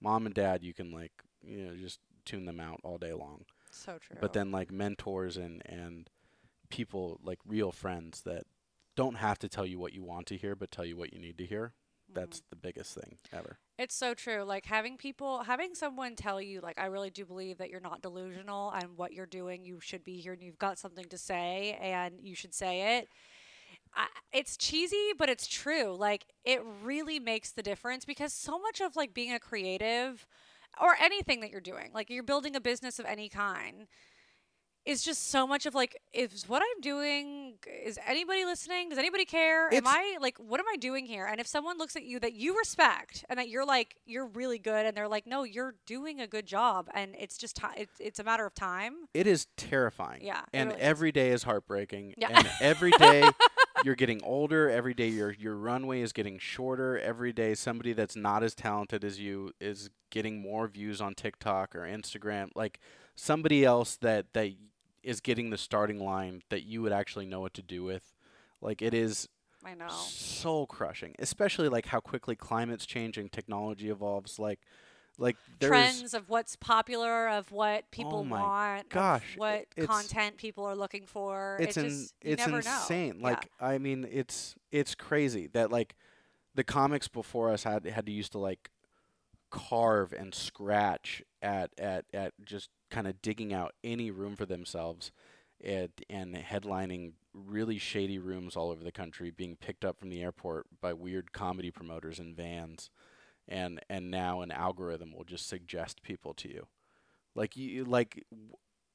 Mom 0.01 0.27
and 0.27 0.35
dad 0.35 0.63
you 0.65 0.75
can 0.75 0.91
like 0.91 1.13
you 1.43 1.65
know 1.65 1.77
just 1.77 2.01
tune 2.25 2.45
them 2.47 2.59
out 2.59 2.81
all 2.83 2.99
day 2.99 3.13
long. 3.13 3.45
So 3.71 3.99
true. 3.99 4.17
but 4.21 4.33
then 4.33 4.51
like 4.51 4.73
mentors 4.73 5.37
and 5.37 5.63
and 5.67 6.11
people 6.69 7.21
like 7.23 7.39
real 7.47 7.71
friends 7.71 8.23
that 8.23 8.45
don't 8.97 9.17
have 9.17 9.39
to 9.39 9.49
tell 9.49 9.67
you 9.67 9.79
what 9.79 9.93
you 9.93 10.03
want 10.03 10.27
to 10.27 10.37
hear 10.37 10.57
but 10.57 10.71
tell 10.71 10.85
you 10.85 10.97
what 10.97 11.13
you 11.13 11.19
need 11.21 11.39
to 11.39 11.47
hear 11.47 11.75
that's 12.13 12.39
mm-hmm. 12.39 12.47
the 12.51 12.57
biggest 12.57 12.95
thing 12.95 13.19
ever 13.33 13.59
It's 13.79 13.95
so 13.95 14.15
true. 14.15 14.43
Like 14.43 14.65
having 14.65 14.97
people, 14.97 15.43
having 15.43 15.75
someone 15.75 16.17
tell 16.17 16.41
you, 16.41 16.61
like, 16.61 16.79
I 16.79 16.87
really 16.87 17.11
do 17.11 17.27
believe 17.27 17.59
that 17.59 17.69
you're 17.69 17.81
not 17.81 18.01
delusional 18.01 18.71
and 18.71 18.97
what 18.97 19.13
you're 19.13 19.27
doing, 19.27 19.65
you 19.65 19.81
should 19.81 20.03
be 20.05 20.17
here 20.17 20.33
and 20.33 20.43
you've 20.43 20.59
got 20.59 20.79
something 20.79 21.05
to 21.07 21.19
say 21.19 21.79
and 21.81 22.15
you 22.23 22.35
should 22.35 22.55
say 22.55 22.99
it. 22.99 23.09
I, 23.95 24.07
it's 24.33 24.57
cheesy, 24.57 25.13
but 25.19 25.29
it's 25.29 25.47
true. 25.47 25.95
Like, 25.95 26.27
it 26.45 26.63
really 26.83 27.21
makes 27.21 27.53
the 27.53 27.63
difference 27.63 28.05
because 28.05 28.33
so 28.33 28.59
much 28.59 28.81
of 28.81 28.97
like 28.97 29.13
being 29.13 29.35
a 29.35 29.39
creative 29.39 30.27
or 30.81 30.97
anything 31.01 31.41
that 31.41 31.51
you're 31.51 31.61
doing, 31.61 31.91
like 31.93 32.09
you're 32.09 32.23
building 32.23 32.57
a 32.57 32.61
business 32.61 32.99
of 32.99 33.05
any 33.05 33.29
kind, 33.29 33.89
is 34.87 35.03
just 35.03 35.31
so 35.31 35.47
much 35.47 35.67
of 35.67 35.75
like, 35.75 36.01
is 36.13 36.49
what 36.49 36.63
I'm 36.63 36.81
doing, 36.81 37.55
is 37.85 37.99
anybody 38.07 38.45
listening? 38.45 38.89
Does 38.89 38.99
anybody 38.99 39.25
care? 39.25 39.73
Am 39.75 39.87
I 39.87 40.17
like, 40.21 40.39
what 40.39 40.61
am 40.61 40.67
I 40.73 40.77
doing 40.77 41.07
here? 41.07 41.27
And 41.27 41.41
if 41.41 41.47
someone 41.47 41.77
looks 41.77 41.97
at 41.97 42.05
you 42.05 42.21
that 42.21 42.35
you 42.35 42.57
respect 42.57 43.25
and 43.29 43.39
that 43.39 43.49
you're 43.49 43.67
like, 43.67 43.97
you're 44.07 44.27
really 44.27 44.59
good, 44.59 44.87
and 44.87 44.97
they're 44.97 45.09
like, 45.09 45.27
no, 45.27 45.43
you're 45.43 45.75
doing 45.87 46.21
a 46.21 46.27
good 46.27 46.47
job, 46.47 46.89
and 46.95 47.15
it's 47.19 47.37
just 47.37 47.57
time, 47.57 47.75
it's, 47.77 47.95
it's 47.99 48.19
a 48.21 48.25
matter 48.25 48.47
of 48.47 48.55
time. 48.55 48.95
it 49.13 49.27
is 49.27 49.47
terrifying 49.57 50.23
Yeah, 50.25 50.43
and 50.53 50.69
really 50.71 50.81
is. 50.81 50.87
every 50.89 51.13
day 51.13 51.31
is 51.31 51.43
heartbreaking 51.43 52.15
Yeah. 52.17 52.29
and 52.33 52.49
every 52.61 52.93
day 52.93 53.29
you're 53.85 53.95
getting 53.97 54.23
older 54.25 54.71
every 54.71 54.95
day 54.95 55.09
your 55.09 55.33
your 55.33 55.55
runway 55.57 56.01
is 56.01 56.13
getting 56.13 56.39
shorter 56.39 56.99
every 56.99 57.33
day 57.33 57.55
somebody 57.55 57.93
that's 57.93 58.17
not 58.17 58.43
as 58.43 58.55
talented 58.55 59.05
as 59.05 59.21
you 59.21 59.53
is 59.61 59.91
getting 60.11 60.41
more 60.41 60.67
views 60.67 61.01
on 61.01 61.15
TikTok 61.15 61.75
or 61.77 61.81
Instagram 61.81 62.49
like 62.55 62.81
somebody 63.15 63.65
else 63.67 63.97
that 63.97 64.33
that 64.33 64.53
is 65.07 65.21
getting 65.21 65.51
the 65.51 65.57
starting 65.59 65.99
line 65.99 66.43
that 66.51 66.65
you 66.65 66.83
would 66.83 66.93
actually 66.93 67.27
know 67.27 67.41
what 67.41 67.55
to 67.55 67.63
do 67.63 67.83
with 67.85 68.13
like 68.61 68.83
it 68.83 68.93
is 68.93 69.29
I 69.65 69.75
know. 69.75 69.89
soul 69.89 70.67
crushing 70.67 71.15
especially 71.19 71.69
like 71.69 71.87
how 71.87 72.01
quickly 72.01 72.37
climate's 72.37 72.87
changing 72.87 73.29
technology 73.31 73.89
evolves 73.89 74.39
like 74.39 74.61
like 75.19 75.37
Trends 75.61 76.13
of 76.13 76.29
what's 76.29 76.57
popular, 76.57 77.29
of 77.29 77.51
what 77.51 77.91
people 77.91 78.19
Oh 78.29 78.31
want, 78.31 78.91
gosh, 78.91 79.25
what 79.39 79.65
content 79.77 80.37
people 80.37 80.65
are 80.65 80.77
looking 80.77 81.07
for. 81.07 81.57
it's 81.59 81.77
it 81.79 81.85
just, 81.85 82.15
you 82.23 82.33
it's 82.33 82.47
never 82.47 82.59
insane. 82.59 83.21
know. 83.21 83.29
Yeah. 83.29 83.35
Like 83.35 83.51
I 83.59 83.79
mean, 83.79 84.07
it's 84.11 84.57
it's 84.71 84.95
crazy 84.95 85.47
that 85.55 85.71
like 85.71 85.97
the 86.55 86.65
comics 86.65 87.09
before 87.09 87.51
us 87.51 87.63
had 87.65 87.87
had 87.87 88.05
to 88.07 88.13
used 88.13 88.33
to 88.33 88.39
like 88.39 88.71
carve 89.51 90.13
and 90.13 90.35
scratch 90.35 91.23
at 91.47 91.71
at 91.79 92.05
at 92.13 92.33
just 92.45 92.69
kind 92.91 93.07
of 93.07 93.23
digging 93.23 93.55
out 93.55 93.73
any 93.85 94.11
room 94.11 94.37
for 94.37 94.45
themselves 94.45 95.13
and 95.63 95.91
and 96.11 96.35
headlining 96.35 97.13
really 97.33 97.79
shady 97.79 98.19
rooms 98.19 98.57
all 98.57 98.71
over 98.71 98.83
the 98.83 98.93
country 98.93 99.31
being 99.31 99.57
picked 99.57 99.85
up 99.85 99.99
from 99.99 100.11
the 100.11 100.23
airport 100.23 100.67
by 100.81 100.93
weird 100.93 101.33
comedy 101.33 101.71
promoters 101.71 102.19
in 102.19 102.35
vans 102.35 102.91
and 103.49 103.81
and 103.89 104.11
now 104.11 104.41
an 104.41 104.51
algorithm 104.51 105.15
will 105.15 105.25
just 105.25 105.49
suggest 105.49 106.03
people 106.03 106.35
to 106.35 106.49
you. 106.49 106.67
Like 107.35 107.57
you 107.57 107.85
like 107.85 108.25
w- 108.31 108.53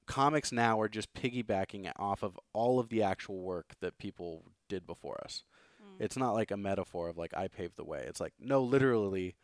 comics 0.08 0.52
now 0.52 0.82
are 0.82 0.90
just 0.90 1.14
piggybacking 1.14 1.90
off 1.98 2.22
of 2.22 2.38
all 2.54 2.80
of 2.80 2.90
the 2.90 3.02
actual 3.02 3.40
work 3.40 3.76
that 3.80 3.98
people 3.98 4.44
did 4.68 4.86
before 4.86 5.20
us. 5.24 5.44
Mm. 5.82 6.04
it's 6.04 6.18
not 6.18 6.34
like 6.34 6.52
a 6.52 6.58
metaphor 6.58 7.08
of 7.10 7.18
like 7.18 7.34
i 7.36 7.48
paved 7.48 7.78
the 7.78 7.86
way. 7.86 8.04
It's 8.08 8.20
like 8.20 8.34
no 8.40 8.62
literally 8.62 9.36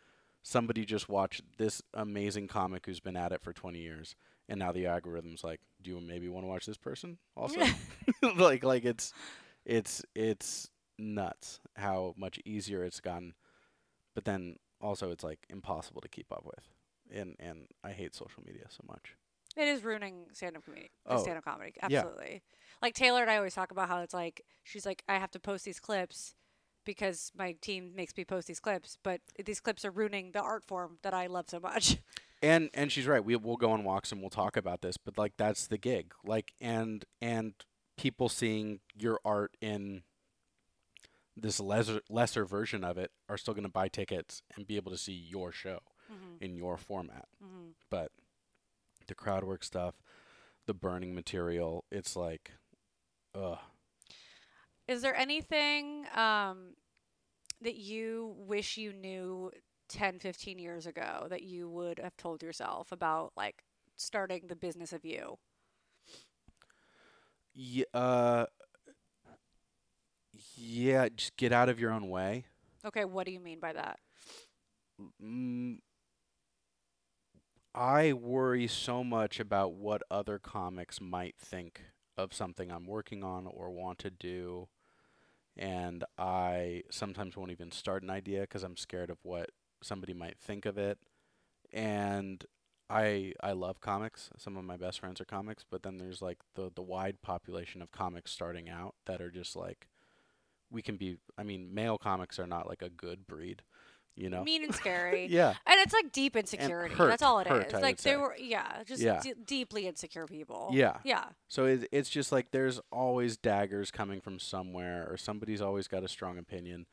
somebody 0.44 0.86
just 0.86 1.10
watched 1.10 1.42
this 1.58 1.82
amazing 1.94 2.48
comic 2.48 2.86
who's 2.86 3.00
been 3.00 3.18
at 3.18 3.32
it 3.32 3.42
for 3.42 3.54
20 3.54 3.80
years 3.80 4.16
and 4.48 4.60
now 4.60 4.72
the 4.72 4.86
algorithm's 4.86 5.44
like 5.44 5.60
do 5.82 5.92
you 5.92 6.00
maybe 6.00 6.28
want 6.30 6.44
to 6.44 6.48
watch 6.48 6.66
this 6.66 6.78
person 6.78 7.18
also 7.36 7.60
like 8.38 8.64
like 8.64 8.86
it's 8.86 9.14
it's 9.66 10.04
it's 10.16 10.70
nuts 10.98 11.60
how 11.76 12.14
much 12.18 12.40
easier 12.46 12.84
it's 12.84 13.00
gotten 13.00 13.34
but 14.16 14.26
then 14.26 14.56
also 14.82 15.12
it's 15.12 15.24
like 15.24 15.40
impossible 15.50 16.02
to 16.02 16.08
keep 16.08 16.32
up 16.32 16.44
with 16.46 16.68
and 17.14 17.36
and 17.40 17.68
i 17.84 17.92
hate 17.92 18.16
social 18.16 18.42
media 18.46 18.66
so 18.70 18.84
much 18.88 19.16
It 19.56 19.68
is 19.68 19.84
ruining 19.84 20.26
stand-up 20.34 20.66
comedy. 20.66 20.92
Oh, 21.06 21.22
stand-up 21.22 21.44
comedy, 21.44 21.74
yeah. 21.78 21.86
absolutely. 21.86 22.44
Like 22.82 22.94
Taylor 22.94 23.22
and 23.22 23.32
I 23.32 23.38
always 23.38 23.56
talk 23.56 23.72
about 23.72 23.88
how 23.90 24.02
it's 24.02 24.14
like 24.14 24.44
she's 24.64 24.86
like 24.86 25.04
I 25.10 25.16
have 25.18 25.32
to 25.32 25.40
post 25.40 25.66
these 25.66 25.80
clips 25.80 26.36
because 26.88 27.32
my 27.38 27.52
team 27.62 27.92
makes 27.96 28.16
me 28.18 28.26
post 28.26 28.48
these 28.48 28.62
clips, 28.62 28.98
but 29.04 29.20
these 29.46 29.60
clips 29.60 29.86
are 29.86 29.92
ruining 29.92 30.32
the 30.32 30.42
art 30.42 30.64
form 30.66 30.98
that 31.04 31.14
I 31.14 31.28
love 31.28 31.46
so 31.50 31.60
much. 31.60 31.98
and 32.42 32.70
and 32.74 32.92
she's 32.92 33.08
right 33.08 33.26
we 33.26 33.36
we'll 33.36 33.56
go 33.56 33.72
on 33.72 33.84
walks 33.84 34.12
and 34.12 34.22
we'll 34.22 34.30
talk 34.30 34.56
about 34.56 34.84
this 34.84 34.96
but 34.96 35.18
like 35.18 35.34
that's 35.38 35.66
the 35.66 35.78
gig 35.78 36.14
like 36.24 36.54
and 36.62 37.04
and 37.20 37.54
people 37.98 38.30
seeing 38.30 38.80
your 38.96 39.20
art 39.26 39.58
in 39.60 40.04
this 41.36 41.60
lesser 41.60 42.00
lesser 42.12 42.46
version 42.46 42.84
of 42.84 42.96
it 42.96 43.10
are 43.28 43.38
still 43.38 43.56
going 43.56 43.64
to 43.64 43.70
buy 43.70 43.88
tickets 43.88 44.44
and 44.56 44.68
be 44.68 44.76
able 44.76 44.92
to 44.92 45.00
see 45.00 45.14
your 45.14 45.52
show 45.52 45.80
mm-hmm. 46.12 46.44
in 46.44 46.56
your 46.56 46.78
format 46.78 47.26
Mm-hmm. 47.44 47.70
but 47.90 48.12
the 49.08 49.16
crowd 49.16 49.44
work 49.44 49.64
stuff 49.64 49.96
the 50.68 50.76
burning 50.76 51.16
material 51.16 51.86
it's 51.92 52.16
like 52.16 52.52
ugh 53.34 53.58
Is 54.88 55.02
there 55.02 55.16
anything 55.16 56.06
um, 56.16 56.76
that 57.62 57.76
you 57.78 58.36
wish 58.38 58.78
you 58.78 58.94
knew 58.94 59.52
10, 59.90 60.20
15 60.20 60.60
years 60.60 60.86
ago 60.86 61.28
that 61.30 61.44
you 61.44 61.70
would 61.70 62.00
have 62.00 62.16
told 62.18 62.44
yourself 62.44 62.92
about 62.92 63.34
like 63.38 63.64
starting 63.98 64.48
the 64.48 64.56
business 64.56 64.94
of 64.94 65.06
you? 65.06 65.38
yeah, 67.54 67.86
uh 67.94 68.46
yeah 70.56 71.08
just 71.10 71.36
get 71.38 71.52
out 71.52 71.70
of 71.70 71.80
your 71.80 71.92
own 71.92 72.10
way 72.10 72.46
Okay, 72.86 73.06
what 73.06 73.26
do 73.26 73.32
you 73.32 73.40
mean 73.40 73.60
by 73.60 73.74
that? 73.74 74.00
mm, 75.20 75.80
I 77.76 78.14
worry 78.14 78.68
so 78.68 79.04
much 79.04 79.40
about 79.40 79.74
what 79.74 80.02
other 80.12 80.40
comics 80.40 81.00
might 81.00 81.36
think 81.38 81.84
of 82.18 82.34
something 82.34 82.72
I'm 82.72 82.86
working 82.86 83.24
on 83.24 83.46
or 83.48 83.72
want 83.72 84.00
to 84.00 84.10
do. 84.10 84.68
And 85.58 86.04
I 86.18 86.84
sometimes 86.92 87.36
won't 87.36 87.52
even 87.52 87.72
start 87.72 88.04
an 88.04 88.10
idea 88.10 88.42
because 88.42 88.64
I'm 88.64 88.78
scared 88.78 89.10
of 89.10 89.18
what 89.24 89.50
somebody 89.82 90.14
might 90.14 90.38
think 90.40 90.66
of 90.66 90.78
it. 90.78 91.00
And 91.74 92.46
I 92.90 93.34
I 93.42 93.54
love 93.54 93.82
comics. 93.82 94.30
Some 94.38 94.58
of 94.58 94.64
my 94.66 94.78
best 94.78 95.00
friends 95.00 95.22
are 95.22 95.26
comics, 95.26 95.66
but 95.70 95.84
then 95.84 95.98
there's 95.98 96.22
like 96.22 96.40
the 96.56 96.72
the 96.76 96.82
wide 96.84 97.22
population 97.22 97.82
of 97.82 97.92
comics 97.92 98.32
starting 98.32 98.70
out 98.70 98.96
that 99.06 99.22
are 99.22 99.32
just 99.32 99.56
like 99.56 99.88
we 100.70 100.82
can 100.82 100.98
be 100.98 101.18
I 101.38 101.44
mean, 101.44 101.74
male 101.74 101.98
comics 101.98 102.40
are 102.40 102.48
not 102.48 102.68
like 102.68 102.82
a 102.82 102.90
good 102.90 103.28
breed, 103.28 103.64
you 104.18 104.30
know. 104.30 104.44
Mean 104.44 104.64
and 104.64 104.76
scary. 104.84 105.28
yeah. 105.28 105.54
And 105.66 105.80
it's 105.80 105.94
like 105.94 106.12
deep 106.12 106.36
insecurity. 106.36 106.94
hurt- 106.96 107.08
That's 107.10 107.22
all 107.24 107.40
it 107.40 107.48
is. 107.48 107.52
hurt, 107.52 107.74
I 107.76 107.80
like 107.80 107.98
they 107.98 108.12
say. 108.12 108.18
were, 108.18 108.36
yeah, 108.38 108.84
just 108.86 109.02
Yeah. 109.02 109.22
d- 109.22 109.34
deeply 109.46 109.88
insecure 109.88 110.26
people. 110.26 110.70
Yeah. 110.74 110.98
Yeah. 111.04 111.26
So 111.48 111.66
it, 111.66 111.88
it's 111.92 112.10
just 112.10 112.32
like 112.32 112.52
there's 112.52 112.80
always 112.92 113.38
daggers 113.38 113.92
coming 113.92 114.20
from 114.20 114.40
somewhere, 114.40 115.08
or 115.10 115.16
somebody's 115.18 115.62
always 115.62 115.88
got 115.88 116.04
a 116.04 116.08
strong 116.08 116.38
opinion, 116.38 116.88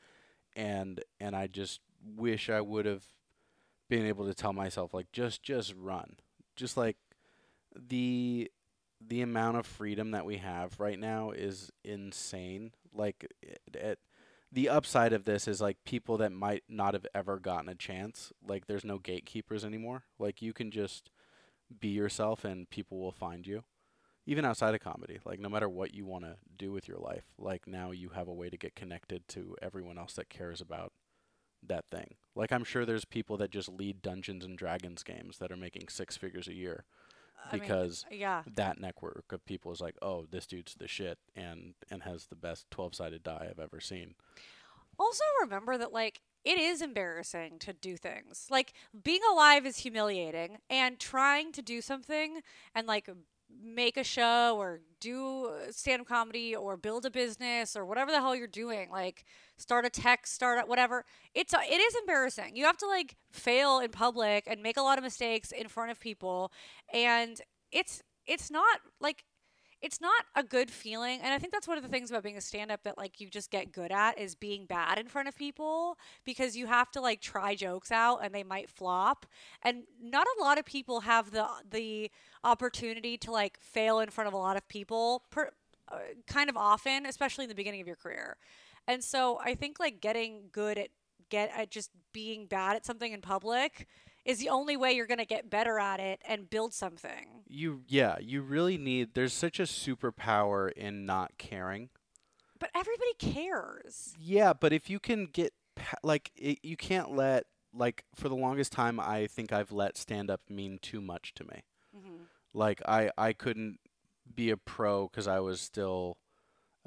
and 0.54 1.02
and 1.18 1.34
I 1.34 1.46
just 1.46 1.80
wish 2.16 2.50
I 2.50 2.60
would 2.60 2.84
have 2.86 3.04
been 3.88 4.06
able 4.06 4.26
to 4.26 4.34
tell 4.34 4.52
myself 4.52 4.92
like 4.94 5.10
just 5.12 5.42
just 5.42 5.74
run, 5.76 6.16
just 6.56 6.76
like 6.76 6.96
the 7.74 8.50
the 9.06 9.20
amount 9.20 9.56
of 9.58 9.66
freedom 9.66 10.12
that 10.12 10.24
we 10.24 10.38
have 10.38 10.78
right 10.80 10.98
now 10.98 11.30
is 11.30 11.70
insane. 11.84 12.72
Like 12.94 13.26
it, 13.42 13.60
it, 13.74 13.98
the 14.54 14.68
upside 14.68 15.12
of 15.12 15.24
this 15.24 15.48
is 15.48 15.60
like 15.60 15.78
people 15.84 16.16
that 16.18 16.32
might 16.32 16.62
not 16.68 16.94
have 16.94 17.06
ever 17.14 17.38
gotten 17.38 17.68
a 17.68 17.74
chance. 17.74 18.32
Like 18.46 18.66
there's 18.66 18.84
no 18.84 18.98
gatekeepers 18.98 19.64
anymore. 19.64 20.04
Like 20.18 20.40
you 20.40 20.52
can 20.52 20.70
just 20.70 21.10
be 21.80 21.88
yourself 21.88 22.44
and 22.44 22.70
people 22.70 23.00
will 23.00 23.12
find 23.12 23.46
you 23.46 23.64
even 24.26 24.44
outside 24.44 24.74
of 24.74 24.80
comedy 24.80 25.18
like 25.24 25.40
no 25.40 25.48
matter 25.48 25.68
what 25.68 25.94
you 25.94 26.04
want 26.04 26.24
to 26.24 26.36
do 26.56 26.70
with 26.70 26.86
your 26.88 26.98
life 26.98 27.24
like 27.38 27.66
now 27.66 27.90
you 27.90 28.10
have 28.10 28.28
a 28.28 28.32
way 28.32 28.48
to 28.48 28.56
get 28.56 28.76
connected 28.76 29.26
to 29.28 29.56
everyone 29.60 29.98
else 29.98 30.14
that 30.14 30.28
cares 30.28 30.60
about 30.60 30.92
that 31.66 31.84
thing 31.90 32.14
like 32.34 32.52
i'm 32.52 32.64
sure 32.64 32.84
there's 32.84 33.04
people 33.04 33.36
that 33.36 33.50
just 33.50 33.68
lead 33.68 34.02
dungeons 34.02 34.44
and 34.44 34.58
dragons 34.58 35.02
games 35.02 35.38
that 35.38 35.50
are 35.50 35.56
making 35.56 35.88
six 35.88 36.16
figures 36.16 36.46
a 36.46 36.54
year 36.54 36.84
I 37.50 37.56
mean, 37.56 37.62
because 37.62 38.04
yeah. 38.10 38.42
that 38.54 38.80
network 38.80 39.32
of 39.32 39.44
people 39.44 39.72
is 39.72 39.80
like 39.80 39.96
oh 40.02 40.26
this 40.30 40.46
dude's 40.46 40.74
the 40.74 40.88
shit 40.88 41.18
and 41.36 41.74
and 41.90 42.02
has 42.02 42.26
the 42.26 42.36
best 42.36 42.70
12-sided 42.70 43.22
die 43.22 43.48
i've 43.50 43.58
ever 43.58 43.80
seen 43.80 44.14
Also 44.98 45.24
remember 45.42 45.76
that 45.78 45.92
like 45.92 46.20
it 46.44 46.58
is 46.58 46.82
embarrassing 46.82 47.58
to 47.60 47.72
do 47.72 47.96
things. 47.96 48.46
Like 48.50 48.74
being 49.02 49.20
alive 49.32 49.64
is 49.64 49.78
humiliating 49.78 50.58
and 50.68 50.98
trying 51.00 51.52
to 51.52 51.62
do 51.62 51.80
something 51.80 52.40
and 52.74 52.86
like 52.86 53.08
make 53.62 53.96
a 53.96 54.04
show 54.04 54.56
or 54.58 54.80
do 55.00 55.50
stand 55.70 56.00
up 56.00 56.06
comedy 56.06 56.54
or 56.54 56.76
build 56.76 57.04
a 57.04 57.10
business 57.10 57.76
or 57.76 57.84
whatever 57.84 58.10
the 58.10 58.20
hell 58.20 58.34
you're 58.34 58.46
doing, 58.46 58.90
like 58.90 59.24
start 59.56 59.84
a 59.84 59.90
tech 59.90 60.26
startup, 60.26 60.68
whatever. 60.68 61.04
It's 61.34 61.52
it 61.52 61.80
is 61.80 61.94
embarrassing. 61.96 62.56
You 62.56 62.64
have 62.64 62.78
to 62.78 62.86
like 62.86 63.16
fail 63.32 63.78
in 63.78 63.90
public 63.90 64.44
and 64.46 64.62
make 64.62 64.76
a 64.76 64.82
lot 64.82 64.98
of 64.98 65.04
mistakes 65.04 65.52
in 65.52 65.68
front 65.68 65.90
of 65.90 66.00
people 66.00 66.52
and 66.92 67.40
it's 67.70 68.02
it's 68.26 68.50
not 68.50 68.80
like 69.00 69.24
it's 69.84 70.00
not 70.00 70.24
a 70.34 70.42
good 70.42 70.70
feeling 70.70 71.20
and 71.22 71.34
i 71.34 71.38
think 71.38 71.52
that's 71.52 71.68
one 71.68 71.76
of 71.76 71.82
the 71.82 71.90
things 71.90 72.10
about 72.10 72.22
being 72.22 72.38
a 72.38 72.40
stand-up 72.40 72.82
that 72.84 72.96
like 72.96 73.20
you 73.20 73.28
just 73.28 73.50
get 73.50 73.70
good 73.70 73.92
at 73.92 74.18
is 74.18 74.34
being 74.34 74.64
bad 74.64 74.98
in 74.98 75.06
front 75.06 75.28
of 75.28 75.36
people 75.36 75.98
because 76.24 76.56
you 76.56 76.66
have 76.66 76.90
to 76.90 77.02
like 77.02 77.20
try 77.20 77.54
jokes 77.54 77.92
out 77.92 78.20
and 78.24 78.34
they 78.34 78.42
might 78.42 78.70
flop 78.70 79.26
and 79.62 79.82
not 80.02 80.26
a 80.38 80.42
lot 80.42 80.58
of 80.58 80.64
people 80.64 81.00
have 81.00 81.32
the 81.32 81.46
the 81.70 82.10
opportunity 82.42 83.18
to 83.18 83.30
like 83.30 83.58
fail 83.60 84.00
in 84.00 84.08
front 84.08 84.26
of 84.26 84.32
a 84.32 84.38
lot 84.38 84.56
of 84.56 84.66
people 84.68 85.22
per, 85.30 85.50
uh, 85.92 85.98
kind 86.26 86.48
of 86.48 86.56
often 86.56 87.04
especially 87.04 87.44
in 87.44 87.50
the 87.50 87.54
beginning 87.54 87.82
of 87.82 87.86
your 87.86 87.96
career. 87.96 88.38
And 88.88 89.04
so 89.04 89.38
i 89.44 89.54
think 89.54 89.78
like 89.78 90.00
getting 90.00 90.44
good 90.50 90.78
at 90.78 90.88
get 91.28 91.50
at 91.54 91.70
just 91.70 91.90
being 92.12 92.46
bad 92.46 92.76
at 92.76 92.86
something 92.86 93.12
in 93.12 93.20
public 93.20 93.86
is 94.24 94.38
the 94.38 94.48
only 94.48 94.76
way 94.76 94.92
you're 94.92 95.06
going 95.06 95.18
to 95.18 95.24
get 95.26 95.50
better 95.50 95.78
at 95.78 96.00
it 96.00 96.20
and 96.26 96.48
build 96.50 96.72
something 96.74 97.42
you 97.46 97.82
yeah 97.88 98.16
you 98.20 98.40
really 98.42 98.78
need 98.78 99.14
there's 99.14 99.32
such 99.32 99.58
a 99.60 99.64
superpower 99.64 100.70
in 100.72 101.04
not 101.06 101.36
caring 101.38 101.90
But 102.58 102.70
everybody 102.74 103.14
cares. 103.18 104.14
Yeah, 104.18 104.52
but 104.54 104.72
if 104.72 104.88
you 104.88 104.98
can 104.98 105.26
get 105.26 105.52
like 106.02 106.30
it, 106.36 106.58
you 106.62 106.76
can't 106.76 107.14
let 107.14 107.44
like 107.74 108.04
for 108.14 108.28
the 108.28 108.36
longest 108.36 108.72
time 108.72 108.98
I 109.00 109.26
think 109.26 109.52
I've 109.52 109.72
let 109.72 109.98
stand 109.98 110.30
up 110.30 110.40
mean 110.48 110.78
too 110.80 111.00
much 111.00 111.34
to 111.34 111.44
me. 111.44 111.64
Mm-hmm. 111.94 112.22
Like 112.54 112.80
I 112.86 113.10
I 113.18 113.32
couldn't 113.32 113.78
be 114.34 114.50
a 114.50 114.56
pro 114.56 115.08
cuz 115.08 115.26
I 115.26 115.40
was 115.40 115.60
still 115.60 116.16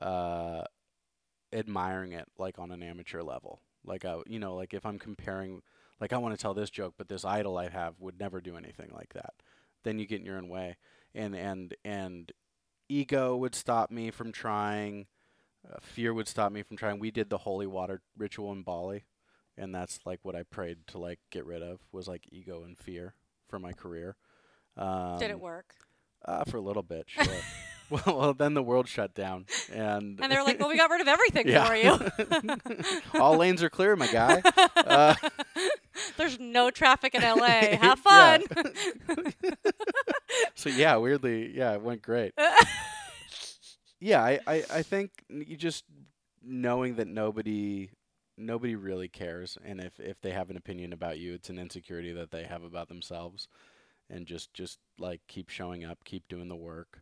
uh 0.02 0.64
admiring 1.54 2.14
it 2.14 2.28
like 2.38 2.58
on 2.60 2.72
an 2.72 2.82
amateur 2.82 3.22
level. 3.22 3.62
Like 3.86 4.06
I 4.06 4.22
you 4.26 4.40
know, 4.40 4.56
like 4.56 4.74
if 4.74 4.86
I'm 4.86 4.98
comparing 5.00 5.62
like 6.00 6.14
I 6.14 6.18
want 6.18 6.36
to 6.36 6.42
tell 6.42 6.54
this 6.54 6.70
joke 6.70 6.94
but 6.98 7.08
this 7.10 7.26
idol 7.26 7.58
I 7.58 7.70
have 7.70 7.96
would 8.00 8.20
never 8.20 8.42
do 8.42 8.56
anything 8.58 8.90
like 8.94 9.14
that. 9.14 9.34
Then 9.84 10.00
you 10.00 10.06
get 10.06 10.20
in 10.20 10.26
your 10.26 10.38
own 10.38 10.50
way. 10.50 10.78
And 11.16 11.36
and 11.36 11.76
and 11.86 12.32
ego 12.90 13.36
would 13.38 13.56
stop 13.56 13.92
me 13.92 14.12
from 14.12 14.32
trying 14.32 15.08
uh, 15.70 15.78
fear 15.82 16.14
would 16.14 16.28
stop 16.28 16.52
me 16.52 16.62
from 16.64 16.78
trying. 16.78 17.00
We 17.00 17.12
did 17.12 17.30
the 17.30 17.40
holy 17.40 17.68
water 17.68 18.02
ritual 18.18 18.52
in 18.54 18.62
Bali, 18.64 19.04
and 19.58 19.74
that's 19.76 20.00
like 20.06 20.20
what 20.24 20.36
I 20.36 20.44
prayed 20.44 20.88
to 20.88 20.98
like 21.00 21.20
get 21.32 21.46
rid 21.46 21.62
of 21.62 21.80
was 21.92 22.08
like 22.08 22.24
ego 22.32 22.64
and 22.64 22.78
fear 22.78 23.16
for 23.50 23.60
my 23.60 23.74
career. 23.74 24.16
Um, 24.78 25.18
Did 25.20 25.32
it 25.32 25.40
work? 25.40 25.74
Uh, 26.24 26.44
for 26.46 26.58
a 26.58 26.62
little 26.62 26.84
bit, 26.84 27.06
sure. 27.10 27.26
well, 27.90 28.04
well, 28.06 28.34
then 28.34 28.54
the 28.54 28.62
world 28.64 28.88
shut 28.88 29.14
down, 29.14 29.46
and 29.74 30.20
And 30.22 30.32
they 30.32 30.38
were 30.38 30.44
like, 30.44 30.60
"Well, 30.60 30.70
we 30.70 30.78
got 30.78 30.90
rid 30.90 31.02
of 31.02 31.08
everything 31.08 31.48
Yeah. 31.48 31.66
for 31.66 31.76
you. 31.76 32.90
all 33.20 33.36
lanes 33.38 33.62
are 33.64 33.70
clear, 33.70 33.96
my 33.96 34.08
guy. 34.08 34.42
Uh, 34.76 35.16
There's 36.18 36.40
no 36.40 36.70
traffic 36.70 37.16
in 37.16 37.22
LA. 37.22 37.48
Have 37.82 38.00
fun." 38.00 38.44
so 40.56 40.70
yeah, 40.70 40.96
weirdly, 40.98 41.56
yeah, 41.56 41.74
it 41.74 41.82
went 41.82 42.02
great. 42.02 42.34
yeah, 44.00 44.24
I, 44.24 44.40
I, 44.48 44.64
I 44.74 44.82
think 44.84 45.12
you 45.30 45.58
just 45.58 45.84
knowing 46.44 46.96
that 46.96 47.08
nobody 47.08 47.90
nobody 48.38 48.76
really 48.76 49.08
cares 49.08 49.58
and 49.66 49.82
if, 49.82 50.00
if 50.00 50.22
they 50.22 50.32
have 50.32 50.50
an 50.50 50.58
opinion 50.58 50.94
about 50.94 51.18
you 51.18 51.34
it's 51.34 51.50
an 51.50 51.58
insecurity 51.58 52.12
that 52.14 52.30
they 52.30 52.44
have 52.44 52.64
about 52.64 52.88
themselves 52.88 53.48
and 54.10 54.28
just 54.28 54.54
just 54.54 54.78
like 55.00 55.22
keep 55.28 55.50
showing 55.50 55.84
up 55.84 56.04
keep 56.06 56.28
doing 56.28 56.48
the 56.48 56.56
work 56.56 57.02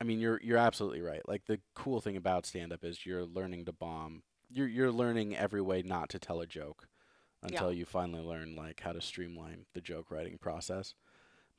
i 0.00 0.04
mean 0.04 0.18
you're 0.18 0.40
you're 0.42 0.56
absolutely 0.56 1.02
right 1.02 1.20
like 1.28 1.44
the 1.46 1.60
cool 1.74 2.00
thing 2.00 2.16
about 2.16 2.46
stand 2.46 2.72
up 2.72 2.82
is 2.82 3.04
you're 3.04 3.26
learning 3.26 3.66
to 3.66 3.72
bomb 3.72 4.22
you're 4.50 4.66
you're 4.66 4.92
learning 4.92 5.36
every 5.36 5.60
way 5.60 5.82
not 5.82 6.08
to 6.08 6.18
tell 6.18 6.40
a 6.40 6.46
joke 6.46 6.88
until 7.42 7.72
you 7.72 7.84
finally 7.84 8.22
learn 8.22 8.56
like 8.56 8.80
how 8.80 8.92
to 8.92 9.00
streamline 9.00 9.66
the 9.74 9.80
joke 9.80 10.10
writing 10.10 10.38
process. 10.38 10.94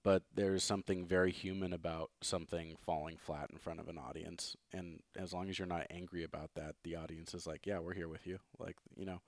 But 0.03 0.23
there's 0.33 0.63
something 0.63 1.05
very 1.05 1.31
human 1.31 1.73
about 1.73 2.11
something 2.21 2.77
falling 2.85 3.17
flat 3.17 3.49
in 3.51 3.57
front 3.57 3.79
of 3.79 3.89
an 3.89 3.97
audience 3.97 4.55
and 4.71 5.01
as 5.17 5.33
long 5.33 5.49
as 5.49 5.59
you're 5.59 5.67
not 5.67 5.87
angry 5.89 6.23
about 6.23 6.51
that 6.55 6.75
the 6.83 6.95
audience 6.95 7.33
is 7.33 7.45
like 7.45 7.65
yeah 7.65 7.79
we're 7.79 7.93
here 7.93 8.07
with 8.07 8.25
you 8.25 8.39
like 8.59 8.77
you 8.95 9.05
know? 9.05 9.21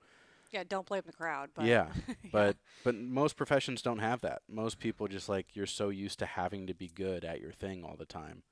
Yeah, 0.52 0.64
don't 0.68 0.86
blame 0.86 1.02
the 1.06 1.12
crowd. 1.12 1.50
But 1.54 1.66
yeah. 1.66 1.88
but 2.32 2.56
but 2.82 2.94
most 2.94 3.36
professions 3.36 3.82
don't 3.82 3.98
have 3.98 4.20
that. 4.22 4.42
Most 4.48 4.78
people 4.78 5.06
just 5.06 5.28
like 5.28 5.54
you're 5.54 5.66
so 5.66 5.90
used 5.90 6.18
to 6.20 6.26
having 6.26 6.66
to 6.66 6.74
be 6.74 6.88
good 6.88 7.24
at 7.24 7.40
your 7.40 7.52
thing 7.52 7.84
all 7.84 7.96
the 7.96 8.06
time 8.06 8.42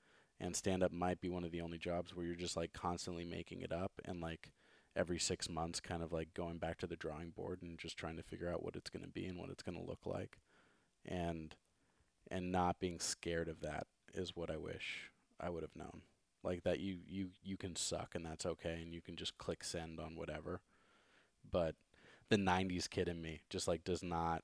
and 0.41 0.55
stand 0.55 0.83
up 0.83 0.93
might 0.93 1.21
be 1.21 1.29
one 1.29 1.45
of 1.45 1.51
the 1.51 1.61
only 1.61 1.79
jobs 1.79 2.15
where 2.15 2.25
you're 2.25 2.35
just 2.35 2.57
like 2.57 2.73
constantly 2.73 3.25
making 3.25 3.63
it 3.63 3.73
up 3.73 3.93
and 4.05 4.21
like 4.21 4.53
every 4.97 5.19
6 5.19 5.49
months 5.49 5.81
kind 5.81 6.03
of 6.03 6.13
like 6.13 6.35
going 6.35 6.59
back 6.59 6.79
to 6.79 6.87
the 6.87 6.97
drawing 6.97 7.31
board 7.31 7.63
and 7.63 7.79
just 7.79 7.97
trying 7.97 8.17
to 8.17 8.23
figure 8.23 8.51
out 8.51 8.63
what 8.63 8.77
it's 8.77 8.91
going 8.91 9.05
to 9.05 9.09
be 9.09 9.27
and 9.27 9.39
what 9.39 9.51
it's 9.51 9.63
going 9.63 9.79
to 9.79 9.85
look 9.85 10.07
like 10.07 10.39
and 11.05 11.55
and 12.31 12.53
not 12.53 12.81
being 12.81 13.01
scared 13.01 13.49
of 13.49 13.61
that 13.61 13.87
is 14.15 14.37
what 14.37 14.51
I 14.51 14.57
wish 14.57 15.11
I 15.41 15.51
would 15.51 15.63
have 15.63 15.77
known. 15.77 16.03
Like 16.43 16.63
that 16.65 16.81
you 16.81 16.99
you 17.07 17.31
you 17.43 17.57
can 17.57 17.75
suck 17.77 18.15
and 18.15 18.25
that's 18.25 18.47
okay 18.47 18.81
and 18.83 18.93
you 18.93 19.01
can 19.01 19.17
just 19.17 19.39
click 19.39 19.65
send 19.65 19.99
on 19.99 20.17
whatever. 20.17 20.61
But 21.51 21.75
the 22.29 22.37
90s 22.37 22.89
kid 22.89 23.09
in 23.09 23.23
me 23.23 23.41
just 23.49 23.67
like 23.67 23.85
does 23.85 24.03
not 24.03 24.43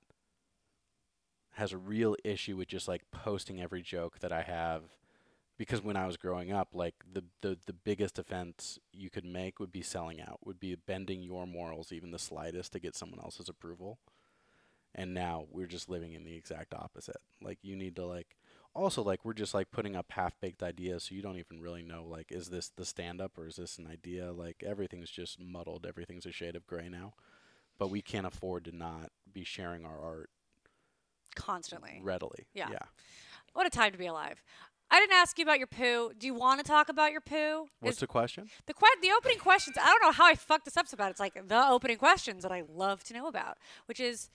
has 1.52 1.72
a 1.72 1.78
real 1.78 2.16
issue 2.24 2.56
with 2.56 2.68
just 2.68 2.88
like 2.88 3.02
posting 3.12 3.60
every 3.60 3.82
joke 3.82 4.18
that 4.20 4.32
I 4.32 4.42
have 4.42 4.82
because 5.56 5.82
when 5.82 5.96
I 5.96 6.06
was 6.06 6.16
growing 6.16 6.52
up 6.52 6.68
like 6.72 6.94
the 7.10 7.24
the 7.40 7.58
the 7.66 7.72
biggest 7.72 8.18
offense 8.18 8.78
you 8.92 9.10
could 9.10 9.24
make 9.24 9.60
would 9.60 9.72
be 9.72 9.82
selling 9.82 10.20
out, 10.20 10.40
would 10.44 10.60
be 10.60 10.74
bending 10.74 11.22
your 11.22 11.46
morals 11.46 11.92
even 11.92 12.10
the 12.10 12.18
slightest 12.18 12.72
to 12.72 12.80
get 12.80 12.96
someone 12.96 13.20
else's 13.20 13.48
approval 13.48 13.98
and 14.94 15.12
now 15.12 15.46
we're 15.50 15.66
just 15.66 15.88
living 15.88 16.12
in 16.12 16.24
the 16.24 16.36
exact 16.36 16.72
opposite 16.72 17.20
like 17.42 17.58
you 17.62 17.74
need 17.74 17.96
to 17.96 18.06
like 18.06 18.36
also 18.74 19.02
like 19.02 19.24
we're 19.24 19.32
just 19.32 19.54
like 19.54 19.70
putting 19.72 19.96
up 19.96 20.06
half 20.10 20.38
baked 20.40 20.62
ideas 20.62 21.04
so 21.04 21.14
you 21.14 21.22
don't 21.22 21.38
even 21.38 21.60
really 21.60 21.82
know 21.82 22.04
like 22.04 22.30
is 22.30 22.48
this 22.48 22.70
the 22.76 22.84
stand 22.84 23.20
up 23.20 23.36
or 23.36 23.48
is 23.48 23.56
this 23.56 23.78
an 23.78 23.88
idea 23.88 24.32
like 24.32 24.62
everything's 24.64 25.10
just 25.10 25.40
muddled 25.40 25.84
everything's 25.84 26.26
a 26.26 26.32
shade 26.32 26.54
of 26.54 26.66
gray 26.66 26.88
now 26.88 27.12
but 27.78 27.90
we 27.90 28.00
can't 28.00 28.26
afford 28.26 28.64
to 28.64 28.76
not 28.76 29.10
be 29.32 29.44
sharing 29.44 29.84
our 29.84 30.00
art 30.00 30.30
constantly. 31.34 32.00
readily. 32.02 32.46
Yeah. 32.54 32.68
Yeah. 32.70 32.78
What 33.52 33.66
a 33.66 33.70
time 33.70 33.92
to 33.92 33.98
be 33.98 34.06
alive. 34.06 34.42
I 34.90 35.00
didn't 35.00 35.14
ask 35.14 35.38
you 35.38 35.44
about 35.44 35.58
your 35.58 35.66
poo. 35.66 36.12
Do 36.18 36.26
you 36.26 36.34
want 36.34 36.60
to 36.60 36.64
talk 36.64 36.88
about 36.88 37.10
your 37.10 37.20
poo? 37.20 37.66
What's 37.80 37.96
Is- 37.96 38.00
the 38.00 38.06
question? 38.06 38.48
the 38.66 38.74
que- 38.74 39.00
the 39.00 39.10
opening 39.16 39.38
questions? 39.38 39.76
I 39.80 39.86
don't 39.86 40.02
know 40.02 40.12
how 40.12 40.26
I 40.26 40.34
fucked 40.34 40.66
this 40.66 40.76
up 40.76 40.86
so 40.86 40.96
bad. 40.96 41.10
It's 41.10 41.20
like 41.20 41.48
the 41.48 41.68
opening 41.68 41.96
questions 41.96 42.42
that 42.42 42.52
I 42.52 42.62
love 42.68 43.02
to 43.04 43.14
know 43.14 43.26
about, 43.26 43.58
which 43.86 43.98
is, 43.98 44.30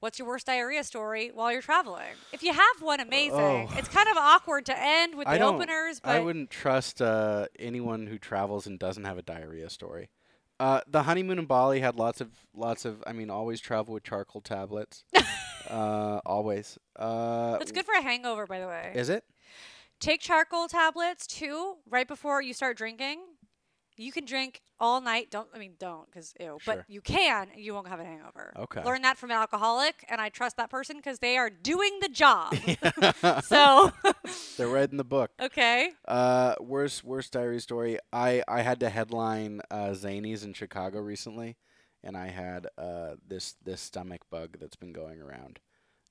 what's 0.00 0.18
your 0.18 0.28
worst 0.28 0.46
diarrhea 0.46 0.84
story 0.84 1.30
while 1.32 1.52
you're 1.52 1.62
traveling? 1.62 2.14
If 2.32 2.42
you 2.42 2.52
have 2.52 2.80
one, 2.80 3.00
amazing. 3.00 3.38
Oh. 3.38 3.68
It's 3.76 3.88
kind 3.88 4.08
of 4.08 4.16
awkward 4.16 4.66
to 4.66 4.74
end 4.78 5.14
with 5.14 5.28
I 5.28 5.38
the 5.38 5.44
openers, 5.44 6.00
but 6.00 6.10
I 6.10 6.20
wouldn't 6.20 6.50
trust 6.50 7.00
uh, 7.00 7.46
anyone 7.58 8.06
who 8.06 8.18
travels 8.18 8.66
and 8.66 8.78
doesn't 8.78 9.04
have 9.04 9.16
a 9.16 9.22
diarrhea 9.22 9.70
story. 9.70 10.10
Uh, 10.60 10.80
the 10.86 11.04
honeymoon 11.04 11.38
in 11.38 11.46
Bali 11.46 11.80
had 11.80 11.96
lots 11.96 12.20
of 12.20 12.30
lots 12.54 12.84
of. 12.84 13.02
I 13.06 13.12
mean, 13.12 13.30
always 13.30 13.60
travel 13.60 13.94
with 13.94 14.04
charcoal 14.04 14.40
tablets. 14.40 15.02
uh, 15.70 16.20
always. 16.24 16.78
Uh, 16.94 17.58
that's 17.58 17.72
good 17.72 17.84
for 17.84 17.94
a 17.94 18.02
hangover, 18.02 18.46
by 18.46 18.60
the 18.60 18.68
way. 18.68 18.92
Is 18.94 19.08
it? 19.08 19.24
Take 20.02 20.20
charcoal 20.20 20.66
tablets 20.68 21.26
too 21.26 21.76
right 21.88 22.08
before 22.08 22.42
you 22.42 22.52
start 22.52 22.76
drinking. 22.76 23.20
You 23.96 24.10
can 24.10 24.24
drink 24.24 24.62
all 24.80 25.00
night. 25.00 25.30
Don't 25.30 25.48
I 25.54 25.58
mean 25.58 25.74
don't 25.78 26.06
because 26.10 26.34
ew, 26.40 26.58
Sure. 26.60 26.74
but 26.76 26.84
you 26.88 27.00
can. 27.00 27.50
and 27.54 27.60
You 27.60 27.72
won't 27.72 27.86
have 27.86 28.00
a 28.00 28.04
hangover. 28.04 28.52
Okay. 28.58 28.82
Learn 28.82 29.02
that 29.02 29.16
from 29.16 29.30
an 29.30 29.36
alcoholic, 29.36 30.04
and 30.08 30.20
I 30.20 30.28
trust 30.28 30.56
that 30.56 30.70
person 30.70 30.96
because 30.96 31.20
they 31.20 31.36
are 31.36 31.50
doing 31.50 32.00
the 32.00 32.08
job. 32.08 32.54
so 33.44 33.92
They're 34.56 34.66
right 34.68 34.90
in 34.90 34.96
the 34.96 35.04
book. 35.04 35.30
okay. 35.40 35.90
Uh, 36.08 36.54
worst 36.58 37.04
worst 37.04 37.32
diary 37.32 37.60
story. 37.60 37.98
I 38.12 38.42
I 38.48 38.62
had 38.62 38.80
to 38.80 38.88
headline 38.88 39.60
uh, 39.70 39.90
Zanies 39.90 40.42
in 40.44 40.52
Chicago 40.54 40.98
recently, 41.00 41.56
and 42.02 42.16
I 42.16 42.28
had 42.28 42.66
uh 42.76 43.14
this 43.24 43.54
this 43.62 43.80
stomach 43.82 44.22
bug 44.30 44.56
that's 44.58 44.76
been 44.76 44.92
going 44.92 45.20
around, 45.22 45.60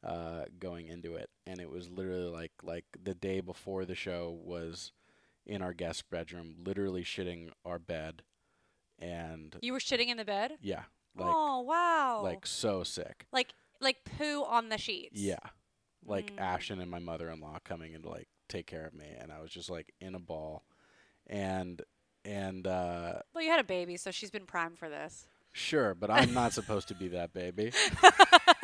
uh, 0.03 0.45
going 0.59 0.87
into 0.87 1.15
it, 1.15 1.29
and 1.45 1.59
it 1.59 1.69
was 1.69 1.89
literally 1.89 2.29
like 2.29 2.51
like 2.63 2.85
the 3.03 3.13
day 3.13 3.39
before 3.41 3.85
the 3.85 3.95
show 3.95 4.37
was 4.43 4.91
in 5.45 5.61
our 5.61 5.73
guest 5.73 6.09
bedroom, 6.09 6.55
literally 6.63 7.03
shitting 7.03 7.49
our 7.65 7.79
bed, 7.79 8.23
and 8.99 9.55
You 9.61 9.73
were 9.73 9.79
shitting 9.79 10.07
in 10.07 10.17
the 10.17 10.25
bed. 10.25 10.53
yeah, 10.61 10.83
like 11.15 11.27
oh 11.33 11.61
wow. 11.61 12.21
like 12.23 12.45
so 12.45 12.83
sick. 12.83 13.25
like 13.31 13.53
like 13.79 14.03
poo 14.17 14.43
on 14.43 14.69
the 14.69 14.77
sheets. 14.77 15.19
Yeah. 15.19 15.39
Like 16.05 16.31
Mm. 16.35 16.39
Ashton 16.41 16.79
and 16.81 16.89
my 16.89 16.99
mother 16.99 17.29
in 17.29 17.39
law 17.41 17.57
coming 17.63 17.93
in 17.93 18.01
to 18.03 18.09
like 18.09 18.27
take 18.49 18.65
care 18.67 18.85
of 18.87 18.93
me 18.93 19.05
and 19.19 19.31
I 19.31 19.39
was 19.41 19.51
just 19.51 19.69
like 19.69 19.93
in 20.01 20.15
a 20.15 20.19
ball. 20.19 20.63
And 21.27 21.81
and 22.25 22.65
uh 22.67 23.19
Well, 23.33 23.43
you 23.43 23.49
had 23.51 23.59
a 23.59 23.63
baby, 23.63 23.97
so 23.97 24.09
she's 24.11 24.31
been 24.31 24.45
primed 24.47 24.77
for 24.79 24.89
this. 24.89 25.27
sure, 25.51 25.93
but 25.95 26.09
I'm 26.11 26.33
not 26.33 26.53
supposed 26.53 26.87
to 26.89 26.95
be 26.95 27.07
that 27.09 27.33
baby. 27.33 27.71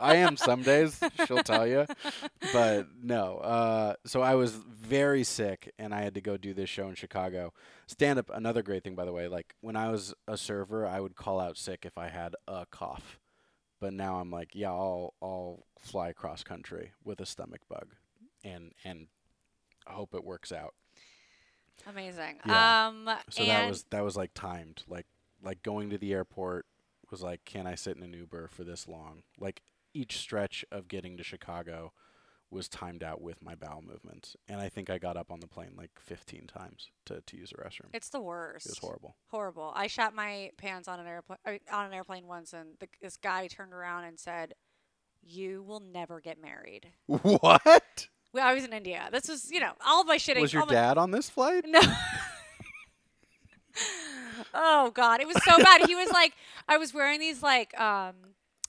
I 0.00 0.16
am 0.16 0.36
some 0.36 0.62
days, 0.62 1.00
she'll 1.26 1.42
tell 1.42 1.66
you. 1.66 1.86
But 2.52 2.88
no. 3.02 3.38
Uh 3.38 3.94
so 4.06 4.22
I 4.22 4.34
was 4.34 4.52
very 4.52 5.24
sick 5.24 5.72
and 5.78 5.94
I 5.94 6.02
had 6.02 6.14
to 6.14 6.20
go 6.20 6.36
do 6.36 6.54
this 6.54 6.68
show 6.70 6.88
in 6.88 6.94
Chicago. 6.94 7.52
Stand 7.86 8.18
up 8.18 8.30
another 8.32 8.62
great 8.62 8.84
thing 8.84 8.94
by 8.94 9.04
the 9.04 9.12
way, 9.12 9.28
like 9.28 9.54
when 9.60 9.76
I 9.76 9.90
was 9.90 10.14
a 10.28 10.36
server, 10.36 10.86
I 10.86 11.00
would 11.00 11.16
call 11.16 11.40
out 11.40 11.56
sick 11.56 11.84
if 11.84 11.96
I 11.98 12.08
had 12.08 12.34
a 12.48 12.66
cough. 12.70 13.18
But 13.80 13.94
now 13.94 14.16
I'm 14.20 14.30
like, 14.30 14.50
yeah, 14.54 14.70
I'll 14.70 15.14
I'll 15.22 15.64
fly 15.78 16.12
cross 16.12 16.42
country 16.44 16.92
with 17.02 17.20
a 17.20 17.26
stomach 17.26 17.62
bug, 17.68 17.94
and 18.44 18.72
and 18.84 19.06
I 19.86 19.92
hope 19.92 20.14
it 20.14 20.22
works 20.22 20.52
out. 20.52 20.74
Amazing. 21.86 22.40
Yeah. 22.46 22.88
Um, 22.88 23.08
So 23.30 23.42
that 23.44 23.68
was 23.70 23.84
that 23.90 24.04
was 24.04 24.16
like 24.16 24.32
timed, 24.34 24.82
like 24.86 25.06
like 25.42 25.62
going 25.62 25.88
to 25.90 25.98
the 25.98 26.12
airport 26.12 26.66
was 27.10 27.22
like, 27.22 27.44
can 27.44 27.66
I 27.66 27.74
sit 27.74 27.96
in 27.96 28.02
an 28.02 28.12
Uber 28.12 28.48
for 28.48 28.64
this 28.64 28.86
long? 28.88 29.22
Like 29.38 29.62
each 29.94 30.18
stretch 30.18 30.64
of 30.70 30.88
getting 30.88 31.16
to 31.16 31.24
Chicago 31.24 31.92
was 32.50 32.68
timed 32.68 33.04
out 33.04 33.20
with 33.20 33.42
my 33.44 33.54
bowel 33.54 33.80
movements, 33.80 34.36
and 34.48 34.60
I 34.60 34.68
think 34.68 34.90
I 34.90 34.98
got 34.98 35.16
up 35.16 35.30
on 35.30 35.38
the 35.38 35.46
plane 35.46 35.72
like 35.76 35.90
15 36.00 36.48
times 36.48 36.90
to 37.06 37.22
to 37.24 37.36
use 37.36 37.50
the 37.50 37.62
restroom. 37.62 37.90
it's 37.94 38.08
the 38.08 38.20
worst. 38.20 38.66
It 38.66 38.70
was 38.70 38.78
horrible. 38.78 39.16
Horrible. 39.28 39.72
I 39.74 39.86
shot 39.86 40.14
my 40.14 40.50
pants 40.56 40.88
on 40.88 40.98
an 40.98 41.06
airplane 41.06 41.38
on 41.72 41.86
an 41.86 41.92
airplane 41.92 42.26
once, 42.26 42.52
and 42.52 42.70
the, 42.80 42.88
this 43.00 43.16
guy 43.16 43.46
turned 43.46 43.72
around 43.72 44.04
and 44.04 44.18
said, 44.18 44.54
"You 45.22 45.62
will 45.62 45.78
never 45.80 46.20
get 46.20 46.42
married." 46.42 46.88
What 47.06 48.08
Well, 48.32 48.46
I 48.46 48.54
was 48.54 48.64
in 48.64 48.72
India. 48.72 49.08
This 49.12 49.28
was, 49.28 49.50
you 49.50 49.60
know, 49.60 49.72
all 49.84 50.00
of 50.00 50.06
my 50.06 50.16
shitting. 50.16 50.40
was 50.40 50.52
your 50.52 50.66
my- 50.66 50.72
dad 50.72 50.98
on 50.98 51.10
this 51.12 51.28
flight? 51.30 51.64
No. 51.66 51.80
oh 54.54 54.90
God, 54.90 55.20
it 55.20 55.26
was 55.26 55.42
so 55.44 55.58
bad. 55.58 55.86
He 55.86 55.94
was 55.94 56.10
like, 56.10 56.34
I 56.68 56.76
was 56.78 56.92
wearing 56.94 57.20
these 57.20 57.42
like, 57.42 57.78
um, 57.80 58.14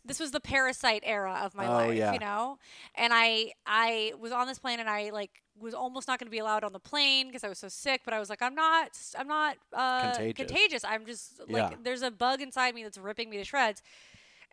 this 0.04 0.20
was 0.20 0.32
the 0.32 0.40
parasite 0.40 1.04
era 1.06 1.42
of 1.44 1.54
my 1.56 1.68
Oh, 1.68 1.72
life, 1.74 1.96
yeah. 1.98 2.14
you 2.14 2.20
know, 2.20 2.58
and 2.96 3.14
I 3.14 3.54
I 3.66 4.14
was 4.20 4.32
on 4.32 4.48
this 4.48 4.58
plane 4.60 4.80
and 4.80 4.90
I 4.90 5.12
like 5.12 5.30
was 5.60 5.74
almost 5.76 6.08
not 6.08 6.18
going 6.18 6.26
to 6.26 6.32
be 6.32 6.40
allowed 6.40 6.64
on 6.64 6.74
the 6.74 6.80
plane 6.80 7.28
because 7.28 7.44
I 7.44 7.50
was 7.50 7.60
so 7.60 7.68
sick. 7.68 8.02
But 8.04 8.16
I 8.16 8.20
was 8.20 8.30
like, 8.32 8.42
I'm 8.42 8.56
not, 8.56 8.98
I'm 9.16 9.28
not 9.28 9.58
uh, 9.74 10.16
Contagious. 10.34 10.84
I'm 10.84 11.06
just 11.06 11.40
like, 11.48 11.72
Yeah. 11.72 11.78
there's 11.84 12.02
a 12.02 12.10
bug 12.10 12.42
inside 12.42 12.74
me 12.74 12.82
that's 12.82 12.98
ripping 12.98 13.30
me 13.30 13.38
to 13.38 13.44
shreds. 13.44 13.84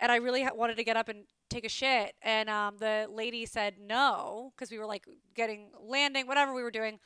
And 0.01 0.13
I 0.13 0.17
really 0.17 0.43
ha- 0.43 0.51
wanted 0.55 0.77
to 0.77 0.85
get 0.85 0.99
up 0.99 1.09
and 1.09 1.25
take 1.49 1.65
a 1.65 1.69
shit. 1.71 2.15
And 2.21 2.51
um, 2.51 2.77
the 2.79 3.07
lady 3.11 3.47
said 3.47 3.75
no 3.81 4.53
because 4.55 4.71
we 4.71 4.79
were 4.79 4.85
like 4.87 5.07
getting 5.35 5.71
landing, 5.81 6.27
whatever 6.27 6.53
we 6.53 6.63
were 6.63 6.71
doing. 6.71 6.99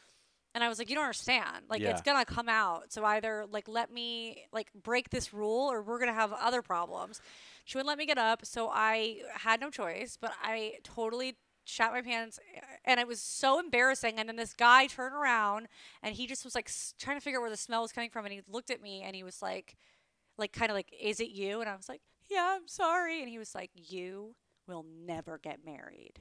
And 0.54 0.62
I 0.62 0.68
was 0.68 0.78
like, 0.78 0.88
you 0.90 0.94
don't 0.94 1.04
understand. 1.04 1.64
Like, 1.68 1.80
it's 1.90 2.02
gonna 2.02 2.24
come 2.24 2.48
out. 2.48 2.92
So 2.92 3.04
either 3.04 3.46
like 3.50 3.68
let 3.68 3.90
me 3.92 4.44
like 4.52 4.68
break 4.74 5.08
this 5.10 5.32
rule, 5.32 5.70
or 5.72 5.82
we're 5.82 5.98
gonna 5.98 6.12
have 6.12 6.32
other 6.32 6.60
problems. 6.62 7.20
She 7.64 7.78
wouldn't 7.78 7.88
let 7.88 7.98
me 7.98 8.06
get 8.06 8.18
up, 8.18 8.44
so 8.44 8.68
I 8.72 9.22
had 9.34 9.60
no 9.60 9.70
choice. 9.70 10.18
But 10.20 10.32
I 10.42 10.74
totally 10.84 11.36
shot 11.64 11.92
my 11.92 12.02
pants, 12.02 12.38
and 12.84 12.98
it 13.00 13.06
was 13.06 13.22
so 13.22 13.58
embarrassing. 13.60 14.18
And 14.18 14.28
then 14.28 14.36
this 14.36 14.52
guy 14.52 14.88
turned 14.88 15.14
around, 15.14 15.68
and 16.02 16.14
he 16.14 16.26
just 16.26 16.44
was 16.44 16.54
like 16.54 16.68
s- 16.68 16.92
trying 16.98 17.16
to 17.16 17.20
figure 17.22 17.38
out 17.38 17.42
where 17.42 17.50
the 17.50 17.56
smell 17.56 17.82
was 17.82 17.92
coming 17.92 18.10
from. 18.10 18.24
And 18.26 18.34
he 18.34 18.42
looked 18.48 18.70
at 18.70 18.82
me, 18.82 19.02
and 19.02 19.14
he 19.16 19.22
was 19.22 19.40
like, 19.40 19.76
like 20.36 20.52
kind 20.52 20.70
of 20.70 20.74
like, 20.74 20.92
"Is 21.00 21.20
it 21.20 21.28
you?" 21.30 21.60
And 21.60 21.70
I 21.70 21.76
was 21.76 21.88
like, 21.88 22.02
"Yeah, 22.28 22.56
I'm 22.56 22.66
sorry." 22.68 23.20
And 23.20 23.28
he 23.30 23.38
was 23.38 23.54
like, 23.54 23.70
"You 23.74 24.34
will 24.66 24.84
never 24.84 25.38
get 25.38 25.64
married." 25.64 26.20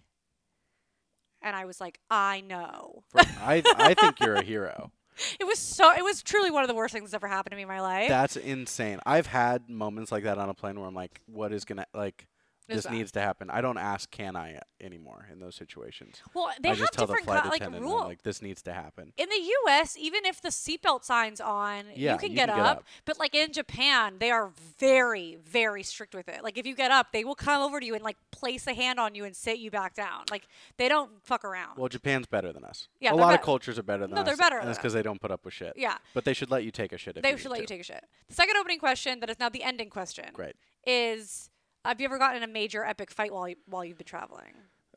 And 1.41 1.55
I 1.55 1.65
was 1.65 1.81
like, 1.81 1.99
"I 2.09 2.41
know." 2.41 3.03
I 3.15 3.63
I 3.77 3.93
think 3.93 4.19
you're 4.19 4.35
a 4.35 4.43
hero. 4.43 4.91
It 5.39 5.43
was 5.43 5.59
so. 5.59 5.93
It 5.93 6.03
was 6.03 6.23
truly 6.23 6.49
one 6.49 6.63
of 6.63 6.67
the 6.67 6.73
worst 6.73 6.93
things 6.93 7.11
that's 7.11 7.13
ever 7.13 7.27
happened 7.27 7.51
to 7.51 7.55
me 7.55 7.61
in 7.63 7.67
my 7.67 7.81
life. 7.81 8.09
That's 8.09 8.37
insane. 8.37 8.99
I've 9.05 9.27
had 9.27 9.69
moments 9.69 10.11
like 10.11 10.23
that 10.23 10.39
on 10.39 10.49
a 10.49 10.53
plane 10.55 10.79
where 10.79 10.87
I'm 10.87 10.95
like, 10.95 11.21
what 11.27 11.51
is 11.53 11.63
gonna 11.63 11.85
like 11.93 12.27
this 12.75 12.85
bad. 12.85 12.93
needs 12.93 13.11
to 13.13 13.21
happen. 13.21 13.49
I 13.49 13.61
don't 13.61 13.77
ask 13.77 14.09
can 14.11 14.35
I 14.35 14.59
anymore 14.79 15.27
in 15.31 15.39
those 15.39 15.55
situations. 15.55 16.21
well, 16.33 16.49
they 16.61 16.69
I 16.69 16.71
have 16.71 16.79
just 16.79 16.93
tell 16.93 17.05
the 17.07 17.13
different 17.13 17.25
flight 17.27 17.43
co- 17.61 17.67
like 17.69 17.79
rules. 17.81 18.03
Like 18.03 18.23
this 18.23 18.41
needs 18.41 18.61
to 18.63 18.73
happen. 18.73 19.13
in 19.17 19.29
the 19.29 19.35
U.S., 19.65 19.95
even 19.97 20.25
if 20.25 20.41
the 20.41 20.49
seatbelt 20.49 21.03
sign's 21.03 21.39
on, 21.39 21.85
Yeah, 21.95 22.13
you 22.13 22.19
can 22.19 22.29
you 22.31 22.35
get 22.35 22.49
can 22.49 22.57
get 22.57 22.65
up. 22.65 22.77
up. 22.77 22.83
But 23.05 23.19
like 23.19 23.35
in 23.35 23.51
Japan, 23.53 24.15
they 24.19 24.31
are 24.31 24.51
very, 24.79 25.37
very 25.43 25.83
strict 25.83 26.13
with 26.15 26.27
it. 26.27 26.43
Like 26.43 26.57
if 26.57 26.65
you 26.65 26.75
get 26.75 26.91
up, 26.91 27.11
they 27.11 27.23
will 27.23 27.35
come 27.35 27.61
over 27.61 27.79
to 27.79 27.85
you 27.85 27.93
and 27.95 28.03
like 28.03 28.17
place 28.31 28.67
a 28.67 28.73
hand 28.73 28.99
on 28.99 29.15
you 29.15 29.25
and 29.25 29.35
sit 29.35 29.59
you 29.59 29.69
back 29.71 29.93
down. 29.95 30.23
Like 30.31 30.47
they 30.77 30.89
don't 30.89 31.11
fuck 31.23 31.45
around. 31.45 31.77
Well, 31.77 31.89
Japan's 31.89 32.27
better 32.27 32.51
than 32.51 32.63
us. 32.65 32.87
Yeah, 32.99 33.13
a 33.13 33.15
lot 33.15 33.33
of 33.33 33.41
cultures 33.41 33.77
are 33.77 33.83
better 33.83 34.07
than 34.07 34.15
No, 34.15 34.21
us. 34.21 34.27
they're 34.27 34.37
better 34.37 34.57
And 34.57 34.69
it's 34.69 34.77
because 34.77 34.93
they 34.93 35.03
don't 35.03 35.21
put 35.21 35.31
up 35.31 35.45
with 35.45 35.53
shit. 35.53 35.73
yeah, 35.75 35.97
But 36.13 36.25
they 36.25 36.33
should 36.33 36.49
let 36.51 36.63
you 36.63 36.71
take 36.71 36.91
a 36.91 36.97
shit 36.97 37.17
if 37.17 37.23
they 37.23 37.37
should 37.37 37.51
let 37.51 37.61
you 37.61 37.67
take 37.67 37.81
a 37.81 37.83
shit. 37.83 38.03
The 38.27 38.33
second 38.33 38.55
opening 38.57 38.79
question 38.79 39.19
that 39.19 39.29
is 39.29 39.39
now 39.39 39.49
the 39.49 39.63
ending 39.63 39.89
question 39.89 40.25
Great. 40.33 40.55
is: 40.85 41.49
Have 41.85 41.99
you 41.99 42.05
ever 42.05 42.17
gotten 42.17 42.37
in 42.43 42.49
a 42.49 42.51
major 42.51 42.83
epic 42.83 43.11
fight 43.11 43.33
while 43.33 43.49
you, 43.49 43.55
while 43.65 43.83
you've 43.83 43.97
been 43.97 44.05
traveling? 44.05 44.53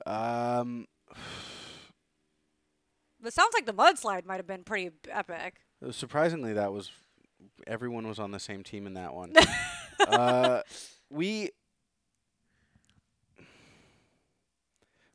Um, 0.06 0.86
It 3.24 3.32
sounds 3.32 3.54
like 3.54 3.66
the 3.66 3.72
mudslide 3.74 4.24
might 4.26 4.36
have 4.36 4.46
been 4.46 4.64
pretty 4.64 4.90
epic. 5.08 5.60
surprisingly, 5.90 6.52
that 6.52 6.72
was 6.72 6.90
everyone 7.66 8.06
was 8.06 8.18
on 8.18 8.30
the 8.32 8.38
same 8.40 8.62
team 8.62 8.86
in 8.86 8.94
that 8.94 9.14
one. 9.14 9.32
uh, 10.06 10.62
we 11.10 11.50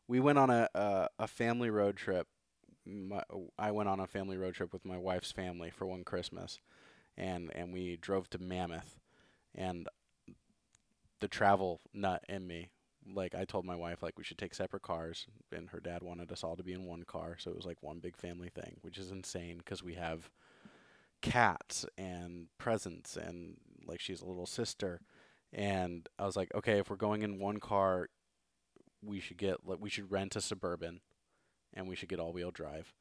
we 0.07 0.19
went 0.19 0.37
on 0.37 0.49
a, 0.49 0.67
a 0.73 1.07
a 1.19 1.27
family 1.27 1.69
road 1.69 1.97
trip. 1.97 2.27
My, 2.85 3.21
I 3.57 3.71
went 3.71 3.89
on 3.89 3.99
a 3.99 4.07
family 4.07 4.37
road 4.37 4.55
trip 4.55 4.73
with 4.73 4.85
my 4.85 4.97
wife's 4.97 5.31
family 5.31 5.69
for 5.69 5.85
one 5.85 6.03
Christmas, 6.03 6.59
and 7.17 7.51
and 7.55 7.71
we 7.73 7.97
drove 7.97 8.29
to 8.31 8.39
Mammoth, 8.39 8.99
and 9.53 9.87
the 11.19 11.27
travel 11.27 11.81
nut 11.93 12.23
in 12.29 12.47
me. 12.47 12.69
Like 13.11 13.33
I 13.33 13.45
told 13.45 13.65
my 13.65 13.75
wife, 13.75 14.03
like 14.03 14.17
we 14.17 14.23
should 14.23 14.37
take 14.37 14.53
separate 14.53 14.83
cars, 14.83 15.25
and 15.51 15.69
her 15.69 15.79
dad 15.79 16.03
wanted 16.03 16.31
us 16.31 16.43
all 16.43 16.55
to 16.55 16.63
be 16.63 16.73
in 16.73 16.85
one 16.85 17.03
car, 17.03 17.37
so 17.39 17.49
it 17.49 17.57
was 17.57 17.65
like 17.65 17.81
one 17.81 17.99
big 17.99 18.17
family 18.17 18.49
thing, 18.49 18.77
which 18.81 18.97
is 18.97 19.11
insane 19.11 19.57
because 19.57 19.83
we 19.83 19.95
have 19.95 20.29
cats 21.21 21.85
and 21.97 22.47
presents 22.57 23.17
and 23.17 23.57
like 23.85 23.99
she's 23.99 24.21
a 24.21 24.25
little 24.25 24.45
sister. 24.45 25.01
And 25.51 26.07
I 26.17 26.25
was 26.25 26.35
like 26.35 26.53
okay 26.55 26.77
if 26.77 26.89
we're 26.89 26.95
going 26.95 27.23
in 27.23 27.39
one 27.39 27.59
car 27.59 28.07
we 29.03 29.19
should 29.19 29.37
get 29.37 29.65
like 29.65 29.79
we 29.81 29.89
should 29.89 30.11
rent 30.11 30.35
a 30.35 30.41
suburban 30.41 31.01
and 31.73 31.87
we 31.87 31.95
should 31.95 32.09
get 32.09 32.19
all-wheel 32.19 32.51
drive. 32.51 32.93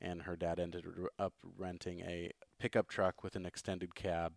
And 0.00 0.22
her 0.22 0.36
dad 0.36 0.60
ended 0.60 0.84
up 1.18 1.32
renting 1.56 2.00
a 2.00 2.30
pickup 2.58 2.88
truck 2.88 3.22
with 3.22 3.34
an 3.34 3.46
extended 3.46 3.94
cab 3.94 4.34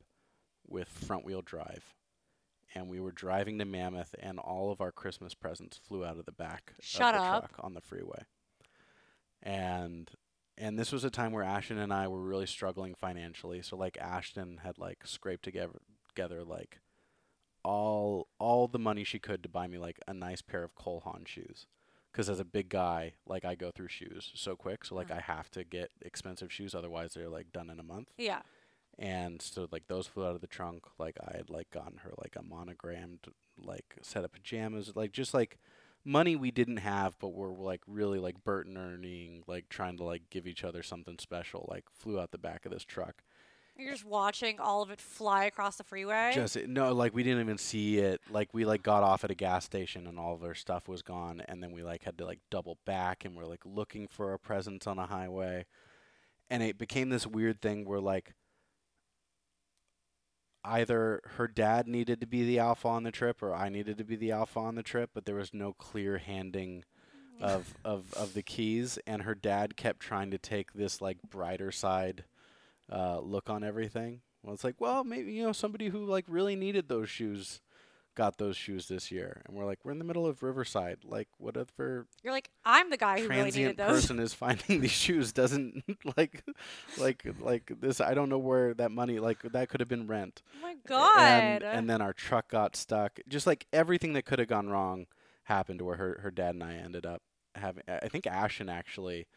with 0.67 0.87
front 0.87 1.25
wheel 1.25 1.41
drive 1.41 1.93
and 2.75 2.87
we 2.89 2.99
were 2.99 3.11
driving 3.11 3.57
to 3.59 3.65
Mammoth, 3.65 4.13
and 4.19 4.37
all 4.39 4.71
of 4.71 4.81
our 4.81 4.91
Christmas 4.91 5.33
presents 5.33 5.77
flew 5.77 6.05
out 6.05 6.17
of 6.19 6.25
the 6.25 6.31
back 6.31 6.73
Shut 6.79 7.15
of 7.15 7.21
the 7.21 7.27
up. 7.27 7.49
truck 7.49 7.65
on 7.65 7.73
the 7.73 7.81
freeway. 7.81 8.23
And 9.41 10.09
and 10.57 10.77
this 10.77 10.91
was 10.91 11.03
a 11.05 11.09
time 11.09 11.31
where 11.31 11.43
Ashton 11.43 11.77
and 11.77 11.93
I 11.93 12.07
were 12.07 12.21
really 12.21 12.45
struggling 12.45 12.93
financially. 12.95 13.61
So 13.61 13.77
like 13.77 13.97
Ashton 13.99 14.59
had 14.63 14.77
like 14.77 14.99
scraped 15.05 15.43
together 15.43 15.79
together 16.09 16.43
like 16.43 16.79
all 17.63 18.27
all 18.39 18.67
the 18.67 18.79
money 18.79 19.03
she 19.03 19.19
could 19.19 19.41
to 19.43 19.49
buy 19.49 19.67
me 19.67 19.77
like 19.77 19.99
a 20.07 20.13
nice 20.13 20.41
pair 20.41 20.63
of 20.63 20.75
Cole 20.75 21.01
Haan 21.05 21.23
shoes. 21.25 21.65
Because 22.11 22.29
as 22.29 22.39
a 22.39 22.45
big 22.45 22.69
guy, 22.69 23.13
like 23.27 23.45
I 23.45 23.53
go 23.55 23.71
through 23.71 23.89
shoes 23.89 24.31
so 24.33 24.55
quick, 24.55 24.83
so 24.83 24.95
like 24.95 25.11
Uh. 25.11 25.15
I 25.15 25.21
have 25.21 25.49
to 25.51 25.63
get 25.63 25.91
expensive 26.01 26.51
shoes, 26.51 26.73
otherwise 26.75 27.13
they're 27.13 27.29
like 27.29 27.51
done 27.53 27.69
in 27.69 27.79
a 27.79 27.83
month 27.83 28.09
Yeah. 28.17 28.41
And 28.99 29.41
so 29.41 29.67
like 29.71 29.87
those 29.87 30.05
flew 30.05 30.25
out 30.25 30.35
of 30.35 30.41
the 30.41 30.47
trunk 30.47 30.83
like 30.99 31.17
i 31.25 31.35
had 31.35 31.49
like 31.49 31.71
gotten 31.71 31.99
her 31.99 32.11
like 32.21 32.35
a 32.37 32.43
monogrammed 32.43 33.27
like 33.57 33.95
set 34.01 34.23
of 34.23 34.31
pajamas 34.31 34.91
like 34.95 35.11
just 35.11 35.33
like 35.33 35.57
money 36.05 36.35
we 36.35 36.51
didn't 36.51 36.77
have 36.77 37.17
but 37.19 37.29
we're 37.29 37.53
like 37.53 37.81
really 37.87 38.19
like 38.19 38.43
bert 38.43 38.65
and 38.65 38.77
ernie 38.77 39.41
like 39.47 39.67
trying 39.69 39.97
to 39.97 40.03
like 40.03 40.23
give 40.29 40.47
each 40.47 40.63
other 40.63 40.81
something 40.81 41.17
special 41.19 41.67
like 41.69 41.85
flew 41.93 42.19
out 42.19 42.31
the 42.31 42.37
back 42.37 42.65
of 42.65 42.71
this 42.71 42.83
truck. 42.83 43.23
You're 43.75 43.93
just 43.93 44.03
watching 44.03 44.59
all 44.59 44.81
of 44.81 44.91
it 44.91 44.99
fly 44.99 45.45
across 45.45 45.77
the 45.77 45.85
freeway. 45.85 46.31
just 46.33 46.57
eh, 46.57 46.65
no 46.67 46.91
like 46.93 47.13
we 47.13 47.23
didn't 47.23 47.41
even 47.41 47.57
see 47.57 47.97
it. 47.97 48.19
Like 48.29 48.49
we 48.53 48.65
like 48.65 48.83
got 48.83 49.03
off 49.03 49.23
at 49.23 49.31
a 49.31 49.35
gas 49.35 49.63
station 49.63 50.05
and 50.05 50.19
all 50.19 50.33
of 50.33 50.43
our 50.43 50.53
stuff 50.53 50.89
was 50.89 51.01
gone 51.01 51.41
and 51.47 51.63
then 51.63 51.71
we 51.71 51.81
like 51.81 52.03
had 52.03 52.17
to 52.17 52.25
like 52.25 52.39
double 52.49 52.77
back 52.85 53.23
and 53.23 53.35
we're 53.35 53.45
like 53.45 53.65
looking 53.65 54.07
for 54.07 54.31
our 54.31 54.37
presents 54.37 54.85
on 54.85 54.99
a 54.99 55.05
highway. 55.05 55.65
And 56.49 56.61
it 56.63 56.77
became 56.77 57.09
this 57.09 57.27
weird 57.27 57.61
thing 57.61 57.85
where 57.85 58.01
like 58.01 58.33
either 60.63 61.21
her 61.37 61.47
dad 61.47 61.87
needed 61.87 62.19
to 62.19 62.27
be 62.27 62.43
the 62.45 62.59
alpha 62.59 62.87
on 62.87 63.03
the 63.03 63.11
trip 63.11 63.41
or 63.41 63.53
I 63.53 63.69
needed 63.69 63.97
to 63.97 64.03
be 64.03 64.15
the 64.15 64.31
alpha 64.31 64.59
on 64.59 64.75
the 64.75 64.83
trip 64.83 65.11
but 65.13 65.25
there 65.25 65.35
was 65.35 65.53
no 65.53 65.73
clear 65.73 66.17
handing 66.17 66.83
of 67.41 67.73
of 67.85 68.13
of 68.13 68.33
the 68.33 68.43
keys 68.43 68.99
and 69.07 69.21
her 69.21 69.35
dad 69.35 69.77
kept 69.77 70.01
trying 70.01 70.31
to 70.31 70.37
take 70.37 70.73
this 70.73 71.01
like 71.01 71.17
brighter 71.21 71.71
side 71.71 72.25
uh, 72.91 73.19
look 73.19 73.49
on 73.49 73.63
everything. 73.63 74.21
Well, 74.43 74.53
it's 74.53 74.63
like, 74.63 74.79
well, 74.79 75.03
maybe 75.03 75.33
you 75.33 75.43
know 75.43 75.51
somebody 75.51 75.89
who 75.89 76.05
like 76.05 76.25
really 76.27 76.55
needed 76.55 76.87
those 76.87 77.09
shoes 77.09 77.61
got 78.19 78.37
those 78.37 78.57
shoes 78.57 78.89
this 78.89 79.11
year, 79.11 79.41
and 79.47 79.55
we're 79.55 79.65
like, 79.65 79.79
we're 79.85 79.93
in 79.93 79.97
the 79.97 80.03
middle 80.03 80.27
of 80.27 80.43
Riverside. 80.43 80.97
Like, 81.05 81.29
whatever 81.37 82.05
You're 82.21 82.33
like, 82.33 82.49
I'm 82.65 82.89
the 82.89 82.97
guy 82.97 83.21
who 83.21 83.29
really 83.29 83.49
needed 83.49 83.77
those. 83.77 84.01
person 84.01 84.19
is 84.19 84.33
finding 84.33 84.81
these 84.81 84.91
shoes 85.05 85.31
doesn't 85.31 85.85
like 86.17 86.43
like 86.97 87.25
like 87.39 87.71
this. 87.79 88.01
I 88.01 88.13
don't 88.13 88.27
know 88.27 88.37
where 88.37 88.73
that 88.73 88.91
money 88.91 89.19
like 89.19 89.41
that 89.43 89.69
could 89.69 89.79
have 89.79 89.87
been 89.87 90.05
rent. 90.05 90.41
Oh 90.57 90.61
my 90.61 90.75
god. 90.85 91.17
And, 91.17 91.63
and 91.63 91.89
then 91.89 92.01
our 92.01 92.11
truck 92.11 92.49
got 92.49 92.75
stuck. 92.75 93.19
Just 93.29 93.47
like 93.47 93.67
everything 93.71 94.11
that 94.13 94.25
could 94.25 94.39
have 94.39 94.49
gone 94.49 94.67
wrong 94.67 95.05
happened 95.43 95.79
to 95.79 95.85
where 95.85 95.95
her, 95.95 96.19
her 96.21 96.31
dad 96.31 96.55
and 96.55 96.63
I 96.63 96.73
ended 96.73 97.05
up 97.05 97.21
having. 97.55 97.83
I 97.87 98.09
think 98.09 98.27
Ashton 98.27 98.67
actually, 98.67 99.27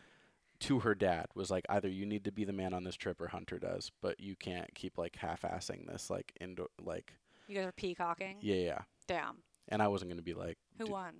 to 0.60 0.80
her 0.80 0.96
dad, 0.96 1.26
was 1.36 1.52
like, 1.52 1.66
either 1.68 1.88
you 1.88 2.04
need 2.04 2.24
to 2.24 2.32
be 2.32 2.44
the 2.44 2.52
man 2.52 2.74
on 2.74 2.82
this 2.82 2.96
trip 2.96 3.20
or 3.20 3.28
Hunter 3.28 3.60
does, 3.60 3.92
but 4.02 4.18
you 4.18 4.34
can't 4.34 4.74
keep 4.74 4.98
like 4.98 5.14
half 5.16 5.42
assing 5.42 5.86
this, 5.86 6.10
like, 6.10 6.32
indoor, 6.40 6.66
like, 6.84 7.12
you 7.52 7.58
guys 7.58 7.66
are 7.68 7.72
peacocking. 7.72 8.36
yeah, 8.40 8.56
yeah. 8.56 8.78
Damn. 9.06 9.36
And 9.68 9.82
I 9.82 9.88
wasn't 9.88 10.10
going 10.10 10.18
to 10.18 10.24
be 10.24 10.34
like, 10.34 10.58
Who 10.78 10.86
"D- 10.86 10.90
won? 10.92 11.12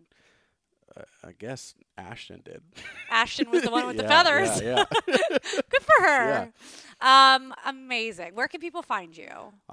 uh, 0.97 1.03
I 1.25 1.33
guess 1.33 1.75
Ashton 1.97 2.43
did. 2.45 2.63
Ashton 3.11 3.51
was 3.51 3.63
the 3.63 3.71
one 3.71 3.87
with 3.87 3.97
the 3.97 4.03
Yeah, 4.09 4.23
feathers. 4.23 4.61
Yeah, 4.63 4.85
yeah. 5.09 5.39
Good 5.71 5.83
for 5.83 6.05
her. 6.05 6.53
Um, 7.01 7.55
amazing. 7.67 8.35
Where 8.35 8.49
can 8.49 8.61
people 8.61 8.83
find 8.83 9.17
you? 9.17 9.29
uh, 9.71 9.73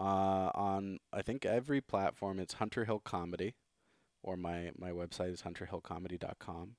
on, 0.55 0.99
I 1.13 1.21
think, 1.21 1.45
every 1.45 1.81
platform, 1.81 2.39
it's 2.39 2.55
Hunter 2.55 2.85
Hill 2.85 2.99
Comedy, 3.03 3.55
or 4.23 4.37
my, 4.37 4.71
my 4.77 4.91
website 4.91 5.31
is 5.33 5.41
hunterhillcomedy.com, 5.43 6.75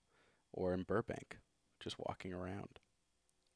or 0.53 0.75
in 0.75 0.83
Burbank, 0.83 1.39
just 1.81 1.97
walking 1.99 2.33
around. 2.33 2.79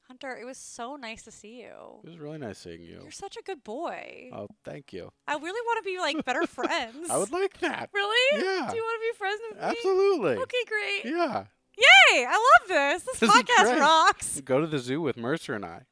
Hunter, 0.09 0.37
it 0.37 0.45
was 0.45 0.59
so 0.59 0.97
nice 0.97 1.23
to 1.23 1.31
see 1.31 1.61
you. 1.63 2.01
It 2.05 2.09
was 2.11 2.19
really 2.19 2.37
nice 2.39 2.59
seeing 2.59 2.83
you. 2.83 2.99
You're 3.03 3.11
such 3.11 3.37
a 3.39 3.43
good 3.43 3.65
boy. 3.65 4.31
Oh, 4.35 4.49
thank 4.65 4.93
you. 4.93 5.11
I 5.27 5.33
really 5.35 5.61
want 5.67 5.83
to 5.83 5.91
be 5.91 5.99
like 5.99 6.25
better 6.25 6.47
friends. 6.47 7.09
I 7.11 7.17
would 7.17 7.33
like 7.33 7.59
that. 7.61 7.89
Really? 7.95 8.43
Yeah. 8.45 8.69
Do 8.71 8.77
you 8.77 8.83
want 8.83 9.01
to 9.01 9.13
be 9.13 9.19
friends 9.19 9.41
with 9.51 9.59
me? 9.61 9.67
Absolutely. 9.69 10.37
Okay, 10.43 10.65
great. 10.69 11.05
Yeah. 11.17 11.45
Yay! 11.77 12.27
I 12.29 12.33
love 12.33 12.69
this. 12.69 13.03
This, 13.05 13.19
This 13.21 13.31
podcast 13.31 13.81
rocks. 13.81 14.41
Go 14.43 14.61
to 14.61 14.67
the 14.67 14.79
zoo 14.79 15.01
with 15.01 15.17
Mercer 15.17 15.55
and 15.55 15.65
I. 15.65 15.83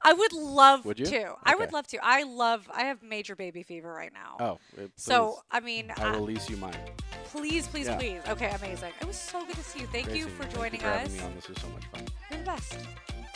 I 0.00 0.12
would 0.12 0.32
love 0.32 0.84
Would 0.84 1.00
you? 1.00 1.06
to. 1.06 1.34
I 1.42 1.56
would 1.56 1.72
love 1.72 1.88
to. 1.88 1.98
I 2.00 2.22
love. 2.22 2.68
I 2.72 2.82
have 2.84 3.02
major 3.02 3.34
baby 3.34 3.64
fever 3.64 3.92
right 3.92 4.12
now. 4.12 4.36
Oh, 4.78 4.86
So. 4.96 5.40
I 5.50 5.58
mean, 5.58 5.90
I 5.96 6.12
will 6.12 6.20
lease 6.24 6.48
you 6.48 6.56
mine. 6.58 6.76
please, 7.24 7.66
please, 7.66 7.86
Yeah. 7.88 7.96
please. 7.96 8.20
Okay, 8.28 8.50
amazing. 8.50 8.92
It 9.00 9.06
was 9.08 9.16
so 9.18 9.44
good 9.44 9.56
to 9.56 9.62
see 9.64 9.80
you. 9.80 9.86
Thank 9.88 10.06
Great 10.06 10.18
you 10.18 10.28
for 10.28 10.44
Thank 10.44 10.54
joining 10.54 10.74
you 10.74 10.80
for 10.80 10.86
us. 10.88 11.00
having 11.00 11.16
me 11.16 11.24
on. 11.24 11.34
This 11.34 11.48
was 11.48 11.58
so 11.60 11.68
much 11.70 11.84
fun. 11.86 12.06
You're 12.30 12.38
the 12.40 12.44
best. 12.44 12.76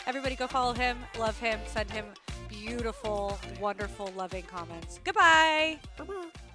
Everybody, 0.05 0.35
go 0.35 0.47
follow 0.47 0.73
him, 0.73 0.97
love 1.17 1.39
him, 1.39 1.59
send 1.65 1.89
him 1.89 2.05
beautiful, 2.49 3.39
wonderful, 3.59 4.11
loving 4.17 4.43
comments. 4.43 4.99
Goodbye. 5.03 5.79
Bye-bye. 5.97 6.52